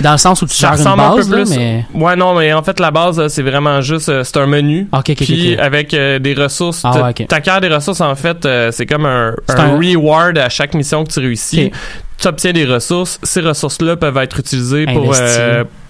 Dans 0.00 0.12
le 0.12 0.18
sens 0.18 0.40
où 0.42 0.46
tu 0.46 0.54
gères 0.56 0.72
une 0.72 0.78
ressemble 0.78 1.02
un 1.02 1.14
base, 1.16 1.28
peu 1.28 1.36
là, 1.36 1.42
plus 1.44 1.56
mais... 1.56 1.84
ouais 1.94 2.16
non 2.16 2.34
mais 2.34 2.52
en 2.52 2.62
fait 2.62 2.80
la 2.80 2.90
base 2.90 3.28
c'est 3.28 3.42
vraiment 3.42 3.80
juste 3.80 4.08
euh, 4.08 4.24
c'est 4.24 4.36
un 4.38 4.46
menu 4.46 4.88
Ok, 4.92 4.98
ok, 5.00 5.10
ok, 5.10 5.16
Puis 5.24 5.56
avec 5.58 5.94
euh, 5.94 6.18
des 6.18 6.34
ressources, 6.34 6.82
Ah 6.84 6.90
t- 6.92 7.00
ouais, 7.00 7.10
ok. 7.10 7.26
t'acquiers 7.28 7.60
des 7.60 7.68
ressources 7.74 8.00
en 8.00 8.14
fait, 8.14 8.44
euh, 8.46 8.70
c'est 8.72 8.86
comme 8.86 9.06
un, 9.06 9.34
un 9.48 9.54
un- 9.56 9.76
reward 9.78 10.38
à 10.38 10.48
chaque 10.48 10.74
mission 10.74 11.04
que 11.04 11.12
tu 11.12 11.20
réussis. 11.20 11.70
Tu 12.16 12.28
obtiens 12.28 12.52
des 12.52 12.64
ressources. 12.64 13.18
Ces 13.24 13.40
ressources-là 13.40 13.96
peuvent 13.96 14.16
être 14.18 14.38
utilisées 14.38 14.86
pour 14.86 15.14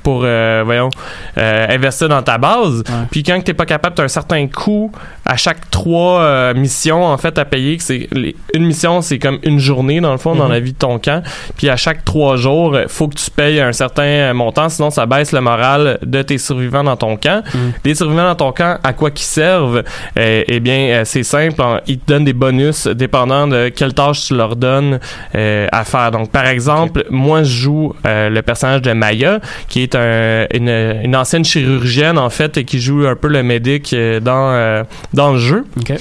pour 0.02 0.22
euh, 0.24 0.62
voyons 0.64 0.90
euh, 1.38 1.66
investir 1.70 2.08
dans 2.08 2.22
ta 2.22 2.36
base. 2.38 2.78
Ouais. 2.88 3.06
Puis 3.10 3.22
quand 3.22 3.42
t'es 3.42 3.54
pas 3.54 3.64
capable, 3.66 3.94
t'as 3.94 4.04
un 4.04 4.08
certain 4.08 4.46
coût 4.48 4.90
à 5.26 5.36
chaque 5.36 5.70
trois 5.70 6.20
euh, 6.20 6.54
missions 6.54 7.04
en 7.04 7.16
fait 7.18 7.38
à 7.38 7.44
payer. 7.44 7.76
C'est 7.80 8.08
une 8.54 8.64
mission, 8.66 9.00
c'est 9.00 9.18
comme 9.18 9.38
une 9.42 9.58
journée 9.58 10.00
dans 10.00 10.12
le 10.12 10.18
fond 10.18 10.34
dans 10.34 10.44
Mhm. 10.46 10.52
la 10.52 10.60
vie 10.60 10.72
de 10.72 10.78
ton 10.78 10.98
camp. 10.98 11.22
Puis 11.56 11.68
à 11.68 11.76
chaque 11.76 12.04
trois 12.04 12.36
jours, 12.36 12.74
euh, 12.74 12.84
faut 12.88 13.08
que 13.08 13.14
tu 13.14 13.30
payes 13.30 13.60
un 13.60 13.72
certain 13.72 14.02
euh, 14.02 14.34
montant, 14.34 14.68
sinon 14.68 14.90
ça 14.90 15.06
baisse 15.06 15.32
le 15.32 15.40
moral 15.40 15.98
de 16.04 16.22
tes 16.22 16.38
survivants 16.38 16.84
dans 16.84 16.96
ton 16.96 17.16
camp. 17.16 17.42
Mhm. 17.54 17.72
Les 17.84 17.94
survivants 17.94 18.24
dans 18.24 18.34
ton 18.34 18.52
camp, 18.52 18.78
à 18.82 18.92
quoi 18.92 19.10
qu'ils 19.10 19.24
servent 19.26 19.82
Euh, 20.18 20.42
Eh 20.46 20.60
bien, 20.60 21.02
c'est 21.04 21.22
simple. 21.22 21.62
ils 21.86 21.98
te 21.98 22.12
donnent 22.12 22.24
des 22.24 22.32
bonus 22.32 22.86
dépendant 22.86 23.46
de 23.48 23.68
quelle 23.70 23.94
tâche 23.94 24.26
tu 24.28 24.36
leur 24.36 24.56
donnes 24.56 25.00
euh, 25.34 25.66
à 25.72 25.84
faire. 25.84 26.10
Donc, 26.10 26.30
par 26.30 26.46
exemple, 26.46 27.04
moi, 27.10 27.42
je 27.42 27.50
joue 27.62 27.94
euh, 28.06 28.28
le 28.28 28.42
personnage 28.42 28.82
de 28.82 28.92
Maya, 28.92 29.40
qui 29.68 29.82
est 29.82 29.94
un- 29.94 30.46
une, 30.52 30.68
une 31.04 31.16
ancienne 31.16 31.44
chirurgienne 31.44 32.18
en 32.18 32.30
fait, 32.30 32.56
et 32.58 32.64
qui 32.64 32.78
joue 32.80 33.06
un 33.06 33.16
peu 33.16 33.28
le 33.28 33.42
médic 33.42 33.94
dans 34.22 34.50
euh, 34.52 34.82
dans 35.14 35.32
le 35.32 35.38
jeu. 35.38 35.64
Ok. 35.78 35.94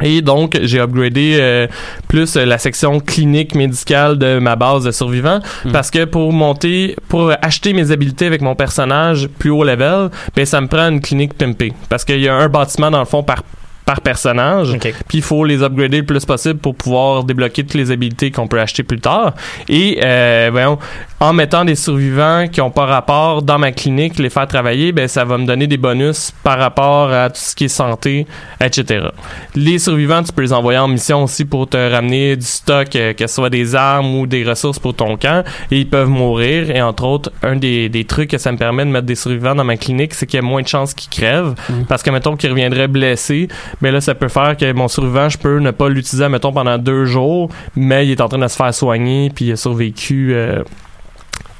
Et 0.00 0.22
donc, 0.22 0.56
j'ai 0.62 0.78
upgradé 0.78 1.38
euh, 1.40 1.66
plus 2.06 2.36
euh, 2.36 2.44
la 2.44 2.56
section 2.58 3.00
clinique 3.00 3.56
médicale 3.56 4.16
de 4.16 4.38
ma 4.38 4.54
base 4.54 4.84
de 4.84 4.92
survivants 4.92 5.40
Mm. 5.64 5.72
parce 5.72 5.90
que 5.90 6.04
pour 6.04 6.32
monter, 6.32 6.94
pour 7.08 7.32
acheter 7.42 7.72
mes 7.72 7.90
habiletés 7.90 8.26
avec 8.26 8.40
mon 8.40 8.54
personnage 8.54 9.26
plus 9.40 9.50
haut 9.50 9.64
level, 9.64 10.10
ben 10.36 10.46
ça 10.46 10.60
me 10.60 10.68
prend 10.68 10.88
une 10.88 11.00
clinique 11.00 11.34
pimpée 11.34 11.72
parce 11.88 12.04
qu'il 12.04 12.20
y 12.20 12.28
a 12.28 12.34
un 12.36 12.48
bâtiment 12.48 12.92
dans 12.92 13.00
le 13.00 13.06
fond 13.06 13.24
par 13.24 13.42
par 13.88 14.02
personnage, 14.02 14.74
Ok. 14.74 14.92
puis 15.08 15.18
il 15.18 15.22
faut 15.24 15.46
les 15.46 15.62
upgrader 15.62 15.98
le 16.00 16.04
plus 16.04 16.22
possible 16.26 16.58
pour 16.60 16.74
pouvoir 16.74 17.24
débloquer 17.24 17.62
toutes 17.62 17.72
les 17.72 17.90
habiletés 17.90 18.30
qu'on 18.30 18.46
peut 18.46 18.60
acheter 18.60 18.82
plus 18.82 19.00
tard. 19.00 19.32
Et 19.66 19.98
euh, 20.04 20.50
voyons, 20.52 20.78
en 21.20 21.32
mettant 21.32 21.64
des 21.64 21.74
survivants 21.74 22.48
qui 22.52 22.60
ont 22.60 22.70
pas 22.70 22.84
rapport 22.84 23.40
dans 23.40 23.58
ma 23.58 23.72
clinique, 23.72 24.18
les 24.18 24.28
faire 24.28 24.46
travailler, 24.46 24.92
ben 24.92 25.08
ça 25.08 25.24
va 25.24 25.38
me 25.38 25.46
donner 25.46 25.66
des 25.66 25.78
bonus 25.78 26.32
par 26.44 26.58
rapport 26.58 27.10
à 27.10 27.30
tout 27.30 27.40
ce 27.40 27.54
qui 27.56 27.64
est 27.64 27.68
santé, 27.68 28.26
etc. 28.60 29.06
Les 29.54 29.78
survivants, 29.78 30.22
tu 30.22 30.32
peux 30.34 30.42
les 30.42 30.52
envoyer 30.52 30.78
en 30.78 30.88
mission 30.88 31.24
aussi 31.24 31.46
pour 31.46 31.66
te 31.66 31.78
ramener 31.90 32.36
du 32.36 32.44
stock, 32.44 32.94
euh, 32.94 33.14
que 33.14 33.26
ce 33.26 33.34
soit 33.36 33.48
des 33.50 33.74
armes 33.74 34.14
ou 34.16 34.26
des 34.26 34.44
ressources 34.44 34.78
pour 34.78 34.92
ton 34.94 35.16
camp, 35.16 35.42
et 35.70 35.78
ils 35.78 35.88
peuvent 35.88 36.10
mourir. 36.10 36.70
Et 36.70 36.82
entre 36.82 37.04
autres, 37.04 37.32
un 37.42 37.56
des, 37.56 37.88
des 37.88 38.04
trucs 38.04 38.28
que 38.30 38.38
ça 38.38 38.52
me 38.52 38.58
permet 38.58 38.84
de 38.84 38.90
mettre 38.90 39.06
des 39.06 39.14
survivants 39.14 39.54
dans 39.54 39.64
ma 39.64 39.78
clinique, 39.78 40.12
c'est 40.12 40.26
qu'il 40.26 40.36
y 40.36 40.42
a 40.42 40.46
moins 40.46 40.60
de 40.60 40.68
chances 40.68 40.92
qu'ils 40.92 41.08
crèvent, 41.10 41.54
Mm. 41.70 41.84
parce 41.88 42.02
que 42.02 42.10
mettons 42.10 42.36
qu'ils 42.36 42.50
reviendraient 42.50 42.88
blessés, 42.88 43.48
mais 43.80 43.90
là, 43.90 44.00
ça 44.00 44.14
peut 44.14 44.28
faire 44.28 44.56
que 44.56 44.72
mon 44.72 44.88
survivant, 44.88 45.28
je 45.28 45.38
peux 45.38 45.58
ne 45.58 45.70
pas 45.70 45.88
l'utiliser, 45.88 46.28
mettons, 46.28 46.52
pendant 46.52 46.78
deux 46.78 47.04
jours, 47.04 47.50
mais 47.76 48.06
il 48.06 48.12
est 48.12 48.20
en 48.20 48.28
train 48.28 48.38
de 48.38 48.48
se 48.48 48.56
faire 48.56 48.72
soigner, 48.74 49.30
puis 49.34 49.46
il 49.46 49.52
a 49.52 49.56
survécu 49.56 50.34
euh, 50.34 50.62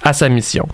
à 0.03 0.13
sa 0.13 0.29
mission. 0.29 0.67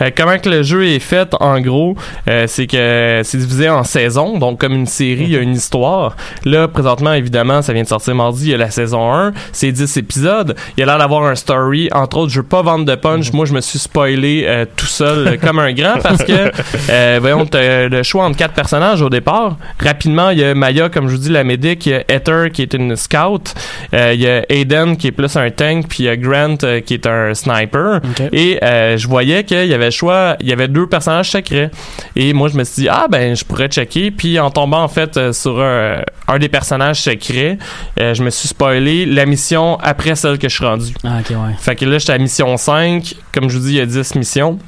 Euh, 0.00 0.10
comment 0.16 0.38
que 0.38 0.48
le 0.48 0.62
jeu 0.62 0.86
est 0.86 0.98
fait, 0.98 1.34
en 1.40 1.60
gros, 1.60 1.96
euh, 2.28 2.44
c'est 2.46 2.66
que 2.66 3.22
c'est 3.24 3.38
divisé 3.38 3.68
en 3.68 3.84
saisons, 3.84 4.38
donc 4.38 4.60
comme 4.60 4.74
une 4.74 4.86
série, 4.86 5.24
il 5.24 5.30
y 5.30 5.36
a 5.36 5.40
une 5.40 5.54
histoire. 5.54 6.16
Là, 6.44 6.68
présentement, 6.68 7.12
évidemment, 7.12 7.62
ça 7.62 7.72
vient 7.72 7.82
de 7.82 7.88
sortir 7.88 8.14
mardi, 8.14 8.46
il 8.46 8.50
y 8.50 8.54
a 8.54 8.58
la 8.58 8.70
saison 8.70 9.12
1, 9.12 9.32
c'est 9.52 9.72
10 9.72 9.96
épisodes. 9.96 10.56
Il 10.76 10.80
y 10.80 10.82
a 10.82 10.86
l'air 10.86 10.98
d'avoir 10.98 11.24
un 11.24 11.34
story. 11.34 11.88
Entre 11.92 12.18
autres, 12.18 12.32
je 12.32 12.40
veux 12.40 12.46
pas 12.46 12.62
vendre 12.62 12.84
de 12.84 12.94
punch. 12.94 13.32
Moi, 13.32 13.46
je 13.46 13.54
me 13.54 13.60
suis 13.60 13.78
spoilé 13.78 14.44
euh, 14.46 14.66
tout 14.76 14.86
seul 14.86 15.38
comme 15.38 15.58
un 15.58 15.72
grand 15.72 15.98
parce 16.02 16.22
que, 16.22 17.18
voyons, 17.20 17.46
t'as 17.46 17.88
le 17.88 18.02
choix 18.02 18.24
entre 18.24 18.36
quatre 18.36 18.54
personnages 18.54 19.00
au 19.02 19.10
départ. 19.10 19.56
Rapidement, 19.82 20.30
il 20.30 20.38
y 20.38 20.44
a 20.44 20.54
Maya, 20.54 20.88
comme 20.88 21.08
je 21.08 21.14
vous 21.14 21.22
dis, 21.22 21.30
la 21.30 21.44
médic. 21.44 21.86
Il 21.86 21.90
y 21.90 21.94
a 21.94 22.04
Ether, 22.08 22.50
qui 22.52 22.62
est 22.62 22.74
une 22.74 22.94
scout. 22.96 23.54
Il 23.92 24.20
y 24.20 24.28
a 24.28 24.44
Aiden, 24.50 24.96
qui 24.96 25.08
est 25.08 25.12
plus 25.12 25.34
un 25.36 25.50
tank. 25.50 25.86
Puis 25.88 26.04
il 26.04 26.06
y 26.06 26.08
a 26.08 26.16
Grant, 26.16 26.56
qui 26.84 26.94
est 26.94 27.06
un 27.06 27.34
sniper. 27.34 28.00
Et 28.32 28.58
euh, 28.66 28.96
je 28.96 29.06
voyais 29.06 29.44
qu'il 29.44 29.66
y 29.66 29.74
avait 29.74 29.86
le 29.86 29.90
choix, 29.90 30.36
il 30.40 30.48
y 30.48 30.52
avait 30.52 30.68
deux 30.68 30.86
personnages 30.86 31.30
secrets. 31.30 31.70
Et 32.14 32.32
moi, 32.32 32.48
je 32.48 32.56
me 32.56 32.64
suis 32.64 32.82
dit, 32.82 32.88
ah 32.90 33.06
ben, 33.10 33.34
je 33.36 33.44
pourrais 33.44 33.68
checker. 33.68 34.10
Puis 34.10 34.38
en 34.38 34.50
tombant 34.50 34.82
en 34.82 34.88
fait 34.88 35.16
euh, 35.16 35.32
sur 35.32 35.60
un, 35.60 36.02
un 36.28 36.38
des 36.38 36.48
personnages 36.48 37.00
secrets, 37.00 37.58
euh, 38.00 38.14
je 38.14 38.22
me 38.22 38.30
suis 38.30 38.48
spoilé 38.48 39.06
la 39.06 39.26
mission 39.26 39.78
après 39.82 40.16
celle 40.16 40.38
que 40.38 40.48
je 40.48 40.54
suis 40.54 40.64
rendu. 40.64 40.94
Ah, 41.04 41.18
ok, 41.20 41.30
ouais. 41.30 41.54
Fait 41.58 41.76
que 41.76 41.84
là, 41.84 41.98
j'étais 41.98 42.12
à 42.12 42.18
mission 42.18 42.56
5. 42.56 43.14
Comme 43.32 43.48
je 43.48 43.58
vous 43.58 43.64
dis, 43.64 43.72
il 43.72 43.78
y 43.78 43.80
a 43.80 43.86
10 43.86 44.14
missions. 44.16 44.58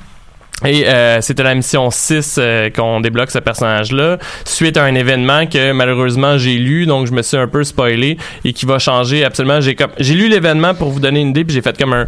Et 0.64 0.88
euh, 0.88 1.20
c'était 1.20 1.44
la 1.44 1.54
mission 1.54 1.88
6 1.90 2.36
euh, 2.38 2.70
qu'on 2.70 3.00
débloque 3.00 3.30
ce 3.30 3.38
personnage-là, 3.38 4.18
suite 4.44 4.76
à 4.76 4.82
un 4.84 4.94
événement 4.96 5.46
que 5.46 5.70
malheureusement 5.70 6.36
j'ai 6.36 6.58
lu, 6.58 6.84
donc 6.84 7.06
je 7.06 7.12
me 7.12 7.22
suis 7.22 7.36
un 7.36 7.46
peu 7.46 7.62
spoilé 7.62 8.18
et 8.44 8.52
qui 8.52 8.66
va 8.66 8.80
changer 8.80 9.24
absolument. 9.24 9.60
J'ai 9.60 9.76
comme 9.76 9.92
j'ai 9.98 10.14
lu 10.14 10.28
l'événement 10.28 10.74
pour 10.74 10.90
vous 10.90 10.98
donner 10.98 11.20
une 11.20 11.28
idée, 11.28 11.44
puis 11.44 11.54
j'ai 11.54 11.62
fait 11.62 11.78
comme 11.78 11.92
un 11.92 12.06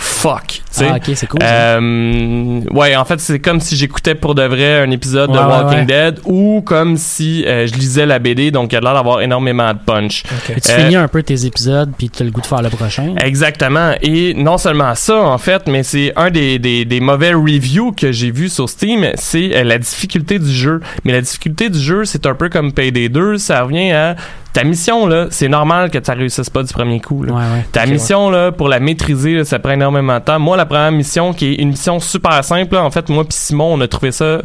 fuck. 0.00 0.46
tu 0.46 0.60
sais. 0.70 0.86
Ah, 0.90 0.96
ok, 0.96 1.14
c'est 1.14 1.26
cool. 1.26 1.40
Euh, 1.42 2.60
ouais, 2.72 2.96
en 2.96 3.04
fait, 3.04 3.20
c'est 3.20 3.38
comme 3.38 3.60
si 3.60 3.76
j'écoutais 3.76 4.14
pour 4.14 4.34
de 4.34 4.42
vrai 4.42 4.80
un 4.80 4.90
épisode 4.90 5.30
de 5.30 5.36
Ouais, 5.36 5.44
ouais, 5.44 5.50
Walking 5.50 5.78
ouais. 5.80 5.84
Dead 5.84 6.20
ou 6.24 6.62
comme 6.64 6.96
si 6.96 7.44
euh, 7.46 7.66
je 7.66 7.74
lisais 7.74 8.06
la 8.06 8.18
BD, 8.18 8.50
donc 8.50 8.72
il 8.72 8.76
y 8.76 8.78
a 8.78 8.80
l'air 8.80 8.94
d'avoir 8.94 9.20
énormément 9.20 9.72
de 9.72 9.78
punch. 9.84 10.24
Et 10.48 10.60
tu 10.60 10.70
euh, 10.70 10.76
finis 10.76 10.96
un 10.96 11.08
peu 11.08 11.22
tes 11.22 11.44
épisodes, 11.46 11.92
puis 11.96 12.08
tu 12.10 12.22
as 12.22 12.24
le 12.26 12.30
goût 12.32 12.40
de 12.40 12.46
faire 12.46 12.62
le 12.62 12.70
prochain. 12.70 13.14
Exactement. 13.22 13.92
Et 14.02 14.34
non 14.34 14.58
seulement 14.58 14.94
ça, 14.94 15.20
en 15.22 15.38
fait, 15.38 15.66
mais 15.66 15.82
c'est 15.82 16.12
un 16.16 16.30
des, 16.30 16.58
des, 16.58 16.84
des 16.84 17.00
mauvais 17.00 17.32
reviews 17.34 17.92
que 17.92 18.10
j'ai 18.12 18.30
vu 18.30 18.48
sur 18.48 18.68
Steam, 18.68 19.06
c'est 19.16 19.54
euh, 19.56 19.64
la 19.64 19.78
difficulté 19.78 20.38
du 20.38 20.52
jeu. 20.52 20.80
Mais 21.04 21.12
la 21.12 21.20
difficulté 21.20 21.68
du 21.68 21.78
jeu, 21.78 22.04
c'est 22.04 22.26
un 22.26 22.34
peu 22.34 22.48
comme 22.48 22.72
Payday 22.72 23.08
2, 23.08 23.38
ça 23.38 23.62
revient 23.62 23.92
à 23.92 24.16
ta 24.52 24.64
mission, 24.64 25.06
là, 25.06 25.26
c'est 25.30 25.48
normal 25.48 25.90
que 25.90 25.98
tu 25.98 26.10
réussisses 26.10 26.50
pas 26.50 26.62
du 26.62 26.72
premier 26.72 27.00
coup. 27.00 27.22
Là. 27.22 27.32
Ouais, 27.32 27.38
ouais. 27.38 27.66
Ta 27.72 27.86
mission, 27.86 28.30
là, 28.30 28.50
pour 28.50 28.68
la 28.68 28.80
maîtriser, 28.80 29.34
là, 29.34 29.44
ça 29.44 29.58
prend 29.58 29.72
énormément 29.72 30.18
de 30.18 30.24
temps. 30.24 30.38
Moi, 30.38 30.56
la 30.56 30.66
première 30.66 30.92
mission, 30.92 31.32
qui 31.32 31.52
est 31.52 31.54
une 31.56 31.70
mission 31.70 32.00
super 32.00 32.42
simple, 32.44 32.74
là, 32.74 32.84
en 32.84 32.90
fait, 32.90 33.08
moi 33.08 33.24
puis 33.24 33.36
Simon, 33.36 33.74
on 33.74 33.80
a 33.80 33.88
trouvé 33.88 34.12
ça 34.12 34.40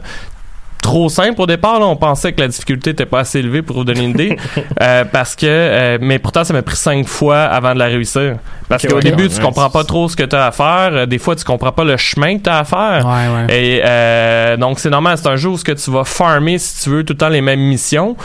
trop 0.85 1.09
simple 1.09 1.41
au 1.41 1.47
départ. 1.47 1.79
Là. 1.79 1.87
On 1.87 1.95
pensait 1.95 2.31
que 2.31 2.41
la 2.41 2.47
difficulté 2.47 2.91
était 2.91 3.07
pas 3.07 3.21
assez 3.21 3.39
élevée 3.39 3.63
pour 3.63 3.77
vous 3.77 3.83
donner 3.83 4.03
une 4.03 4.11
idée. 4.11 4.37
Euh, 4.81 5.05
parce 5.05 5.35
que, 5.35 5.45
euh, 5.45 5.97
mais 6.01 6.19
pourtant, 6.19 6.43
ça 6.43 6.51
m'a 6.53 6.61
pris 6.61 6.75
cinq 6.75 7.07
fois 7.07 7.43
avant 7.43 7.73
de 7.73 7.79
la 7.79 7.85
réussir. 7.85 8.37
Parce 8.67 8.85
qu'au 8.85 8.99
début, 8.99 9.23
ouais, 9.23 9.29
tu 9.29 9.39
comprends 9.39 9.69
pas 9.69 9.83
trop 9.83 10.09
ce 10.09 10.15
que 10.15 10.23
tu 10.23 10.35
as 10.35 10.47
à 10.47 10.51
faire. 10.51 10.89
Euh, 10.91 11.05
des 11.05 11.17
fois, 11.17 11.35
tu 11.35 11.45
comprends 11.45 11.71
pas 11.71 11.85
le 11.85 11.95
chemin 11.95 12.37
que 12.37 12.43
tu 12.43 12.49
as 12.49 12.59
à 12.59 12.63
faire. 12.65 13.05
Ouais, 13.05 13.45
ouais. 13.47 13.57
Et 13.57 13.81
euh, 13.85 14.57
donc, 14.57 14.79
c'est 14.79 14.89
normal. 14.89 15.17
C'est 15.17 15.29
un 15.29 15.37
jeu 15.37 15.49
où 15.49 15.57
ce 15.57 15.63
que 15.63 15.71
tu 15.71 15.91
vas 15.91 16.03
farmer, 16.03 16.57
si 16.57 16.83
tu 16.83 16.89
veux, 16.89 17.03
tout 17.03 17.13
le 17.13 17.17
temps 17.17 17.29
les 17.29 17.41
mêmes 17.41 17.61
missions. 17.61 18.17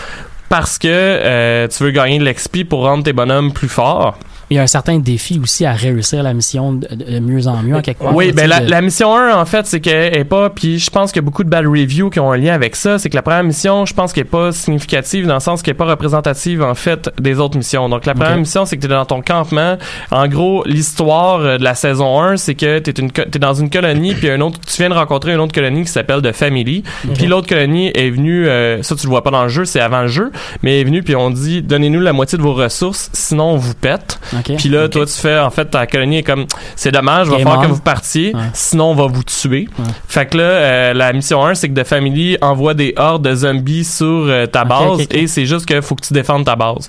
Parce 0.51 0.79
que 0.79 0.89
euh, 0.89 1.69
tu 1.69 1.85
veux 1.85 1.93
gagner 1.93 2.19
de 2.19 2.29
l'XP 2.29 2.65
pour 2.69 2.83
rendre 2.83 3.05
tes 3.05 3.13
bonhommes 3.13 3.53
plus 3.53 3.69
forts. 3.69 4.19
Il 4.51 4.57
y 4.57 4.59
a 4.59 4.63
un 4.63 4.67
certain 4.67 4.99
défi 4.99 5.41
aussi 5.43 5.65
à 5.65 5.73
réussir 5.73 6.23
la 6.25 6.35
mission 6.35 6.73
de, 6.73 6.87
de 6.93 7.19
mieux 7.21 7.47
en 7.47 7.63
mieux, 7.63 7.77
en 7.77 7.83
quelque 7.83 8.03
part. 8.03 8.15
Oui, 8.15 8.33
ben 8.33 8.49
la, 8.49 8.61
de- 8.61 8.71
la 8.71 8.81
mission 8.83 9.15
1, 9.17 9.35
en 9.37 9.45
fait, 9.45 9.67
c'est 9.67 9.81
qu'elle 9.81 10.17
est 10.17 10.25
pas. 10.25 10.51
Puis 10.51 10.79
je 10.81 10.91
pense 10.91 11.13
qu'il 11.13 11.21
y 11.23 11.25
a 11.25 11.27
beaucoup 11.27 11.45
de 11.45 11.49
bad 11.49 11.67
reviews 11.67 12.11
qui 12.11 12.19
ont 12.21 12.33
un 12.33 12.37
lien 12.37 12.53
avec 12.53 12.75
ça. 12.77 12.99
C'est 12.99 13.09
que 13.11 13.15
la 13.17 13.23
première 13.23 13.45
mission, 13.45 13.87
je 13.87 13.95
pense 13.95 14.13
qu'elle 14.13 14.23
est 14.23 14.31
pas 14.31 14.51
significative 14.53 15.27
dans 15.27 15.35
le 15.35 15.41
sens 15.41 15.63
qu'elle 15.63 15.73
est 15.73 15.75
pas 15.79 15.85
représentative, 15.85 16.63
en 16.63 16.75
fait, 16.75 17.11
des 17.21 17.39
autres 17.39 17.57
missions. 17.57 17.89
Donc 17.89 18.07
la 18.07 18.15
première 18.15 18.37
mission, 18.39 18.65
c'est 18.67 18.77
que 18.77 18.81
tu 18.81 18.87
es 18.87 18.91
dans 18.95 19.05
ton 19.05 19.23
campement. 19.23 19.79
En 20.11 20.27
gros, 20.27 20.65
l'histoire 20.67 21.41
euh, 21.41 21.59
de 21.59 21.63
la 21.65 21.75
saison 21.75 22.21
1, 22.21 22.37
c'est 22.37 22.55
que 22.55 22.79
tu 22.81 22.91
es, 22.91 23.39
dans 23.39 23.55
une 23.55 23.71
colonie, 23.71 24.15
puis 24.15 24.31
un 24.31 24.41
autre, 24.41 24.59
tu 24.67 24.77
viens 24.79 24.89
de 24.91 24.95
rencontrer 24.95 25.33
une 25.33 25.41
autre 25.41 25.55
colonie 25.55 25.83
qui 25.85 25.91
s'appelle 25.93 26.23
The 26.23 26.33
Family. 26.33 26.83
Puis 27.15 27.27
l'autre 27.27 27.49
colonie 27.49 27.93
est 27.95 28.11
venue, 28.11 28.49
euh, 28.49 28.83
ça 28.83 28.97
tu 28.97 29.07
le 29.07 29.11
vois 29.11 29.23
pas 29.23 29.31
dans 29.31 29.45
le 29.45 29.49
jeu, 29.49 29.65
c'est 29.65 29.81
avant 29.81 30.03
le 30.03 30.09
jeu, 30.09 30.33
mais 30.63 30.75
elle 30.75 30.81
est 30.81 30.85
venue, 30.85 31.03
puis 31.05 31.15
on 31.15 31.31
dit 31.31 31.63
donnez-nous 31.63 32.01
la 32.01 32.13
moitié 32.13 32.37
de 32.37 32.43
vos 32.43 32.55
ressources, 32.55 33.11
sinon 33.13 33.45
on 33.53 33.57
vous 33.57 33.75
pète. 33.75 34.19
Ok. 34.41 34.57
Puis 34.57 34.69
là, 34.69 34.89
toi, 34.89 35.07
tu 35.07 35.13
fais, 35.13 35.39
en 35.39 35.51
fait, 35.51 35.67
ta 35.67 35.87
colonie 35.87 36.19
est 36.19 36.23
comme, 36.23 36.47
c'est 36.77 36.91
dommage, 36.93 37.29
va 37.29 37.37
Game 37.37 37.47
falloir 37.47 37.67
que 37.67 37.73
vous 37.73 37.81
partiez, 37.81 38.35
Ouais. 38.35 38.41
sinon 38.53 38.91
on 38.91 38.95
va 38.95 39.07
vous 39.07 39.23
tuer. 39.23 39.69
Ouais. 39.79 39.85
Fait 40.09 40.27
que 40.27 40.37
là, 40.39 40.43
euh, 40.45 40.93
la 40.95 41.13
mission 41.13 41.45
1, 41.45 41.55
c'est 41.55 41.69
que 41.69 41.81
The 41.81 41.85
Family 41.87 42.37
envoie 42.41 42.75
des 42.75 42.95
hordes 42.97 43.23
de 43.27 43.35
zombies 43.35 43.85
sur 43.85 44.07
euh, 44.07 44.47
ta 44.47 44.65
base, 44.65 45.07
et 45.11 45.27
c'est 45.27 45.47
juste 45.47 45.67
qu'il 45.67 45.83
faut 45.83 45.95
que 45.95 46.07
tu 46.07 46.13
défendes 46.15 46.45
ta 46.45 46.57
base. 46.57 46.89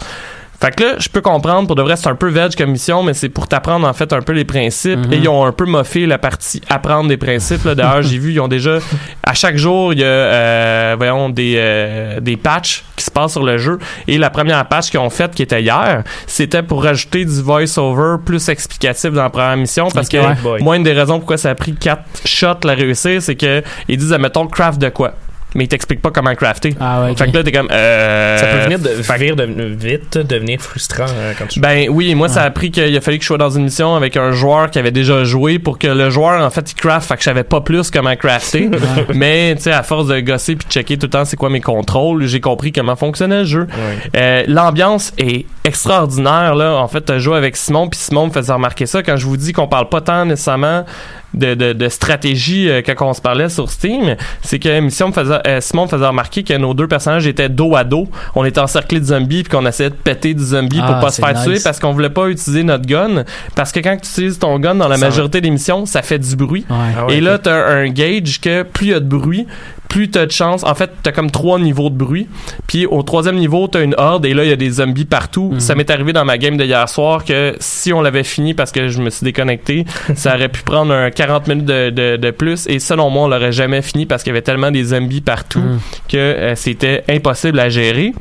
Fait 0.61 0.75
que 0.75 0.83
là, 0.83 0.95
je 0.99 1.09
peux 1.09 1.21
comprendre, 1.21 1.65
pour 1.65 1.75
de 1.75 1.81
vrai, 1.81 1.95
c'est 1.95 2.07
un 2.07 2.15
peu 2.15 2.29
veg 2.29 2.55
comme 2.55 2.69
mission, 2.69 3.01
mais 3.01 3.15
c'est 3.15 3.29
pour 3.29 3.47
t'apprendre, 3.47 3.87
en 3.87 3.93
fait, 3.93 4.13
un 4.13 4.21
peu 4.21 4.33
les 4.33 4.45
principes. 4.45 5.07
Mhm. 5.07 5.13
Et 5.13 5.17
ils 5.17 5.27
ont 5.27 5.43
un 5.43 5.51
peu 5.51 5.65
moffé 5.65 6.05
la 6.05 6.19
partie 6.19 6.61
apprendre 6.69 7.09
des 7.09 7.17
principes. 7.17 7.65
là. 7.65 7.73
D'ailleurs, 7.73 8.03
j'ai 8.03 8.19
vu, 8.19 8.33
ils 8.33 8.39
ont 8.39 8.47
déjà, 8.47 8.77
à 9.23 9.33
chaque 9.33 9.57
jour, 9.57 9.91
il 9.91 9.99
y 9.99 10.03
a, 10.03 10.07
euh, 10.07 10.95
voyons, 10.95 11.29
des, 11.29 11.55
euh, 11.57 12.19
des 12.19 12.37
patchs 12.37 12.83
qui 12.95 13.03
se 13.03 13.09
passent 13.09 13.31
sur 13.31 13.43
le 13.43 13.57
jeu. 13.57 13.79
Et 14.07 14.19
la 14.19 14.29
première 14.29 14.63
patch 14.67 14.91
qu'ils 14.91 14.99
ont 14.99 15.09
faite, 15.09 15.33
qui 15.33 15.41
était 15.41 15.63
hier, 15.63 16.03
c'était 16.27 16.61
pour 16.61 16.83
rajouter 16.83 17.25
du 17.25 17.41
voice-over 17.41 18.17
plus 18.23 18.47
explicatif 18.49 19.11
dans 19.13 19.23
la 19.23 19.29
première 19.31 19.57
mission. 19.57 19.87
Parce 19.91 20.09
que 20.09 20.17
ouais. 20.17 20.61
Moi, 20.61 20.77
une 20.77 20.83
des 20.83 20.93
raisons 20.93 21.17
pourquoi 21.17 21.37
ça 21.37 21.49
a 21.49 21.55
pris 21.55 21.73
quatre 21.73 22.03
shots 22.23 22.65
la 22.65 22.73
réussir, 22.73 23.19
c'est 23.19 23.35
que 23.35 23.63
ils 23.87 23.97
disent, 23.97 24.13
admettons, 24.13 24.45
craft 24.45 24.79
de 24.79 24.89
quoi. 24.89 25.15
Mais 25.55 25.65
ils 25.65 25.67
t'expliquent 25.67 26.01
pas 26.01 26.11
comment 26.11 26.33
crafter. 26.35 26.75
Ah 26.79 27.03
ouais. 27.03 27.15
Fait 27.15 27.29
que 27.29 27.35
là, 27.37 27.43
t'es 27.43 27.51
comme, 27.51 27.67
euh, 27.71 28.37
Ça 28.37 28.45
peut 28.47 28.63
venir 28.63 28.79
de, 28.79 28.87
fait 28.89 29.35
de- 29.35 29.63
vite 29.75 30.17
devenir 30.17 30.61
frustrant 30.61 31.05
euh, 31.09 31.33
quand 31.37 31.47
tu 31.47 31.59
ben 31.59 31.87
oui, 31.89 32.15
moi 32.15 32.29
ça 32.29 32.43
a 32.43 32.49
pris 32.51 32.71
qu'il 32.71 32.95
a 32.95 33.01
fallu 33.01 33.17
que 33.17 33.23
je 33.23 33.27
sois 33.27 33.37
dans 33.37 33.49
une 33.49 33.63
mission 33.65 33.95
avec 33.95 34.15
un 34.17 34.31
joueur 34.31 34.69
qui 34.71 34.79
avait 34.79 34.91
déjà 34.91 35.23
joué 35.23 35.59
pour 35.59 35.77
que 35.77 35.87
le 35.87 36.09
joueur 36.09 36.41
en 36.43 36.49
fait 36.49 36.71
il 36.71 36.75
craft, 36.75 37.07
fait 37.07 37.15
que 37.15 37.19
je 37.21 37.25
savais 37.25 37.43
pas 37.43 37.61
plus 37.61 37.91
comment 37.91 38.15
crafter. 38.15 38.69
Mais 39.13 39.55
tu 39.55 39.63
sais 39.63 39.71
à 39.71 39.83
force 39.83 40.07
de 40.07 40.19
gosser 40.21 40.55
puis 40.55 40.65
de 40.67 40.71
checker 40.71 40.97
tout 40.97 41.07
le 41.07 41.11
temps 41.11 41.25
c'est 41.25 41.37
quoi 41.37 41.49
mes 41.49 41.61
contrôles, 41.61 42.25
j'ai 42.27 42.39
compris 42.39 42.71
comment 42.71 42.95
fonctionnait 42.95 43.39
le 43.39 43.45
jeu. 43.45 43.67
Euh, 44.15 44.43
L'ambiance 44.47 45.13
est 45.17 45.45
extraordinaire 45.63 46.55
là. 46.55 46.75
En 46.77 46.87
fait, 46.87 47.05
tu 47.05 47.19
joué 47.19 47.37
avec 47.37 47.57
Simon 47.57 47.87
puis 47.89 47.99
Simon 47.99 48.27
me 48.27 48.31
faisait 48.31 48.53
remarquer 48.53 48.85
ça 48.85 49.03
quand 49.03 49.17
je 49.17 49.25
vous 49.25 49.37
dis 49.37 49.53
qu'on 49.53 49.67
parle 49.67 49.89
pas 49.89 50.01
tant 50.01 50.25
nécessairement 50.25 50.85
de, 51.33 51.53
de, 51.53 51.73
de 51.73 51.89
stratégie 51.89 52.69
euh, 52.69 52.81
quand 52.85 53.07
on 53.09 53.13
se 53.13 53.21
parlait 53.21 53.49
sur 53.49 53.69
Steam, 53.69 54.15
c'est 54.41 54.59
que 54.59 54.79
Mission 54.79 55.07
me 55.07 55.13
faisait, 55.13 55.39
euh, 55.47 55.61
Simon 55.61 55.83
me 55.83 55.87
faisait 55.87 56.05
remarquer 56.07 56.43
que 56.43 56.53
nos 56.57 56.73
deux 56.73 56.87
personnages 56.87 57.25
étaient 57.27 57.49
dos 57.49 57.75
à 57.75 57.83
dos. 57.83 58.07
On 58.35 58.43
était 58.45 58.59
encerclés 58.59 58.99
de 58.99 59.05
zombies 59.05 59.43
puis 59.43 59.51
qu'on 59.51 59.65
essayait 59.65 59.89
de 59.89 59.95
péter 59.95 60.33
du 60.33 60.43
zombie 60.43 60.79
pour 60.79 60.95
Ah, 60.95 61.01
pas 61.01 61.09
se 61.11 61.21
faire 61.21 61.33
nice. 61.33 61.43
tuer 61.43 61.59
parce 61.63 61.79
qu'on 61.79 61.93
voulait 61.93 62.09
pas 62.09 62.27
utiliser 62.27 62.63
notre 62.63 62.85
gun 62.85 63.23
parce 63.55 63.71
que 63.71 63.79
quand 63.79 63.95
tu 63.97 64.07
utilises 64.09 64.39
ton 64.39 64.59
gun 64.59 64.75
dans 64.75 64.87
la 64.87 64.97
Ça- 64.97 65.05
majorité 65.05 65.41
des 65.41 65.49
missions, 65.49 65.85
ça 65.85 66.01
fait 66.01 66.19
du 66.19 66.35
bruit. 66.35 66.65
Ouais. 66.69 66.75
Ah 66.97 67.05
ouais, 67.05 67.15
Et 67.17 67.21
là, 67.21 67.37
t'as 67.37 67.65
un 67.69 67.89
gauge 67.89 68.39
que 68.41 68.63
plus 68.63 68.87
il 68.87 68.91
y 68.91 68.93
a 68.93 68.99
de 68.99 69.05
bruit, 69.07 69.47
plus 69.91 70.09
t'as 70.09 70.25
de 70.25 70.31
chance. 70.31 70.63
En 70.63 70.73
fait, 70.73 70.89
t'as 71.03 71.11
comme 71.11 71.29
trois 71.29 71.59
niveaux 71.59 71.89
de 71.89 71.95
bruit. 71.95 72.27
Puis 72.65 72.85
au 72.85 73.03
troisième 73.03 73.35
niveau, 73.35 73.67
t'as 73.67 73.83
une 73.83 73.93
horde 73.97 74.25
et 74.25 74.33
là, 74.33 74.45
il 74.45 74.49
y 74.49 74.53
a 74.53 74.55
des 74.55 74.69
zombies 74.69 75.03
partout. 75.03 75.49
Mhm. 75.51 75.59
Ça 75.59 75.75
m'est 75.75 75.89
arrivé 75.89 76.13
dans 76.13 76.23
ma 76.23 76.37
game 76.37 76.55
de 76.55 76.63
hier 76.63 76.87
soir 76.87 77.25
que 77.25 77.55
si 77.59 77.91
on 77.91 78.01
l'avait 78.01 78.23
fini 78.23 78.53
parce 78.53 78.71
que 78.71 78.87
je 78.87 79.01
me 79.01 79.09
suis 79.09 79.25
déconnecté, 79.25 79.85
ça 80.15 80.35
aurait 80.35 80.47
pu 80.47 80.61
prendre 80.63 80.93
un 80.93 81.11
40 81.11 81.47
minutes 81.49 81.65
de, 81.65 81.89
de, 81.89 82.15
de 82.15 82.31
plus. 82.31 82.67
Et 82.67 82.79
selon 82.79 83.09
moi, 83.09 83.23
on 83.23 83.27
l'aurait 83.27 83.51
jamais 83.51 83.81
fini 83.81 84.05
parce 84.05 84.23
qu'il 84.23 84.31
y 84.31 84.33
avait 84.33 84.41
tellement 84.41 84.71
des 84.71 84.85
zombies 84.85 85.21
partout 85.21 85.59
Mhm. 85.59 85.79
que 86.07 86.17
euh, 86.17 86.55
c'était 86.55 87.03
impossible 87.09 87.59
à 87.59 87.67
gérer. 87.67 88.13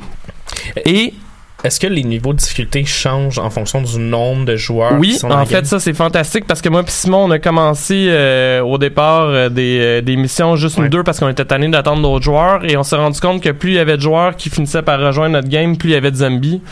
Et 0.85 1.15
Est-ce 1.63 1.79
que 1.79 1.87
les 1.87 2.03
niveaux 2.05 2.33
de 2.33 2.39
difficulté 2.39 2.85
changent 2.85 3.39
en 3.39 3.51
fonction 3.51 3.83
du 3.83 3.99
nombre 3.99 4.45
de 4.47 4.57
joueurs 4.57 4.93
qui 4.93 4.97
Oui, 4.99 5.13
sont 5.15 5.29
dans 5.29 5.41
en 5.41 5.45
fait, 5.47 5.55
game? 5.57 5.65
ça 5.65 5.79
c'est 5.79 5.93
fantastique 5.93 6.47
parce 6.47 6.63
que 6.63 6.69
moi 6.69 6.83
puis 6.83 6.93
Simon, 6.93 7.25
on 7.25 7.31
a 7.31 7.39
commencé 7.39 8.07
euh, 8.09 8.63
au 8.63 8.79
départ 8.79 9.25
euh, 9.29 9.49
des, 9.51 9.79
euh, 9.81 10.01
des 10.01 10.17
missions 10.17 10.57
juste 10.57 10.79
nous 10.79 10.89
deux 10.89 11.03
parce 11.03 11.21
qu'on 11.21 11.29
était 11.29 11.45
tannés 11.45 11.69
d'attendre 11.69 12.03
d'autres 12.03 12.25
joueurs 12.25 12.65
et 12.65 12.77
on 12.77 12.83
s'est 12.83 12.97
rendu 12.97 13.21
compte 13.21 13.43
que 13.43 13.51
plus 13.51 13.71
il 13.73 13.75
y 13.77 13.79
avait 13.79 13.97
de 13.97 14.03
joueurs 14.03 14.37
qui 14.37 14.49
finissaient 14.51 14.83
par 14.83 15.01
rejoindre 15.01 15.33
notre 15.35 15.49
game, 15.49 15.77
plus 15.77 15.91
il 15.91 15.93
y 15.93 15.97
avait 15.97 16.11
de 16.11 16.17
zombies. 16.17 16.63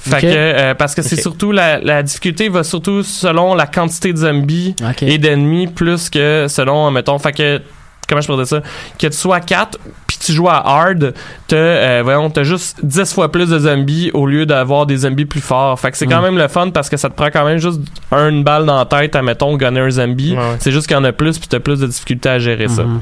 Fait 0.00 0.20
que 0.20 0.26
euh, 0.26 0.74
parce 0.74 0.96
que 0.96 1.02
c'est 1.02 1.20
surtout 1.20 1.52
la, 1.52 1.78
la 1.78 2.02
difficulté 2.02 2.48
va 2.48 2.64
surtout 2.64 3.04
selon 3.04 3.54
la 3.54 3.66
quantité 3.66 4.12
de 4.12 4.18
zombies 4.18 4.74
et 5.00 5.18
d'ennemis 5.18 5.68
plus 5.68 6.10
que 6.10 6.46
selon 6.48 6.90
mettons 6.90 7.18
fait 7.20 7.32
que 7.32 7.60
comment 8.08 8.20
je 8.20 8.26
pourrais 8.26 8.44
dire 8.44 8.48
ça? 8.48 8.60
Que 8.98 9.06
tu 9.06 9.12
sois 9.16 9.40
4 9.40 9.78
puis 10.06 10.18
tu 10.18 10.32
joues 10.32 10.48
à 10.48 10.56
hard 10.66 11.14
t'as 11.48 11.56
euh, 11.56 12.00
voyons 12.04 12.28
t'as 12.30 12.42
juste 12.42 12.84
10 12.84 13.12
fois 13.14 13.32
plus 13.32 13.48
de 13.48 13.58
zombies 13.58 14.10
au 14.12 14.26
lieu 14.26 14.44
d'avoir 14.46 14.84
des 14.86 14.98
zombies 14.98 15.24
plus 15.24 15.40
forts 15.40 15.78
fait 15.80 15.90
que 15.90 15.96
c'est 15.96 16.06
quand 16.06 16.20
Mm. 16.20 16.24
même 16.24 16.38
le 16.38 16.48
fun 16.48 16.70
parce 16.70 16.88
que 16.90 16.96
ça 16.96 17.08
te 17.08 17.14
prend 17.14 17.30
quand 17.30 17.44
même 17.44 17.58
juste 17.58 17.80
une 18.12 18.44
balle 18.44 18.66
dans 18.66 18.76
la 18.76 18.84
tête 18.84 19.16
à 19.16 19.22
mettons 19.22 19.56
gunner 19.56 19.80
un 19.80 19.90
zombie 19.90 20.32
Ouais, 20.32 20.38
ouais. 20.38 20.56
c'est 20.58 20.70
juste 20.72 20.86
qu'il 20.86 20.96
y 20.96 21.00
en 21.00 21.04
a 21.04 21.12
plus 21.12 21.38
puis 21.38 21.48
t'as 21.48 21.60
plus 21.60 21.80
de 21.80 21.86
difficulté 21.86 22.28
à 22.28 22.38
gérer 22.38 22.68
ça 22.68 22.82
Mhm. 22.84 23.00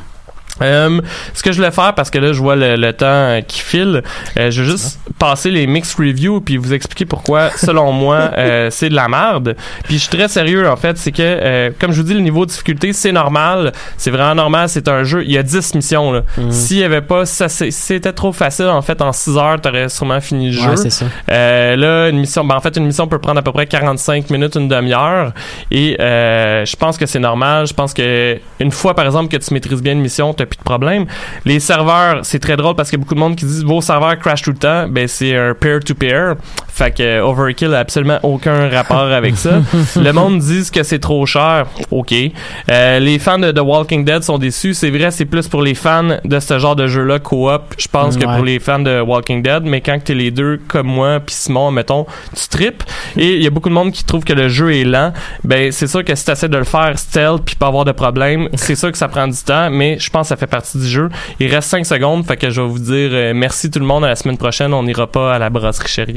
Euh, 0.62 1.00
ce 1.34 1.42
que 1.42 1.52
je 1.52 1.56
voulais 1.56 1.70
faire, 1.70 1.94
parce 1.94 2.10
que 2.10 2.18
là, 2.18 2.32
je 2.32 2.40
vois 2.40 2.56
le, 2.56 2.76
le 2.76 2.92
temps 2.92 3.06
euh, 3.06 3.40
qui 3.40 3.60
file, 3.60 4.02
euh, 4.38 4.50
je 4.50 4.62
vais 4.62 4.70
juste 4.70 5.00
passer 5.18 5.50
les 5.50 5.66
mixed 5.66 5.98
reviews 5.98 6.40
puis 6.40 6.56
vous 6.56 6.72
expliquer 6.74 7.06
pourquoi, 7.06 7.50
selon 7.56 7.92
moi, 7.92 8.30
euh, 8.38 8.68
c'est 8.70 8.88
de 8.88 8.94
la 8.94 9.08
merde. 9.08 9.56
Puis 9.84 9.94
je 9.94 10.00
suis 10.00 10.16
très 10.16 10.28
sérieux, 10.28 10.68
en 10.68 10.76
fait, 10.76 10.98
c'est 10.98 11.12
que, 11.12 11.70
comme 11.78 11.92
je 11.92 12.00
vous 12.02 12.06
dis, 12.06 12.14
le 12.14 12.20
niveau 12.20 12.44
de 12.44 12.50
difficulté, 12.50 12.92
c'est 12.92 13.12
normal. 13.12 13.72
C'est 13.96 14.10
vraiment 14.10 14.34
normal, 14.34 14.68
c'est 14.68 14.88
un 14.88 15.02
jeu. 15.04 15.22
Il 15.24 15.32
y 15.32 15.38
a 15.38 15.42
10 15.42 15.74
missions, 15.74 16.12
là. 16.12 16.22
S'il 16.50 16.78
y 16.78 16.84
avait 16.84 17.00
pas, 17.02 17.24
ça, 17.26 17.48
c'était 17.48 18.12
trop 18.12 18.32
facile, 18.32 18.66
en 18.66 18.82
fait, 18.82 19.00
en 19.02 19.12
6 19.12 19.36
heures, 19.36 19.60
t'aurais 19.60 19.88
sûrement 19.88 20.20
fini 20.20 20.50
le 20.50 20.60
Ouais, 20.60 20.76
jeu. 20.76 20.76
c'est 20.76 20.90
ça. 20.90 21.06
Là, 21.28 22.08
une 22.08 22.18
mission, 22.18 22.44
ben 22.44 22.56
en 22.56 22.60
fait, 22.60 22.76
une 22.76 22.84
mission 22.86 23.06
peut 23.06 23.18
prendre 23.18 23.38
à 23.38 23.42
peu 23.42 23.52
près 23.52 23.66
45 23.66 24.30
minutes, 24.30 24.56
une 24.56 24.68
demi-heure. 24.68 25.32
Et 25.70 25.96
je 25.98 26.76
pense 26.76 26.98
que 26.98 27.06
c'est 27.06 27.18
normal. 27.18 27.66
Je 27.66 27.74
pense 27.74 27.94
que 27.94 28.38
une 28.58 28.70
fois, 28.72 28.94
par 28.94 29.04
exemple, 29.06 29.28
que 29.30 29.36
tu 29.42 29.54
maîtrises 29.54 29.82
bien 29.82 29.92
une 29.92 30.00
mission, 30.00 30.32
t'as 30.40 30.46
plus 30.46 30.58
de 30.58 30.62
problème. 30.62 31.06
Les 31.44 31.60
serveurs, 31.60 32.20
c'est 32.24 32.38
très 32.38 32.56
drôle 32.56 32.74
parce 32.74 32.90
qu'il 32.90 32.98
y 32.98 33.00
a 33.00 33.04
beaucoup 33.04 33.14
de 33.14 33.20
monde 33.20 33.36
qui 33.36 33.44
disent 33.44 33.64
vos 33.64 33.80
serveurs 33.80 34.18
crashent 34.18 34.42
tout 34.42 34.52
le 34.52 34.58
temps. 34.58 34.88
Ben 34.88 35.06
c'est 35.06 35.36
un 35.36 35.54
peer-to-peer. 35.54 36.36
Fait 36.80 36.92
que 36.92 37.02
euh, 37.02 37.26
Overkill 37.26 37.74
a 37.74 37.80
absolument 37.80 38.18
aucun 38.22 38.70
rapport 38.70 39.12
avec 39.12 39.36
ça. 39.36 39.60
le 39.96 40.12
monde 40.12 40.38
dit 40.38 40.70
que 40.72 40.82
c'est 40.82 40.98
trop 40.98 41.26
cher. 41.26 41.66
Ok. 41.90 42.14
Euh, 42.70 42.98
les 43.00 43.18
fans 43.18 43.38
de 43.38 43.52
The 43.52 43.60
Walking 43.60 44.02
Dead 44.02 44.22
sont 44.22 44.38
déçus. 44.38 44.72
C'est 44.72 44.88
vrai, 44.88 45.10
c'est 45.10 45.26
plus 45.26 45.46
pour 45.46 45.60
les 45.60 45.74
fans 45.74 46.16
de 46.24 46.40
ce 46.40 46.58
genre 46.58 46.76
de 46.76 46.86
jeu-là 46.86 47.18
coop. 47.18 47.74
Je 47.76 47.86
pense 47.86 48.16
que 48.16 48.24
pour 48.24 48.46
les 48.46 48.58
fans 48.60 48.78
de 48.78 48.98
Walking 48.98 49.42
Dead, 49.42 49.64
mais 49.64 49.82
quand 49.82 49.98
t'es 50.02 50.14
les 50.14 50.30
deux 50.30 50.58
comme 50.68 50.86
moi 50.86 51.20
puis 51.20 51.34
Simon, 51.34 51.70
mettons, 51.70 52.06
tu 52.34 52.48
tripes. 52.48 52.82
Et 53.18 53.34
il 53.34 53.42
y 53.42 53.46
a 53.46 53.50
beaucoup 53.50 53.68
de 53.68 53.74
monde 53.74 53.92
qui 53.92 54.02
trouve 54.02 54.24
que 54.24 54.32
le 54.32 54.48
jeu 54.48 54.74
est 54.74 54.84
lent. 54.84 55.12
Ben 55.44 55.72
c'est 55.72 55.86
sûr 55.86 56.02
que 56.02 56.14
si 56.14 56.24
t'essaies 56.24 56.48
de 56.48 56.56
le 56.56 56.64
faire 56.64 56.98
stealth 56.98 57.42
puis 57.44 57.56
pas 57.56 57.66
avoir 57.66 57.84
de 57.84 57.92
problème, 57.92 58.48
c'est 58.54 58.74
sûr 58.74 58.90
que 58.90 58.96
ça 58.96 59.08
prend 59.08 59.28
du 59.28 59.36
temps, 59.36 59.68
mais 59.68 59.98
je 59.98 60.08
pense 60.08 60.22
que 60.22 60.28
ça 60.28 60.36
fait 60.38 60.46
partie 60.46 60.78
du 60.78 60.88
jeu. 60.88 61.10
Il 61.40 61.54
reste 61.54 61.68
5 61.68 61.84
secondes, 61.84 62.24
fait 62.24 62.38
que 62.38 62.48
je 62.48 62.62
vais 62.62 62.68
vous 62.68 62.78
dire 62.78 63.10
euh, 63.12 63.32
merci 63.34 63.70
tout 63.70 63.80
le 63.80 63.84
monde 63.84 64.02
à 64.02 64.08
la 64.08 64.16
semaine 64.16 64.38
prochaine. 64.38 64.72
On 64.72 64.82
n'ira 64.82 65.06
pas 65.06 65.34
à 65.34 65.38
la 65.38 65.50
brasserie 65.50 65.88
chérie. 65.88 66.08